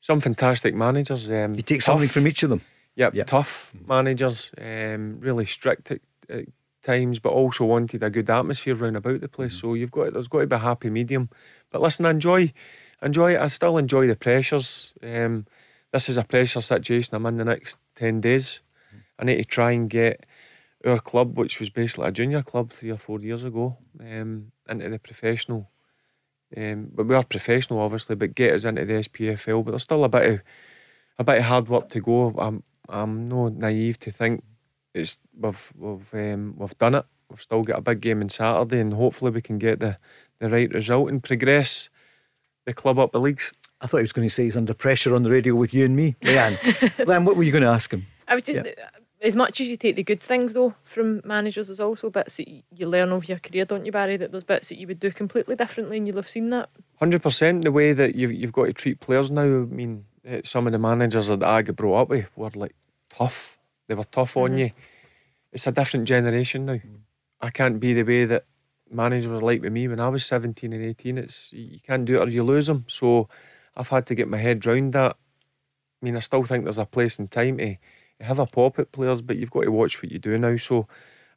Some 0.00 0.20
fantastic 0.20 0.74
managers. 0.74 1.30
Um, 1.30 1.54
You 1.54 1.62
take 1.62 1.82
something 1.82 2.08
from 2.08 2.26
each 2.26 2.42
of 2.42 2.50
them. 2.50 2.62
Yep, 2.96 3.26
tough 3.26 3.72
managers, 3.86 4.50
um, 4.60 5.20
really 5.20 5.46
strict 5.46 5.90
at, 5.90 6.00
at 6.28 6.44
times, 6.82 7.18
but 7.18 7.30
also 7.30 7.64
wanted 7.64 8.02
a 8.02 8.10
good 8.10 8.28
atmosphere 8.28 8.74
round 8.74 8.96
about 8.96 9.20
the 9.20 9.28
place. 9.28 9.54
So 9.54 9.74
you've 9.74 9.90
got 9.90 10.12
there's 10.12 10.28
got 10.28 10.40
to 10.40 10.46
be 10.46 10.56
a 10.56 10.58
happy 10.58 10.90
medium. 10.90 11.30
But 11.70 11.80
listen, 11.80 12.04
I 12.04 12.10
enjoy 12.10 12.52
enjoy. 13.02 13.40
I 13.40 13.46
still 13.46 13.78
enjoy 13.78 14.06
the 14.06 14.16
pressures. 14.16 14.92
Um, 15.02 15.46
this 15.92 16.08
is 16.08 16.18
a 16.18 16.24
pressure 16.24 16.60
situation 16.60 17.14
I'm 17.14 17.26
in 17.26 17.36
the 17.36 17.44
next 17.44 17.78
ten 17.94 18.20
days. 18.20 18.60
I 19.18 19.24
need 19.24 19.36
to 19.36 19.44
try 19.44 19.72
and 19.72 19.88
get 19.88 20.26
our 20.84 20.98
club, 20.98 21.38
which 21.38 21.60
was 21.60 21.70
basically 21.70 22.08
a 22.08 22.12
junior 22.12 22.42
club 22.42 22.72
three 22.72 22.90
or 22.90 22.96
four 22.96 23.20
years 23.20 23.44
ago, 23.44 23.76
um, 24.00 24.50
into 24.70 24.88
the 24.88 24.98
professional. 24.98 25.70
Um, 26.56 26.88
but 26.92 27.06
we 27.06 27.14
are 27.14 27.22
professional, 27.22 27.80
obviously, 27.80 28.16
but 28.16 28.34
get 28.34 28.54
us 28.54 28.64
into 28.64 28.84
the 28.84 28.94
SPFL. 28.94 29.64
But 29.64 29.72
there's 29.72 29.82
still 29.82 30.04
a 30.04 30.08
bit 30.08 30.30
of 30.30 30.42
a 31.18 31.24
bit 31.24 31.38
of 31.38 31.44
hard 31.44 31.68
work 31.68 31.88
to 31.90 32.00
go. 32.00 32.34
I'm 32.38 32.62
I'm 32.88 33.28
no 33.28 33.48
naive 33.48 33.98
to 34.00 34.10
think 34.10 34.42
it's 34.94 35.18
we've 35.38 35.72
we've 35.76 36.14
um, 36.14 36.54
we've 36.56 36.78
done 36.78 36.96
it. 36.96 37.04
We've 37.28 37.40
still 37.40 37.62
got 37.62 37.78
a 37.78 37.82
big 37.82 38.00
game 38.00 38.20
on 38.20 38.28
Saturday, 38.28 38.80
and 38.80 38.94
hopefully 38.94 39.30
we 39.30 39.42
can 39.42 39.58
get 39.58 39.80
the 39.80 39.96
the 40.40 40.50
right 40.50 40.72
result 40.72 41.10
and 41.10 41.22
progress 41.22 41.90
the 42.66 42.72
club 42.72 42.98
up 42.98 43.12
the 43.12 43.20
leagues. 43.20 43.52
I 43.80 43.86
thought 43.86 43.98
he 43.98 44.02
was 44.02 44.12
going 44.12 44.28
to 44.28 44.34
say 44.34 44.44
he's 44.44 44.56
under 44.56 44.74
pressure 44.74 45.14
on 45.14 45.22
the 45.22 45.30
radio 45.30 45.54
with 45.54 45.72
you 45.72 45.86
and 45.86 45.96
me, 45.96 46.16
Leanne. 46.22 46.56
Leanne, 47.06 47.24
what 47.24 47.36
were 47.36 47.42
you 47.42 47.52
going 47.52 47.62
to 47.62 47.68
ask 47.68 47.90
him? 47.90 48.06
I 48.28 48.34
was 48.34 48.44
just 48.44 48.68
as 49.22 49.36
much 49.36 49.60
as 49.60 49.68
you 49.68 49.76
take 49.76 49.96
the 49.96 50.02
good 50.02 50.20
things 50.20 50.54
though 50.54 50.74
from 50.82 51.20
managers, 51.24 51.68
there's 51.68 51.80
also 51.80 52.10
bits 52.10 52.38
that 52.38 52.48
you 52.48 52.86
learn 52.86 53.12
over 53.12 53.24
your 53.24 53.38
career, 53.38 53.64
don't 53.64 53.84
you, 53.84 53.92
Barry? 53.92 54.16
That 54.16 54.30
there's 54.32 54.44
bits 54.44 54.68
that 54.70 54.78
you 54.78 54.86
would 54.86 55.00
do 55.00 55.10
completely 55.12 55.56
differently, 55.56 55.96
and 55.98 56.06
you'll 56.06 56.16
have 56.16 56.28
seen 56.28 56.50
that. 56.50 56.70
Hundred 56.98 57.22
percent. 57.22 57.64
The 57.64 57.72
way 57.72 57.92
that 57.92 58.14
you've 58.14 58.32
you've 58.32 58.52
got 58.52 58.66
to 58.66 58.72
treat 58.72 59.00
players 59.00 59.30
now. 59.30 59.42
I 59.42 59.46
mean, 59.66 60.04
eh, 60.24 60.40
some 60.44 60.66
of 60.66 60.72
the 60.72 60.78
managers 60.78 61.28
that 61.28 61.42
I 61.42 61.62
got 61.62 61.76
brought 61.76 62.02
up 62.02 62.08
with 62.08 62.26
were 62.36 62.50
like 62.54 62.74
tough. 63.10 63.58
They 63.88 63.94
were 63.94 64.04
tough 64.04 64.36
on 64.36 64.52
Mhm. 64.52 64.58
you. 64.58 64.70
It's 65.52 65.66
a 65.66 65.72
different 65.72 66.06
generation 66.06 66.64
now. 66.66 66.78
I 67.40 67.50
can't 67.50 67.80
be 67.80 67.92
the 67.94 68.04
way 68.04 68.24
that 68.26 68.44
managers 68.90 69.26
were 69.28 69.40
like 69.40 69.62
with 69.62 69.72
me 69.72 69.88
when 69.88 70.00
I 70.00 70.08
was 70.08 70.24
seventeen 70.24 70.72
and 70.72 70.84
eighteen. 70.84 71.18
It's 71.18 71.52
you 71.52 71.80
can't 71.80 72.04
do 72.04 72.16
it 72.20 72.28
or 72.28 72.30
you 72.30 72.42
lose 72.44 72.66
them. 72.68 72.84
So 72.88 73.28
I've 73.76 73.88
had 73.88 74.06
to 74.06 74.14
get 74.14 74.28
my 74.28 74.38
head 74.38 74.64
round 74.64 74.92
that. 74.94 75.16
I 76.02 76.04
mean, 76.04 76.16
I 76.16 76.20
still 76.20 76.44
think 76.44 76.64
there's 76.64 76.78
a 76.78 76.86
place 76.86 77.18
and 77.18 77.30
time 77.30 77.58
to 77.58 77.76
have 78.20 78.38
a 78.38 78.46
pop 78.46 78.78
at 78.78 78.92
players, 78.92 79.22
but 79.22 79.36
you've 79.36 79.50
got 79.50 79.62
to 79.64 79.72
watch 79.72 80.02
what 80.02 80.12
you 80.12 80.18
do 80.18 80.36
now. 80.38 80.56
So 80.56 80.86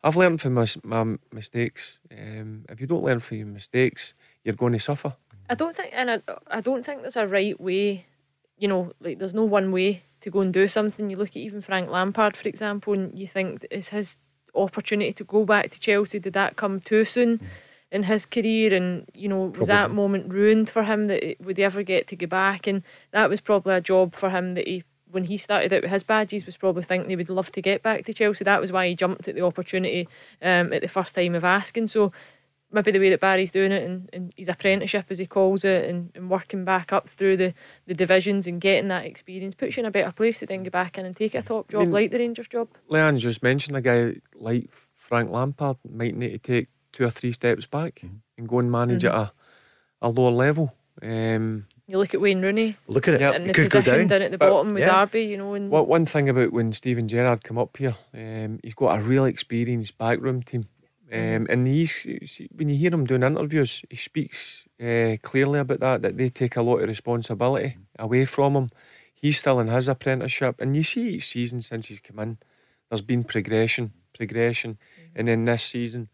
I've 0.04 0.18
learned 0.18 0.42
from 0.42 0.54
my, 0.56 0.66
my 0.84 1.18
mistakes. 1.32 2.00
Um, 2.12 2.66
if 2.70 2.82
you 2.82 2.88
don't 2.88 3.04
learn 3.04 3.20
from 3.20 3.38
your 3.38 3.48
mistakes, 3.48 4.14
you're 4.44 4.56
going 4.56 4.74
to 4.74 4.80
suffer. 4.80 5.16
I 5.50 5.56
don't 5.56 5.76
think, 5.76 5.92
and 5.94 6.12
I, 6.12 6.22
I 6.48 6.62
don't 6.62 6.86
think 6.86 7.02
there's 7.02 7.18
a 7.18 7.28
right 7.28 7.60
way. 7.60 8.06
You 8.58 8.68
know, 8.68 8.92
like 9.00 9.20
there's 9.20 9.34
no 9.34 9.44
one 9.44 9.72
way 9.72 10.04
to 10.22 10.30
go 10.30 10.42
and 10.42 10.54
do 10.54 10.68
something. 10.68 11.10
You 11.10 11.18
look 11.18 11.30
at 11.30 11.38
even 11.38 11.62
Frank 11.62 11.90
Lampard, 11.90 12.38
for 12.38 12.48
example, 12.48 12.94
and 12.94 13.18
you 13.18 13.28
think 13.28 13.66
is 13.72 13.90
his 13.90 14.18
opportunity 14.56 15.12
to 15.14 15.24
go 15.24 15.46
back 15.46 15.72
to 15.72 15.80
Chelsea 15.80 16.20
did 16.20 16.34
that 16.34 16.56
come 16.56 16.80
too 16.80 17.04
soon 17.06 17.42
in 17.92 18.04
his 18.04 18.26
career? 18.26 18.74
And 18.74 19.10
you 19.14 19.28
know, 19.28 19.54
was 19.58 19.68
that 19.68 19.92
moment 19.92 20.34
ruined 20.34 20.70
for 20.70 20.84
him? 20.84 21.06
That 21.06 21.24
it- 21.28 21.42
would 21.42 21.58
he 21.58 21.64
ever 21.64 21.84
get 21.84 22.08
to 22.10 22.16
go 22.16 22.28
back? 22.28 22.68
And 22.68 22.84
that 23.12 23.30
was 23.30 23.42
probably 23.42 23.76
a 23.76 23.82
job 23.82 24.16
for 24.16 24.30
him 24.30 24.54
that 24.56 24.68
he. 24.68 24.84
When 25.14 25.26
he 25.26 25.38
started 25.38 25.72
out 25.72 25.84
with 25.84 25.92
his 25.92 26.04
badges, 26.04 26.46
was 26.46 26.58
probably 26.58 26.84
thinking 26.84 27.10
he 27.10 27.16
would 27.16 27.30
love 27.30 27.52
to 27.52 27.62
get 27.62 27.84
back 27.84 28.04
to 28.06 28.14
Chelsea. 28.14 28.44
That 28.44 28.60
was 28.60 28.72
why 28.72 28.88
he 28.88 28.96
jumped 28.96 29.28
at 29.28 29.36
the 29.36 29.46
opportunity 29.46 30.08
um, 30.42 30.74
at 30.74 30.82
the 30.82 30.88
first 30.88 31.14
time 31.14 31.36
of 31.36 31.44
asking. 31.44 31.88
So 31.88 32.12
maybe 32.72 32.90
the 32.90 33.00
way 33.00 33.12
that 33.12 33.20
Barry's 33.20 33.52
doing 33.52 33.72
it 33.72 33.84
and, 33.84 34.10
and 34.12 34.34
his 34.36 34.48
apprenticeship 34.48 35.06
as 35.12 35.20
he 35.20 35.28
calls 35.28 35.64
it 35.64 35.88
and, 35.88 36.12
and 36.16 36.30
working 36.30 36.66
back 36.66 36.92
up 36.92 37.08
through 37.08 37.38
the, 37.38 37.54
the 37.86 37.94
divisions 37.94 38.48
and 38.48 38.60
getting 38.60 38.88
that 38.90 39.06
experience 39.06 39.54
puts 39.54 39.78
you 39.78 39.82
in 39.82 39.86
a 39.86 39.92
better 39.92 40.12
place 40.12 40.40
to 40.40 40.48
then 40.48 40.64
go 40.64 40.72
back 40.72 40.98
in 40.98 41.06
and 41.06 41.16
take 41.16 41.36
a 41.36 41.44
top 41.44 41.70
job 41.70 41.82
mean- 41.84 41.92
like 41.92 42.12
the 42.12 42.18
Rangers 42.18 42.48
job. 42.48 42.68
Leanne 42.90 43.20
just 43.20 43.44
mentioned 43.44 43.78
a 43.78 43.82
guy 43.82 44.16
like 44.36 44.72
Frank 44.96 45.30
Lampard 45.30 45.78
might 45.88 46.16
need 46.16 46.32
to 46.32 46.40
take 46.40 46.70
two 46.92 47.06
or 47.06 47.12
three 47.12 47.32
steps 47.32 47.68
back 47.68 48.04
and 48.38 48.48
go 48.48 48.58
and 48.60 48.72
manage 48.72 49.06
at 49.06 49.14
a, 49.14 49.32
a 50.02 50.10
lower 50.10 50.32
level. 50.32 50.74
Um, 51.02 51.68
You 51.88 51.98
look 51.98 52.14
at 52.14 52.22
Wayne 52.22 52.42
Rooney. 52.42 52.78
Look 52.88 53.08
at 53.10 53.16
it. 53.16 53.22
In 53.22 53.42
It 53.44 53.48
the 53.48 53.54
could 53.54 53.70
go 53.72 53.80
position 53.82 54.08
down. 54.08 54.08
down 54.08 54.22
at 54.22 54.32
the 54.32 54.38
But- 54.38 54.50
bottom 54.50 54.74
with 54.74 54.84
yeah. 54.84 55.00
Derby, 55.06 55.24
you 55.24 55.38
know, 55.38 55.54
and 55.54 55.70
What 55.70 55.88
one 55.88 56.06
thing 56.06 56.30
about 56.30 56.54
when 56.54 56.72
Steven 56.72 57.08
Gerrard 57.10 57.44
come 57.44 57.58
up 57.58 57.76
here, 57.76 57.96
um, 58.14 58.60
he's 58.64 58.74
got 58.74 58.98
a 58.98 59.02
real 59.04 59.26
experienced 59.26 59.98
backroom 59.98 60.44
team, 60.44 60.66
um, 61.12 61.46
and 61.50 61.68
he's 61.68 62.06
when 62.56 62.70
you 62.70 62.78
hear 62.78 62.94
him 62.94 63.06
doing 63.06 63.22
interviews, 63.24 63.84
he 63.90 63.98
speaks 63.98 64.66
uh, 64.82 65.18
clearly 65.22 65.60
about 65.60 65.82
that 65.82 66.02
that 66.04 66.18
they 66.18 66.30
take 66.30 66.56
a 66.56 66.62
lot 66.62 66.78
of 66.78 66.88
responsibility 66.88 67.76
away 68.00 68.24
from 68.26 68.56
him. 68.56 68.70
He's 69.14 69.38
still 69.38 69.60
in 69.60 69.68
his 69.68 69.88
apprenticeship, 69.90 70.56
and 70.62 70.76
you 70.78 70.84
see 70.84 71.16
each 71.16 71.28
season 71.28 71.62
since 71.62 71.88
he's 71.88 72.00
come 72.00 72.20
in, 72.20 72.38
there's 72.90 73.02
been 73.02 73.24
progression, 73.26 73.92
progression, 74.18 74.78
and 75.16 75.28
then 75.28 75.44
this 75.46 75.64
season 75.64 76.08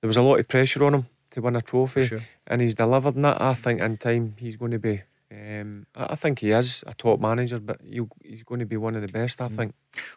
there 0.00 0.08
was 0.08 0.16
a 0.16 0.22
lot 0.22 0.38
of 0.38 0.46
pressure 0.48 0.84
on 0.84 0.94
him 0.94 1.06
to 1.34 1.40
win 1.42 1.56
a 1.56 1.62
trophy, 1.62 2.06
Sure. 2.06 2.20
and 2.46 2.60
he's 2.62 2.74
delivered 2.74 3.14
that. 3.14 3.40
I 3.40 3.54
think 3.54 3.82
in 3.82 3.96
time 3.98 4.34
he's 4.38 4.56
going 4.56 4.70
to 4.72 4.78
be. 4.78 5.02
Um, 5.30 5.86
I 5.94 6.12
I 6.12 6.14
think 6.14 6.38
he 6.40 6.50
is 6.52 6.84
a 6.86 6.94
top 6.94 7.20
manager, 7.20 7.58
but 7.60 7.80
he'll, 7.82 8.08
he's 8.22 8.42
going 8.44 8.60
to 8.60 8.66
be 8.66 8.76
one 8.76 8.94
of 8.94 9.02
the 9.02 9.08
best. 9.08 9.40
I 9.40 9.48
think. 9.48 9.74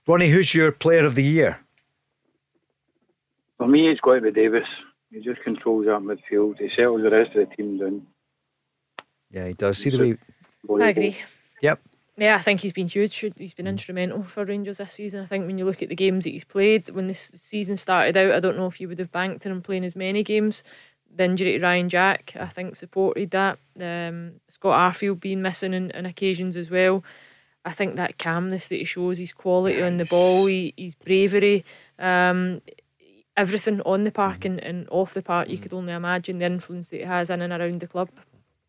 Ronnie, 0.07 0.29
who's 0.29 0.53
your 0.53 0.71
player 0.71 1.05
of 1.05 1.15
the 1.15 1.23
year? 1.23 1.59
For 3.57 3.67
me, 3.67 3.89
it's 3.89 4.01
got 4.01 4.15
to 4.15 4.21
be 4.21 4.31
Davis. 4.31 4.67
He 5.11 5.19
just 5.21 5.41
controls 5.43 5.85
that 5.85 6.01
midfield. 6.01 6.59
He 6.59 6.69
settles 6.75 7.01
the 7.01 7.09
rest 7.09 7.35
of 7.35 7.49
the 7.49 7.55
team 7.55 7.79
down. 7.79 8.07
Yeah, 9.31 9.47
he 9.47 9.53
does. 9.53 9.77
See 9.79 9.89
the 9.89 9.97
way. 9.99 10.83
I 10.85 10.89
agree. 10.89 11.17
Yep. 11.61 11.79
Yeah, 12.17 12.35
I 12.35 12.39
think 12.39 12.61
he's 12.61 12.73
been 12.73 12.87
huge. 12.87 13.15
He's 13.37 13.53
been 13.53 13.67
instrumental 13.67 14.23
for 14.23 14.43
Rangers 14.43 14.79
this 14.79 14.91
season. 14.91 15.21
I 15.21 15.25
think 15.25 15.45
when 15.45 15.57
you 15.57 15.65
look 15.65 15.81
at 15.83 15.89
the 15.89 15.95
games 15.95 16.23
that 16.23 16.31
he's 16.31 16.43
played, 16.43 16.89
when 16.89 17.07
this 17.07 17.31
season 17.35 17.77
started 17.77 18.17
out, 18.17 18.31
I 18.33 18.39
don't 18.39 18.57
know 18.57 18.65
if 18.67 18.81
you 18.81 18.87
would 18.87 18.99
have 18.99 19.11
banked 19.11 19.45
on 19.45 19.51
him 19.51 19.61
playing 19.61 19.85
as 19.85 19.95
many 19.95 20.23
games. 20.23 20.63
The 21.17 21.23
injury 21.23 21.57
to 21.57 21.63
Ryan 21.65 21.89
Jack, 21.89 22.33
I 22.39 22.45
think, 22.45 22.75
supported 22.75 23.31
that. 23.31 23.57
Um, 23.79 24.33
Scott 24.47 24.93
Arfield 24.93 25.19
being 25.19 25.41
missing 25.41 25.73
in, 25.73 25.89
in 25.91 26.05
occasions 26.05 26.55
as 26.55 26.69
well. 26.69 27.03
I 27.65 27.71
think 27.71 27.95
that 27.95 28.19
calmness 28.19 28.67
that 28.67 28.75
he 28.77 28.83
shows, 28.85 29.17
his 29.17 29.33
quality 29.33 29.81
on 29.81 29.97
the 29.97 30.05
ball, 30.05 30.45
he, 30.45 30.75
his 30.77 30.93
bravery, 30.93 31.65
um, 31.97 32.61
everything 33.35 33.81
on 33.81 34.03
the 34.03 34.11
park 34.11 34.45
and, 34.45 34.63
and 34.63 34.87
off 34.89 35.13
the 35.15 35.23
park, 35.23 35.49
you 35.49 35.57
could 35.57 35.73
only 35.73 35.91
imagine 35.91 36.37
the 36.37 36.45
influence 36.45 36.89
that 36.91 36.97
he 36.97 37.03
has 37.03 37.29
in 37.31 37.41
and 37.41 37.51
around 37.51 37.79
the 37.79 37.87
club. 37.87 38.09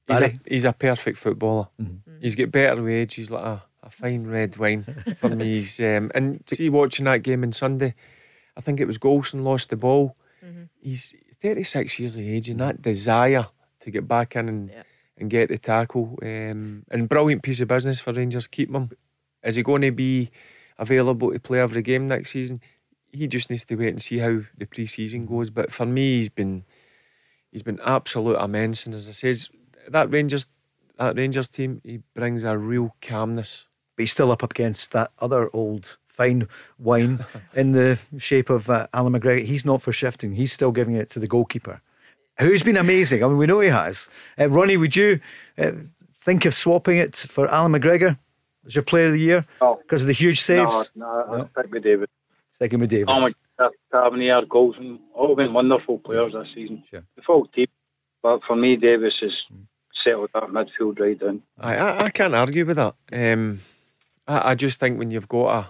He's 0.09 0.21
a, 0.23 0.33
he's 0.47 0.65
a 0.65 0.73
perfect 0.73 1.19
footballer. 1.19 1.69
He's 2.21 2.35
got 2.35 2.51
better 2.51 2.83
with 2.83 2.93
age. 2.93 3.15
He's 3.15 3.31
like 3.31 3.45
a, 3.45 3.63
a 3.83 3.91
fine 3.91 4.27
red 4.27 4.57
wine 4.57 4.85
for 5.21 5.29
me. 5.29 5.45
He's, 5.59 5.79
um, 5.81 6.11
and 6.15 6.43
see, 6.47 6.71
watching 6.71 7.05
that 7.05 7.23
game 7.23 7.45
on 7.45 7.53
Sunday, 7.53 7.95
I 8.57 8.63
think 8.63 8.81
it 8.81 8.87
was 8.87 8.97
Goldson 8.99 9.45
lost 9.45 9.69
the 9.69 9.77
ball. 9.77 10.17
He's 10.81 11.15
36 11.43 11.99
years 11.99 12.17
of 12.17 12.25
age 12.25 12.49
and 12.49 12.61
that 12.61 12.83
desire 12.83 13.47
to 13.81 13.91
get 13.91 14.09
back 14.09 14.37
in 14.37 14.49
and, 14.49 14.73
and 15.17 15.31
get 15.31 15.49
the 15.49 15.59
tackle. 15.59 16.19
Um, 16.23 16.85
and 16.91 17.09
brilliant 17.09 17.43
piece 17.43 17.61
of 17.61 17.69
business 17.69 18.01
for 18.01 18.13
Rangers. 18.13 18.47
Keep 18.47 18.75
him. 18.75 18.91
Is 19.43 19.57
he 19.57 19.63
going 19.63 19.83
to 19.83 19.91
be 19.91 20.31
available 20.79 21.33
to 21.33 21.39
play 21.39 21.61
every 21.61 21.83
game 21.83 22.09
next 22.09 22.31
season? 22.31 22.61
He 23.13 23.27
just 23.27 23.51
needs 23.51 23.65
to 23.67 23.77
wait 23.77 23.89
and 23.89 24.03
see 24.03 24.19
how 24.19 24.41
the 24.57 24.67
pre-season 24.67 25.27
goes. 25.27 25.51
But 25.51 25.73
for 25.73 25.87
me, 25.87 26.19
he's 26.19 26.29
been 26.29 26.65
he's 27.51 27.63
been 27.63 27.81
absolute 27.85 28.39
immense. 28.39 28.85
And 28.85 28.95
as 28.95 29.09
I 29.09 29.13
says, 29.13 29.49
that 29.89 30.11
Rangers 30.11 30.59
that 30.99 31.17
Rangers 31.17 31.49
team, 31.49 31.81
he 31.85 32.01
brings 32.15 32.43
a 32.43 32.59
real 32.59 32.95
calmness. 33.01 33.67
But 33.97 34.03
he's 34.03 34.13
still 34.13 34.31
up 34.31 34.43
against 34.43 34.93
that 34.93 35.13
other 35.19 35.49
old 35.53 35.97
fine 36.19 36.49
wine 36.79 37.25
in 37.55 37.73
the 37.73 37.99
shape 38.19 38.51
of 38.51 38.69
uh, 38.69 38.89
Allan 38.93 39.13
McGregor. 39.15 39.45
He's 39.45 39.65
not 39.65 39.81
for 39.81 39.93
shifting. 39.93 40.33
He's 40.33 40.53
still 40.53 40.73
giving 40.73 40.95
it 40.97 41.09
to 41.11 41.19
the 41.21 41.29
goalkeeper, 41.29 41.81
who's 42.41 42.63
been 42.63 42.77
amazing. 42.77 43.23
I 43.25 43.29
mean, 43.29 43.39
we 43.39 43.47
know 43.47 43.61
he 43.61 43.69
has. 43.71 44.09
Uh, 44.39 44.51
Ronnie, 44.51 44.77
would 44.77 44.97
you 44.97 45.21
uh, 45.57 45.73
think 46.21 46.45
of 46.45 46.53
swapping 46.55 46.99
it 46.99 47.17
for 47.17 47.49
Allan 47.49 47.73
McGregor 47.73 48.19
as 48.67 48.75
your 48.75 48.83
player 48.83 49.07
of 49.07 49.13
the 49.13 49.21
year 49.21 49.47
No. 49.61 49.79
because 49.83 50.03
of 50.03 50.09
the 50.09 50.13
huge 50.13 50.41
saves? 50.41 50.91
No, 50.97 51.07
no, 51.07 51.35
I'll 51.39 51.51
stick 51.51 51.73
with 51.73 51.85
David. 51.85 52.09
Sticking 52.55 52.81
with 52.81 52.91
Davis. 52.91 53.07
Oh 53.09 53.21
my 53.21 53.33
God, 53.59 53.71
Tavernier, 53.93 54.43
Goldson, 54.47 54.99
all 55.15 55.37
been 55.37 55.53
wonderful 55.53 55.99
players 56.01 56.33
this 56.33 56.49
season. 56.55 56.83
Sure. 56.91 57.05
The 57.17 57.23
full 57.23 57.47
team. 57.47 57.69
But 58.21 58.41
for 58.49 58.57
me, 58.57 58.75
Davis 58.75 59.15
has 59.23 59.31
settled 60.05 60.31
that 60.35 60.49
midfield 60.51 60.99
right 60.99 61.19
down. 61.19 61.43
I, 61.59 61.77
I, 61.77 62.05
I 62.07 62.11
can't 62.11 62.35
argue 62.35 62.65
with 62.67 62.77
that. 62.77 62.95
Um, 63.13 63.61
I, 64.27 64.51
I 64.51 64.55
just 64.57 64.81
think 64.81 64.99
when 64.99 65.13
you've 65.13 65.29
got 65.29 65.47
a, 65.59 65.67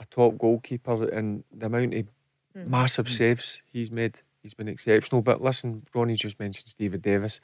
a 0.00 0.04
top 0.06 0.38
goalkeeper 0.38 1.08
and 1.08 1.44
the 1.52 1.66
amount 1.66 1.94
of 1.94 2.06
massive 2.54 3.08
saves 3.08 3.62
he's 3.72 3.90
made, 3.90 4.20
he's 4.42 4.54
been 4.54 4.68
exceptional. 4.68 5.22
But 5.22 5.42
listen, 5.42 5.84
Ronnie 5.94 6.14
just 6.16 6.40
mentioned 6.40 6.74
David 6.78 7.02
Davis, 7.02 7.38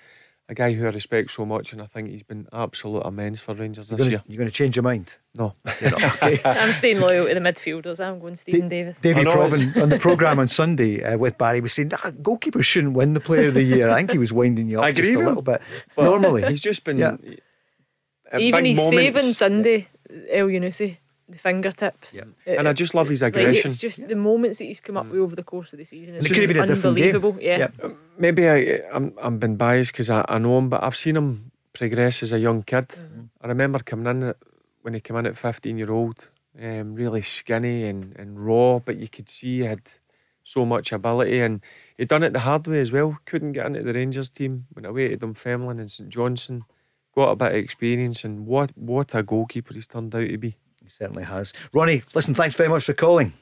a 0.48 0.54
guy 0.54 0.72
who 0.72 0.86
I 0.86 0.90
respect 0.90 1.30
so 1.32 1.44
much, 1.44 1.72
and 1.72 1.82
I 1.82 1.86
think 1.86 2.09
he's 2.09 2.22
been 2.22 2.46
absolute 2.52 3.04
immense 3.04 3.40
for 3.40 3.54
Rangers 3.54 3.90
You're 3.90 3.98
this 3.98 4.07
gonna, 4.07 4.11
year. 4.12 4.20
you're 4.28 4.38
going 4.38 4.48
to 4.48 4.54
change 4.54 4.76
your 4.76 4.84
mind. 4.84 5.14
No. 5.34 5.54
Okay. 5.82 6.40
I'm 6.44 6.72
staying 6.72 7.00
loyal 7.00 7.26
to 7.26 7.34
the 7.34 7.40
midfielders. 7.40 8.00
I'm 8.04 8.18
going 8.20 8.36
Steven 8.36 8.68
Davis. 8.68 9.00
Davy 9.00 9.20
I 9.20 9.22
know 9.24 9.42
on 9.82 9.88
the 9.88 9.98
programme 10.00 10.38
on 10.38 10.48
Sunday 10.48 11.02
uh, 11.02 11.18
with 11.18 11.36
Barry 11.36 11.61
was 11.61 11.72
saying 11.74 11.92
ah, 11.94 12.11
goalkeepers 12.22 12.64
shouldn't 12.64 12.94
win 12.94 13.12
the 13.14 13.20
player 13.20 13.48
of 13.48 13.54
the 13.54 13.62
year. 13.62 13.90
I 13.90 13.96
think 13.98 14.12
he 14.12 14.18
was 14.18 14.32
winding 14.32 14.68
you 14.70 14.78
up 14.78 14.84
I 14.84 14.92
just 14.92 15.12
a 15.14 15.18
little 15.18 15.42
bit. 15.42 15.61
But 15.94 16.04
Normally, 16.04 16.46
he's 16.48 16.62
just 16.62 16.84
been 16.84 16.98
Yeah. 16.98 17.16
at 18.32 18.40
Even 18.40 18.64
he's 18.64 18.78
his 18.78 18.92
moments. 18.92 19.18
saving 19.18 19.32
Sunday, 19.34 19.88
Elyounoussi. 20.32 20.98
The 21.28 21.38
fingertips. 21.38 22.22
It- 22.44 22.58
And 22.58 22.68
I 22.68 22.72
just 22.72 22.94
love 22.94 23.08
his 23.08 23.22
aggression. 23.22 23.54
like, 23.54 23.64
it's 23.64 23.76
just 23.78 24.06
the 24.06 24.14
moments 24.14 24.58
that 24.58 24.66
he's 24.66 24.80
come 24.80 24.96
up 24.96 25.06
mm. 25.06 25.10
with 25.10 25.20
over 25.20 25.36
the 25.36 25.42
course 25.42 25.72
of 25.72 25.78
the 25.78 25.84
season. 25.84 26.14
It's 26.14 26.26
It 26.26 26.28
could 26.28 26.36
just 26.36 26.40
have 26.40 26.54
been 26.54 26.62
a 26.62 26.66
different 26.66 26.96
game. 26.96 27.16
unbelievable. 27.16 27.42
Yeah. 27.42 27.68
Um, 27.82 27.96
Maybe 28.18 28.48
I, 28.48 28.80
I'm 28.92 29.12
I'm 29.20 29.38
been 29.38 29.56
biased 29.56 29.92
because 29.92 30.08
I, 30.08 30.24
I 30.28 30.38
know 30.38 30.56
him, 30.58 30.68
but 30.68 30.82
I've 30.82 30.96
seen 30.96 31.16
him 31.16 31.50
progress 31.72 32.22
as 32.22 32.32
a 32.32 32.38
young 32.38 32.62
kid. 32.62 32.88
Mm. 32.88 33.28
I 33.42 33.48
remember 33.48 33.78
coming 33.80 34.06
in 34.06 34.22
at, 34.22 34.36
when 34.82 34.94
he 34.94 35.00
came 35.00 35.16
in 35.16 35.26
at 35.26 35.36
15 35.36 35.76
year 35.78 35.90
old, 35.90 36.28
um, 36.62 36.94
really 36.94 37.22
skinny 37.22 37.86
and, 37.86 38.16
and 38.16 38.44
raw, 38.46 38.78
but 38.78 38.96
you 38.96 39.08
could 39.08 39.28
see 39.28 39.58
he 39.58 39.64
had 39.64 39.82
so 40.42 40.64
much 40.64 40.92
ability 40.92 41.40
and 41.40 41.60
he'd 41.98 42.08
done 42.08 42.22
it 42.22 42.32
the 42.32 42.40
hard 42.40 42.66
way 42.66 42.80
as 42.80 42.92
well. 42.92 43.18
Couldn't 43.24 43.52
get 43.52 43.66
into 43.66 43.82
the 43.82 43.92
Rangers 43.92 44.30
team, 44.30 44.66
went 44.74 44.86
away 44.86 45.08
to 45.08 45.16
Dunfermline 45.16 45.80
and 45.80 45.90
St 45.90 46.08
Johnstone, 46.08 46.64
got 47.14 47.32
a 47.32 47.36
bit 47.36 47.52
of 47.52 47.56
experience, 47.56 48.24
and 48.24 48.46
what 48.46 48.70
what 48.76 49.14
a 49.14 49.22
goalkeeper 49.22 49.74
he's 49.74 49.86
turned 49.88 50.14
out 50.14 50.28
to 50.28 50.38
be. 50.38 50.54
He 50.87 50.91
certainly 50.93 51.24
has. 51.24 51.53
Ronnie, 51.72 52.03
listen, 52.14 52.32
thanks 52.32 52.55
very 52.55 52.68
much 52.68 52.84
for 52.84 52.95
calling. 52.95 53.32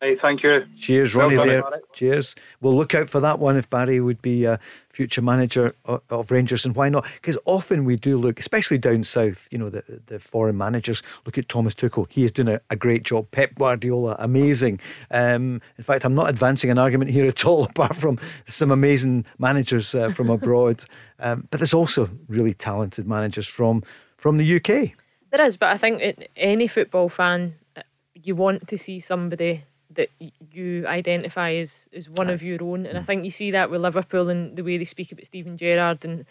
Hey, 0.00 0.16
thank 0.22 0.44
you. 0.44 0.60
Cheers, 0.76 1.12
Well 1.12 1.24
Ronnie. 1.26 1.36
done, 1.38 1.48
there. 1.48 1.62
Barry. 1.62 1.80
Cheers. 1.92 2.36
We'll 2.60 2.76
look 2.76 2.94
out 2.94 3.08
for 3.08 3.18
that 3.18 3.40
one 3.40 3.56
if 3.56 3.68
Barry 3.68 3.98
would 4.00 4.22
be 4.22 4.46
uh, 4.46 4.58
future 4.90 5.22
manager 5.22 5.74
of, 5.86 6.02
of 6.10 6.30
Rangers, 6.30 6.64
and 6.64 6.76
why 6.76 6.88
not? 6.88 7.04
Because 7.14 7.36
often 7.46 7.84
we 7.84 7.96
do 7.96 8.16
look, 8.16 8.38
especially 8.38 8.78
down 8.78 9.02
south. 9.02 9.48
You 9.50 9.58
know, 9.58 9.70
the 9.70 10.00
the 10.06 10.20
foreign 10.20 10.56
managers 10.56 11.02
look 11.26 11.36
at 11.36 11.48
Thomas 11.48 11.74
Tuchel. 11.74 12.06
He 12.10 12.22
is 12.22 12.30
doing 12.30 12.46
a, 12.46 12.60
a 12.70 12.76
great 12.76 13.02
job. 13.02 13.28
Pep 13.32 13.56
Guardiola, 13.56 14.14
amazing. 14.20 14.78
Um, 15.10 15.60
in 15.78 15.82
fact, 15.82 16.04
I'm 16.04 16.14
not 16.14 16.30
advancing 16.30 16.70
an 16.70 16.78
argument 16.78 17.10
here 17.10 17.26
at 17.34 17.44
all, 17.44 17.64
apart 17.64 17.96
from 17.96 18.20
some 18.46 18.70
amazing 18.70 19.24
managers 19.38 19.96
uh, 19.96 20.10
from 20.10 20.30
abroad. 20.30 20.84
Um, 21.20 21.48
but 21.50 21.58
there's 21.58 21.74
also 21.74 22.08
really 22.28 22.54
talented 22.54 23.08
managers 23.08 23.48
from 23.48 23.82
from 24.16 24.36
the 24.36 24.54
UK. 24.56 24.92
There 25.30 25.42
is, 25.42 25.56
but 25.56 25.68
I 25.68 25.76
think 25.76 26.00
it, 26.00 26.30
any 26.36 26.66
football 26.68 27.08
fan, 27.08 27.54
uh, 27.76 27.82
you 28.14 28.34
want 28.34 28.66
to 28.68 28.78
see 28.78 29.00
somebody 29.00 29.64
that 29.90 30.10
you 30.52 30.86
identify 30.86 31.54
as, 31.54 31.88
as 31.92 32.08
one 32.08 32.30
of 32.30 32.42
your 32.42 32.62
own. 32.62 32.86
And 32.86 32.96
I 32.98 33.02
think 33.02 33.24
you 33.24 33.30
see 33.30 33.50
that 33.50 33.70
with 33.70 33.80
Liverpool 33.80 34.28
and 34.28 34.56
the 34.56 34.62
way 34.62 34.78
they 34.78 34.84
speak 34.84 35.12
about 35.12 35.26
Steven 35.26 35.56
Gerrard 35.56 36.04
and 36.04 36.24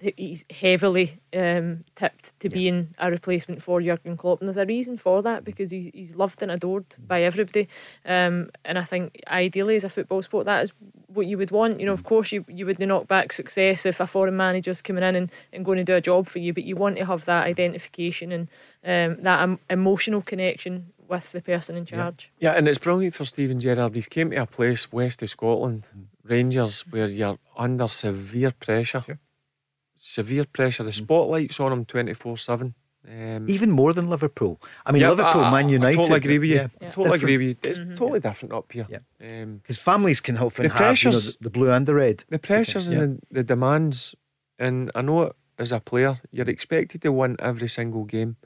he's 0.00 0.44
heavily 0.50 1.20
um, 1.34 1.84
tipped 1.94 2.38
to 2.40 2.48
being 2.48 2.94
a 2.98 3.10
replacement 3.10 3.62
for 3.62 3.80
Jurgen 3.80 4.16
Klopp. 4.16 4.40
And 4.40 4.48
there's 4.48 4.56
a 4.56 4.66
reason 4.66 4.96
for 4.96 5.22
that 5.22 5.44
because 5.44 5.70
he's, 5.70 5.90
he's 5.92 6.16
loved 6.16 6.42
and 6.42 6.50
adored 6.50 6.86
by 6.98 7.22
everybody. 7.22 7.68
Um, 8.04 8.50
and 8.64 8.78
I 8.78 8.84
think 8.84 9.20
ideally 9.28 9.76
as 9.76 9.84
a 9.84 9.88
football 9.88 10.22
sport, 10.22 10.46
that 10.46 10.62
is 10.62 10.72
what 11.08 11.26
you 11.26 11.38
would 11.38 11.50
want. 11.50 11.80
You 11.80 11.86
know, 11.86 11.92
of 11.92 12.04
course, 12.04 12.32
you, 12.32 12.44
you 12.48 12.66
would 12.66 12.78
knock 12.78 13.08
back 13.08 13.32
success 13.32 13.86
if 13.86 14.00
a 14.00 14.06
foreign 14.06 14.36
manager's 14.36 14.82
coming 14.82 15.02
in 15.02 15.16
and, 15.16 15.30
and 15.52 15.64
going 15.64 15.78
to 15.78 15.84
do 15.84 15.94
a 15.94 16.00
job 16.00 16.26
for 16.26 16.38
you, 16.38 16.52
but 16.52 16.64
you 16.64 16.76
want 16.76 16.96
to 16.96 17.04
have 17.04 17.24
that 17.24 17.46
identification 17.46 18.32
and 18.32 18.48
um, 18.84 19.22
that 19.22 19.42
em- 19.42 19.58
emotional 19.68 20.22
connection 20.22 20.92
with 21.08 21.32
the 21.32 21.40
person 21.40 21.76
in 21.76 21.86
charge. 21.86 22.30
Yeah, 22.38 22.52
and 22.52 22.68
it's 22.68 22.78
brilliant 22.78 23.14
for 23.14 23.24
Steven 23.24 23.58
Gerrard. 23.58 23.94
He's 23.94 24.08
came 24.08 24.30
to 24.30 24.42
a 24.42 24.46
place 24.46 24.92
west 24.92 25.22
of 25.22 25.30
Scotland, 25.30 25.88
Rangers, 26.22 26.82
where 26.90 27.06
you're 27.06 27.38
under 27.56 27.88
severe 27.88 28.52
pressure. 28.52 29.18
Severe 29.98 30.44
pressure. 30.44 30.84
The 30.84 30.92
spotlight's 30.92 31.60
on 31.60 31.72
him 31.72 31.84
24 31.84 32.36
7. 32.38 32.74
Um, 33.08 33.46
Even 33.48 33.70
more 33.70 33.92
than 33.94 34.08
Liverpool. 34.10 34.60
I 34.84 34.92
mean, 34.92 35.02
yeah, 35.02 35.10
Liverpool, 35.10 35.40
I- 35.42 35.48
I- 35.48 35.50
Man 35.62 35.68
United. 35.70 35.92
I 35.94 35.96
totally 36.02 36.16
agree 36.18 36.38
with 36.38 36.50
you. 36.50 36.70
yeah, 36.80 36.90
Totally 36.90 37.16
agree 37.16 37.36
with 37.38 37.46
you. 37.46 37.50
It's 37.62 37.78
different. 37.78 37.96
totally 37.98 38.20
different 38.20 38.52
up 38.54 38.72
here. 38.72 38.86
Yeah. 38.88 39.42
Um, 39.42 39.58
Because 39.62 39.78
families 39.78 40.20
can 40.20 40.36
often 40.36 40.64
The 40.64 40.68
have 40.74 40.78
you 40.80 40.84
know, 40.84 40.88
pressures- 40.88 41.36
the, 41.36 41.44
the 41.44 41.50
blue 41.50 41.70
and 41.70 41.86
the 41.86 41.94
red. 41.94 42.24
the 42.28 42.38
pressures 42.38 42.88
Yeah. 42.88 43.00
and 43.00 43.18
the, 43.30 43.34
the 43.36 43.44
demands, 43.44 44.14
and 44.58 44.90
I 44.94 45.02
know 45.02 45.22
it 45.22 45.32
as 45.58 45.72
a 45.72 45.80
player, 45.80 46.20
you're 46.32 46.50
expected 46.50 47.00
to 47.02 47.10
win 47.12 47.36
every 47.38 47.68
single 47.68 48.04
game. 48.04 48.36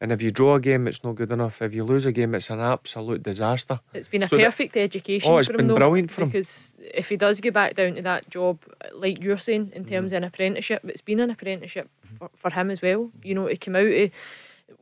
And 0.00 0.12
if 0.12 0.20
you 0.20 0.30
draw 0.30 0.56
a 0.56 0.60
game, 0.60 0.86
it's 0.86 1.02
not 1.02 1.14
good 1.14 1.30
enough. 1.30 1.62
If 1.62 1.74
you 1.74 1.82
lose 1.82 2.04
a 2.04 2.12
game, 2.12 2.34
it's 2.34 2.50
an 2.50 2.60
absolute 2.60 3.22
disaster. 3.22 3.80
It's 3.94 4.08
been 4.08 4.22
a 4.22 4.26
So 4.26 4.36
that- 4.36 4.44
perfect 4.44 4.76
education 4.76 5.32
Oh, 5.32 5.38
it's 5.38 5.48
for 5.48 5.54
him, 5.54 5.58
been 5.58 5.66
though, 5.68 5.76
brilliant 5.76 6.10
for 6.10 6.22
him. 6.22 6.28
because 6.28 6.76
if 6.94 7.08
he 7.08 7.16
does 7.16 7.40
get 7.40 7.54
back 7.54 7.74
down 7.74 7.94
to 7.94 8.02
that 8.02 8.28
job, 8.28 8.58
like 8.94 9.22
you're 9.22 9.38
saying, 9.38 9.72
in 9.74 9.86
terms 9.86 10.12
Mm-hmm. 10.12 10.16
of 10.16 10.22
an 10.22 10.24
apprenticeship, 10.24 10.82
it's 10.84 11.00
been 11.00 11.20
an 11.20 11.30
apprenticeship 11.30 11.88
for, 12.18 12.30
for 12.36 12.50
him 12.50 12.70
as 12.70 12.82
well. 12.82 13.10
You 13.22 13.34
know, 13.36 13.46
to 13.46 13.60
came 13.60 13.74
out 13.76 13.86
of 13.86 14.10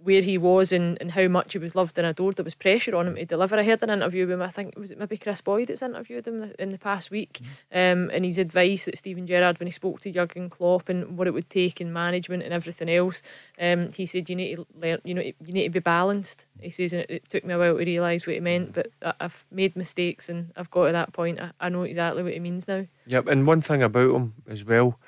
where 0.03 0.23
he 0.23 0.39
was 0.39 0.73
and, 0.73 0.97
and 1.01 1.13
how 1.13 1.29
much 1.29 1.53
he 1.53 1.59
was 1.59 1.75
loved 1.75 1.99
and 1.99 2.07
adored, 2.07 2.37
there 2.37 2.45
was 2.45 2.55
pressure 2.55 2.97
on 2.97 3.07
him 3.07 3.17
to 3.17 3.25
deliver. 3.27 3.59
I 3.59 3.65
heard 3.65 3.83
an 3.83 3.91
interview 3.91 4.25
with 4.27 4.33
him, 4.33 4.41
I 4.43 4.49
think, 4.49 4.79
was 4.79 4.91
it 4.91 4.99
maybe 4.99 5.19
Kris 5.19 5.43
Boyd 5.43 5.69
that's 5.69 5.83
interviewed 5.83 6.27
him 6.27 6.53
in 6.59 6.71
the 6.71 6.79
past 6.79 7.11
week, 7.11 7.41
Mm-hmm. 7.43 8.03
um, 8.03 8.11
and 8.15 8.25
his 8.25 8.39
advice 8.39 8.87
that 8.87 8.97
Steven 8.97 9.27
Gerrard, 9.27 9.59
when 9.59 9.67
he 9.67 9.73
spoke 9.73 10.01
to 10.01 10.11
Jurgen 10.11 10.49
Klopp 10.49 10.89
and 10.89 11.19
what 11.19 11.27
it 11.27 11.35
would 11.35 11.51
take 11.51 11.81
in 11.81 11.93
management 11.93 12.43
and 12.43 12.53
everything 12.55 12.89
else, 12.89 13.23
um, 13.61 13.91
he 13.93 14.07
said, 14.07 14.31
you 14.31 14.37
need 14.37 14.57
to 14.57 14.67
learn, 14.81 15.01
you 15.05 15.13
know, 15.15 15.23
you 15.23 15.35
need 15.53 15.65
to 15.65 15.71
be 15.71 15.81
balanced. 15.81 16.47
He 16.61 16.71
says, 16.71 16.93
and 16.95 17.03
it, 17.03 17.11
it 17.11 17.29
took 17.29 17.45
me 17.45 17.53
a 17.53 17.59
while 17.59 17.77
to 17.77 17.85
realise 17.85 18.27
what 18.27 18.35
he 18.35 18.41
meant, 18.41 18.73
but 18.73 18.87
I- 19.03 19.15
I've 19.21 19.45
made 19.51 19.77
mistakes 19.77 20.29
and 20.31 20.53
I've 20.57 20.71
got 20.71 20.87
to 20.87 20.93
that 20.93 21.13
point. 21.13 21.41
I, 21.41 21.51
I 21.61 21.69
know 21.69 21.83
exactly 21.83 22.23
what 22.23 22.33
he 22.33 22.41
means 22.41 22.67
now. 22.67 22.87
Yep, 23.07 23.27
and 23.27 23.47
one 23.47 23.61
thing 23.61 23.83
about 23.83 24.15
him 24.15 24.35
as 24.49 24.65
well, 24.65 24.99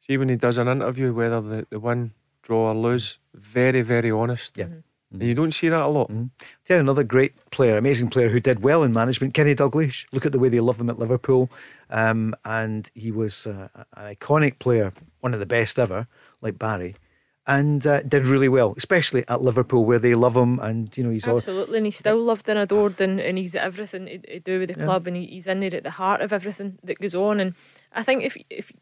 see 0.00 0.16
when 0.16 0.28
he 0.28 0.36
does 0.36 0.58
an 0.58 0.68
interview, 0.68 1.12
whether 1.12 1.40
the, 1.40 1.66
the 1.70 1.80
win, 1.80 2.12
draw 2.42 2.70
or 2.70 2.74
lose, 2.74 3.18
very, 3.34 3.82
very 3.82 4.10
honest. 4.10 4.56
Yeah. 4.56 4.68
And 5.12 5.22
you 5.22 5.34
don't 5.34 5.52
see 5.52 5.68
that 5.68 5.80
a 5.82 5.88
lot. 5.88 6.08
Tell 6.64 6.76
you 6.76 6.80
another 6.80 7.04
great 7.04 7.34
player, 7.50 7.76
amazing 7.76 8.08
player 8.08 8.30
who 8.30 8.40
did 8.40 8.62
well 8.62 8.82
in 8.82 8.94
management, 8.94 9.34
Kenny 9.34 9.54
Dalglish. 9.54 10.06
Look 10.10 10.24
at 10.24 10.32
the 10.32 10.38
way 10.38 10.48
they 10.48 10.60
love 10.60 10.80
him 10.80 10.88
at 10.88 10.98
Liverpool. 10.98 11.50
Um, 11.90 12.34
and 12.46 12.90
he 12.94 13.10
was 13.12 13.46
uh, 13.46 13.68
an 13.94 14.16
iconic 14.16 14.58
player, 14.58 14.92
one 15.20 15.34
of 15.34 15.40
the 15.40 15.44
best 15.46 15.78
ever, 15.78 16.06
like 16.40 16.58
Barry, 16.58 16.96
and 17.46 17.86
uh, 17.86 18.02
did 18.04 18.24
really 18.24 18.48
well, 18.48 18.72
especially 18.78 19.24
at 19.28 19.42
Liverpool 19.42 19.84
where 19.84 19.98
they 19.98 20.14
love 20.14 20.34
him. 20.34 20.58
And, 20.60 20.96
you 20.96 21.04
know, 21.04 21.10
he's 21.10 21.28
all. 21.28 21.36
Absolutely, 21.36 21.76
and 21.76 21.86
he's 21.86 21.98
still 21.98 22.18
loved 22.18 22.48
and 22.48 22.58
adored, 22.58 22.98
and, 22.98 23.20
and 23.20 23.36
he's 23.36 23.54
everything 23.54 24.06
to, 24.06 24.18
to 24.18 24.40
do 24.40 24.60
with 24.60 24.70
the 24.72 24.78
Yeah. 24.78 24.86
club, 24.86 25.06
and 25.06 25.16
he, 25.16 25.26
he's 25.26 25.46
in 25.46 25.60
there 25.60 25.74
at 25.74 25.82
the 25.82 25.90
heart 25.90 26.22
of 26.22 26.32
everything 26.32 26.78
that 26.84 26.98
goes 26.98 27.14
on. 27.14 27.38
And 27.38 27.54
I 27.92 28.02
think 28.02 28.24
if 28.24 28.38
if 28.48 28.72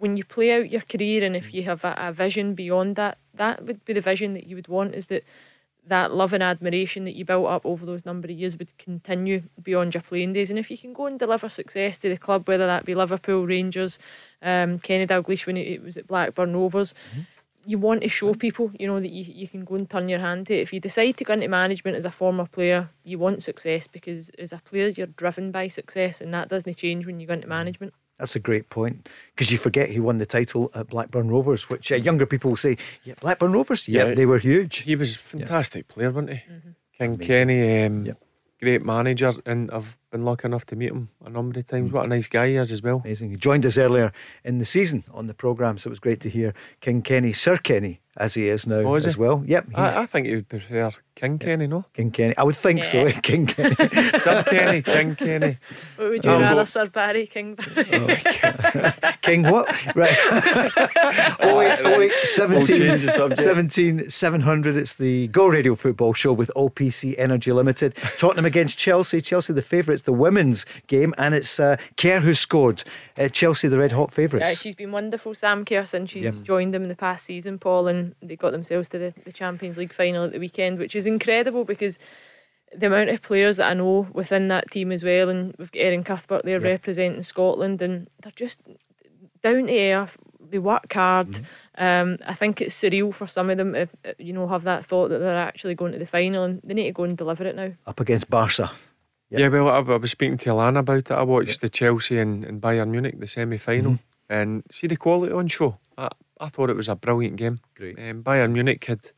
when 0.00 0.16
you 0.16 0.24
play 0.24 0.50
out 0.52 0.70
your 0.70 0.80
career, 0.80 1.22
and 1.22 1.36
if 1.36 1.50
mm. 1.50 1.54
you 1.54 1.62
have 1.64 1.84
a, 1.84 1.94
a 1.96 2.12
vision 2.12 2.54
beyond 2.54 2.96
that, 2.96 3.18
that 3.34 3.64
would 3.66 3.84
be 3.84 3.92
the 3.92 4.00
vision 4.00 4.32
that 4.34 4.46
you 4.46 4.56
would 4.56 4.68
want. 4.68 4.94
Is 4.94 5.06
that 5.06 5.24
that 5.86 6.12
love 6.14 6.32
and 6.32 6.42
admiration 6.42 7.04
that 7.04 7.16
you 7.16 7.24
built 7.24 7.46
up 7.46 7.66
over 7.66 7.84
those 7.84 8.06
number 8.06 8.28
of 8.28 8.38
years 8.38 8.56
would 8.56 8.76
continue 8.78 9.42
beyond 9.62 9.94
your 9.94 10.02
playing 10.02 10.32
days. 10.32 10.50
And 10.50 10.58
if 10.58 10.70
you 10.70 10.78
can 10.78 10.92
go 10.92 11.06
and 11.06 11.18
deliver 11.18 11.48
success 11.48 11.98
to 11.98 12.08
the 12.08 12.16
club, 12.16 12.48
whether 12.48 12.66
that 12.66 12.84
be 12.84 12.94
Liverpool, 12.94 13.46
Rangers, 13.46 13.98
um, 14.42 14.78
Kenny 14.78 15.06
Dalglish 15.06 15.46
when 15.46 15.56
it, 15.56 15.82
was 15.82 15.96
at 15.96 16.06
Blackburn 16.06 16.54
Rovers, 16.54 16.94
mm-hmm. 17.10 17.22
you 17.66 17.78
want 17.78 18.02
to 18.02 18.08
show 18.08 18.34
people, 18.34 18.70
you 18.78 18.86
know, 18.86 19.00
that 19.00 19.10
you, 19.10 19.24
you 19.26 19.48
can 19.48 19.64
go 19.64 19.74
and 19.74 19.88
turn 19.88 20.08
your 20.08 20.20
hand 20.20 20.46
to 20.46 20.54
it. 20.54 20.62
If 20.62 20.72
you 20.72 20.80
decide 20.80 21.16
to 21.18 21.24
go 21.24 21.34
into 21.34 21.48
management 21.48 21.96
as 21.96 22.04
a 22.04 22.10
former 22.10 22.46
player, 22.46 22.90
you 23.04 23.18
want 23.18 23.42
success 23.42 23.86
because 23.86 24.30
as 24.30 24.52
a 24.52 24.58
player 24.58 24.88
you're 24.88 25.06
driven 25.06 25.50
by 25.50 25.68
success 25.68 26.20
and 26.20 26.32
that 26.34 26.48
doesn't 26.48 26.76
change 26.76 27.06
when 27.06 27.20
you 27.20 27.26
go 27.26 27.34
into 27.34 27.46
mm-hmm. 27.46 27.50
management. 27.50 27.94
That's 28.20 28.36
a 28.36 28.40
great 28.40 28.68
point 28.68 29.08
because 29.34 29.50
you 29.50 29.58
forget 29.58 29.88
he 29.88 29.98
won 29.98 30.18
the 30.18 30.26
title 30.26 30.70
at 30.74 30.88
Blackburn 30.88 31.28
Rovers, 31.30 31.70
which 31.70 31.90
uh, 31.90 31.96
younger 31.96 32.26
people 32.26 32.50
will 32.50 32.56
say, 32.58 32.76
yeah, 33.02 33.14
Blackburn 33.20 33.52
Rovers, 33.52 33.88
yeah, 33.88 34.04
Yeah. 34.08 34.14
they 34.14 34.26
were 34.26 34.38
huge. 34.38 34.76
He 34.78 34.94
was 34.94 35.16
a 35.16 35.18
fantastic 35.18 35.88
player, 35.88 36.10
wasn't 36.10 36.30
he? 36.30 36.36
Mm-hmm. 36.36 36.70
King 36.98 37.16
Kenny, 37.18 37.82
um, 37.84 38.14
great 38.60 38.84
manager, 38.84 39.32
and 39.46 39.70
I've 39.70 39.96
been 40.12 40.22
lucky 40.22 40.44
enough 40.44 40.66
to 40.66 40.76
meet 40.76 40.90
him 40.90 41.08
a 41.24 41.30
number 41.30 41.58
of 41.58 41.66
times. 41.66 41.90
What 41.92 42.04
a 42.04 42.08
nice 42.08 42.28
guy 42.28 42.48
he 42.48 42.56
is 42.56 42.70
as 42.72 42.82
well. 42.82 43.00
Amazing. 43.02 43.30
He 43.30 43.36
joined 43.36 43.64
us 43.64 43.78
earlier 43.78 44.12
in 44.44 44.58
the 44.58 44.66
season 44.66 45.04
on 45.14 45.26
the 45.26 45.32
programme, 45.34 45.78
so 45.78 45.88
it 45.88 45.92
was 45.92 45.98
great 46.00 46.20
to 46.20 46.28
hear 46.28 46.52
King 46.80 47.00
Kenny, 47.00 47.32
Sir 47.32 47.56
Kenny, 47.56 48.02
as 48.18 48.34
he 48.34 48.48
is 48.48 48.66
now 48.66 48.80
Oh, 48.80 48.96
is 48.96 49.06
as 49.06 49.14
he? 49.14 49.20
well. 49.22 49.42
Yep, 49.46 49.68
I, 49.74 50.02
I 50.02 50.06
think 50.06 50.26
he 50.26 50.34
would 50.34 50.48
prefer 50.50 50.90
King 51.20 51.38
Kenny, 51.38 51.66
no? 51.66 51.84
King 51.94 52.10
Kenny. 52.10 52.34
I 52.36 52.42
would 52.44 52.56
think 52.56 52.84
so, 52.84 53.04
Yeah. 53.06 53.12
King 53.22 53.46
Kenny. 53.46 53.74
Sir 54.18 54.42
Kenny, 54.48 54.82
King 54.82 55.14
Kenny. 55.16 55.58
What 55.96 56.08
would 56.10 56.24
you 56.24 56.30
I'll 56.30 56.38
go- 56.38 56.44
rather, 56.44 56.64
Sir 56.66 56.86
Barry, 56.86 57.26
King 57.26 57.54
Barry? 57.56 58.16
King 59.22 59.42
what? 59.50 59.66
Right. 59.94 60.16
08, 61.40 61.82
08, 61.84 62.16
17, 62.16 62.76
change 62.76 63.02
the 63.04 63.12
subject. 63.12 63.42
17, 63.42 64.08
700. 64.10 64.76
It's 64.76 64.96
the 64.96 65.28
Go 65.28 65.46
Radio 65.48 65.74
Football 65.74 66.14
Show 66.14 66.32
with 66.32 66.50
OPC 66.56 67.14
Energy 67.18 67.52
Limited. 67.52 67.94
Tottenham 68.18 68.44
against 68.46 68.78
Chelsea. 68.78 69.20
Chelsea, 69.20 69.52
the 69.52 69.62
favourites, 69.62 70.02
the 70.02 70.12
women's 70.12 70.64
game, 70.86 71.14
and 71.18 71.34
it's 71.34 71.60
uh, 71.60 71.76
Kerr 71.96 72.20
who 72.20 72.34
scored. 72.34 72.82
Uh, 73.18 73.28
Chelsea, 73.28 73.68
the 73.68 73.78
red 73.78 73.92
hot 73.92 74.08
Yeah, 74.10 74.14
favourites. 74.14 74.60
she's 74.60 74.74
been 74.74 74.92
wonderful, 74.92 75.34
Sam 75.34 75.64
Kerr, 75.64 75.84
since 75.84 76.10
she's 76.10 76.36
Yep. 76.36 76.44
joined 76.44 76.74
them 76.74 76.82
in 76.82 76.88
the 76.88 76.96
past 76.96 77.24
season, 77.26 77.58
Paul, 77.58 77.88
and 77.88 78.14
they 78.20 78.36
got 78.36 78.52
themselves 78.52 78.88
to 78.90 78.98
the, 78.98 79.14
the 79.24 79.32
Champions 79.32 79.76
League 79.78 79.92
final 79.92 80.24
at 80.24 80.32
the 80.32 80.38
weekend, 80.38 80.78
which 80.78 80.94
is 80.96 81.06
incredible 81.10 81.64
because 81.64 81.98
the 82.74 82.86
amount 82.86 83.10
of 83.10 83.20
players 83.22 83.56
that 83.56 83.70
I 83.70 83.74
know 83.74 84.08
within 84.12 84.48
that 84.48 84.70
team 84.70 84.92
as 84.92 85.02
well, 85.02 85.28
and 85.28 85.54
we've 85.58 85.72
got 85.72 85.80
Erin 85.80 86.04
Cuthbert 86.04 86.44
there 86.44 86.60
representing 86.60 87.22
Scotland, 87.22 87.82
and 87.82 88.08
they're 88.22 88.32
just 88.34 88.60
down 89.42 89.66
to 89.66 89.92
earth. 89.92 90.16
They 90.50 90.58
work 90.58 90.92
hard. 90.92 91.28
Mm-hmm. 91.28 91.84
Um, 91.84 92.18
I 92.26 92.34
think 92.34 92.60
it's 92.60 92.80
surreal 92.80 93.14
for 93.14 93.26
some 93.26 93.50
of 93.50 93.58
them, 93.58 93.74
if, 93.74 93.94
you 94.18 94.32
know, 94.32 94.48
have 94.48 94.64
that 94.64 94.84
thought 94.84 95.08
that 95.10 95.18
they're 95.18 95.36
actually 95.36 95.74
going 95.74 95.92
to 95.92 95.98
the 95.98 96.06
final, 96.06 96.44
and 96.44 96.60
they 96.64 96.74
need 96.74 96.86
to 96.86 96.92
go 96.92 97.04
and 97.04 97.16
deliver 97.16 97.44
it 97.44 97.56
now. 97.56 97.72
Up 97.86 98.00
against 98.00 98.30
Barca. 98.30 98.70
Yeah, 99.30 99.46
well, 99.48 99.68
I, 99.68 99.78
I 99.78 99.96
was 99.96 100.10
speaking 100.10 100.38
to 100.38 100.50
Alana 100.50 100.80
about 100.80 100.96
it. 100.98 101.10
I 101.12 101.22
watched 101.22 101.60
the 101.60 101.68
Chelsea 101.68 102.18
and, 102.18 102.44
and 102.44 102.60
Bayern 102.60 102.88
Munich, 102.88 103.18
the 103.18 103.26
semi 103.28 103.58
final, 103.58 103.92
Mm-hmm. 103.92 104.32
and 104.32 104.62
see 104.70 104.86
the 104.88 104.96
quality 104.96 105.32
on 105.32 105.46
show. 105.46 105.78
I, 105.96 106.08
I 106.40 106.48
thought 106.48 106.70
it 106.70 106.76
was 106.76 106.88
a 106.88 106.96
brilliant 106.96 107.36
game. 107.36 107.60
Great. 107.76 107.96
Um, 107.98 108.24
Bayern 108.24 108.52
Munich 108.52 108.84
had 108.84 109.10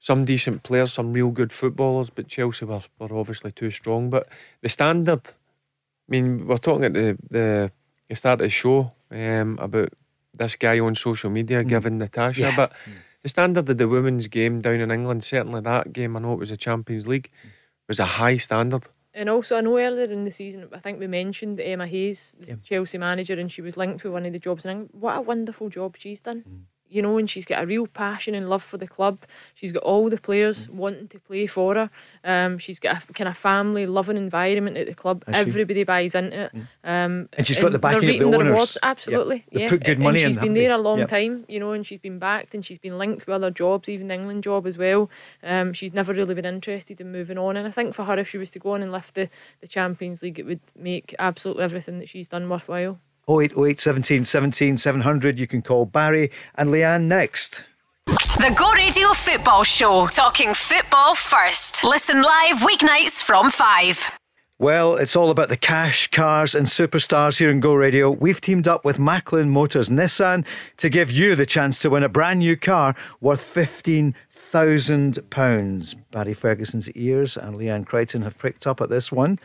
some 0.00 0.24
decent 0.24 0.62
players, 0.62 0.92
some 0.92 1.12
real 1.12 1.30
good 1.30 1.52
footballers, 1.52 2.10
but 2.10 2.26
Chelsea 2.26 2.64
were, 2.64 2.80
were 2.98 3.14
obviously 3.16 3.52
too 3.52 3.70
strong. 3.70 4.10
But 4.10 4.28
the 4.62 4.68
standard, 4.68 5.28
I 5.28 6.08
mean, 6.08 6.46
we're 6.46 6.56
talking 6.56 6.84
at 6.84 6.94
the 6.94 7.16
the, 7.30 7.70
the 8.08 8.16
start 8.16 8.40
of 8.40 8.46
the 8.46 8.50
show 8.50 8.90
um, 9.10 9.58
about 9.60 9.92
this 10.32 10.56
guy 10.56 10.80
on 10.80 10.94
social 10.94 11.30
media 11.30 11.62
hmm. 11.62 11.68
giving 11.68 11.98
Natasha, 11.98 12.40
Yeah. 12.40 12.56
but 12.56 12.74
hmm. 12.84 12.92
the 13.22 13.28
standard 13.28 13.68
of 13.68 13.76
the 13.76 13.88
women's 13.88 14.26
game 14.26 14.60
down 14.60 14.80
in 14.80 14.90
England, 14.90 15.22
certainly 15.22 15.60
that 15.60 15.92
game, 15.92 16.16
I 16.16 16.20
know 16.20 16.32
it 16.32 16.38
was 16.38 16.50
a 16.50 16.56
Champions 16.56 17.06
League, 17.06 17.30
hmm. 17.42 17.48
was 17.86 18.00
a 18.00 18.06
high 18.06 18.38
standard. 18.38 18.88
And 19.12 19.28
also, 19.28 19.58
I 19.58 19.60
know 19.60 19.76
earlier 19.76 20.10
in 20.10 20.24
the 20.24 20.30
season, 20.30 20.68
I 20.72 20.78
think 20.78 21.00
we 21.00 21.08
mentioned 21.08 21.60
Emma 21.60 21.86
Hayes, 21.86 22.32
the 22.38 22.56
Chelsea 22.62 22.96
manager, 22.96 23.34
and 23.34 23.50
she 23.50 23.60
was 23.60 23.76
linked 23.76 24.04
with 24.04 24.12
one 24.12 24.24
of 24.24 24.32
the 24.32 24.38
jobs. 24.38 24.64
And 24.64 24.88
what 24.92 25.16
a 25.16 25.20
wonderful 25.20 25.68
job 25.68 25.96
she's 25.98 26.20
done. 26.20 26.44
You 26.92 27.02
know, 27.02 27.18
and 27.18 27.30
she's 27.30 27.44
got 27.44 27.62
a 27.62 27.66
real 27.66 27.86
passion 27.86 28.34
and 28.34 28.50
love 28.50 28.62
for 28.64 28.76
the 28.76 28.88
club. 28.88 29.20
She's 29.54 29.72
got 29.72 29.84
all 29.84 30.10
the 30.10 30.18
players 30.18 30.68
wanting 30.68 31.06
to 31.08 31.20
play 31.20 31.46
for 31.46 31.74
her. 31.76 31.90
Um, 32.24 32.58
she's 32.58 32.80
got 32.80 33.04
a 33.08 33.12
kind 33.12 33.28
of 33.28 33.36
family 33.36 33.86
loving 33.86 34.16
environment 34.16 34.76
at 34.76 34.88
the 34.88 34.94
club. 34.94 35.22
Has 35.26 35.36
she? 35.36 35.40
Everybody 35.50 35.84
buys 35.84 36.14
into 36.16 36.44
it. 36.46 36.52
Um, 36.82 37.28
And 37.34 37.46
she's 37.46 37.58
got 37.58 37.70
the 37.72 37.78
backing 37.78 38.10
of 38.10 38.18
the 38.18 38.24
owners. 38.24 38.48
rewards. 38.48 38.78
Absolutely. 38.82 39.44
They've 39.52 39.62
yeah. 39.62 39.68
put 39.68 39.84
good 39.84 39.98
And- 39.98 40.02
money 40.04 40.20
in, 40.20 40.26
And 40.26 40.34
she's 40.34 40.42
been 40.42 40.54
there 40.54 40.72
a 40.72 40.78
long 40.78 40.98
Yeah. 40.98 41.06
time, 41.06 41.44
you 41.48 41.60
know, 41.60 41.70
and 41.72 41.86
she's 41.86 42.00
been 42.00 42.18
backed 42.18 42.54
and 42.54 42.64
she's 42.66 42.78
been 42.78 42.98
linked 42.98 43.26
with 43.26 43.34
other 43.34 43.50
jobs, 43.52 43.88
even 43.88 44.08
the 44.08 44.14
England 44.14 44.42
job 44.42 44.66
as 44.66 44.76
well. 44.76 45.08
Um, 45.44 45.72
she's 45.72 45.92
never 45.94 46.12
really 46.12 46.34
been 46.34 46.44
interested 46.44 47.00
in 47.00 47.12
moving 47.12 47.38
on. 47.38 47.56
And 47.56 47.68
I 47.68 47.70
think 47.70 47.94
for 47.94 48.04
her, 48.04 48.18
if 48.18 48.28
she 48.28 48.38
was 48.38 48.50
to 48.50 48.58
go 48.58 48.72
on 48.72 48.82
and 48.82 48.90
lift 48.90 49.14
the, 49.14 49.28
the 49.60 49.68
Champions 49.68 50.22
League, 50.22 50.38
it 50.40 50.46
would 50.46 50.60
make 50.76 51.14
absolutely 51.20 51.62
everything 51.62 51.98
that 52.00 52.08
she's 52.08 52.26
done 52.26 52.48
worthwhile. 52.48 52.98
0808 53.30 53.80
17 53.80 54.24
17 54.24 54.78
700. 54.78 55.38
You 55.38 55.46
can 55.46 55.62
call 55.62 55.86
Barry 55.86 56.32
and 56.56 56.70
Leanne 56.70 57.04
next. 57.04 57.64
The 58.06 58.52
Go 58.58 58.72
Radio 58.72 59.12
Football 59.12 59.62
Show, 59.62 60.08
talking 60.08 60.52
football 60.52 61.14
first. 61.14 61.84
Listen 61.84 62.22
live 62.22 62.56
weeknights 62.56 63.22
from 63.22 63.52
5. 63.52 64.18
Well, 64.58 64.96
it's 64.96 65.14
all 65.16 65.30
about 65.30 65.48
the 65.48 65.56
cash, 65.56 66.08
cars, 66.08 66.54
and 66.54 66.66
superstars 66.66 67.38
here 67.38 67.48
in 67.48 67.60
Go 67.60 67.72
Radio. 67.72 68.10
We've 68.10 68.42
teamed 68.42 68.68
up 68.68 68.84
with 68.84 68.98
Macklin 68.98 69.48
Motors 69.48 69.88
Nissan 69.88 70.44
to 70.76 70.90
give 70.90 71.10
you 71.10 71.34
the 71.34 71.46
chance 71.46 71.78
to 71.78 71.88
win 71.88 72.02
a 72.02 72.10
brand 72.10 72.40
new 72.40 72.56
car 72.56 72.94
worth 73.22 73.40
£15,000. 73.40 75.96
Barry 76.10 76.34
Ferguson's 76.34 76.90
ears 76.90 77.38
and 77.38 77.56
Leanne 77.56 77.86
Crichton 77.86 78.20
have 78.20 78.36
pricked 78.36 78.66
up 78.66 78.82
at 78.82 78.90
this 78.90 79.10
one. 79.10 79.38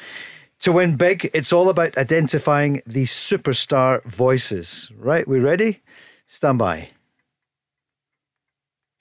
To 0.61 0.71
win 0.71 0.95
big, 0.95 1.29
it's 1.33 1.53
all 1.53 1.69
about 1.69 1.97
identifying 1.97 2.81
the 2.87 3.03
superstar 3.03 4.03
voices. 4.05 4.91
Right, 4.97 5.27
we 5.27 5.39
ready? 5.39 5.81
Stand 6.27 6.57
by. 6.59 6.89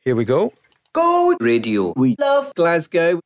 Here 0.00 0.14
we 0.16 0.24
go. 0.24 0.52
Go 0.92 1.34
Radio. 1.40 1.92
We 1.96 2.16
love 2.18 2.54
Glasgow. 2.54 3.20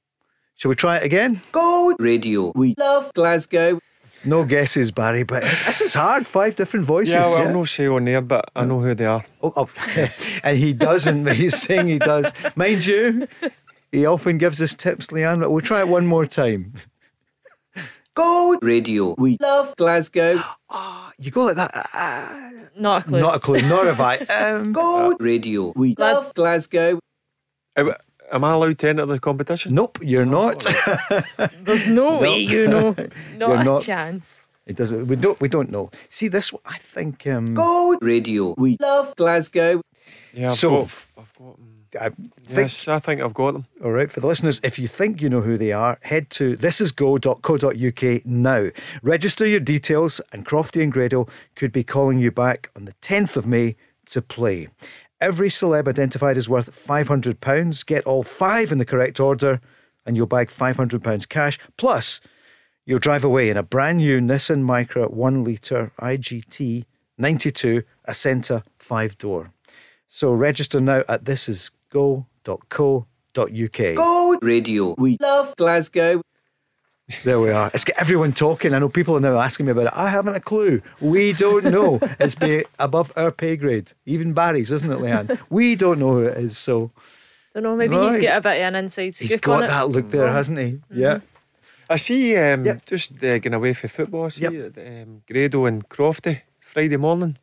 Shall 0.55 0.69
we 0.69 0.75
try 0.77 0.97
it 0.97 1.03
again? 1.03 1.41
Go 1.53 1.95
Radio. 1.99 2.53
We 2.55 2.75
love 2.79 3.13
Glasgow. 3.15 3.81
No 4.25 4.45
guesses, 4.45 4.91
Barry, 4.91 5.23
but 5.23 5.43
it's- 5.45 5.63
this 5.65 5.81
is 5.81 5.95
hard. 5.95 6.27
Five 6.27 6.57
different 6.57 6.87
voices. 6.87 7.15
yeah, 7.15 7.23
well, 7.23 7.39
yeah? 7.39 7.45
I'll 7.49 7.55
no 7.55 7.65
say 7.65 7.87
on 7.87 8.05
there, 8.05 8.21
but 8.21 8.51
I 8.55 8.65
know 8.65 8.81
who 8.81 8.95
they 8.95 9.07
are. 9.07 9.25
Oh, 9.43 9.53
oh. 9.57 9.69
and 10.45 10.59
he 10.59 10.73
doesn't, 10.73 11.25
but 11.25 11.37
he's 11.37 11.57
saying 11.57 11.87
he 11.87 11.99
does. 11.99 12.33
Mind 12.57 12.85
you, 12.87 13.29
he 13.93 14.07
often 14.07 14.39
gives 14.39 14.61
us 14.61 14.75
tips, 14.75 15.09
Leanne, 15.09 15.41
but 15.41 15.51
we'll 15.51 15.61
try 15.61 15.81
it 15.81 15.89
one 15.89 16.07
more 16.07 16.27
time. 16.27 16.75
Go 18.19 18.59
Radio. 18.63 19.15
We 19.17 19.37
love 19.41 19.77
Glasgow. 19.77 20.41
You 21.19 21.31
go 21.31 21.45
like 21.45 21.55
that. 21.57 21.71
ah, 21.95 22.51
Not 22.77 23.03
a 23.03 23.05
clue. 23.09 23.21
not 23.21 23.35
a 23.37 23.39
clue, 23.39 23.63
nor 23.63 23.85
have 23.87 24.01
I. 24.01 24.17
Um, 24.27 24.73
Go 24.73 25.15
Radio. 25.21 25.73
We 25.77 25.95
love 25.97 26.35
Glasgow. 26.35 26.99
Am 27.77 27.95
am 28.33 28.43
I 28.43 28.53
allowed 28.55 28.79
to 28.81 28.89
enter 28.89 29.07
the 29.07 29.21
competition? 29.21 29.73
nope, 29.75 29.99
you're 30.03 30.27
not. 30.27 30.67
There's 31.63 31.87
no 31.89 32.19
way 32.19 32.41
you 32.41 32.67
know. 32.67 32.91
Not 33.39 33.49
You're 33.49 33.55
a 33.61 33.65
not. 33.65 33.83
chance. 33.83 34.43
it 34.67 34.75
doesn't. 34.77 35.07
We 35.07 35.15
don't. 35.15 35.41
We 35.41 35.49
don't 35.49 35.71
know. 35.71 35.91
See 36.11 36.27
this. 36.27 36.53
one, 36.53 36.63
I 36.67 36.79
think. 36.79 37.25
Um, 37.29 37.55
Go 37.55 37.97
Radio. 38.03 38.55
We 38.59 38.77
love 38.81 39.15
Glasgow. 39.15 39.81
Yeah, 40.35 40.49
I've 40.49 40.55
So- 40.55 40.71
got, 40.71 41.07
I've 41.19 41.33
got 41.39 41.57
them. 41.57 41.78
I 42.01 42.11
think 42.11 42.33
Yes, 42.51 42.89
I 42.89 42.99
think 42.99 43.21
I've 43.21 43.35
got 43.35 43.53
them. 43.53 43.67
All 43.83 43.93
right, 43.93 44.11
for 44.11 44.21
the 44.21 44.27
listeners, 44.27 44.61
if 44.63 44.79
you 44.79 44.89
think 44.89 45.21
you 45.21 45.29
know 45.29 45.41
who 45.41 45.57
they 45.57 45.73
are, 45.73 45.99
head 46.03 46.31
to 46.31 46.57
thisisgo.co.uk 46.57 48.27
now. 48.27 48.71
Register 49.03 49.47
your 49.47 49.61
details, 49.61 50.21
and 50.33 50.47
Crofty 50.47 50.83
and 50.83 50.93
Grado 50.93 51.27
could 51.55 51.73
be 51.73 51.85
calling 51.85 52.19
you 52.19 52.31
back 52.31 52.71
on 52.77 52.85
the 52.85 52.95
10th 52.95 53.37
of 53.37 53.47
May 53.47 53.77
to 54.07 54.23
play. 54.23 54.69
Every 55.21 55.49
celeb 55.49 55.89
identified 55.89 56.37
is 56.37 56.49
worth 56.49 56.71
£500. 56.71 57.87
Get 57.87 58.05
all 58.05 58.23
five 58.23 58.71
in 58.71 58.79
the 58.79 58.85
correct 58.85 59.19
order, 59.19 59.61
and 60.07 60.17
you'll 60.17 60.27
bag 60.27 60.49
£500 60.49 61.29
cash. 61.29 61.59
Plus, 61.77 62.21
you'll 62.87 62.99
drive 62.99 63.25
away 63.25 63.51
in 63.51 63.57
a 63.57 63.63
brand 63.63 63.99
new 63.99 64.21
Nissan 64.21 64.63
Micra 64.63 65.11
1 65.11 65.45
litre 65.45 65.93
IGT 66.01 66.85
92 67.19 67.83
Acenta 68.07 68.63
5 68.79 69.19
door. 69.19 69.53
So 70.07 70.33
register 70.33 70.81
now 70.81 71.03
at 71.09 71.25
thisisgo.co.uk. 71.93 73.95
Go 73.97 74.39
Radio. 74.43 74.95
We 74.99 75.17
love 75.21 75.57
Glasgow. 75.57 76.23
There 77.25 77.41
we 77.41 77.51
are. 77.51 77.71
It's 77.73 77.85
got 77.85 77.97
everyone 77.99 78.33
talking. 78.35 78.75
I 78.75 78.79
know 78.81 78.91
people 78.91 79.17
are 79.17 79.21
now 79.21 79.41
asking 79.41 79.65
me 79.67 79.73
about 79.73 79.87
it. 79.87 79.93
I 79.95 80.11
haven't 80.11 80.35
a 80.37 80.41
clue. 80.41 80.83
We 81.01 81.33
don't 81.33 81.65
know. 81.65 82.01
it's 82.21 82.35
be 82.35 82.65
above 82.79 83.13
our 83.17 83.33
pay 83.33 83.57
grade. 83.57 83.93
Even 84.05 84.35
Barry's, 84.35 84.71
isn't 84.71 84.91
it, 84.93 84.99
Leanne? 84.99 85.39
We 85.49 85.75
don't 85.75 85.99
know 86.01 86.13
who 86.13 86.21
it 86.27 86.37
is. 86.37 86.59
So 86.59 86.91
Don't 87.55 87.63
know. 87.63 87.77
Maybe 87.77 87.97
he's 87.97 88.17
Right. 88.17 88.25
got 88.25 88.39
a 88.39 88.41
bit 88.43 88.61
of 88.61 88.69
an 88.69 88.75
inside 88.75 89.15
scoop 89.15 89.29
he's 89.31 89.35
on 89.37 89.41
got 89.41 89.65
it. 89.65 89.69
that 89.69 89.89
look 89.89 90.11
there, 90.11 90.31
hasn't 90.31 90.59
he? 90.59 90.81
Yeah. 90.93 91.21
I 91.89 91.97
see, 91.97 92.37
um, 92.37 92.67
Yep. 92.67 92.85
just 92.85 93.13
uh, 93.25 93.39
going 93.39 93.55
away 93.55 93.73
for 93.73 93.89
football, 93.89 94.27
I 94.27 94.29
see 94.29 94.43
Yep. 94.43 94.75
that, 94.75 95.03
um, 95.03 95.23
Grado 95.27 95.65
and 95.65 95.89
Crofty, 95.89 96.43
Friday 96.61 96.99
morning, 96.99 97.39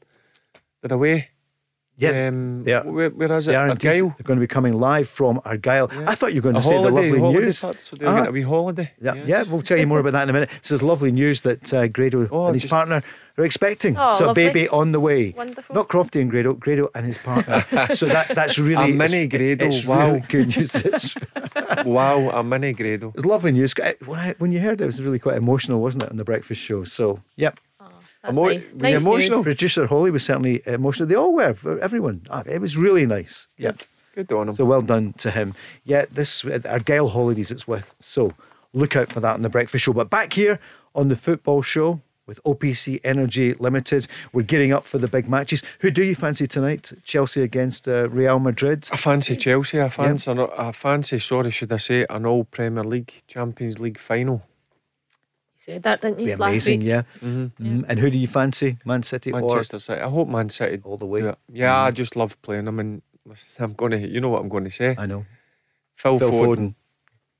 they're 0.83 0.93
away. 0.95 1.29
Yeah. 1.97 2.27
Um, 2.27 2.63
they 2.65 2.73
are. 2.73 2.83
where, 2.83 3.09
where 3.09 3.31
is 3.37 3.47
it? 3.47 3.51
They 3.51 3.55
are 3.55 3.69
indeed. 3.69 3.87
Argyll? 3.87 4.07
They're 4.17 4.23
going 4.25 4.37
to 4.39 4.41
be 4.43 4.47
coming 4.47 4.73
live 4.73 5.07
from 5.07 5.39
Argyll. 5.45 5.89
Yeah. 5.93 6.09
I 6.09 6.15
thought 6.15 6.33
you 6.33 6.41
were 6.41 6.51
going 6.51 6.57
A 6.57 6.59
to 6.61 6.65
say 6.65 6.75
the 6.75 6.81
holiday, 6.89 7.01
lovely 7.09 7.19
holiday 7.19 7.45
news. 7.45 7.61
part, 7.61 7.79
so 7.81 7.95
they're 7.95 8.09
Ah. 8.09 8.15
getting 8.15 8.29
a 8.29 8.31
wee 8.33 8.41
holiday. 8.41 8.91
Yeah, 9.01 9.13
yes. 9.13 9.27
yeah, 9.27 9.43
we'll 9.43 9.61
tell 9.61 9.77
you 9.77 9.87
more 9.87 9.99
about 9.99 10.11
that 10.13 10.23
in 10.23 10.29
a 10.29 10.33
minute. 10.33 10.49
So 10.61 10.73
there's 10.73 10.83
lovely 10.83 11.11
news 11.13 11.43
that 11.43 11.73
uh, 11.73 11.87
Grado 11.87 12.27
Oh, 12.31 12.47
and 12.47 12.55
his 12.55 12.63
just- 12.63 12.73
partner 12.73 13.01
are 13.37 13.43
expecting. 13.45 13.95
Oh, 13.97 14.15
so 14.17 14.29
a 14.29 14.33
baby 14.33 14.67
on 14.69 14.91
the 14.91 14.99
way. 14.99 15.33
Wonderful. 15.37 15.73
Not 15.75 15.87
Crofty 15.87 16.19
and 16.21 16.29
Grado, 16.29 16.53
Grado 16.53 16.89
and 16.95 17.05
his 17.05 17.17
partner. 17.17 17.65
so 17.93 18.05
that 18.07 18.29
that's 18.35 18.57
really 18.59 18.91
A 18.91 18.95
mini 18.95 19.23
it's- 19.23 19.39
Grado, 19.39 19.65
It's 19.65 19.85
wow. 19.85 20.07
really 20.07 20.19
good 20.27 20.57
news. 20.57 20.71
It's, 20.85 21.15
wow, 21.85 22.29
a 22.31 22.43
mini 22.43 22.73
Grado. 22.73 23.11
it's 23.15 23.25
lovely 23.25 23.51
news. 23.51 23.73
Uh, 23.81 23.93
When, 24.05 24.19
I, 24.19 24.35
when 24.37 24.51
you 24.51 24.59
heard 24.59 24.81
it, 24.81 24.83
it 24.83 24.87
was 24.87 25.01
really 25.01 25.19
quite 25.19 25.37
emotional, 25.37 25.81
wasn't 25.81 26.03
it, 26.03 26.09
on 26.11 26.17
the 26.17 26.23
breakfast 26.25 26.59
show? 26.61 26.83
So, 26.83 27.21
yep. 27.35 27.53
That's 27.55 27.74
Emo- 28.29 28.45
nice. 28.45 28.73
were 28.73 28.87
you 28.87 28.93
Nice 28.93 29.05
emotional? 29.05 29.37
news. 29.37 29.43
Producer 29.43 29.87
Holly 29.87 30.11
was 30.11 30.23
certainly 30.25 30.61
emotional. 30.65 31.07
They 31.07 31.15
all 31.15 31.33
were, 31.33 31.55
everyone. 31.81 32.21
Ah, 32.29 32.43
It 32.45 32.59
was 32.61 32.75
really 32.77 33.05
nice. 33.05 33.47
Yeah. 33.57 33.73
Good 34.15 34.31
on 34.31 34.47
him. 34.49 34.55
So 34.55 34.63
well 34.65 34.81
done 34.81 35.13
to 35.17 35.31
him. 35.31 35.53
Yeah, 35.83 36.05
this 36.11 36.45
Argyll 36.45 37.09
holidays 37.09 37.51
it's 37.51 37.67
with. 37.67 37.93
So 37.99 38.33
look 38.73 38.95
out 38.95 39.09
for 39.09 39.19
that 39.19 39.33
on 39.33 39.41
the 39.41 39.49
breakfast 39.49 39.83
show. 39.83 39.93
But 39.93 40.09
back 40.09 40.33
here 40.33 40.59
on 40.93 41.09
the 41.09 41.17
football 41.17 41.61
show 41.61 41.99
with 42.25 42.41
OPC 42.43 43.01
Energy 43.03 43.53
Limited, 43.55 44.07
we're 44.31 44.43
gearing 44.43 44.71
up 44.71 44.85
for 44.85 44.97
the 44.99 45.07
big 45.09 45.27
matches. 45.27 45.61
Who 45.81 45.91
do 45.91 46.01
you 46.01 46.15
fancy 46.15 46.47
tonight? 46.47 46.93
Chelsea 47.03 47.41
against 47.41 47.87
uh, 47.89 48.09
Real 48.09 48.39
Madrid. 48.39 48.87
I 48.91 48.95
fancy 48.95 49.35
Chelsea. 49.35 49.81
I 49.81 49.89
fancy, 49.89 50.31
an, 50.31 50.39
I 50.39 50.71
fancy, 50.71 51.19
sorry, 51.19 51.51
should 51.51 51.71
I 51.73 51.77
say, 51.77 52.05
an 52.09 52.25
all 52.25 52.45
Premier 52.45 52.83
League, 52.85 53.13
Champions 53.27 53.79
League 53.81 53.99
final. 53.99 54.43
You 55.67 55.73
said 55.73 55.83
that, 55.83 56.01
didn't 56.01 56.19
you? 56.19 56.25
Be 56.27 56.35
Last 56.35 56.49
amazing, 56.49 56.79
week. 56.81 56.87
yeah. 56.87 57.03
Mm, 57.23 57.85
And 57.87 57.99
who 57.99 58.09
do 58.09 58.17
you 58.17 58.27
fancy? 58.27 58.77
Man 58.85 59.03
City 59.03 59.31
Manchester 59.31 59.79
City. 59.79 60.01
I 60.01 60.09
hope 60.09 60.27
Man 60.27 60.49
City 60.49 60.79
all 60.83 60.97
the 60.97 61.05
way? 61.05 61.21
do 61.21 61.29
it. 61.29 61.39
Yeah, 61.51 61.75
I 61.81 61.91
just 61.91 62.15
love 62.15 62.39
playing 62.41 62.65
them. 62.65 62.79
And 62.79 63.01
I'm 63.59 63.73
going 63.73 63.91
to, 63.91 63.97
you 64.07 64.21
know 64.21 64.29
what 64.29 64.41
I'm 64.41 64.49
going 64.49 64.65
to 64.65 64.71
say. 64.71 64.95
I 64.97 65.05
know. 65.07 65.25
Phil, 65.95 66.19
Phil 66.19 66.31
Foden, 66.31 66.57
Foden. 66.57 66.75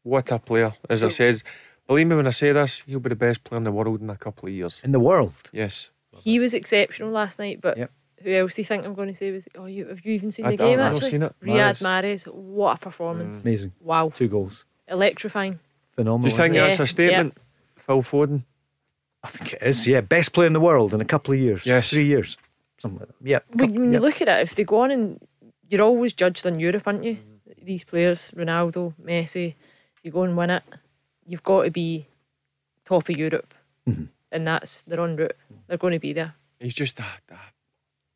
What 0.03 0.31
a 0.31 0.39
player. 0.39 0.73
As 0.89 1.03
I 1.03 1.09
says, 1.09 1.43
believe 1.87 2.07
me 2.07 2.15
when 2.15 2.25
I 2.27 2.31
say 2.31 2.51
this, 2.51 2.81
he'll 2.87 2.99
be 2.99 3.09
the 3.09 3.15
best 3.15 3.43
player 3.43 3.57
in 3.57 3.63
the 3.63 3.71
world 3.71 4.01
in 4.01 4.09
a 4.09 4.15
couple 4.17 4.47
of 4.49 4.53
years. 4.55 4.81
In 4.83 4.91
the 4.91 4.99
world. 4.99 5.33
Yes. 5.51 5.91
He 6.23 6.39
was 6.39 6.53
exceptional 6.53 7.11
last 7.11 7.37
night, 7.39 7.59
but 7.61 7.77
Yep. 7.77 7.91
who 8.23 8.31
else 8.33 8.55
do 8.55 8.61
you 8.61 8.65
think 8.65 8.85
I'm 8.85 8.93
going 8.95 9.09
to 9.09 9.13
say 9.13 9.29
was? 9.31 9.47
Oh, 9.55 9.65
you 9.65 9.85
have 9.87 10.03
you 10.05 10.13
even 10.13 10.31
seen 10.31 10.45
I 10.45 10.51
the 10.51 10.57
game? 10.57 10.79
I've 10.79 10.93
not 10.93 10.93
actually, 10.95 11.09
seen 11.11 11.23
it. 11.23 11.35
Riyad 11.43 11.81
Mahrez, 11.83 12.25
what 12.33 12.77
a 12.77 12.79
performance! 12.79 13.39
Mm. 13.41 13.45
Amazing. 13.45 13.71
Wow, 13.81 14.09
Two 14.15 14.27
goals. 14.29 14.65
electrifying. 14.87 15.59
Phenomenal. 15.91 16.29
Do 16.29 16.33
you 16.33 16.37
think 16.41 16.55
Yeah, 16.55 16.67
that's 16.67 16.79
a 16.79 16.87
statement? 16.87 17.37
Phil 17.85 18.01
Foden? 18.01 18.43
I 19.23 19.27
think 19.27 19.53
it 19.53 19.61
is, 19.61 19.87
yeah. 19.87 20.01
Best 20.01 20.33
player 20.33 20.47
in 20.47 20.53
the 20.53 20.59
world 20.59 20.93
in 20.93 21.01
a 21.01 21.05
couple 21.05 21.33
of 21.33 21.39
years. 21.39 21.65
Yes. 21.65 21.89
Three 21.89 22.05
years. 22.05 22.37
Something 22.77 22.99
like 22.99 23.09
that. 23.09 23.15
Yeah. 23.23 23.39
When, 23.53 23.73
when 23.73 23.91
yeah. 23.91 23.99
you 23.99 24.05
look 24.05 24.21
at 24.21 24.27
it, 24.27 24.41
if 24.41 24.55
they 24.55 24.63
go 24.63 24.81
on 24.81 24.91
and 24.91 25.19
you're 25.69 25.81
always 25.81 26.13
judged 26.13 26.45
on 26.45 26.59
Europe, 26.59 26.83
aren't 26.85 27.03
you? 27.03 27.17
These 27.63 27.83
players, 27.83 28.31
Ronaldo, 28.35 28.93
Messi, 29.03 29.55
you 30.03 30.11
go 30.11 30.23
and 30.23 30.37
win 30.37 30.51
it. 30.51 30.63
You've 31.25 31.43
got 31.43 31.63
to 31.63 31.71
be 31.71 32.07
top 32.85 33.09
of 33.09 33.17
Europe, 33.17 33.53
Mm-hmm. 33.87 34.05
and 34.31 34.47
that's 34.47 34.81
they're 34.83 34.99
en 34.99 35.15
route. 35.15 35.37
They're 35.67 35.77
going 35.77 35.93
to 35.93 35.99
be 35.99 36.13
there. 36.13 36.33
He's 36.59 36.73
just 36.73 36.99
a, 36.99 37.05
a 37.29 37.37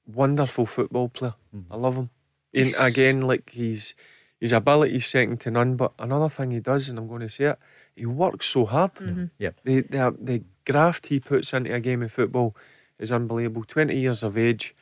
wonderful 0.07 0.65
football 0.65 1.09
player. 1.09 1.35
Mm-hmm. 1.55 1.73
I 1.73 1.75
love 1.77 1.95
him. 1.95 2.09
And 2.53 2.73
again, 2.79 3.21
like 3.21 3.51
he's 3.51 3.93
his 4.39 4.51
ability 4.53 4.99
second 5.01 5.39
to 5.41 5.51
none. 5.51 5.75
But 5.75 5.93
another 5.99 6.29
thing 6.29 6.51
he 6.51 6.59
does, 6.59 6.89
and 6.89 6.97
I'm 6.97 7.07
going 7.07 7.21
to 7.21 7.29
say 7.29 7.45
it, 7.45 7.59
he 7.99 8.05
works 8.05 8.45
so 8.45 8.65
hard. 8.65 8.93
Mhm. 8.95 9.29
Yeah. 9.37 9.51
The, 9.63 9.81
the 9.81 10.15
the 10.19 10.41
graft 10.65 11.07
he 11.07 11.19
puts 11.19 11.53
into 11.53 11.73
a 11.73 11.79
game 11.79 12.01
of 12.05 12.11
football 12.11 12.55
is 12.99 13.11
unbelievable. 13.11 13.63
Twenty 13.63 13.97
years 13.99 14.23
of 14.23 14.37
age. 14.37 14.73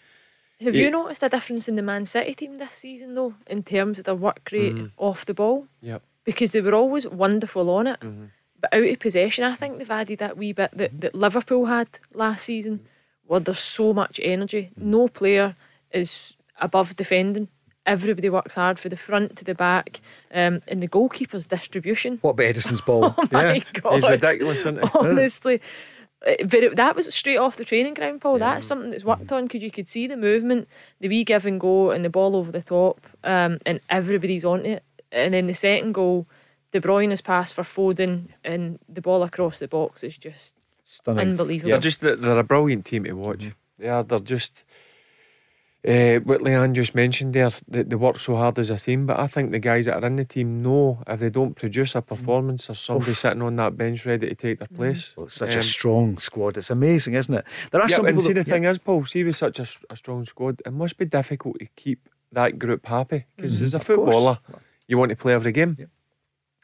Have 0.62 0.74
He- 0.76 0.84
you 0.84 0.92
noticed 0.92 1.24
a 1.24 1.30
difference 1.30 1.68
in 1.72 1.76
the 1.76 1.82
Man 1.84 2.06
City 2.06 2.34
team 2.34 2.58
this 2.58 2.74
season, 2.76 3.14
though, 3.14 3.36
in 3.48 3.64
terms 3.64 4.00
of 4.00 4.06
their 4.06 4.16
work 4.16 4.50
rate 4.52 4.76
Mhm. 4.76 4.92
off 4.98 5.26
the 5.26 5.34
ball? 5.34 5.68
Yep. 5.82 6.02
Because 6.24 6.52
they 6.52 6.62
were 6.62 6.74
always 6.76 7.08
wonderful 7.08 7.70
on 7.70 7.88
it, 7.88 8.00
Mhm. 8.02 8.30
but 8.62 8.74
out 8.74 8.84
of 8.90 9.00
possession, 9.00 9.44
I 9.44 9.54
think 9.56 9.78
they've 9.78 9.92
added 10.02 10.18
that 10.20 10.36
wee 10.38 10.54
bit 10.54 10.72
that, 10.74 11.00
that 11.02 11.14
Liverpool 11.16 11.66
had 11.68 11.88
last 12.14 12.44
season, 12.46 12.80
where 13.28 13.40
there's 13.40 13.60
so 13.60 13.94
much 13.94 14.20
energy. 14.24 14.72
No 14.76 15.08
player 15.08 15.56
is 15.92 16.36
above 16.60 16.96
defending. 16.96 17.48
Everybody 17.88 18.30
works 18.30 18.54
hard 18.56 18.78
for 18.80 18.90
the 18.90 18.98
front 18.98 19.36
to 19.38 19.46
the 19.46 19.56
back, 19.56 20.02
um, 20.34 20.62
and 20.68 20.84
the 20.84 20.88
goalkeeper's 20.88 21.48
distribution. 21.48 22.20
What 22.22 22.32
about 22.32 22.54
Ederson's 22.54 22.82
ball? 22.82 23.16
Oh 23.18 23.28
my 23.32 23.56
yeah. 23.56 23.64
god! 23.82 23.94
He's 24.02 24.10
ridiculous, 24.10 24.60
isn't 24.60 24.84
he? 24.84 24.90
Honestly. 25.00 25.62
Uh, 26.26 26.34
But 26.42 26.64
it, 26.64 26.76
that 26.76 26.96
was 26.96 27.14
straight 27.14 27.38
off 27.38 27.56
the 27.58 27.64
training 27.66 27.94
ground, 27.94 28.22
Paul. 28.22 28.40
That's 28.40 28.66
something 28.66 28.90
that's 28.92 29.04
worked 29.06 29.32
on 29.32 29.44
because 29.46 29.64
you 29.64 29.72
could 29.72 29.88
see 29.88 30.06
the 30.08 30.18
movement, 30.18 30.68
the 31.00 31.08
wee 31.08 31.24
give 31.24 31.46
and 31.46 31.60
go, 31.60 31.92
and 31.92 32.04
the 32.04 32.10
ball 32.10 32.36
over 32.36 32.52
the 32.52 32.62
top, 32.64 33.08
um, 33.24 33.58
and 33.66 33.80
everybody's 33.90 34.44
on 34.44 34.66
it. 34.66 34.84
And 35.12 35.34
then 35.34 35.48
the 35.48 35.54
second 35.54 35.94
goal, 35.94 36.28
De 36.72 36.82
Bruyne 36.82 37.12
has 37.12 37.22
passed 37.22 37.54
for 37.54 37.64
Foden, 37.64 38.28
and 38.44 38.80
the 38.90 39.02
ball 39.02 39.24
across 39.24 39.60
the 39.60 39.68
box 39.68 40.04
is 40.04 40.18
just 40.18 40.56
Stunning. 40.84 41.22
unbelievable. 41.30 41.70
They're 41.70 41.80
just 41.80 42.02
they're 42.02 42.40
a 42.40 42.44
brilliant 42.44 42.86
team 42.86 43.04
to 43.06 43.14
watch. 43.14 43.40
Mm-hmm. 43.40 43.84
They. 43.84 44.04
They're 44.08 44.20
just. 44.20 44.66
Uh, 45.86 46.20
what 46.26 46.42
Leanne 46.42 46.74
just 46.74 46.96
mentioned 46.96 47.34
there, 47.34 47.50
they, 47.68 47.84
they 47.84 47.96
work 47.96 48.18
so 48.20 48.36
hard 48.36 48.58
as 48.60 48.70
a 48.70 48.78
team, 48.78 49.06
but 49.06 49.20
I 49.20 49.28
think 49.28 49.52
the 49.52 49.60
guys 49.60 49.86
that 49.86 50.04
are 50.04 50.08
in 50.08 50.16
the 50.18 50.26
team 50.26 50.62
know 50.62 51.02
if 51.08 51.20
they 51.20 51.30
don't 51.30 51.56
produce 51.56 51.96
a 51.96 52.02
performance, 52.02 52.68
there's 52.68 52.80
somebody 52.80 53.14
sitting 53.14 53.42
on 53.44 53.56
that 53.58 53.78
bench 53.78 54.06
ready 54.06 54.28
to 54.28 54.36
take 54.36 54.60
their 54.60 54.68
place. 54.68 55.14
Well, 55.16 55.28
it's 55.28 55.36
such 55.36 55.54
Um, 55.54 55.60
a 55.60 55.64
strong 55.64 56.18
squad. 56.18 56.58
It's 56.58 56.72
amazing, 56.72 57.14
isn't 57.14 57.34
it? 57.34 57.46
There 57.72 57.80
are 57.82 57.88
yeah, 57.90 57.96
some 57.96 58.06
and 58.08 58.22
see 58.22 58.34
that- 58.34 58.46
the 58.46 58.52
thing 58.52 58.64
is, 58.66 58.80
Paul. 58.80 59.06
See 59.06 59.24
with 59.24 59.36
such 59.38 59.60
a, 59.60 59.68
a, 59.90 59.96
strong 59.96 60.26
squad, 60.26 60.62
it 60.66 60.74
must 60.74 60.98
be 60.98 61.06
difficult 61.06 61.60
to 61.60 61.68
keep 61.76 62.10
that 62.34 62.58
group 62.60 62.86
happy 62.86 63.26
because 63.36 63.62
Mhm. 63.62 63.66
as 63.66 63.74
a 63.76 63.80
footballer, 63.80 64.40
you 64.88 64.98
want 64.98 65.12
to 65.12 65.16
play 65.16 65.34
every 65.34 65.52
game. 65.54 65.78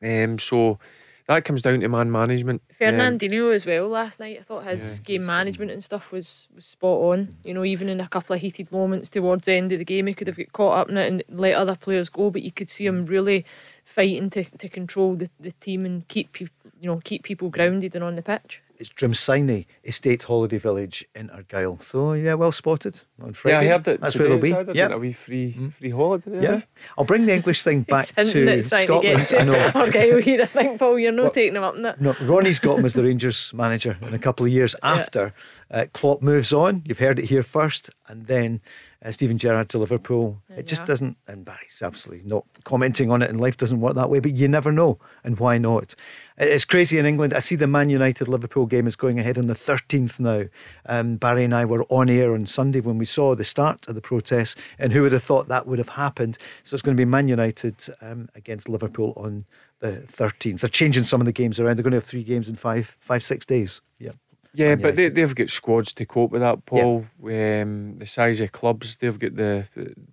Um, 0.03 0.37
so 0.39 0.79
that 1.27 1.45
comes 1.45 1.61
down 1.61 1.79
to 1.79 1.87
man 1.87 2.11
management. 2.11 2.61
Um, 2.69 2.75
Fernandinho 2.79 3.53
as 3.53 3.65
well 3.65 3.87
last 3.87 4.19
night. 4.19 4.37
I 4.39 4.43
thought 4.43 4.65
his 4.65 4.99
game 4.99 5.25
management 5.25 5.71
and 5.71 5.83
stuff 5.83 6.11
was, 6.11 6.47
was 6.53 6.65
spot 6.65 6.99
on. 6.99 7.37
You 7.43 7.53
know, 7.53 7.63
even 7.63 7.87
in 7.89 7.99
a 7.99 8.07
couple 8.07 8.35
of 8.35 8.41
heated 8.41 8.71
moments 8.71 9.09
towards 9.09 9.45
the 9.45 9.53
end 9.53 9.71
of 9.71 9.79
the 9.79 9.85
game, 9.85 10.07
he 10.07 10.13
could 10.13 10.27
have 10.27 10.37
got 10.37 10.51
caught 10.53 10.77
up 10.79 10.89
in 10.89 10.97
it 10.97 11.07
and 11.07 11.23
let 11.29 11.53
other 11.55 11.75
players 11.75 12.09
go, 12.09 12.29
but 12.29 12.43
you 12.43 12.51
could 12.51 12.69
see 12.69 12.85
him 12.85 13.05
really 13.05 13.45
fighting 13.85 14.29
to, 14.31 14.43
to 14.43 14.67
control 14.67 15.15
the, 15.15 15.29
the 15.39 15.51
team 15.53 15.85
and 15.85 16.07
keep 16.07 16.31
peop- 16.33 16.49
you 16.79 16.89
know 16.89 16.99
keep 17.03 17.23
people 17.23 17.49
grounded 17.49 17.95
and 17.95 18.03
on 18.03 18.15
the 18.15 18.21
pitch. 18.21 18.61
It's 18.83 18.91
Drimsynie 18.91 19.65
Estate 19.85 20.23
Holiday 20.23 20.57
Village 20.57 21.05
in 21.15 21.29
Argyll. 21.29 21.79
So 21.81 22.11
yeah, 22.11 22.33
well 22.33 22.51
spotted 22.51 22.99
on 23.21 23.27
yeah, 23.27 23.33
Friday. 23.33 23.57
I 23.57 23.65
heard 23.71 23.85
that 23.85 24.01
That's 24.01 24.17
where 24.19 24.27
they'll 24.27 24.37
be. 24.39 24.77
Yeah, 24.77 24.89
a 24.89 24.97
wee 24.97 25.13
free 25.13 25.53
free 25.69 25.89
holiday. 25.89 26.31
there, 26.31 26.41
yeah. 26.43 26.51
eh? 26.55 26.61
I'll 26.97 27.05
bring 27.05 27.25
the 27.25 27.33
English 27.33 27.63
thing 27.63 27.83
back 27.83 28.11
He's 28.13 28.33
to 28.33 28.61
Scotland. 28.63 29.25
to 29.27 29.39
I 29.39 29.43
know. 29.45 29.53
get 29.53 29.71
to 29.71 29.79
Argyll 29.79 30.19
here, 30.19 30.41
I 30.41 30.45
think, 30.45 30.79
Paul. 30.79 30.99
You're 30.99 31.13
not 31.13 31.33
taking 31.33 31.53
them 31.53 31.63
up 31.63 31.77
in 31.77 31.85
it. 31.85 32.01
No, 32.01 32.13
Ronnie's 32.23 32.59
got 32.59 32.77
him 32.77 32.83
as 32.83 32.93
the 32.93 33.03
Rangers 33.03 33.53
manager 33.53 33.97
in 34.01 34.13
a 34.13 34.19
couple 34.19 34.45
of 34.45 34.51
years 34.51 34.75
after 34.83 35.31
uh, 35.71 35.85
Klopp 35.93 36.21
moves 36.21 36.51
on. 36.51 36.83
You've 36.85 36.99
heard 36.99 37.19
it 37.19 37.25
here 37.25 37.43
first, 37.43 37.89
and 38.09 38.27
then 38.27 38.59
uh, 39.01 39.13
Steven 39.13 39.37
Gerrard 39.37 39.69
to 39.69 39.77
Liverpool. 39.77 40.41
it 40.49 40.67
just 40.67 40.81
are. 40.81 40.87
doesn't, 40.87 41.17
and 41.25 41.45
Barry's 41.45 41.81
absolutely 41.81 42.27
not 42.27 42.45
commenting 42.65 43.09
on 43.09 43.21
it, 43.21 43.29
and 43.29 43.39
life 43.39 43.55
doesn't 43.55 43.79
work 43.79 43.95
that 43.95 44.09
way, 44.09 44.19
but 44.19 44.35
you 44.35 44.49
never 44.49 44.73
know, 44.73 44.99
and 45.23 45.39
why 45.39 45.57
not? 45.57 45.95
It- 46.37 46.49
It's 46.49 46.65
crazy 46.65 46.97
in 46.97 47.05
England. 47.05 47.33
I 47.33 47.39
see 47.39 47.55
the 47.55 47.67
Man 47.67 47.89
United 47.89 48.27
Liverpool 48.27 48.65
game 48.65 48.87
is 48.87 48.95
going 48.95 49.19
ahead 49.19 49.37
on 49.37 49.47
the 49.47 49.55
13th 49.55 50.19
now. 50.19 50.43
Um, 50.85 51.17
Barry 51.17 51.43
and 51.43 51.53
I 51.53 51.65
were 51.65 51.83
on 51.89 52.09
air 52.09 52.33
on 52.33 52.45
Sunday 52.45 52.79
when 52.79 52.97
we 52.97 53.05
saw 53.05 53.35
the 53.35 53.43
start 53.43 53.87
of 53.87 53.95
the 53.95 54.01
protests, 54.01 54.55
and 54.79 54.91
who 54.93 55.01
would 55.03 55.11
have 55.13 55.23
thought 55.23 55.47
that 55.47 55.67
would 55.67 55.79
have 55.79 55.89
happened? 55.89 56.37
So 56.63 56.73
it's 56.75 56.81
going 56.81 56.95
to 56.97 57.01
be 57.01 57.05
Man 57.09 57.27
United 57.27 57.75
um, 58.01 58.29
against 58.35 58.67
Liverpool 58.69 59.13
on 59.15 59.45
the 59.79 60.03
13th. 60.11 60.61
They're 60.61 60.69
changing 60.69 61.03
some 61.03 61.21
of 61.21 61.25
the 61.25 61.33
games 61.33 61.59
around. 61.59 61.75
They're 61.77 61.83
going 61.83 61.91
to 61.91 61.97
have 61.97 62.03
three 62.05 62.23
games 62.23 62.47
in 62.49 62.55
five, 62.55 62.95
five, 62.99 63.23
six 63.23 63.45
days. 63.45 63.81
Yeah. 63.99 64.11
Yeah, 64.55 64.75
Man 64.75 64.81
but 64.83 64.95
they, 64.95 65.09
they've 65.09 65.33
got 65.33 65.49
squads 65.49 65.93
to 65.93 66.05
cope 66.05 66.31
with 66.31 66.41
that, 66.41 66.63
Paul. 66.67 67.05
Um, 67.23 67.97
the 67.97 68.05
size 68.05 68.39
of 68.39 68.51
clubs, 68.51 68.97
they've 68.97 69.17
got 69.17 69.35
the 69.35 69.65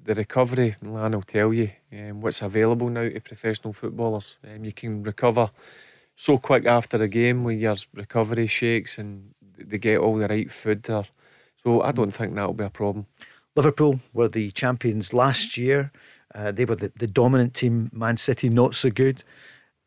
the 0.03 0.15
recovery. 0.15 0.77
Will 0.81 1.21
tell 1.23 1.53
you 1.53 1.71
um, 1.93 2.23
what's 2.23 2.41
available 2.41 2.89
now 2.89 3.07
to 3.11 3.21
professional 3.21 3.75
footballers. 3.75 4.39
Um, 4.43 4.65
you 4.65 4.73
can 4.73 5.03
recover 5.03 5.51
so 6.21 6.37
quick 6.37 6.67
after 6.67 7.03
a 7.03 7.09
game 7.09 7.45
with 7.45 7.59
your 7.59 7.77
recovery 7.95 8.47
shakes 8.47 8.99
and 8.99 9.33
they 9.57 9.79
get 9.79 9.97
all 9.99 10.19
the 10.19 10.29
right 10.29 10.51
food 10.51 10.83
there. 10.83 11.07
So 11.63 11.81
I 11.81 11.93
don't 11.93 12.11
think 12.11 12.35
that'll 12.35 12.53
be 12.53 12.65
a 12.65 12.69
problem. 12.69 13.07
Liverpool 13.57 14.01
were 14.13 14.29
the 14.29 14.51
champions 14.51 15.15
last 15.15 15.57
year. 15.57 15.91
Uh, 16.35 16.53
they 16.53 16.67
were 16.67 16.77
the, 16.77 16.93
the 16.95 17.07
dominant 17.07 17.55
team. 17.55 17.89
Man 17.95 18.19
City 18.19 18.51
not 18.51 18.75
so 18.75 18.91
good. 18.91 19.25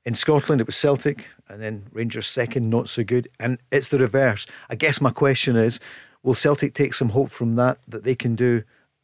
In 0.05 0.15
Scotland, 0.15 0.59
it 0.59 0.65
was 0.65 0.75
Celtic, 0.75 1.27
and 1.47 1.61
then 1.61 1.85
Rangers 1.93 2.27
second, 2.27 2.67
not 2.67 2.89
so 2.89 3.03
good. 3.03 3.27
And 3.39 3.59
it's 3.71 3.89
the 3.89 3.99
reverse. 3.99 4.47
I 4.71 4.75
guess 4.75 4.99
my 4.99 5.11
question 5.11 5.55
is, 5.55 5.79
will 6.23 6.33
Celtic 6.33 6.73
take 6.73 6.95
some 6.95 7.09
hope 7.09 7.29
from 7.29 7.57
that 7.57 7.77
that 7.87 8.03
they 8.03 8.15
can 8.15 8.33
do 8.33 8.63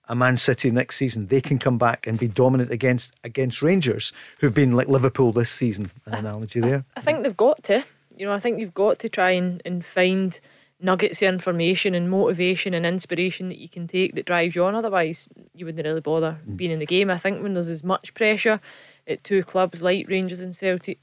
a 0.10 0.15
Man 0.15 0.36
City 0.36 0.72
next 0.72 0.98
season? 0.98 1.27
They 1.27 1.41
can 1.41 1.60
come 1.60 1.77
back 1.77 2.06
and 2.07 2.19
be 2.19 2.27
dominant 2.27 2.72
against 2.72 3.14
against 3.23 3.61
Rangers, 3.61 4.11
who've 4.40 4.53
been 4.53 4.73
like 4.73 4.88
Liverpool 4.88 5.31
this 5.31 5.49
season. 5.49 5.91
An 6.06 6.15
analogy 6.15 6.60
there. 6.60 6.84
I 6.98 7.02
think 7.02 7.23
they've 7.23 7.38
got 7.38 7.64
to. 7.65 7.86
You 8.18 8.26
know, 8.26 8.34
I 8.34 8.40
think 8.40 8.60
you've 8.60 8.73
got 8.73 8.99
to 8.99 9.07
try 9.07 9.31
and, 9.31 9.61
and 9.64 9.86
find 9.86 10.38
nuggets 10.81 11.22
of 11.22 11.27
information 11.27 11.94
and 11.94 12.10
motivation 12.10 12.73
and 12.73 12.86
inspiration 12.86 13.49
that 13.49 13.57
you 13.57 13.69
can 13.69 13.88
take 13.88 14.15
that 14.15 14.26
drives 14.26 14.56
you 14.56 14.64
on. 14.64 14.76
Otherwise, 14.76 15.27
you 15.53 15.65
wouldn't 15.65 15.86
really 15.86 16.02
bother 16.02 16.40
mm. 16.48 16.57
being 16.57 16.72
in 16.72 16.80
the 16.80 16.86
game. 16.86 17.10
I 17.10 17.18
think 17.18 17.41
when 17.41 17.53
there's 17.53 17.69
as 17.69 17.84
much 17.84 18.14
pressure 18.14 18.60
at 19.07 19.23
two 19.23 19.44
clubs 19.44 19.81
like 19.81 20.10
Rangers 20.10 20.40
and 20.40 20.56
Celtic, 20.56 20.99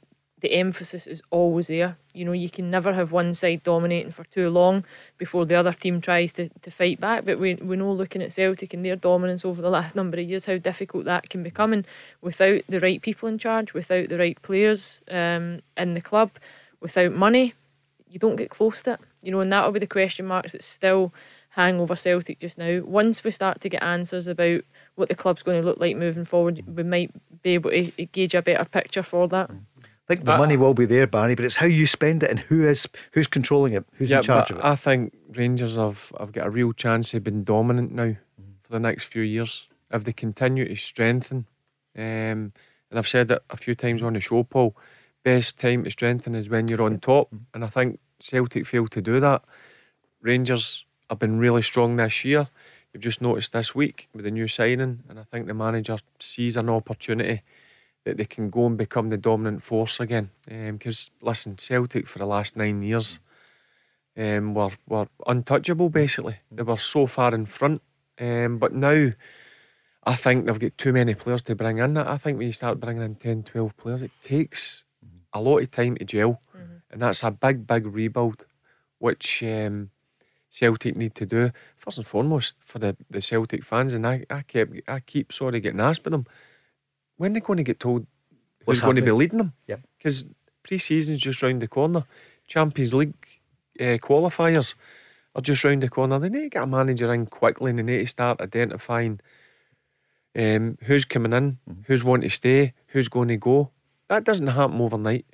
the 0.46 0.54
emphasis 0.54 1.08
is 1.08 1.22
always 1.30 1.66
there. 1.66 1.96
You 2.14 2.24
know, 2.24 2.30
you 2.30 2.48
can 2.48 2.70
never 2.70 2.92
have 2.92 3.10
one 3.10 3.34
side 3.34 3.64
dominating 3.64 4.12
for 4.12 4.22
too 4.22 4.48
long 4.48 4.84
before 5.18 5.44
the 5.44 5.56
other 5.56 5.72
team 5.72 6.00
tries 6.00 6.30
to, 6.34 6.48
to 6.62 6.70
fight 6.70 7.00
back. 7.00 7.24
But 7.24 7.40
we, 7.40 7.54
we 7.54 7.74
know 7.74 7.90
looking 7.90 8.22
at 8.22 8.32
Celtic 8.32 8.72
and 8.72 8.84
their 8.84 8.94
dominance 8.94 9.44
over 9.44 9.60
the 9.60 9.70
last 9.70 9.96
number 9.96 10.18
of 10.18 10.28
years 10.28 10.44
how 10.44 10.56
difficult 10.58 11.04
that 11.06 11.30
can 11.30 11.42
become. 11.42 11.72
And 11.72 11.84
without 12.20 12.62
the 12.68 12.78
right 12.78 13.02
people 13.02 13.28
in 13.28 13.38
charge, 13.38 13.74
without 13.74 14.08
the 14.08 14.18
right 14.18 14.40
players 14.40 15.02
um, 15.10 15.62
in 15.76 15.94
the 15.94 16.00
club, 16.00 16.30
without 16.80 17.12
money, 17.12 17.54
you 18.08 18.20
don't 18.20 18.36
get 18.36 18.50
close 18.50 18.82
to 18.82 18.92
it. 18.92 19.00
You 19.22 19.32
know, 19.32 19.40
and 19.40 19.52
that'll 19.52 19.72
be 19.72 19.80
the 19.80 19.88
question 19.88 20.26
marks 20.26 20.52
that 20.52 20.62
still 20.62 21.12
hang 21.50 21.80
over 21.80 21.96
Celtic 21.96 22.38
just 22.38 22.56
now. 22.56 22.82
Once 22.84 23.24
we 23.24 23.32
start 23.32 23.60
to 23.62 23.68
get 23.68 23.82
answers 23.82 24.28
about 24.28 24.60
what 24.94 25.08
the 25.08 25.16
club's 25.16 25.42
going 25.42 25.60
to 25.60 25.66
look 25.66 25.80
like 25.80 25.96
moving 25.96 26.24
forward, 26.24 26.62
we 26.68 26.84
might 26.84 27.10
be 27.42 27.54
able 27.54 27.70
to 27.70 27.90
gauge 28.12 28.34
a 28.34 28.42
better 28.42 28.64
picture 28.64 29.02
for 29.02 29.26
that. 29.26 29.50
I 30.08 30.14
think 30.14 30.24
the 30.24 30.34
Uh, 30.34 30.38
money 30.38 30.56
will 30.56 30.74
be 30.74 30.86
there, 30.86 31.06
Barry, 31.06 31.34
but 31.34 31.44
it's 31.44 31.56
how 31.56 31.66
you 31.66 31.86
spend 31.86 32.22
it 32.22 32.30
and 32.30 32.38
who 32.38 32.66
is 32.66 32.86
who's 33.12 33.26
controlling 33.26 33.72
it, 33.72 33.84
who's 33.94 34.10
yeah, 34.10 34.18
in 34.18 34.22
charge 34.22 34.50
of 34.50 34.58
it. 34.58 34.64
I 34.64 34.76
think 34.76 35.12
Rangers 35.32 35.74
have, 35.76 36.12
have 36.18 36.32
got 36.32 36.46
a 36.46 36.50
real 36.50 36.72
chance 36.72 37.12
of 37.12 37.24
being 37.24 37.42
dominant 37.42 37.92
now 37.92 38.14
for 38.62 38.72
the 38.72 38.78
next 38.78 39.04
few 39.04 39.22
years 39.22 39.68
if 39.90 40.04
they 40.04 40.12
continue 40.12 40.68
to 40.68 40.76
strengthen. 40.76 41.46
Um, 41.96 42.52
and 42.90 42.98
I've 42.98 43.08
said 43.08 43.30
it 43.30 43.42
a 43.50 43.56
few 43.56 43.74
times 43.74 44.02
on 44.02 44.12
the 44.12 44.20
show, 44.20 44.44
Paul. 44.44 44.76
Best 45.24 45.58
time 45.58 45.82
to 45.82 45.90
strengthen 45.90 46.36
is 46.36 46.48
when 46.48 46.68
you're 46.68 46.82
on 46.82 47.00
top, 47.00 47.34
and 47.52 47.64
I 47.64 47.68
think 47.68 47.98
Celtic 48.20 48.64
failed 48.64 48.92
to 48.92 49.02
do 49.02 49.18
that. 49.18 49.42
Rangers 50.22 50.86
have 51.10 51.18
been 51.18 51.38
really 51.38 51.62
strong 51.62 51.96
this 51.96 52.24
year. 52.24 52.46
You've 52.92 53.02
just 53.02 53.20
noticed 53.20 53.52
this 53.52 53.74
week 53.74 54.08
with 54.14 54.24
the 54.24 54.30
new 54.30 54.46
signing, 54.46 55.02
and 55.08 55.18
I 55.18 55.24
think 55.24 55.46
the 55.46 55.54
manager 55.54 55.96
sees 56.20 56.56
an 56.56 56.70
opportunity 56.70 57.42
that 58.06 58.16
they 58.18 58.24
can 58.24 58.48
go 58.48 58.66
and 58.66 58.78
become 58.78 59.10
the 59.10 59.16
dominant 59.16 59.64
force 59.64 59.98
again. 59.98 60.30
Because 60.46 61.10
listen, 61.20 61.58
Celtic 61.58 62.06
for 62.06 62.20
the 62.20 62.24
last 62.24 62.56
nine 62.56 62.80
years 62.82 63.18
um, 64.16 64.54
were 64.54 64.70
were 64.86 65.08
untouchable. 65.26 65.90
Basically, 65.90 66.38
they 66.52 66.62
were 66.62 66.78
so 66.78 67.06
far 67.08 67.34
in 67.34 67.46
front. 67.46 67.82
Um, 68.18 68.58
but 68.58 68.72
now, 68.72 69.10
I 70.04 70.14
think 70.14 70.46
they've 70.46 70.58
got 70.58 70.78
too 70.78 70.92
many 70.92 71.14
players 71.14 71.42
to 71.42 71.56
bring 71.56 71.78
in. 71.78 71.96
I 71.96 72.16
think 72.16 72.38
when 72.38 72.46
you 72.46 72.52
start 72.52 72.78
bringing 72.78 73.02
in 73.02 73.16
10, 73.16 73.42
12 73.42 73.76
players, 73.76 74.02
it 74.02 74.12
takes 74.22 74.84
a 75.32 75.40
lot 75.40 75.58
of 75.58 75.70
time 75.72 75.96
to 75.96 76.04
gel, 76.04 76.40
and 76.92 77.02
that's 77.02 77.24
a 77.24 77.32
big, 77.32 77.66
big 77.66 77.86
rebuild, 77.86 78.46
which 79.00 79.42
um, 79.42 79.90
Celtic 80.48 80.96
need 80.96 81.16
to 81.16 81.26
do 81.26 81.50
first 81.76 81.98
and 81.98 82.06
foremost 82.06 82.62
for 82.64 82.78
the, 82.78 82.96
the 83.10 83.20
Celtic 83.20 83.64
fans. 83.64 83.94
And 83.94 84.06
I, 84.06 84.24
I 84.30 84.42
kept 84.42 84.74
I 84.86 85.00
keep 85.00 85.32
sorry 85.32 85.58
getting 85.58 85.80
asked 85.80 86.04
by 86.04 86.10
them 86.10 86.26
when 87.16 87.32
they 87.32 87.40
going 87.40 87.56
to 87.58 87.62
get 87.62 87.80
told 87.80 88.06
What's 88.64 88.80
who's 88.80 88.84
going 88.84 88.96
to 88.96 89.02
be 89.02 89.06
happening? 89.06 89.18
leading 89.18 89.38
them 89.38 89.52
Yep. 89.66 89.80
because 89.98 90.28
pre-season's 90.62 91.20
just 91.20 91.42
round 91.42 91.62
the 91.62 91.68
corner. 91.68 92.04
Champions 92.46 92.94
League 92.94 93.14
uh, 93.80 93.98
qualifiers 94.08 94.74
are 95.34 95.42
just 95.42 95.62
round 95.64 95.82
the 95.82 95.88
corner. 95.88 96.18
They 96.18 96.28
need 96.28 96.40
to 96.42 96.48
get 96.48 96.62
a 96.62 96.66
manager 96.66 97.12
in 97.12 97.26
quickly 97.26 97.70
and 97.70 97.78
they 97.78 97.82
need 97.82 97.98
to 97.98 98.06
start 98.06 98.40
identifying 98.40 99.20
Um, 100.38 100.76
who's 100.82 101.04
coming 101.04 101.32
in? 101.32 101.58
Who's 101.86 102.04
wanting 102.04 102.28
to 102.28 102.34
stay? 102.34 102.74
Who's 102.88 103.08
going 103.08 103.28
to 103.28 103.36
go? 103.38 103.70
That 104.08 104.24
doesn't 104.24 104.46
happen 104.48 104.80
overnight. 104.80 105.24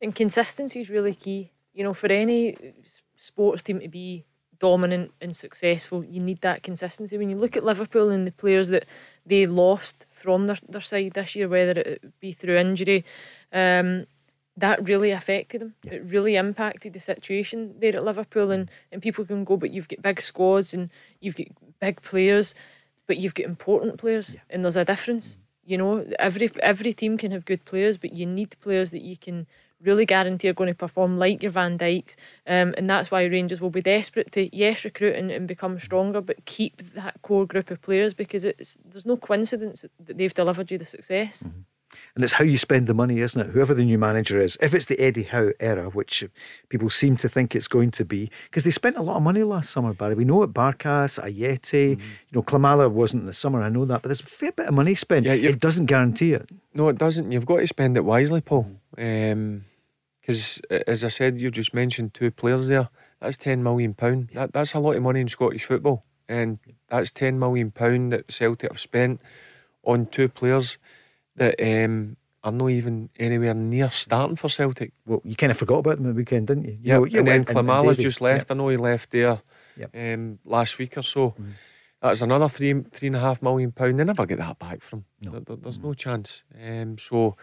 And 0.00 0.14
consistency 0.14 0.80
is 0.80 0.88
really 0.88 1.14
key. 1.14 1.52
You 1.74 1.84
know, 1.84 1.92
for 1.94 2.10
any 2.10 2.56
s- 2.82 3.02
sports 3.16 3.62
team 3.62 3.80
to 3.80 3.88
be 3.88 4.24
dominant 4.60 5.12
and 5.20 5.34
successful, 5.36 6.04
you 6.04 6.20
need 6.20 6.40
that 6.42 6.62
consistency. 6.62 7.18
When 7.18 7.30
you 7.30 7.36
look 7.36 7.56
at 7.56 7.64
Liverpool 7.64 8.10
and 8.10 8.26
the 8.26 8.32
players 8.32 8.68
that 8.68 8.86
they 9.26 9.46
lost 9.46 10.06
from 10.10 10.46
their, 10.46 10.58
their 10.68 10.80
side 10.80 11.14
this 11.14 11.34
year, 11.34 11.48
whether 11.48 11.80
it 11.80 12.20
be 12.20 12.30
through 12.32 12.56
injury, 12.56 13.04
um, 13.52 14.06
that 14.56 14.86
really 14.86 15.10
affected 15.10 15.60
them. 15.60 15.74
It 15.84 16.02
really 16.04 16.36
impacted 16.36 16.92
the 16.92 17.00
situation 17.00 17.74
there 17.80 17.96
at 17.96 18.04
Liverpool. 18.04 18.50
And, 18.50 18.70
and 18.92 19.02
people 19.02 19.24
can 19.24 19.44
go, 19.44 19.56
but 19.56 19.72
you've 19.72 19.88
got 19.88 20.02
big 20.02 20.20
squads 20.20 20.74
and 20.74 20.90
you've 21.20 21.36
got 21.36 21.48
big 21.80 22.02
players, 22.02 22.54
but 23.06 23.16
you've 23.16 23.34
got 23.34 23.46
important 23.46 23.98
players, 23.98 24.36
and 24.48 24.62
there's 24.62 24.76
a 24.76 24.84
difference. 24.84 25.36
You 25.64 25.78
know, 25.78 26.06
every 26.18 26.50
every 26.62 26.92
team 26.92 27.18
can 27.18 27.32
have 27.32 27.44
good 27.44 27.64
players, 27.64 27.96
but 27.96 28.12
you 28.12 28.24
need 28.24 28.54
players 28.60 28.92
that 28.92 29.02
you 29.02 29.16
can 29.16 29.46
really 29.82 30.06
guarantee 30.06 30.48
are 30.48 30.54
going 30.54 30.70
to 30.70 30.74
perform 30.74 31.18
like 31.18 31.42
your 31.42 31.52
Van 31.52 31.78
Dijks. 31.78 32.16
Um, 32.46 32.74
and 32.76 32.88
that's 32.88 33.10
why 33.10 33.24
Rangers 33.24 33.60
will 33.60 33.70
be 33.70 33.82
desperate 33.82 34.32
to, 34.32 34.54
yes, 34.56 34.84
recruit 34.84 35.16
and, 35.16 35.30
and 35.30 35.48
become 35.48 35.78
stronger, 35.78 36.20
but 36.20 36.44
keep 36.44 36.82
that 36.94 37.22
core 37.22 37.46
group 37.46 37.70
of 37.70 37.80
players 37.80 38.14
because 38.14 38.44
it's 38.44 38.78
there's 38.84 39.06
no 39.06 39.16
coincidence 39.16 39.84
that 40.04 40.18
they've 40.18 40.34
delivered 40.34 40.70
you 40.70 40.78
the 40.78 40.84
success. 40.84 41.42
Mm-hmm. 41.42 41.60
And 42.14 42.22
it's 42.22 42.34
how 42.34 42.44
you 42.44 42.56
spend 42.56 42.86
the 42.86 42.94
money, 42.94 43.18
isn't 43.18 43.40
it? 43.40 43.48
Whoever 43.50 43.74
the 43.74 43.84
new 43.84 43.98
manager 43.98 44.38
is, 44.38 44.56
if 44.60 44.74
it's 44.74 44.86
the 44.86 45.00
Eddie 45.00 45.24
Howe 45.24 45.50
era, 45.58 45.90
which 45.90 46.24
people 46.68 46.88
seem 46.88 47.16
to 47.18 47.28
think 47.28 47.56
it's 47.56 47.68
going 47.68 47.90
to 47.92 48.04
be, 48.04 48.30
because 48.44 48.64
they 48.64 48.70
spent 48.70 48.96
a 48.96 49.02
lot 49.02 49.16
of 49.16 49.22
money 49.22 49.42
last 49.42 49.70
summer, 49.70 49.92
Barry. 49.92 50.14
We 50.14 50.24
know 50.24 50.42
it, 50.42 50.52
Barkas, 50.52 51.18
Ajeti, 51.20 51.96
mm-hmm. 51.96 52.00
you 52.00 52.32
know, 52.32 52.42
Klimala 52.42 52.90
wasn't 52.90 53.22
in 53.22 53.26
the 53.26 53.32
summer, 53.32 53.62
I 53.62 53.68
know 53.70 53.84
that, 53.86 54.02
but 54.02 54.08
there's 54.08 54.20
a 54.20 54.24
fair 54.24 54.52
bit 54.52 54.66
of 54.66 54.74
money 54.74 54.94
spent. 54.94 55.26
Yeah, 55.26 55.32
it 55.32 55.58
doesn't 55.58 55.86
guarantee 55.86 56.32
it. 56.32 56.48
No, 56.74 56.88
it 56.88 56.98
doesn't. 56.98 57.32
You've 57.32 57.46
got 57.46 57.56
to 57.56 57.66
spend 57.66 57.96
it 57.96 58.04
wisely, 58.04 58.40
Paul. 58.40 58.70
Mm-hmm. 58.96 59.32
Um, 59.32 59.64
Because 60.20 60.60
as 60.86 61.04
I 61.04 61.08
said, 61.08 61.38
you 61.38 61.50
just 61.50 61.74
mentioned 61.74 62.14
two 62.14 62.30
players 62.30 62.68
there. 62.68 62.88
That's 63.20 63.36
ten 63.36 63.62
million 63.62 63.94
pound. 63.94 64.30
That 64.34 64.52
that's 64.52 64.74
a 64.74 64.78
lot 64.78 64.96
of 64.96 65.02
money 65.02 65.20
in 65.20 65.28
Scottish 65.28 65.64
football, 65.64 66.04
and 66.28 66.58
that's 66.88 67.10
ten 67.10 67.38
million 67.38 67.70
pound 67.70 68.12
that 68.12 68.30
Celtic 68.32 68.70
have 68.70 68.80
spent 68.80 69.20
on 69.84 70.06
two 70.06 70.28
players 70.28 70.78
that 71.36 71.54
um, 71.60 72.16
are 72.44 72.52
not 72.52 72.68
even 72.70 73.08
anywhere 73.18 73.54
near 73.54 73.90
starting 73.90 74.36
for 74.36 74.48
Celtic. 74.48 74.92
Well, 75.06 75.20
you 75.24 75.34
kind 75.36 75.50
of 75.50 75.58
forgot 75.58 75.78
about 75.78 75.96
them 75.96 76.06
the 76.06 76.12
weekend, 76.14 76.46
didn't 76.48 76.64
you? 76.64 76.78
Yeah, 76.82 76.98
You 76.98 77.04
and 77.04 77.12
then 77.14 77.24
went- 77.26 77.48
and- 77.50 77.58
and 77.58 77.68
Klimala's 77.68 77.98
just 77.98 78.20
left. 78.20 78.50
I 78.50 78.54
know 78.54 78.68
he 78.68 78.76
left 78.76 79.10
there 79.10 79.40
Yep. 79.76 79.90
um, 79.94 80.38
last 80.44 80.78
week 80.78 80.96
or 80.98 81.02
so. 81.02 81.34
That's 82.02 82.22
another 82.22 82.48
three 82.48 82.80
three 82.92 83.08
and 83.08 83.16
a 83.16 83.20
half 83.20 83.42
million 83.42 83.72
pound. 83.72 83.98
They 84.00 84.04
never 84.04 84.24
get 84.26 84.38
that 84.38 84.58
back 84.58 84.80
from. 84.82 85.04
There- 85.20 85.40
there- 85.40 85.56
there's 85.56 85.78
no 85.78 85.92
chance. 85.94 86.42
Um, 86.62 86.96
so 86.98 87.36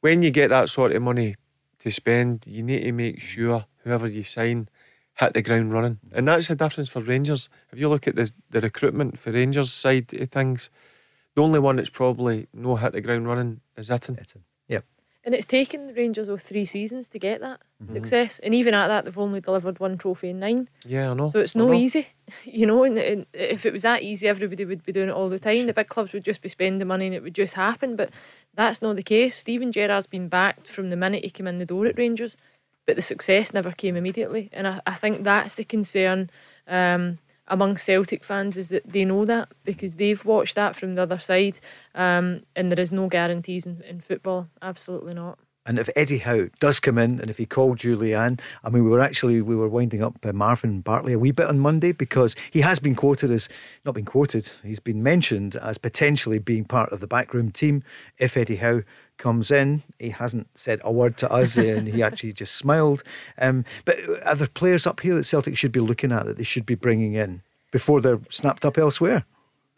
when 0.00 0.22
you 0.22 0.30
get 0.32 0.48
that 0.48 0.68
sort 0.68 0.92
of 0.92 1.02
money 1.02 1.36
to 1.80 1.90
spend, 1.90 2.46
you 2.46 2.62
need 2.62 2.82
to 2.82 2.92
make 2.92 3.20
sure 3.20 3.66
whoever 3.84 4.06
you 4.06 4.22
sign 4.22 4.68
hit 5.14 5.34
the 5.34 5.42
ground 5.42 5.72
running, 5.72 5.98
and 6.12 6.28
that's 6.28 6.48
the 6.48 6.54
difference 6.56 6.88
for 6.88 7.00
Rangers. 7.00 7.48
If 7.72 7.78
you 7.78 7.88
look 7.88 8.06
at 8.08 8.16
the 8.16 8.32
the 8.50 8.60
recruitment 8.60 9.18
for 9.18 9.32
Rangers 9.32 9.72
side 9.72 10.12
of 10.14 10.30
things, 10.30 10.70
the 11.34 11.42
only 11.42 11.60
one 11.60 11.76
that's 11.76 11.90
probably 11.90 12.48
no 12.52 12.76
hit 12.76 12.92
the 12.92 13.00
ground 13.00 13.26
running 13.26 13.60
is 13.76 13.90
Itten. 13.90 14.16
Yep. 14.16 14.49
And 15.22 15.34
it's 15.34 15.44
taken 15.46 15.86
the 15.86 15.92
Rangers 15.94 16.28
over 16.30 16.38
three 16.38 16.64
seasons 16.64 17.08
to 17.08 17.18
get 17.18 17.40
that 17.40 17.60
Mm-hmm. 17.82 17.92
success. 17.94 18.38
And 18.40 18.54
even 18.54 18.74
at 18.74 18.88
that, 18.88 19.06
they've 19.06 19.18
only 19.18 19.40
delivered 19.40 19.80
one 19.80 19.96
trophy 19.96 20.28
in 20.28 20.38
nine. 20.38 20.68
Yeah, 20.84 21.12
I 21.12 21.14
know. 21.14 21.30
So 21.30 21.38
it's 21.40 21.54
no 21.54 21.72
easy, 21.72 22.08
you 22.44 22.66
know. 22.66 22.84
And, 22.84 22.98
and 22.98 23.26
if 23.32 23.64
it 23.64 23.72
was 23.72 23.84
that 23.84 24.02
easy, 24.02 24.28
everybody 24.28 24.66
would 24.66 24.84
be 24.84 24.92
doing 24.92 25.08
it 25.08 25.12
all 25.14 25.30
the 25.30 25.38
time. 25.38 25.66
The 25.66 25.72
big 25.72 25.88
clubs 25.88 26.12
would 26.12 26.22
just 26.24 26.42
be 26.42 26.50
spending 26.50 26.86
money 26.86 27.06
and 27.06 27.14
it 27.14 27.22
would 27.22 27.34
just 27.34 27.54
happen. 27.54 27.96
But 27.96 28.10
that's 28.54 28.82
not 28.82 28.96
the 28.96 29.02
case. 29.02 29.34
Steven 29.34 29.72
Gerrard's 29.72 30.06
been 30.06 30.28
backed 30.28 30.66
from 30.66 30.90
the 30.90 30.96
minute 30.96 31.24
he 31.24 31.30
came 31.30 31.46
in 31.46 31.56
the 31.56 31.64
door 31.64 31.86
at 31.86 31.96
Rangers, 31.96 32.36
but 32.86 32.96
the 32.96 33.02
success 33.02 33.54
never 33.54 33.72
came 33.72 33.96
immediately. 33.96 34.50
And 34.52 34.68
I, 34.68 34.80
I 34.86 34.92
think 34.96 35.24
that's 35.24 35.54
the 35.54 35.64
concern 35.64 36.28
um, 36.68 37.16
among 37.50 37.76
Celtic 37.76 38.24
fans 38.24 38.56
is 38.56 38.70
that 38.70 38.90
they 38.90 39.04
know 39.04 39.24
that 39.26 39.48
because 39.64 39.96
they've 39.96 40.24
watched 40.24 40.54
that 40.56 40.76
from 40.76 40.94
the 40.94 41.02
other 41.02 41.18
side, 41.18 41.60
um, 41.94 42.42
and 42.56 42.72
there 42.72 42.80
is 42.80 42.92
no 42.92 43.08
guarantees 43.08 43.66
in, 43.66 43.82
in 43.82 44.00
football. 44.00 44.48
Absolutely 44.62 45.14
not. 45.14 45.38
And 45.70 45.78
if 45.78 45.88
Eddie 45.94 46.18
Howe 46.18 46.48
does 46.58 46.80
come 46.80 46.98
in, 46.98 47.20
and 47.20 47.30
if 47.30 47.38
he 47.38 47.46
called 47.46 47.78
Julianne, 47.78 48.40
I 48.64 48.70
mean, 48.70 48.82
we 48.82 48.90
were 48.90 48.98
actually 48.98 49.40
we 49.40 49.54
were 49.54 49.68
winding 49.68 50.02
up 50.02 50.16
uh, 50.26 50.32
Marvin 50.32 50.80
Bartley 50.80 51.12
a 51.12 51.18
wee 51.20 51.30
bit 51.30 51.46
on 51.46 51.60
Monday 51.60 51.92
because 51.92 52.34
he 52.50 52.62
has 52.62 52.80
been 52.80 52.96
quoted 52.96 53.30
as 53.30 53.48
not 53.84 53.94
been 53.94 54.04
quoted. 54.04 54.50
He's 54.64 54.80
been 54.80 55.00
mentioned 55.00 55.54
as 55.54 55.78
potentially 55.78 56.40
being 56.40 56.64
part 56.64 56.90
of 56.90 56.98
the 56.98 57.06
backroom 57.06 57.52
team 57.52 57.84
if 58.18 58.36
Eddie 58.36 58.56
Howe 58.56 58.82
comes 59.16 59.52
in. 59.52 59.84
He 60.00 60.10
hasn't 60.10 60.48
said 60.56 60.80
a 60.82 60.90
word 60.90 61.16
to 61.18 61.30
us, 61.30 61.56
and 61.56 61.86
he 61.86 62.02
actually 62.02 62.32
just 62.32 62.56
smiled. 62.56 63.04
Um, 63.38 63.64
but 63.84 63.96
are 64.26 64.34
there 64.34 64.48
players 64.48 64.88
up 64.88 64.98
here 64.98 65.14
that 65.14 65.22
Celtic 65.22 65.56
should 65.56 65.70
be 65.70 65.78
looking 65.78 66.10
at 66.10 66.26
that 66.26 66.36
they 66.36 66.42
should 66.42 66.66
be 66.66 66.74
bringing 66.74 67.14
in 67.14 67.42
before 67.70 68.00
they're 68.00 68.18
snapped 68.28 68.64
up 68.64 68.76
elsewhere? 68.76 69.24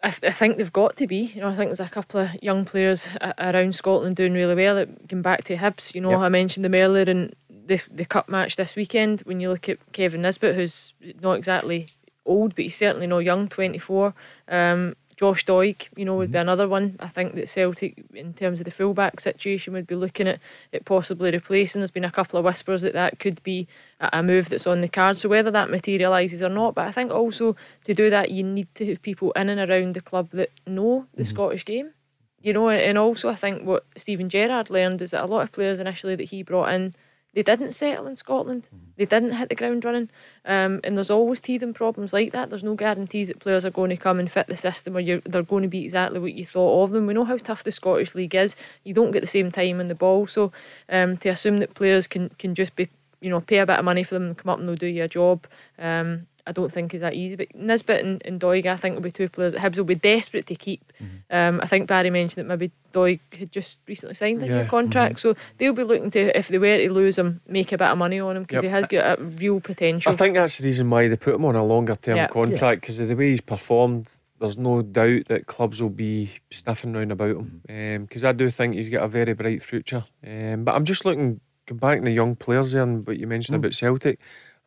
I, 0.03 0.11
th- 0.11 0.31
I 0.31 0.35
think 0.35 0.57
they've 0.57 0.73
got 0.73 0.97
to 0.97 1.07
be. 1.07 1.33
You 1.35 1.41
know, 1.43 1.49
I 1.49 1.55
think 1.55 1.69
there's 1.69 1.81
a 1.81 1.89
couple 1.89 2.21
of 2.21 2.43
young 2.43 2.65
players 2.65 3.09
a- 3.21 3.35
around 3.39 3.75
Scotland 3.77 4.17
doing 4.17 4.33
really 4.35 4.55
well. 4.55 4.75
That 4.75 5.07
Going 5.09 5.23
back 5.23 5.45
to 5.45 5.57
Hibs, 5.57 5.95
you 5.95 6.01
know, 6.01 6.11
Yep. 6.11 6.21
I 6.21 6.29
mentioned 6.29 6.65
them 6.65 6.75
earlier 6.75 7.05
in 7.05 7.33
the 7.49 7.81
the 7.91 8.05
cup 8.05 8.29
match 8.29 8.57
this 8.57 8.75
weekend. 8.75 9.21
When 9.21 9.39
you 9.41 9.49
look 9.51 9.69
at 9.69 9.79
Kevin 9.93 10.23
Nisbet, 10.23 10.57
who's 10.57 10.95
not 11.21 11.35
exactly 11.35 11.89
old, 12.27 12.55
but 12.55 12.65
he's 12.65 12.77
certainly 12.77 13.07
not 13.07 13.19
young, 13.21 13.49
24. 13.49 14.15
Um, 14.49 14.95
Josh 15.23 15.45
Doig, 15.45 15.87
you 15.97 16.05
know, 16.05 16.17
would 16.17 16.33
be 16.33 16.35
mm-hmm. 16.35 16.49
another 16.49 16.69
one. 16.69 16.97
I 16.99 17.07
think 17.07 17.37
that 17.37 17.49
Celtic, 17.49 18.03
in 18.13 18.35
terms 18.35 18.61
of 18.61 18.65
the 18.65 18.73
fullback 18.73 19.21
situation, 19.21 19.73
would 19.73 19.87
be 19.87 19.95
looking 19.95 20.27
at 20.27 20.41
it 20.73 20.85
possibly 20.85 21.31
replacing. 21.31 21.79
There's 21.79 21.93
been 21.93 22.05
a 22.05 22.11
couple 22.11 22.41
of 22.41 22.45
whispers 22.45 22.83
that 22.83 22.93
that 22.95 23.21
could 23.21 23.41
be 23.45 23.69
a, 24.01 24.11
a 24.15 24.23
move 24.25 24.49
that's 24.49 24.67
on 24.67 24.81
the 24.81 24.89
card. 24.89 25.17
So 25.17 25.29
whether 25.29 25.53
that 25.53 25.71
materialises 25.71 26.43
or 26.43 26.49
not, 26.49 26.75
but 26.75 26.89
I 26.89 26.91
think 26.91 27.13
also 27.13 27.55
to 27.85 27.95
do 27.95 28.11
that, 28.11 28.33
you 28.33 28.43
need 28.43 28.67
to 28.75 28.87
have 28.87 29.01
people 29.01 29.31
in 29.37 29.49
and 29.49 29.61
around 29.71 29.95
the 29.95 30.01
club 30.01 30.31
that 30.33 30.51
know 30.67 31.07
the 31.15 31.23
mm-hmm. 31.23 31.29
Scottish 31.29 31.65
game. 31.65 31.93
You 32.41 32.53
know, 32.53 32.69
and 32.71 32.99
also 32.99 33.29
I 33.29 33.37
think 33.37 33.65
what 33.65 33.87
Steven 33.95 34.29
Gerrard 34.29 34.71
learned 34.71 35.03
is 35.03 35.13
that 35.13 35.23
a 35.23 35.27
lot 35.27 35.43
of 35.43 35.53
players 35.53 35.79
initially 35.79 36.17
that 36.17 36.31
he 36.31 36.43
brought 36.43 36.73
in, 36.73 36.97
they 37.35 37.43
didn't 37.43 37.73
settle 37.73 38.07
in 38.07 38.17
Scotland. 38.17 38.69
They 38.97 39.07
didn't 39.07 39.33
hit 39.33 39.49
the 39.49 39.55
ground 39.55 39.85
running. 39.85 40.11
Um, 40.45 40.81
and 40.85 40.97
there's 40.97 41.11
always 41.11 41.41
teething 41.41 41.73
problems 41.73 42.13
like 42.13 42.33
that. 42.33 42.51
There's 42.51 42.63
no 42.63 42.75
guarantees 42.75 43.29
that 43.29 43.39
players 43.39 43.65
are 43.65 43.71
going 43.71 43.91
to 43.91 43.97
come 43.97 44.19
and 44.19 44.31
fit 44.31 44.49
the 44.49 44.57
system 44.57 44.97
or 44.97 45.03
they're 45.03 45.43
going 45.43 45.63
to 45.63 45.69
be 45.69 45.85
exactly 45.85 46.21
what 46.21 46.35
you 46.35 46.45
thought 46.45 46.85
of 46.85 46.91
them. 46.91 47.07
We 47.07 47.15
know 47.15 47.25
how 47.25 47.39
tough 47.39 47.65
the 47.65 47.73
Scottish 47.73 48.15
League 48.15 48.35
is. 48.35 48.55
You 48.85 48.93
don't 48.93 49.13
get 49.13 49.23
the 49.23 49.27
same 49.27 49.51
time 49.51 49.81
in 49.81 49.89
the 49.89 49.95
ball. 49.95 50.27
So 50.27 50.53
um, 50.91 51.17
to 51.19 51.31
assume 51.31 51.59
that 51.59 51.75
players 51.75 52.07
can, 52.07 52.29
can 52.39 52.55
just 52.55 52.77
be, 52.77 52.91
you 53.23 53.31
know, 53.31 53.41
pay 53.41 53.59
a 53.59 53.67
bit 53.67 53.79
of 53.79 53.85
money 53.85 54.03
for 54.03 54.15
them 54.15 54.25
and 54.25 54.39
come 54.39 54.51
up 54.51 54.59
and 54.59 54.69
they'll 54.69 54.77
do 54.77 54.87
you 54.87 55.05
a 55.05 55.09
job, 55.09 55.47
um, 55.79 56.27
I 56.47 56.53
don't 56.53 56.73
think 56.73 56.93
is 56.95 57.01
that 57.03 57.15
easy. 57.15 57.37
But 57.37 57.55
Nisbet 57.55 58.05
and, 58.05 58.23
and 58.25 58.41
Doig, 58.41 58.67
I 58.67 58.77
think, 58.77 58.95
will 58.97 59.03
be 59.03 59.11
two 59.11 59.29
players 59.29 59.53
that 59.53 59.61
Hibs 59.61 59.79
will 59.79 59.85
be 59.85 59.95
desperate 59.95 60.47
to 60.47 60.55
keep. 60.55 60.93
Mm-hmm. 61.01 61.37
Um, 61.37 61.61
I 61.63 61.67
think 61.67 61.89
Barry 61.89 62.11
mentioned 62.11 62.45
that 62.45 62.49
maybe 62.49 62.73
Doig 62.93 63.21
had 63.33 63.53
just 63.53 63.81
recently 63.87 64.15
signed 64.15 64.43
a 64.43 64.47
new 64.47 64.57
Yeah. 64.57 64.67
contract, 64.67 65.17
mm-hmm. 65.17 65.33
so 65.33 65.41
they'll 65.59 65.73
be 65.73 65.85
looking 65.85 66.11
to, 66.11 66.37
if 66.37 66.49
they 66.49 66.59
were 66.59 66.79
to 66.79 66.93
lose 66.93 67.19
him, 67.19 67.41
make 67.47 67.73
a 67.73 67.79
bit 67.79 67.89
of 67.89 67.99
money 67.99 68.19
on 68.21 68.37
him 68.37 68.43
because 68.43 68.63
Yep. 68.63 68.65
he 68.65 68.69
has 68.71 68.87
got 68.87 69.19
a 69.19 69.23
real 69.23 69.61
potential. 69.61 70.13
I 70.13 70.17
think 70.17 70.35
that's 70.35 70.59
the 70.59 70.67
reason 70.67 70.91
why 70.91 71.09
they 71.09 71.17
put 71.17 71.35
him 71.35 71.45
on 71.45 71.55
a 71.55 71.65
longer 71.65 71.95
term 71.95 72.17
Yeah. 72.17 72.27
contract 72.27 72.81
because 72.83 72.99
of 72.99 73.09
the 73.09 73.17
way 73.17 73.31
he's 73.31 73.41
performed. 73.41 74.11
There's 74.41 74.59
no 74.59 74.83
doubt 74.83 75.27
that 75.27 75.47
clubs 75.47 75.81
will 75.81 75.91
be 75.91 76.33
sniffing 76.51 76.93
round 76.93 77.13
about 77.13 77.37
him 77.37 77.63
mm-hmm. 77.69 77.97
um, 77.97 78.05
because 78.07 78.25
I 78.25 78.33
do 78.33 78.51
think 78.51 78.75
he's 78.75 78.89
got 78.89 79.05
a 79.05 79.09
very 79.09 79.35
bright 79.35 79.63
future. 79.63 80.05
Um, 80.27 80.65
but 80.65 80.75
I'm 80.75 80.85
just 80.85 81.05
looking, 81.05 81.41
going 81.67 81.79
back 81.79 81.99
to 82.01 82.05
the 82.05 82.11
young 82.11 82.35
players 82.35 82.73
there 82.73 82.83
and 82.83 83.07
what 83.07 83.19
you 83.19 83.29
mentioned 83.29 83.55
mm. 83.55 83.61
about 83.61 83.75
Celtic. 83.75 84.19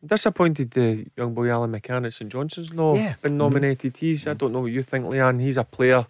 I'm 0.06 0.14
disappointed 0.14 0.70
the 0.70 1.04
young 1.16 1.34
boy 1.34 1.50
Alan 1.50 1.72
McCann 1.72 2.06
at 2.06 2.12
St 2.12 2.30
Johnstone's 2.30 2.72
not 2.72 2.94
Yeah. 2.94 3.14
been 3.20 3.32
mm-hmm. 3.32 3.38
nominated. 3.38 3.96
He's 3.96 4.24
I 4.24 4.30
mm-hmm. 4.30 4.38
don't 4.38 4.52
know 4.52 4.60
what 4.60 4.70
you 4.70 4.82
think, 4.82 5.04
Leanne. 5.06 5.42
He's 5.42 5.56
a 5.56 5.64
player. 5.64 6.06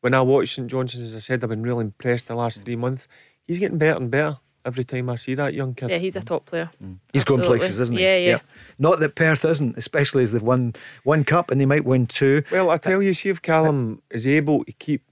When 0.00 0.12
I 0.12 0.22
watch 0.22 0.54
St 0.54 0.68
Johnstone's, 0.68 1.04
as 1.04 1.14
I 1.14 1.18
said, 1.18 1.44
I've 1.44 1.50
been 1.50 1.62
really 1.62 1.84
impressed 1.84 2.26
the 2.26 2.34
last 2.34 2.60
mm. 2.60 2.64
three 2.64 2.74
months. 2.76 3.06
He's 3.46 3.60
getting 3.60 3.78
better 3.78 3.96
and 3.96 4.10
better 4.10 4.38
every 4.64 4.82
time 4.82 5.08
I 5.08 5.14
see 5.14 5.36
that 5.36 5.54
young 5.54 5.74
kid. 5.74 5.90
yeah, 5.90 5.98
he's 5.98 6.16
a 6.16 6.20
top 6.20 6.46
player. 6.46 6.70
Mm. 6.82 6.98
He's 7.12 7.22
going 7.22 7.42
places, 7.42 7.78
isn't 7.78 7.96
he? 7.96 8.02
Yeah, 8.02 8.16
yeah. 8.16 8.38
Not 8.76 8.98
that 8.98 9.14
Perth 9.14 9.44
isn't, 9.44 9.78
especially 9.78 10.24
as 10.24 10.32
they've 10.32 10.42
won 10.42 10.74
one 11.04 11.22
cup 11.22 11.52
and 11.52 11.60
they 11.60 11.66
might 11.66 11.84
win 11.84 12.06
two. 12.06 12.42
Well, 12.50 12.70
I 12.70 12.74
uh, 12.74 12.78
tell 12.78 13.00
you, 13.00 13.14
see 13.14 13.28
if 13.28 13.40
Callum 13.40 14.02
is 14.10 14.26
able 14.26 14.64
to 14.64 14.72
keep 14.72 15.02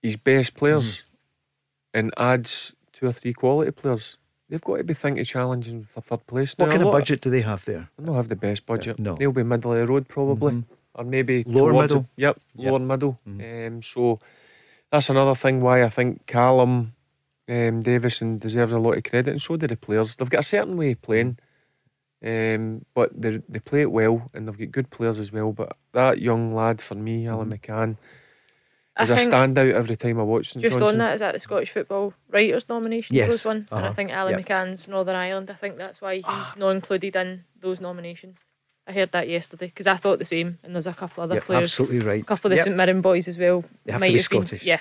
his 0.00 0.16
best 0.16 0.54
players 0.54 1.02
Mm-hmm. 1.02 1.98
and 1.98 2.14
adds 2.16 2.72
two 2.92 3.06
or 3.06 3.12
three 3.12 3.32
quality 3.32 3.72
players, 3.72 4.18
they've 4.52 4.60
got 4.60 4.76
to 4.76 4.84
be 4.84 4.92
thinking 4.92 5.24
challenging 5.24 5.84
for 5.84 6.02
third 6.02 6.26
place. 6.26 6.54
What 6.58 6.66
Now, 6.66 6.72
kind 6.72 6.84
of 6.84 6.92
budget 6.92 7.22
do 7.22 7.30
they 7.30 7.40
have 7.40 7.64
there? 7.64 7.88
They 7.96 8.04
don't 8.04 8.16
have 8.16 8.28
the 8.28 8.36
best 8.36 8.66
budget. 8.66 8.98
no. 8.98 9.14
They'll 9.16 9.32
be 9.32 9.42
middle 9.42 9.72
of 9.72 9.78
the 9.78 9.86
road 9.86 10.08
probably, 10.08 10.64
or 10.94 11.04
maybe 11.04 11.42
Lower 11.46 11.72
middle? 11.72 12.00
it. 12.00 12.06
Yep, 12.16 12.40
lower 12.56 12.78
middle. 12.78 13.18
Um, 13.26 13.80
so 13.82 14.20
that's 14.90 15.08
another 15.08 15.34
thing 15.34 15.60
why 15.60 15.82
I 15.82 15.88
think 15.88 16.26
Callum 16.26 16.92
um, 17.48 17.80
Davidson 17.80 18.36
deserves 18.38 18.72
a 18.72 18.78
lot 18.78 18.98
of 18.98 19.04
credit, 19.04 19.30
and 19.30 19.40
so 19.40 19.56
do 19.56 19.66
the 19.66 19.76
players. 19.76 20.16
They've 20.16 20.28
got 20.28 20.40
a 20.40 20.42
certain 20.44 20.76
way 20.76 20.92
of 20.92 21.00
playing. 21.00 21.38
Um, 22.24 22.84
but 22.94 23.10
they 23.20 23.40
they 23.48 23.58
play 23.58 23.80
it 23.80 23.90
well, 23.90 24.30
and 24.32 24.46
they've 24.46 24.56
got 24.58 24.70
good 24.70 24.90
players 24.90 25.18
as 25.18 25.32
well. 25.32 25.52
But 25.52 25.76
that 25.92 26.20
young 26.20 26.54
lad 26.54 26.80
for 26.80 26.94
me, 26.94 27.26
Alan 27.26 27.50
McCann, 27.50 27.96
I 28.96 29.02
as 29.02 29.10
a 29.10 29.16
think 29.16 29.30
standout 29.32 29.72
every 29.72 29.96
time 29.96 30.20
I 30.20 30.22
watch 30.22 30.48
St 30.52 30.62
Just 30.62 30.72
Johnstone. 30.74 30.88
on 30.94 30.98
that, 30.98 31.14
is 31.14 31.20
that 31.20 31.32
the 31.32 31.40
Scottish 31.40 31.70
Football 31.70 32.12
Writers 32.30 32.68
nominations 32.68 33.16
Yes. 33.16 33.28
was 33.28 33.44
one? 33.46 33.66
And 33.70 33.80
I 33.80 33.82
Uh-huh. 33.84 33.92
think 33.92 34.12
Ali 34.12 34.32
Yep. 34.32 34.40
McCann's 34.44 34.86
Northern 34.88 35.16
Ireland. 35.16 35.50
I 35.50 35.54
think 35.54 35.78
that's 35.78 36.00
why 36.02 36.16
he's 36.16 36.24
ah. 36.26 36.54
not 36.58 36.70
included 36.70 37.16
in 37.16 37.44
those 37.58 37.80
nominations. 37.80 38.46
I 38.86 38.92
heard 38.92 39.12
that 39.12 39.28
yesterday 39.28 39.66
because 39.66 39.86
I 39.86 39.94
thought 39.96 40.18
the 40.18 40.24
same, 40.26 40.58
and 40.62 40.74
there's 40.74 40.86
a 40.86 40.92
couple 40.92 41.22
other 41.24 41.36
Yep, 41.36 41.44
players. 41.44 41.62
absolutely 41.70 42.00
right. 42.00 42.20
A 42.22 42.24
couple 42.24 42.48
of 42.48 42.50
the 42.50 42.56
Yep. 42.56 42.64
St 42.64 42.76
Mirren 42.76 43.00
boys 43.00 43.28
as 43.28 43.38
well. 43.38 43.64
They 43.84 43.92
have 43.92 44.00
might 44.00 44.08
to 44.08 44.12
be 44.12 44.18
been- 44.18 44.22
Scottish. 44.24 44.64
Yeah. 44.64 44.80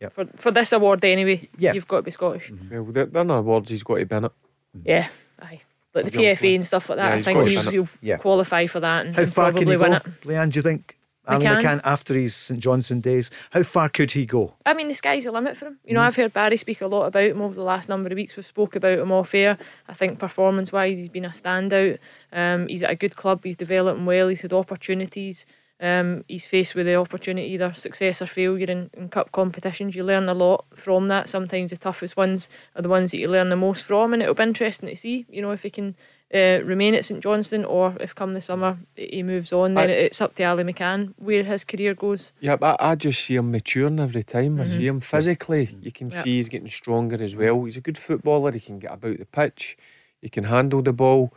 Yep. 0.00 0.12
For 0.14 0.24
for 0.36 0.50
this 0.50 0.72
award 0.72 1.04
anyway, 1.04 1.48
Yep. 1.58 1.74
you've 1.74 1.88
got 1.88 1.96
to 1.96 2.02
be 2.02 2.10
Scottish. 2.10 2.50
Mm-hmm. 2.50 2.74
Well, 2.74 2.92
they're, 2.92 3.06
they're 3.06 3.24
not 3.24 3.38
awards 3.40 3.68
he's 3.70 3.82
got 3.82 3.96
to 3.98 4.06
be 4.06 4.16
in 4.16 4.24
it. 4.24 4.32
Mm-hmm. 4.76 4.88
Yeah, 4.88 5.08
aye. 5.42 5.60
Like 5.92 6.04
the 6.06 6.12
Young 6.22 6.36
PFA 6.36 6.54
and 6.54 6.64
stuff 6.64 6.88
like 6.88 6.96
that. 6.98 7.08
Yeah, 7.10 7.16
I 7.16 7.22
think 7.22 7.38
got 7.38 7.44
to 7.44 7.50
you, 7.50 7.58
win 7.58 7.68
it. 7.68 7.74
you'll 7.74 7.88
Yeah. 8.00 8.16
qualify 8.16 8.66
for 8.68 8.80
that 8.80 9.04
and, 9.06 9.16
How 9.16 9.22
and 9.22 9.32
far 9.34 9.46
can 9.52 9.54
probably 9.64 9.72
he 9.72 9.76
win 9.76 9.90
go, 9.90 9.96
it. 9.96 10.04
Leanne? 10.22 10.52
Do 10.52 10.58
you 10.58 10.62
think? 10.62 10.96
Ali 11.34 11.46
McCann? 11.46 11.62
McCann 11.62 11.80
after 11.84 12.14
his 12.14 12.34
St 12.34 12.60
Johnstone 12.60 13.00
days, 13.00 13.30
how 13.50 13.62
far 13.62 13.88
could 13.88 14.12
he 14.12 14.26
go? 14.26 14.54
I 14.66 14.74
mean, 14.74 14.88
the 14.88 14.94
sky's 14.94 15.24
the 15.24 15.32
limit 15.32 15.56
for 15.56 15.66
him. 15.66 15.78
You 15.84 15.92
Mm. 15.92 15.94
know, 15.94 16.02
I've 16.02 16.16
heard 16.16 16.32
Barry 16.32 16.56
speak 16.56 16.80
a 16.80 16.86
lot 16.86 17.06
about 17.06 17.24
him 17.30 17.40
over 17.42 17.54
the 17.54 17.62
last 17.62 17.88
number 17.88 18.08
of 18.08 18.16
weeks. 18.16 18.36
We've 18.36 18.46
spoke 18.46 18.76
about 18.76 18.98
him 18.98 19.12
off 19.12 19.34
air. 19.34 19.58
I 19.88 19.94
think 19.94 20.18
performance 20.18 20.72
wise, 20.72 20.98
he's 20.98 21.08
been 21.08 21.24
a 21.24 21.30
standout. 21.30 21.98
Um, 22.32 22.66
he's 22.68 22.82
at 22.82 22.90
a 22.90 22.94
good 22.96 23.16
club. 23.16 23.44
He's 23.44 23.56
developing 23.56 24.06
well. 24.06 24.28
He's 24.28 24.42
had 24.42 24.52
opportunities. 24.52 25.46
Um, 25.82 26.24
he's 26.28 26.46
faced 26.46 26.74
with 26.74 26.84
the 26.84 26.96
opportunity 26.96 27.48
either 27.54 27.72
success 27.72 28.20
or 28.20 28.26
failure 28.26 28.66
in, 28.70 28.90
in 28.92 29.08
cup 29.08 29.32
competitions. 29.32 29.94
You 29.94 30.04
learn 30.04 30.28
a 30.28 30.34
lot 30.34 30.66
from 30.74 31.08
that. 31.08 31.26
Sometimes 31.28 31.70
the 31.70 31.78
toughest 31.78 32.18
ones 32.18 32.50
are 32.76 32.82
the 32.82 32.88
ones 32.90 33.12
that 33.12 33.16
you 33.18 33.28
learn 33.28 33.48
the 33.48 33.56
most 33.56 33.84
from, 33.84 34.12
and 34.12 34.22
it'll 34.22 34.34
be 34.34 34.42
interesting 34.42 34.90
to 34.90 34.96
see. 34.96 35.24
You 35.30 35.40
know, 35.40 35.50
if 35.52 35.62
he 35.62 35.70
can 35.70 35.96
uh, 36.32 36.60
remain 36.64 36.94
at 36.94 37.04
St 37.04 37.20
Johnstone 37.22 37.64
or 37.64 37.96
if 38.00 38.14
come 38.14 38.34
the 38.34 38.40
summer 38.40 38.78
he 38.96 39.22
moves 39.22 39.52
on, 39.52 39.74
then 39.74 39.90
I- 39.90 39.92
it's 40.06 40.20
up 40.20 40.34
to 40.36 40.44
Ali 40.44 40.62
McCann 40.64 41.12
where 41.16 41.42
his 41.42 41.64
career 41.64 41.94
goes. 41.94 42.32
Yeah, 42.40 42.56
but 42.56 42.76
I 42.80 42.94
just 42.94 43.24
see 43.24 43.36
him 43.36 43.50
maturing 43.50 43.98
every 44.00 44.22
time. 44.22 44.60
I 44.60 44.66
see 44.66 44.86
him 44.86 45.00
physically. 45.00 45.68
You 45.82 45.90
can 45.92 46.10
Yep. 46.10 46.22
see 46.24 46.36
he's 46.36 46.48
getting 46.48 46.68
stronger 46.68 47.22
as 47.22 47.34
well. 47.34 47.64
He's 47.64 47.76
a 47.76 47.80
good 47.80 47.98
footballer. 47.98 48.52
He 48.52 48.60
can 48.60 48.78
get 48.78 48.92
about 48.92 49.18
the 49.18 49.24
pitch. 49.26 49.76
He 50.22 50.28
can 50.28 50.44
handle 50.44 50.82
the 50.82 50.92
ball. 50.92 51.32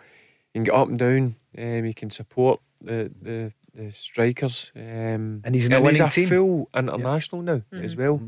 He 0.54 0.58
can 0.60 0.64
get 0.66 0.76
up 0.76 0.90
and 0.90 1.00
down. 1.00 1.36
Um, 1.58 1.84
he 1.86 1.94
can 1.94 2.10
support 2.12 2.60
the 2.82 3.10
the, 3.22 3.52
the 3.74 3.92
strikers. 3.92 4.72
Um, 4.76 5.42
And 5.44 5.56
he's 5.56 5.66
in 5.66 5.74
a 5.74 5.78
he's 5.78 5.86
winning 5.86 6.02
a 6.02 6.10
team. 6.12 6.28
full 6.28 6.70
international 6.76 7.42
now 7.42 7.62
as 7.72 7.96
Mhm. 7.96 7.98
well. 7.98 8.22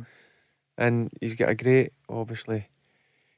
And 0.77 1.09
he's 1.21 1.35
got 1.35 1.49
a 1.49 1.55
great, 1.55 1.93
obviously, 2.09 2.67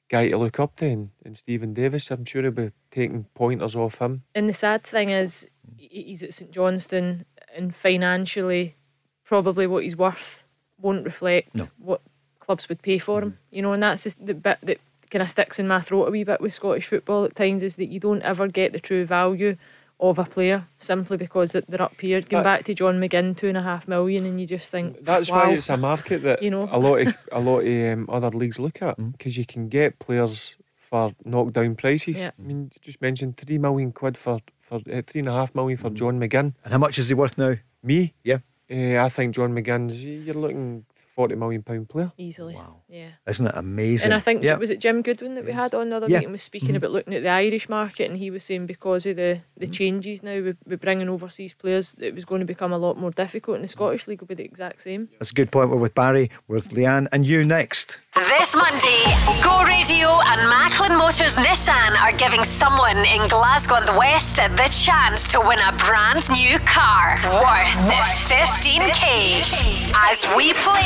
guy 0.09 0.29
to 0.29 0.37
look 0.37 0.59
up 0.59 0.75
to 0.77 0.85
and, 0.85 1.09
in 1.25 1.35
Stephen 1.35 1.73
Davis. 1.73 2.11
I'm 2.11 2.25
sure 2.25 2.41
he'll 2.41 2.51
be 2.51 2.71
taking 2.91 3.25
pointers 3.33 3.75
off 3.75 3.99
him. 3.99 4.23
And 4.33 4.47
the 4.47 4.53
sad 4.53 4.83
thing 4.83 5.09
is, 5.09 5.47
he's 5.77 6.23
at 6.23 6.33
St 6.33 6.51
Johnstone, 6.51 7.25
and 7.55 7.75
financially, 7.75 8.75
probably 9.23 9.67
what 9.67 9.83
he's 9.83 9.95
worth 9.97 10.45
won't 10.79 11.05
reflect 11.05 11.53
No. 11.55 11.67
what 11.77 12.01
clubs 12.39 12.69
would 12.69 12.81
pay 12.81 12.99
for 12.99 13.21
him. 13.21 13.31
Mm. 13.31 13.35
You 13.51 13.61
know, 13.63 13.73
and 13.73 13.83
that's 13.83 14.03
just 14.03 14.23
the 14.23 14.33
bit 14.33 14.59
that 14.63 14.79
kind 15.09 15.23
of 15.23 15.29
sticks 15.29 15.59
in 15.59 15.67
my 15.67 15.81
throat 15.81 16.07
a 16.07 16.11
wee 16.11 16.23
bit 16.23 16.41
with 16.41 16.53
Scottish 16.53 16.87
football 16.87 17.25
at 17.25 17.35
times 17.35 17.63
is 17.63 17.77
that 17.77 17.87
you 17.87 17.99
don't 17.99 18.21
ever 18.21 18.47
get 18.47 18.73
the 18.73 18.79
true 18.79 19.05
value 19.05 19.57
of 19.99 20.19
a 20.19 20.23
player 20.25 20.67
simply 20.77 21.17
because 21.17 21.53
they're 21.53 21.81
up 21.81 21.99
here. 21.99 22.21
Going 22.21 22.43
back 22.43 22.63
to 22.65 22.73
John 22.73 22.99
McGinn, 22.99 23.35
two 23.35 23.47
and 23.47 23.57
a 23.57 23.63
half 23.63 23.87
million, 23.87 24.25
and 24.25 24.39
you 24.39 24.45
just 24.45 24.71
think 24.71 25.03
That's 25.03 25.31
wow. 25.31 25.45
why 25.47 25.53
it's 25.53 25.69
a 25.69 25.77
market 25.77 26.21
that 26.23 26.41
You 26.45 26.51
know. 26.51 26.69
a 26.71 26.77
lot 26.77 26.97
of 27.07 27.17
a 27.31 27.39
lot 27.39 27.59
of 27.61 27.93
um, 27.93 28.05
other 28.09 28.29
leagues 28.29 28.59
look 28.59 28.81
at 28.81 28.95
because 29.13 29.37
you 29.37 29.45
can 29.45 29.69
get 29.69 29.97
players 29.99 30.55
for 30.77 31.13
knockdown 31.25 31.75
prices. 31.75 32.17
Yeah. 32.17 32.31
I 32.37 32.41
mean, 32.41 32.71
you 32.75 32.79
just 32.81 33.01
mentioned 33.01 33.37
three 33.37 33.57
million 33.57 33.91
quid 33.91 34.17
for 34.17 34.39
for 34.61 34.75
uh, 34.91 35.01
three 35.05 35.19
and 35.19 35.29
a 35.29 35.33
half 35.33 35.55
million 35.55 35.77
for 35.77 35.89
John 35.89 36.19
McGinn. 36.19 36.53
And 36.63 36.73
how 36.73 36.77
much 36.77 36.99
is 36.99 37.07
he 37.09 37.15
worth 37.15 37.37
now? 37.37 37.55
Me, 37.83 38.13
Yeah. 38.23 38.39
uh, 38.71 39.03
I 39.03 39.09
think 39.09 39.33
John 39.35 39.53
McGinn's 39.53 40.03
you're 40.03 40.35
looking 40.35 40.85
forty 41.17 41.33
million 41.35 41.63
pound 41.63 41.89
player. 41.89 42.11
easily. 42.17 42.53
Wow. 42.53 42.81
Yeah. 42.87 43.09
Isn't 43.27 43.47
it 43.47 43.53
amazing? 43.55 44.05
And 44.11 44.13
I 44.13 44.19
think 44.19 44.43
Yep. 44.43 44.59
was 44.59 44.69
it 44.69 44.79
Jim 44.79 45.01
Goodwin 45.01 45.33
that 45.35 45.43
we 45.45 45.51
had 45.51 45.73
on 45.73 45.89
the 45.89 45.95
other 45.97 46.07
Yeah. 46.07 46.19
week 46.19 46.25
and 46.25 46.31
was 46.31 46.43
speaking 46.43 46.69
Mhm. 46.73 46.77
about 46.77 46.91
looking 46.91 47.15
at 47.15 47.23
the 47.23 47.29
Irish 47.29 47.67
market, 47.67 48.07
and 48.09 48.19
he 48.19 48.29
was 48.29 48.43
saying 48.43 48.67
because 48.67 49.07
of 49.07 49.15
the, 49.15 49.41
the 49.57 49.65
changes 49.67 50.21
now 50.21 50.39
with, 50.41 50.57
with 50.67 50.79
bringing 50.79 51.09
overseas 51.09 51.53
players, 51.55 51.95
it 51.99 52.13
was 52.13 52.23
going 52.23 52.39
to 52.41 52.45
become 52.45 52.71
a 52.71 52.77
lot 52.77 52.97
more 52.99 53.09
difficult, 53.11 53.55
and 53.55 53.63
the 53.63 53.67
Scottish 53.67 54.07
league 54.07 54.21
will 54.21 54.27
be 54.27 54.35
the 54.35 54.45
exact 54.45 54.81
same. 54.81 55.09
That's 55.19 55.31
a 55.31 55.33
good 55.33 55.51
point. 55.51 55.71
We're 55.71 55.77
with 55.77 55.95
Barry, 55.95 56.29
we're 56.47 56.55
with 56.57 56.69
Leanne, 56.69 57.07
and 57.11 57.25
you 57.25 57.43
next. 57.43 57.99
This 58.17 58.55
Monday, 58.55 59.03
Go 59.43 59.63
Radio 59.63 60.09
and 60.25 60.49
Macklin 60.49 60.97
Motors 60.97 61.35
Nissan 61.35 61.95
are 62.01 62.11
giving 62.13 62.43
someone 62.43 62.97
in 63.05 63.27
Glasgow 63.27 63.75
and 63.75 63.87
the 63.87 63.93
West 63.93 64.37
the 64.37 64.67
chance 64.73 65.27
to 65.31 65.39
win 65.39 65.59
a 65.59 65.71
brand 65.73 66.27
new 66.31 66.57
car 66.59 67.15
worth 67.25 67.77
15k. 68.25 69.93
As 70.09 70.25
we 70.35 70.53
play, 70.53 70.81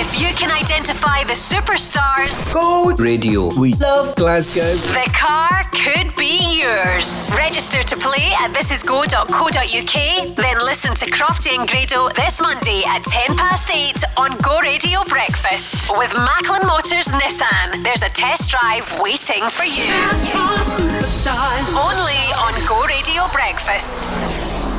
if 0.00 0.18
you 0.18 0.28
can 0.34 0.50
identify 0.50 1.22
the 1.24 1.34
superstars, 1.34 2.52
Go 2.54 2.90
Radio. 2.94 3.52
We 3.60 3.74
love 3.74 4.16
Glasgow. 4.16 4.72
the 4.94 5.10
car 5.12 5.64
could 5.72 6.16
be 6.16 6.62
yours. 6.62 7.30
Register 7.36 7.82
to 7.82 7.96
play 7.96 8.32
at 8.40 8.52
thisisgo.co.uk, 8.54 10.36
then 10.36 10.58
listen 10.64 10.94
to 10.94 11.06
Crofty 11.10 11.58
and 11.58 11.68
Grado 11.68 12.08
this 12.14 12.40
Monday 12.40 12.82
at 12.86 13.02
10 13.04 13.36
past 13.36 13.70
8 13.70 14.02
on 14.16 14.36
Go 14.38 14.60
Radio 14.60 14.93
Breakfast. 15.02 15.90
With 15.96 16.14
Macklin 16.16 16.66
Motors 16.66 17.08
Nissan, 17.08 17.82
there's 17.82 18.02
a 18.02 18.08
test 18.08 18.50
drive 18.50 18.86
waiting 19.00 19.42
for 19.48 19.64
you. 19.64 19.92
Only 21.76 22.22
on 22.38 22.54
Go 22.68 22.84
Radio 22.86 23.26
Breakfast. 23.32 24.73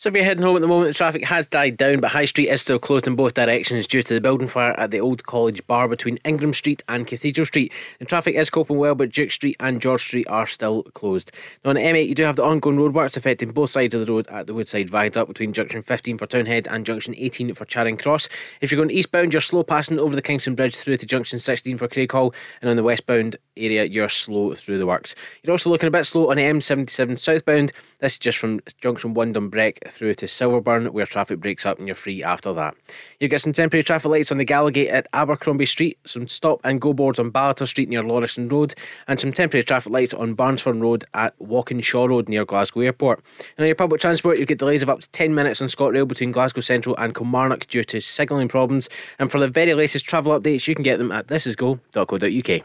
So 0.00 0.08
if 0.08 0.14
you're 0.14 0.24
heading 0.24 0.42
home 0.42 0.56
at 0.56 0.62
the 0.62 0.66
moment, 0.66 0.88
the 0.88 0.94
traffic 0.94 1.26
has 1.26 1.46
died 1.46 1.76
down, 1.76 2.00
but 2.00 2.12
High 2.12 2.24
Street 2.24 2.48
is 2.48 2.62
still 2.62 2.78
closed 2.78 3.06
in 3.06 3.16
both 3.16 3.34
directions 3.34 3.86
due 3.86 4.00
to 4.00 4.14
the 4.14 4.20
building 4.22 4.48
fire 4.48 4.72
at 4.80 4.90
the 4.90 4.98
Old 4.98 5.26
College 5.26 5.66
Bar 5.66 5.88
between 5.88 6.18
Ingram 6.24 6.54
Street 6.54 6.82
and 6.88 7.06
Cathedral 7.06 7.44
Street. 7.44 7.70
The 7.98 8.06
traffic 8.06 8.34
is 8.34 8.48
coping 8.48 8.78
well, 8.78 8.94
but 8.94 9.10
Duke 9.10 9.30
Street 9.30 9.56
and 9.60 9.78
George 9.78 10.00
Street 10.00 10.26
are 10.30 10.46
still 10.46 10.84
closed. 10.94 11.32
Now 11.62 11.72
on 11.72 11.76
M8, 11.76 12.08
you 12.08 12.14
do 12.14 12.22
have 12.22 12.36
the 12.36 12.44
ongoing 12.44 12.78
roadworks 12.78 13.18
affecting 13.18 13.50
both 13.50 13.68
sides 13.68 13.94
of 13.94 14.06
the 14.06 14.10
road 14.10 14.26
at 14.28 14.46
the 14.46 14.54
Woodside 14.54 14.88
Viaduct 14.88 15.28
between 15.28 15.52
Junction 15.52 15.82
15 15.82 16.16
for 16.16 16.26
Townhead 16.26 16.66
and 16.70 16.86
Junction 16.86 17.14
18 17.18 17.52
for 17.52 17.66
Charing 17.66 17.98
Cross. 17.98 18.30
If 18.62 18.72
you're 18.72 18.82
going 18.82 18.96
eastbound, 18.96 19.34
you're 19.34 19.42
slow 19.42 19.64
passing 19.64 19.98
over 19.98 20.16
the 20.16 20.22
Kingston 20.22 20.54
Bridge 20.54 20.76
through 20.76 20.96
to 20.96 21.04
Junction 21.04 21.38
16 21.38 21.76
for 21.76 21.88
Craighall, 21.88 22.34
and 22.62 22.70
on 22.70 22.76
the 22.76 22.82
westbound 22.82 23.36
area, 23.54 23.84
you're 23.84 24.08
slow 24.08 24.54
through 24.54 24.78
the 24.78 24.86
works. 24.86 25.14
You're 25.42 25.52
also 25.52 25.68
looking 25.68 25.88
a 25.88 25.90
bit 25.90 26.06
slow 26.06 26.30
on 26.30 26.38
the 26.38 26.42
M77 26.42 27.18
southbound. 27.18 27.74
This 27.98 28.14
is 28.14 28.18
just 28.18 28.38
from 28.38 28.62
Junction 28.80 29.12
1 29.12 29.34
Dumbreck 29.34 29.89
through 29.92 30.14
to 30.14 30.26
Silverburn, 30.26 30.90
where 30.90 31.06
traffic 31.06 31.40
breaks 31.40 31.66
up 31.66 31.78
and 31.78 31.86
you're 31.86 31.94
free 31.94 32.22
after 32.22 32.52
that. 32.52 32.74
You 33.18 33.28
get 33.28 33.40
some 33.40 33.52
temporary 33.52 33.82
traffic 33.82 34.10
lights 34.10 34.32
on 34.32 34.38
the 34.38 34.44
Gallowgate 34.44 34.90
at 34.90 35.06
Abercrombie 35.12 35.66
Street, 35.66 35.98
some 36.04 36.28
stop 36.28 36.60
and 36.64 36.80
go 36.80 36.92
boards 36.92 37.18
on 37.18 37.30
Ballater 37.30 37.66
Street 37.66 37.88
near 37.88 38.02
Lauriston 38.02 38.50
Road, 38.50 38.74
and 39.06 39.20
some 39.20 39.32
temporary 39.32 39.64
traffic 39.64 39.92
lights 39.92 40.14
on 40.14 40.34
Barnsford 40.34 40.80
Road 40.80 41.04
at 41.14 41.34
Walkinshaw 41.38 42.06
Road 42.06 42.28
near 42.28 42.44
Glasgow 42.44 42.80
Airport. 42.80 43.22
And 43.56 43.64
on 43.64 43.66
your 43.66 43.76
public 43.76 44.00
transport, 44.00 44.38
you 44.38 44.46
get 44.46 44.58
delays 44.58 44.82
of 44.82 44.90
up 44.90 45.00
to 45.00 45.08
10 45.10 45.34
minutes 45.34 45.60
on 45.60 45.68
ScotRail 45.68 46.08
between 46.08 46.32
Glasgow 46.32 46.60
Central 46.60 46.96
and 46.96 47.14
Kilmarnock 47.14 47.66
due 47.66 47.84
to 47.84 48.00
signalling 48.00 48.48
problems. 48.48 48.88
And 49.18 49.30
for 49.30 49.38
the 49.38 49.48
very 49.48 49.74
latest 49.74 50.06
travel 50.06 50.38
updates, 50.38 50.66
you 50.68 50.74
can 50.74 50.82
get 50.82 50.98
them 50.98 51.12
at 51.12 51.26
thisisgo.co.uk. 51.26 52.64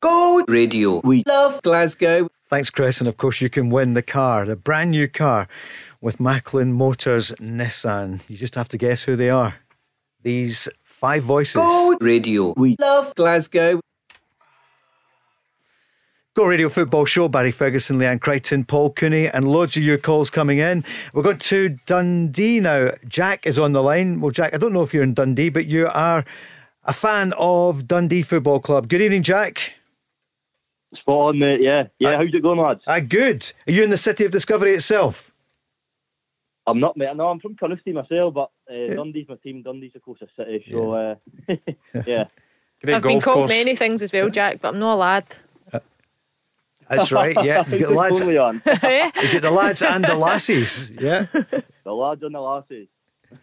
Go 0.00 0.44
Radio. 0.48 1.00
We 1.04 1.22
love 1.26 1.62
Glasgow. 1.62 2.28
Thanks, 2.52 2.68
Chris. 2.68 3.00
And 3.00 3.08
of 3.08 3.16
course, 3.16 3.40
you 3.40 3.48
can 3.48 3.70
win 3.70 3.94
the 3.94 4.02
car, 4.02 4.44
the 4.44 4.56
brand 4.56 4.90
new 4.90 5.08
car 5.08 5.48
with 6.02 6.20
Macklin 6.20 6.74
Motors 6.74 7.32
Nissan. 7.40 8.20
You 8.28 8.36
just 8.36 8.56
have 8.56 8.68
to 8.68 8.76
guess 8.76 9.04
who 9.04 9.16
they 9.16 9.30
are. 9.30 9.54
These 10.22 10.68
five 10.84 11.24
voices. 11.24 11.54
Go 11.54 11.96
Radio. 11.98 12.52
We 12.54 12.76
love 12.78 13.14
Glasgow. 13.14 13.80
Go 16.34 16.44
Radio 16.44 16.68
Football 16.68 17.06
Show, 17.06 17.26
Barry 17.26 17.52
Ferguson, 17.52 17.96
Leanne 17.96 18.20
Crichton, 18.20 18.66
Paul 18.66 18.92
Cooney, 18.92 19.28
and 19.28 19.48
loads 19.48 19.74
of 19.78 19.82
your 19.82 19.96
calls 19.96 20.28
coming 20.28 20.58
in. 20.58 20.84
We're 21.14 21.22
going 21.22 21.38
to 21.38 21.78
Dundee 21.86 22.60
now. 22.60 22.90
Jack 23.08 23.46
is 23.46 23.58
on 23.58 23.72
the 23.72 23.82
line. 23.82 24.20
Well, 24.20 24.30
Jack, 24.30 24.52
I 24.52 24.58
don't 24.58 24.74
know 24.74 24.82
if 24.82 24.92
you're 24.92 25.04
in 25.04 25.14
Dundee, 25.14 25.48
but 25.48 25.64
you 25.64 25.88
are 25.88 26.22
a 26.84 26.92
fan 26.92 27.32
of 27.38 27.88
Dundee 27.88 28.20
Football 28.20 28.60
Club. 28.60 28.88
Good 28.88 29.00
evening, 29.00 29.22
Jack. 29.22 29.72
Spot 30.94 31.28
on, 31.28 31.38
mate. 31.38 31.60
Yeah, 31.60 31.84
yeah. 31.98 32.16
How's 32.16 32.32
it 32.32 32.42
going, 32.42 32.58
lads? 32.58 32.82
Ah, 32.86 33.00
good. 33.00 33.50
Are 33.66 33.72
you 33.72 33.82
in 33.82 33.90
the 33.90 33.96
city 33.96 34.24
of 34.24 34.30
Discovery 34.30 34.74
itself? 34.74 35.32
I'm 36.66 36.80
not, 36.80 36.96
mate. 36.96 37.16
No, 37.16 37.28
I'm 37.28 37.40
from 37.40 37.56
Carnoustie 37.56 37.92
myself, 37.92 38.34
but 38.34 38.50
uh, 38.70 38.94
Dundee's 38.94 39.28
my 39.28 39.36
team. 39.36 39.62
Dundee's 39.62 39.94
the 39.94 40.00
closest 40.00 40.36
city, 40.36 40.64
so 40.70 40.92
uh, 40.92 41.14
yeah. 42.06 42.24
I've 42.86 43.02
been 43.02 43.20
called 43.20 43.48
many 43.48 43.76
things 43.76 44.02
as 44.02 44.12
well, 44.12 44.28
Jack, 44.28 44.60
but 44.60 44.74
I'm 44.74 44.80
not 44.80 44.94
a 44.94 44.96
lad. 44.96 45.34
That's 46.88 47.12
right. 47.12 47.36
Yeah, 47.44 47.64
you 47.70 47.78
get 47.78 47.88
the 47.88 47.94
lads. 47.94 48.18
Totally 48.18 48.38
on. 48.38 48.60
Yeah. 48.66 49.10
You 49.22 49.32
get 49.32 49.42
the 49.42 49.50
lads 49.50 49.82
and 49.82 50.04
the 50.04 50.16
lassies. 50.16 50.90
Yeah. 51.00 51.26
the 51.84 51.92
lads 51.92 52.22
and 52.22 52.34
the 52.34 52.40
lasses. 52.40 52.88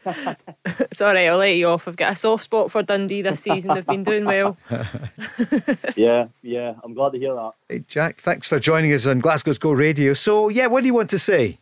It's 0.05 1.01
all 1.01 1.13
right, 1.13 1.27
I'll 1.27 1.37
let 1.37 1.55
you 1.55 1.67
off. 1.69 1.87
I've 1.87 1.95
got 1.95 2.13
a 2.13 2.15
soft 2.15 2.43
spot 2.45 2.71
for 2.71 2.81
Dundee 2.83 3.21
this 3.21 3.41
season. 3.41 3.73
They've 3.73 3.85
been 3.85 4.03
doing 4.03 4.25
well. 4.25 4.57
Yeah, 5.95 6.27
yeah. 6.41 6.73
I'm 6.83 6.93
glad 6.93 7.11
to 7.13 7.19
hear 7.19 7.33
that. 7.33 7.51
Hey, 7.67 7.83
Jack, 7.87 8.17
thanks 8.17 8.47
for 8.47 8.59
joining 8.59 8.93
us 8.93 9.05
on 9.07 9.19
Glasgow's 9.19 9.57
Go 9.57 9.71
Radio. 9.71 10.13
So, 10.13 10.49
yeah, 10.49 10.67
what 10.67 10.81
do 10.81 10.87
you 10.87 10.93
want 10.93 11.09
to 11.11 11.19
say? 11.19 11.59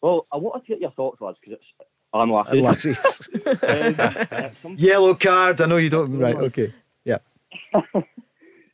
Well, 0.00 0.26
I 0.32 0.36
wanted 0.36 0.66
to 0.66 0.72
get 0.72 0.80
your 0.80 0.90
thoughts, 0.92 1.20
lads, 1.20 1.38
because 1.40 1.58
it's 1.60 1.88
I'm 2.14 2.30
And 2.30 2.32
laughing. 2.32 2.64
Lassie's. 2.64 3.28
Um, 3.46 3.94
uh, 3.98 4.48
Yellow 4.76 5.14
card. 5.14 5.60
I 5.60 5.66
know 5.66 5.76
you 5.76 5.90
don't. 5.90 6.18
Right. 6.18 6.36
Okay. 6.36 6.72
Yeah. 7.04 7.18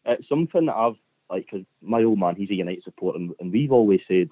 it's 0.07 0.29
something 0.29 0.67
that 0.67 0.75
I've 0.77 0.95
like 1.31 1.47
because 1.51 1.67
my 1.83 2.03
old 2.05 2.19
man 2.19 2.37
he's 2.37 2.51
a 2.51 2.55
United 2.55 2.85
supporter 2.85 3.19
and, 3.19 3.33
and 3.41 3.51
we've 3.53 3.73
always 3.73 4.01
said 4.07 4.29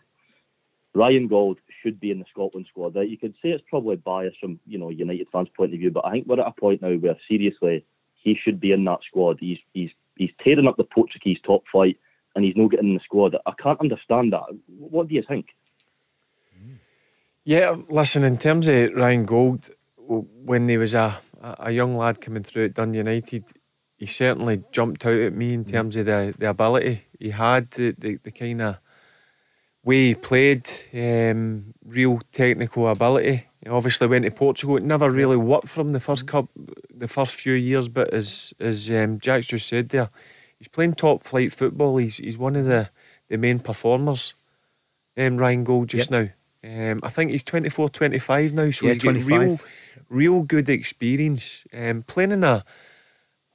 Ryan 0.94 1.26
Gauld 1.26 1.58
should 1.82 2.00
be 2.00 2.10
in 2.10 2.18
the 2.18 2.24
Scotland 2.30 2.66
squad. 2.68 2.94
Right? 2.94 3.08
You 3.08 3.18
could 3.18 3.34
say 3.42 3.50
it's 3.50 3.64
probably 3.68 3.96
biased 3.96 4.38
from 4.38 4.60
you 4.66 4.78
know 4.78 4.90
United 4.90 5.28
fans' 5.32 5.48
point 5.56 5.72
of 5.74 5.80
view, 5.80 5.90
but 5.90 6.04
I 6.04 6.12
think 6.12 6.26
we're 6.26 6.40
at 6.40 6.46
a 6.46 6.60
point 6.60 6.82
now 6.82 6.92
where 6.92 7.16
seriously 7.28 7.84
he 8.14 8.38
should 8.42 8.60
be 8.60 8.72
in 8.72 8.84
that 8.84 9.00
squad. 9.06 9.38
He's 9.40 9.58
he's 9.72 9.90
he's 10.16 10.30
tearing 10.42 10.66
up 10.66 10.76
the 10.76 10.84
Portuguese 10.84 11.38
top 11.44 11.64
flight 11.70 11.98
and 12.34 12.44
he's 12.44 12.56
not 12.56 12.70
getting 12.70 12.88
in 12.88 12.94
the 12.94 13.00
squad. 13.04 13.36
I 13.46 13.52
can't 13.62 13.80
understand 13.80 14.32
that. 14.32 14.44
What 14.78 15.08
do 15.08 15.14
you 15.14 15.22
think? 15.26 15.48
Yeah, 17.44 17.76
listen, 17.88 18.22
in 18.22 18.38
terms 18.38 18.68
of 18.68 18.92
Ryan 18.94 19.26
Gauld, 19.26 19.70
when 19.96 20.68
he 20.68 20.76
was 20.76 20.94
a, 20.94 21.18
a 21.42 21.56
a 21.58 21.70
young 21.72 21.96
lad 21.96 22.20
coming 22.20 22.44
through 22.44 22.66
at 22.66 22.74
Dundee 22.74 22.98
United, 22.98 23.44
he 23.96 24.06
certainly 24.06 24.62
jumped 24.70 25.04
out 25.04 25.18
at 25.18 25.32
me 25.32 25.54
in 25.54 25.64
terms 25.64 25.96
of 25.96 26.06
the, 26.06 26.34
the 26.38 26.50
ability 26.50 27.04
he 27.18 27.30
had, 27.30 27.70
the, 27.72 27.94
the, 27.98 28.16
the 28.22 28.30
kind 28.30 28.62
of 28.62 28.76
way 29.84 30.08
he 30.08 30.14
played, 30.14 30.68
um, 30.94 31.74
real 31.84 32.20
technical 32.32 32.88
ability. 32.88 33.46
He 33.62 33.68
obviously 33.68 34.06
went 34.08 34.24
to 34.24 34.30
Portugal. 34.30 34.76
It 34.76 34.82
never 34.82 35.10
really 35.10 35.36
worked 35.36 35.68
for 35.68 35.82
him 35.82 35.92
the 35.92 36.00
first 36.00 36.26
cup, 36.26 36.48
the 36.92 37.08
first 37.08 37.34
few 37.34 37.52
years. 37.54 37.88
But 37.88 38.12
as 38.12 38.52
as 38.58 38.90
um, 38.90 39.20
Jack's 39.20 39.46
just 39.46 39.68
said 39.68 39.88
there, 39.90 40.10
he's 40.58 40.68
playing 40.68 40.94
top 40.94 41.22
flight 41.22 41.52
football. 41.52 41.96
He's 41.96 42.16
he's 42.16 42.38
one 42.38 42.56
of 42.56 42.66
the, 42.66 42.90
the 43.28 43.38
main 43.38 43.60
performers. 43.60 44.34
Um, 45.16 45.36
Ryan 45.36 45.64
Gauld 45.64 45.88
just 45.88 46.10
now. 46.10 46.28
Um, 46.64 47.00
I 47.02 47.08
think 47.08 47.32
he's 47.32 47.42
24, 47.42 47.88
25 47.88 48.52
now, 48.52 48.70
so 48.70 48.86
Yeah, 48.86 48.92
he's 48.94 49.02
got 49.02 49.10
25. 49.10 49.40
real, 49.40 49.58
real 50.08 50.42
good 50.42 50.68
experience. 50.68 51.64
Um, 51.72 52.02
playing 52.02 52.32
in 52.32 52.44
a 52.44 52.64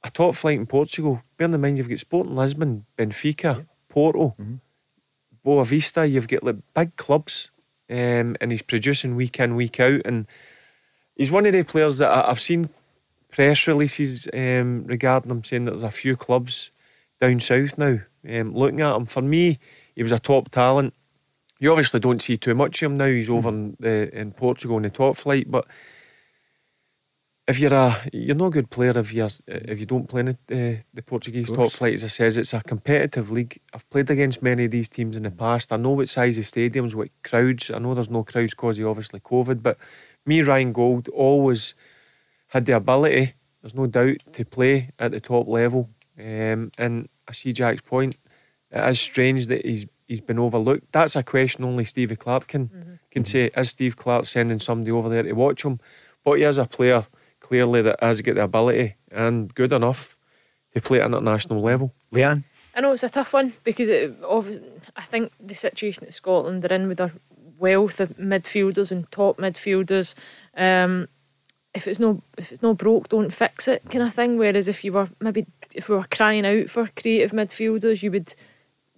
a 0.04 0.10
top 0.10 0.34
flight 0.34 0.58
in 0.58 0.66
Portugal. 0.66 1.22
Bear 1.36 1.52
in 1.52 1.60
mind 1.60 1.78
you've 1.78 1.88
got 1.88 1.98
Sporting 1.98 2.36
Lisbon, 2.36 2.86
Benfica, 2.96 3.66
Porto, 3.88 4.36
Boavista. 5.44 6.10
You've 6.10 6.28
got 6.28 6.42
like 6.42 6.56
big 6.74 6.96
clubs, 6.96 7.50
um, 7.90 8.36
and 8.40 8.50
he's 8.50 8.62
producing 8.62 9.16
week 9.16 9.38
in, 9.40 9.56
week 9.56 9.80
out. 9.80 10.02
And 10.04 10.26
he's 11.16 11.30
one 11.30 11.46
of 11.46 11.52
the 11.52 11.62
players 11.62 11.98
that 11.98 12.10
I, 12.10 12.30
I've 12.30 12.40
seen 12.40 12.70
press 13.30 13.66
releases 13.66 14.28
um, 14.32 14.84
regarding 14.86 15.30
him 15.30 15.44
saying 15.44 15.64
that 15.66 15.72
there's 15.72 15.82
a 15.82 15.90
few 15.90 16.16
clubs 16.16 16.70
down 17.20 17.40
south 17.40 17.76
now 17.76 17.98
um, 18.28 18.54
looking 18.54 18.80
at 18.80 18.96
him. 18.96 19.06
For 19.06 19.22
me, 19.22 19.58
he 19.94 20.02
was 20.02 20.12
a 20.12 20.18
top 20.18 20.50
talent. 20.50 20.94
You 21.58 21.70
obviously 21.70 22.00
don't 22.00 22.22
see 22.22 22.36
too 22.36 22.54
much 22.54 22.82
of 22.82 22.92
him 22.92 22.98
now. 22.98 23.06
He's 23.06 23.30
over 23.30 23.48
in, 23.48 23.76
the, 23.80 24.16
in 24.16 24.32
Portugal 24.32 24.76
in 24.76 24.84
the 24.84 24.90
top 24.90 25.16
flight, 25.16 25.50
but 25.50 25.66
if 27.48 27.58
you're 27.58 27.74
a 27.74 27.96
you're 28.12 28.36
not 28.36 28.48
a 28.48 28.50
good 28.50 28.70
player 28.70 28.96
if 28.98 29.12
you're 29.12 29.30
if 29.46 29.80
you 29.80 29.86
don't 29.86 30.06
play 30.06 30.20
in 30.20 30.38
the, 30.46 30.76
uh, 30.76 30.80
the 30.92 31.02
Portuguese 31.02 31.50
top 31.50 31.72
flight. 31.72 31.94
As 31.94 32.04
I 32.04 32.08
says, 32.08 32.36
it's 32.36 32.52
a 32.52 32.60
competitive 32.60 33.30
league. 33.30 33.58
I've 33.72 33.88
played 33.88 34.10
against 34.10 34.42
many 34.42 34.66
of 34.66 34.70
these 34.70 34.90
teams 34.90 35.16
in 35.16 35.22
the 35.22 35.30
past. 35.30 35.72
I 35.72 35.78
know 35.78 35.90
what 35.90 36.10
size 36.10 36.36
of 36.36 36.44
stadiums, 36.44 36.94
what 36.94 37.08
crowds. 37.24 37.70
I 37.70 37.78
know 37.78 37.94
there's 37.94 38.10
no 38.10 38.22
crowds 38.22 38.50
because 38.50 38.78
of 38.78 38.86
obviously 38.86 39.20
COVID, 39.20 39.62
but 39.62 39.78
me 40.26 40.42
Ryan 40.42 40.74
Gauld 40.74 41.08
always 41.08 41.74
had 42.48 42.66
the 42.66 42.76
ability. 42.76 43.34
There's 43.62 43.74
no 43.74 43.86
doubt 43.86 44.18
to 44.32 44.44
play 44.44 44.90
at 44.98 45.12
the 45.12 45.20
top 45.20 45.48
level. 45.48 45.88
Um, 46.18 46.70
and 46.76 47.08
I 47.26 47.32
see 47.32 47.52
Jack's 47.54 47.80
point. 47.80 48.18
It 48.70 48.86
is 48.90 49.00
strange 49.00 49.46
that 49.46 49.64
he's 49.64 49.86
he's 50.06 50.20
been 50.20 50.38
overlooked. 50.38 50.92
That's 50.92 51.16
a 51.16 51.22
question 51.22 51.64
only 51.64 51.84
Stevie 51.84 52.16
Clarke 52.16 52.48
can 52.48 52.98
can 53.10 53.24
say. 53.24 53.50
Is 53.56 53.70
Steve 53.70 53.96
Clarke 53.96 54.26
sending 54.26 54.60
somebody 54.60 54.90
over 54.90 55.08
there 55.08 55.22
to 55.22 55.32
watch 55.32 55.64
him? 55.64 55.80
But 56.22 56.34
he 56.34 56.44
is 56.44 56.58
a 56.58 56.66
player 56.66 57.06
clearly 57.48 57.82
that 57.82 58.02
has 58.02 58.20
got 58.20 58.34
the 58.34 58.42
ability 58.42 58.94
and 59.10 59.54
good 59.54 59.72
enough 59.72 60.18
to 60.74 60.80
play 60.80 61.00
at 61.00 61.06
international 61.06 61.62
level. 61.62 61.94
Leanne? 62.12 62.44
I 62.74 62.80
know 62.80 62.92
it's 62.92 63.02
a 63.02 63.08
tough 63.08 63.32
one 63.32 63.54
because 63.64 63.88
it, 63.88 64.14
I 64.96 65.02
think 65.02 65.32
the 65.40 65.54
situation 65.54 66.04
that 66.04 66.12
Scotland 66.12 66.64
are 66.64 66.74
in 66.74 66.86
with 66.86 66.98
their 66.98 67.12
wealth 67.58 68.00
of 68.00 68.10
midfielders 68.18 68.92
and 68.92 69.10
top 69.10 69.38
midfielders, 69.38 70.14
um, 70.56 71.08
if 71.74 71.88
it's 71.88 71.98
no 71.98 72.22
if 72.36 72.52
it's 72.52 72.62
no 72.62 72.74
broke, 72.74 73.08
don't 73.08 73.32
fix 73.32 73.66
it 73.66 73.82
kind 73.90 74.04
of 74.04 74.14
thing. 74.14 74.38
Whereas 74.38 74.68
if 74.68 74.84
you 74.84 74.92
were 74.92 75.08
maybe 75.20 75.46
if 75.74 75.88
we 75.88 75.96
were 75.96 76.06
crying 76.10 76.46
out 76.46 76.68
for 76.68 76.88
creative 76.94 77.32
midfielders, 77.32 78.02
you 78.02 78.10
would 78.10 78.34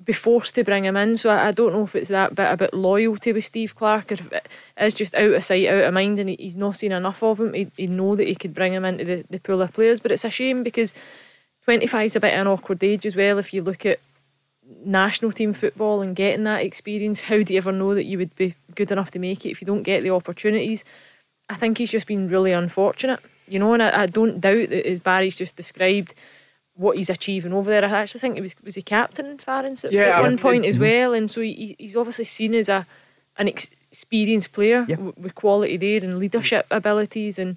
be 0.04 0.12
forced 0.12 0.54
to 0.54 0.64
bring 0.64 0.84
him 0.84 0.96
in. 0.96 1.16
So 1.16 1.30
I, 1.30 1.48
I 1.48 1.52
don't 1.52 1.72
know 1.72 1.84
if 1.84 1.94
it's 1.94 2.08
that 2.08 2.34
bit 2.34 2.50
about 2.50 2.74
loyalty 2.74 3.32
with 3.32 3.44
Steve 3.44 3.76
Clarke 3.76 4.12
or 4.12 4.14
if 4.14 4.32
it 4.32 4.48
is 4.80 4.94
just 4.94 5.14
out 5.14 5.32
of 5.32 5.44
sight, 5.44 5.68
out 5.68 5.84
of 5.84 5.94
mind, 5.94 6.18
and 6.18 6.30
he, 6.30 6.36
he's 6.38 6.56
not 6.56 6.76
seen 6.76 6.92
enough 6.92 7.22
of 7.22 7.40
him. 7.40 7.52
He'd, 7.52 7.72
he'd 7.76 7.90
know 7.90 8.16
that 8.16 8.28
he 8.28 8.34
could 8.34 8.54
bring 8.54 8.72
him 8.72 8.84
into 8.84 9.04
the, 9.04 9.24
the 9.28 9.40
pool 9.40 9.62
of 9.62 9.72
players. 9.72 10.00
But 10.00 10.12
it's 10.12 10.24
a 10.24 10.30
shame 10.30 10.62
because 10.62 10.94
25 11.64 12.06
is 12.06 12.16
a 12.16 12.20
bit 12.20 12.34
of 12.34 12.40
an 12.40 12.46
awkward 12.46 12.82
age 12.82 13.06
as 13.06 13.16
well. 13.16 13.38
If 13.38 13.52
you 13.52 13.62
look 13.62 13.84
at 13.84 14.00
national 14.84 15.32
team 15.32 15.52
football 15.52 16.00
and 16.00 16.16
getting 16.16 16.44
that 16.44 16.62
experience, 16.62 17.22
how 17.22 17.42
do 17.42 17.52
you 17.52 17.58
ever 17.58 17.72
know 17.72 17.94
that 17.94 18.06
you 18.06 18.18
would 18.18 18.34
be 18.36 18.54
good 18.74 18.90
enough 18.90 19.10
to 19.12 19.18
make 19.18 19.44
it 19.44 19.50
if 19.50 19.60
you 19.60 19.66
don't 19.66 19.82
get 19.82 20.02
the 20.02 20.10
opportunities? 20.10 20.84
I 21.48 21.54
think 21.54 21.78
he's 21.78 21.90
just 21.90 22.06
been 22.06 22.28
really 22.28 22.52
unfortunate, 22.52 23.20
you 23.48 23.58
know, 23.58 23.72
and 23.74 23.82
I, 23.82 24.02
I 24.02 24.06
don't 24.06 24.40
doubt 24.40 24.70
that 24.70 24.86
as 24.86 25.00
Barry's 25.00 25.36
just 25.36 25.56
described 25.56 26.14
what 26.80 26.96
he's 26.96 27.10
achieving 27.10 27.52
over 27.52 27.68
there. 27.70 27.84
I 27.84 27.88
actually 28.02 28.20
think 28.20 28.34
he 28.36 28.40
was 28.40 28.56
was 28.64 28.74
he 28.74 28.82
captain 28.82 29.26
in 29.26 29.36
Farense 29.38 29.84
at, 29.84 29.92
Yeah, 29.92 30.16
at 30.16 30.22
one 30.22 30.38
point 30.38 30.64
as 30.64 30.76
mhm. 30.76 30.80
well, 30.80 31.14
and 31.14 31.30
so 31.30 31.40
he, 31.42 31.76
he's 31.78 31.96
obviously 31.96 32.24
seen 32.24 32.54
as 32.54 32.68
a 32.68 32.86
an 33.36 33.48
experienced 33.48 34.52
player 34.52 34.84
w- 34.86 35.12
with 35.16 35.34
quality 35.34 35.76
there 35.76 36.02
and 36.02 36.18
leadership 36.18 36.66
abilities, 36.70 37.38
and 37.38 37.56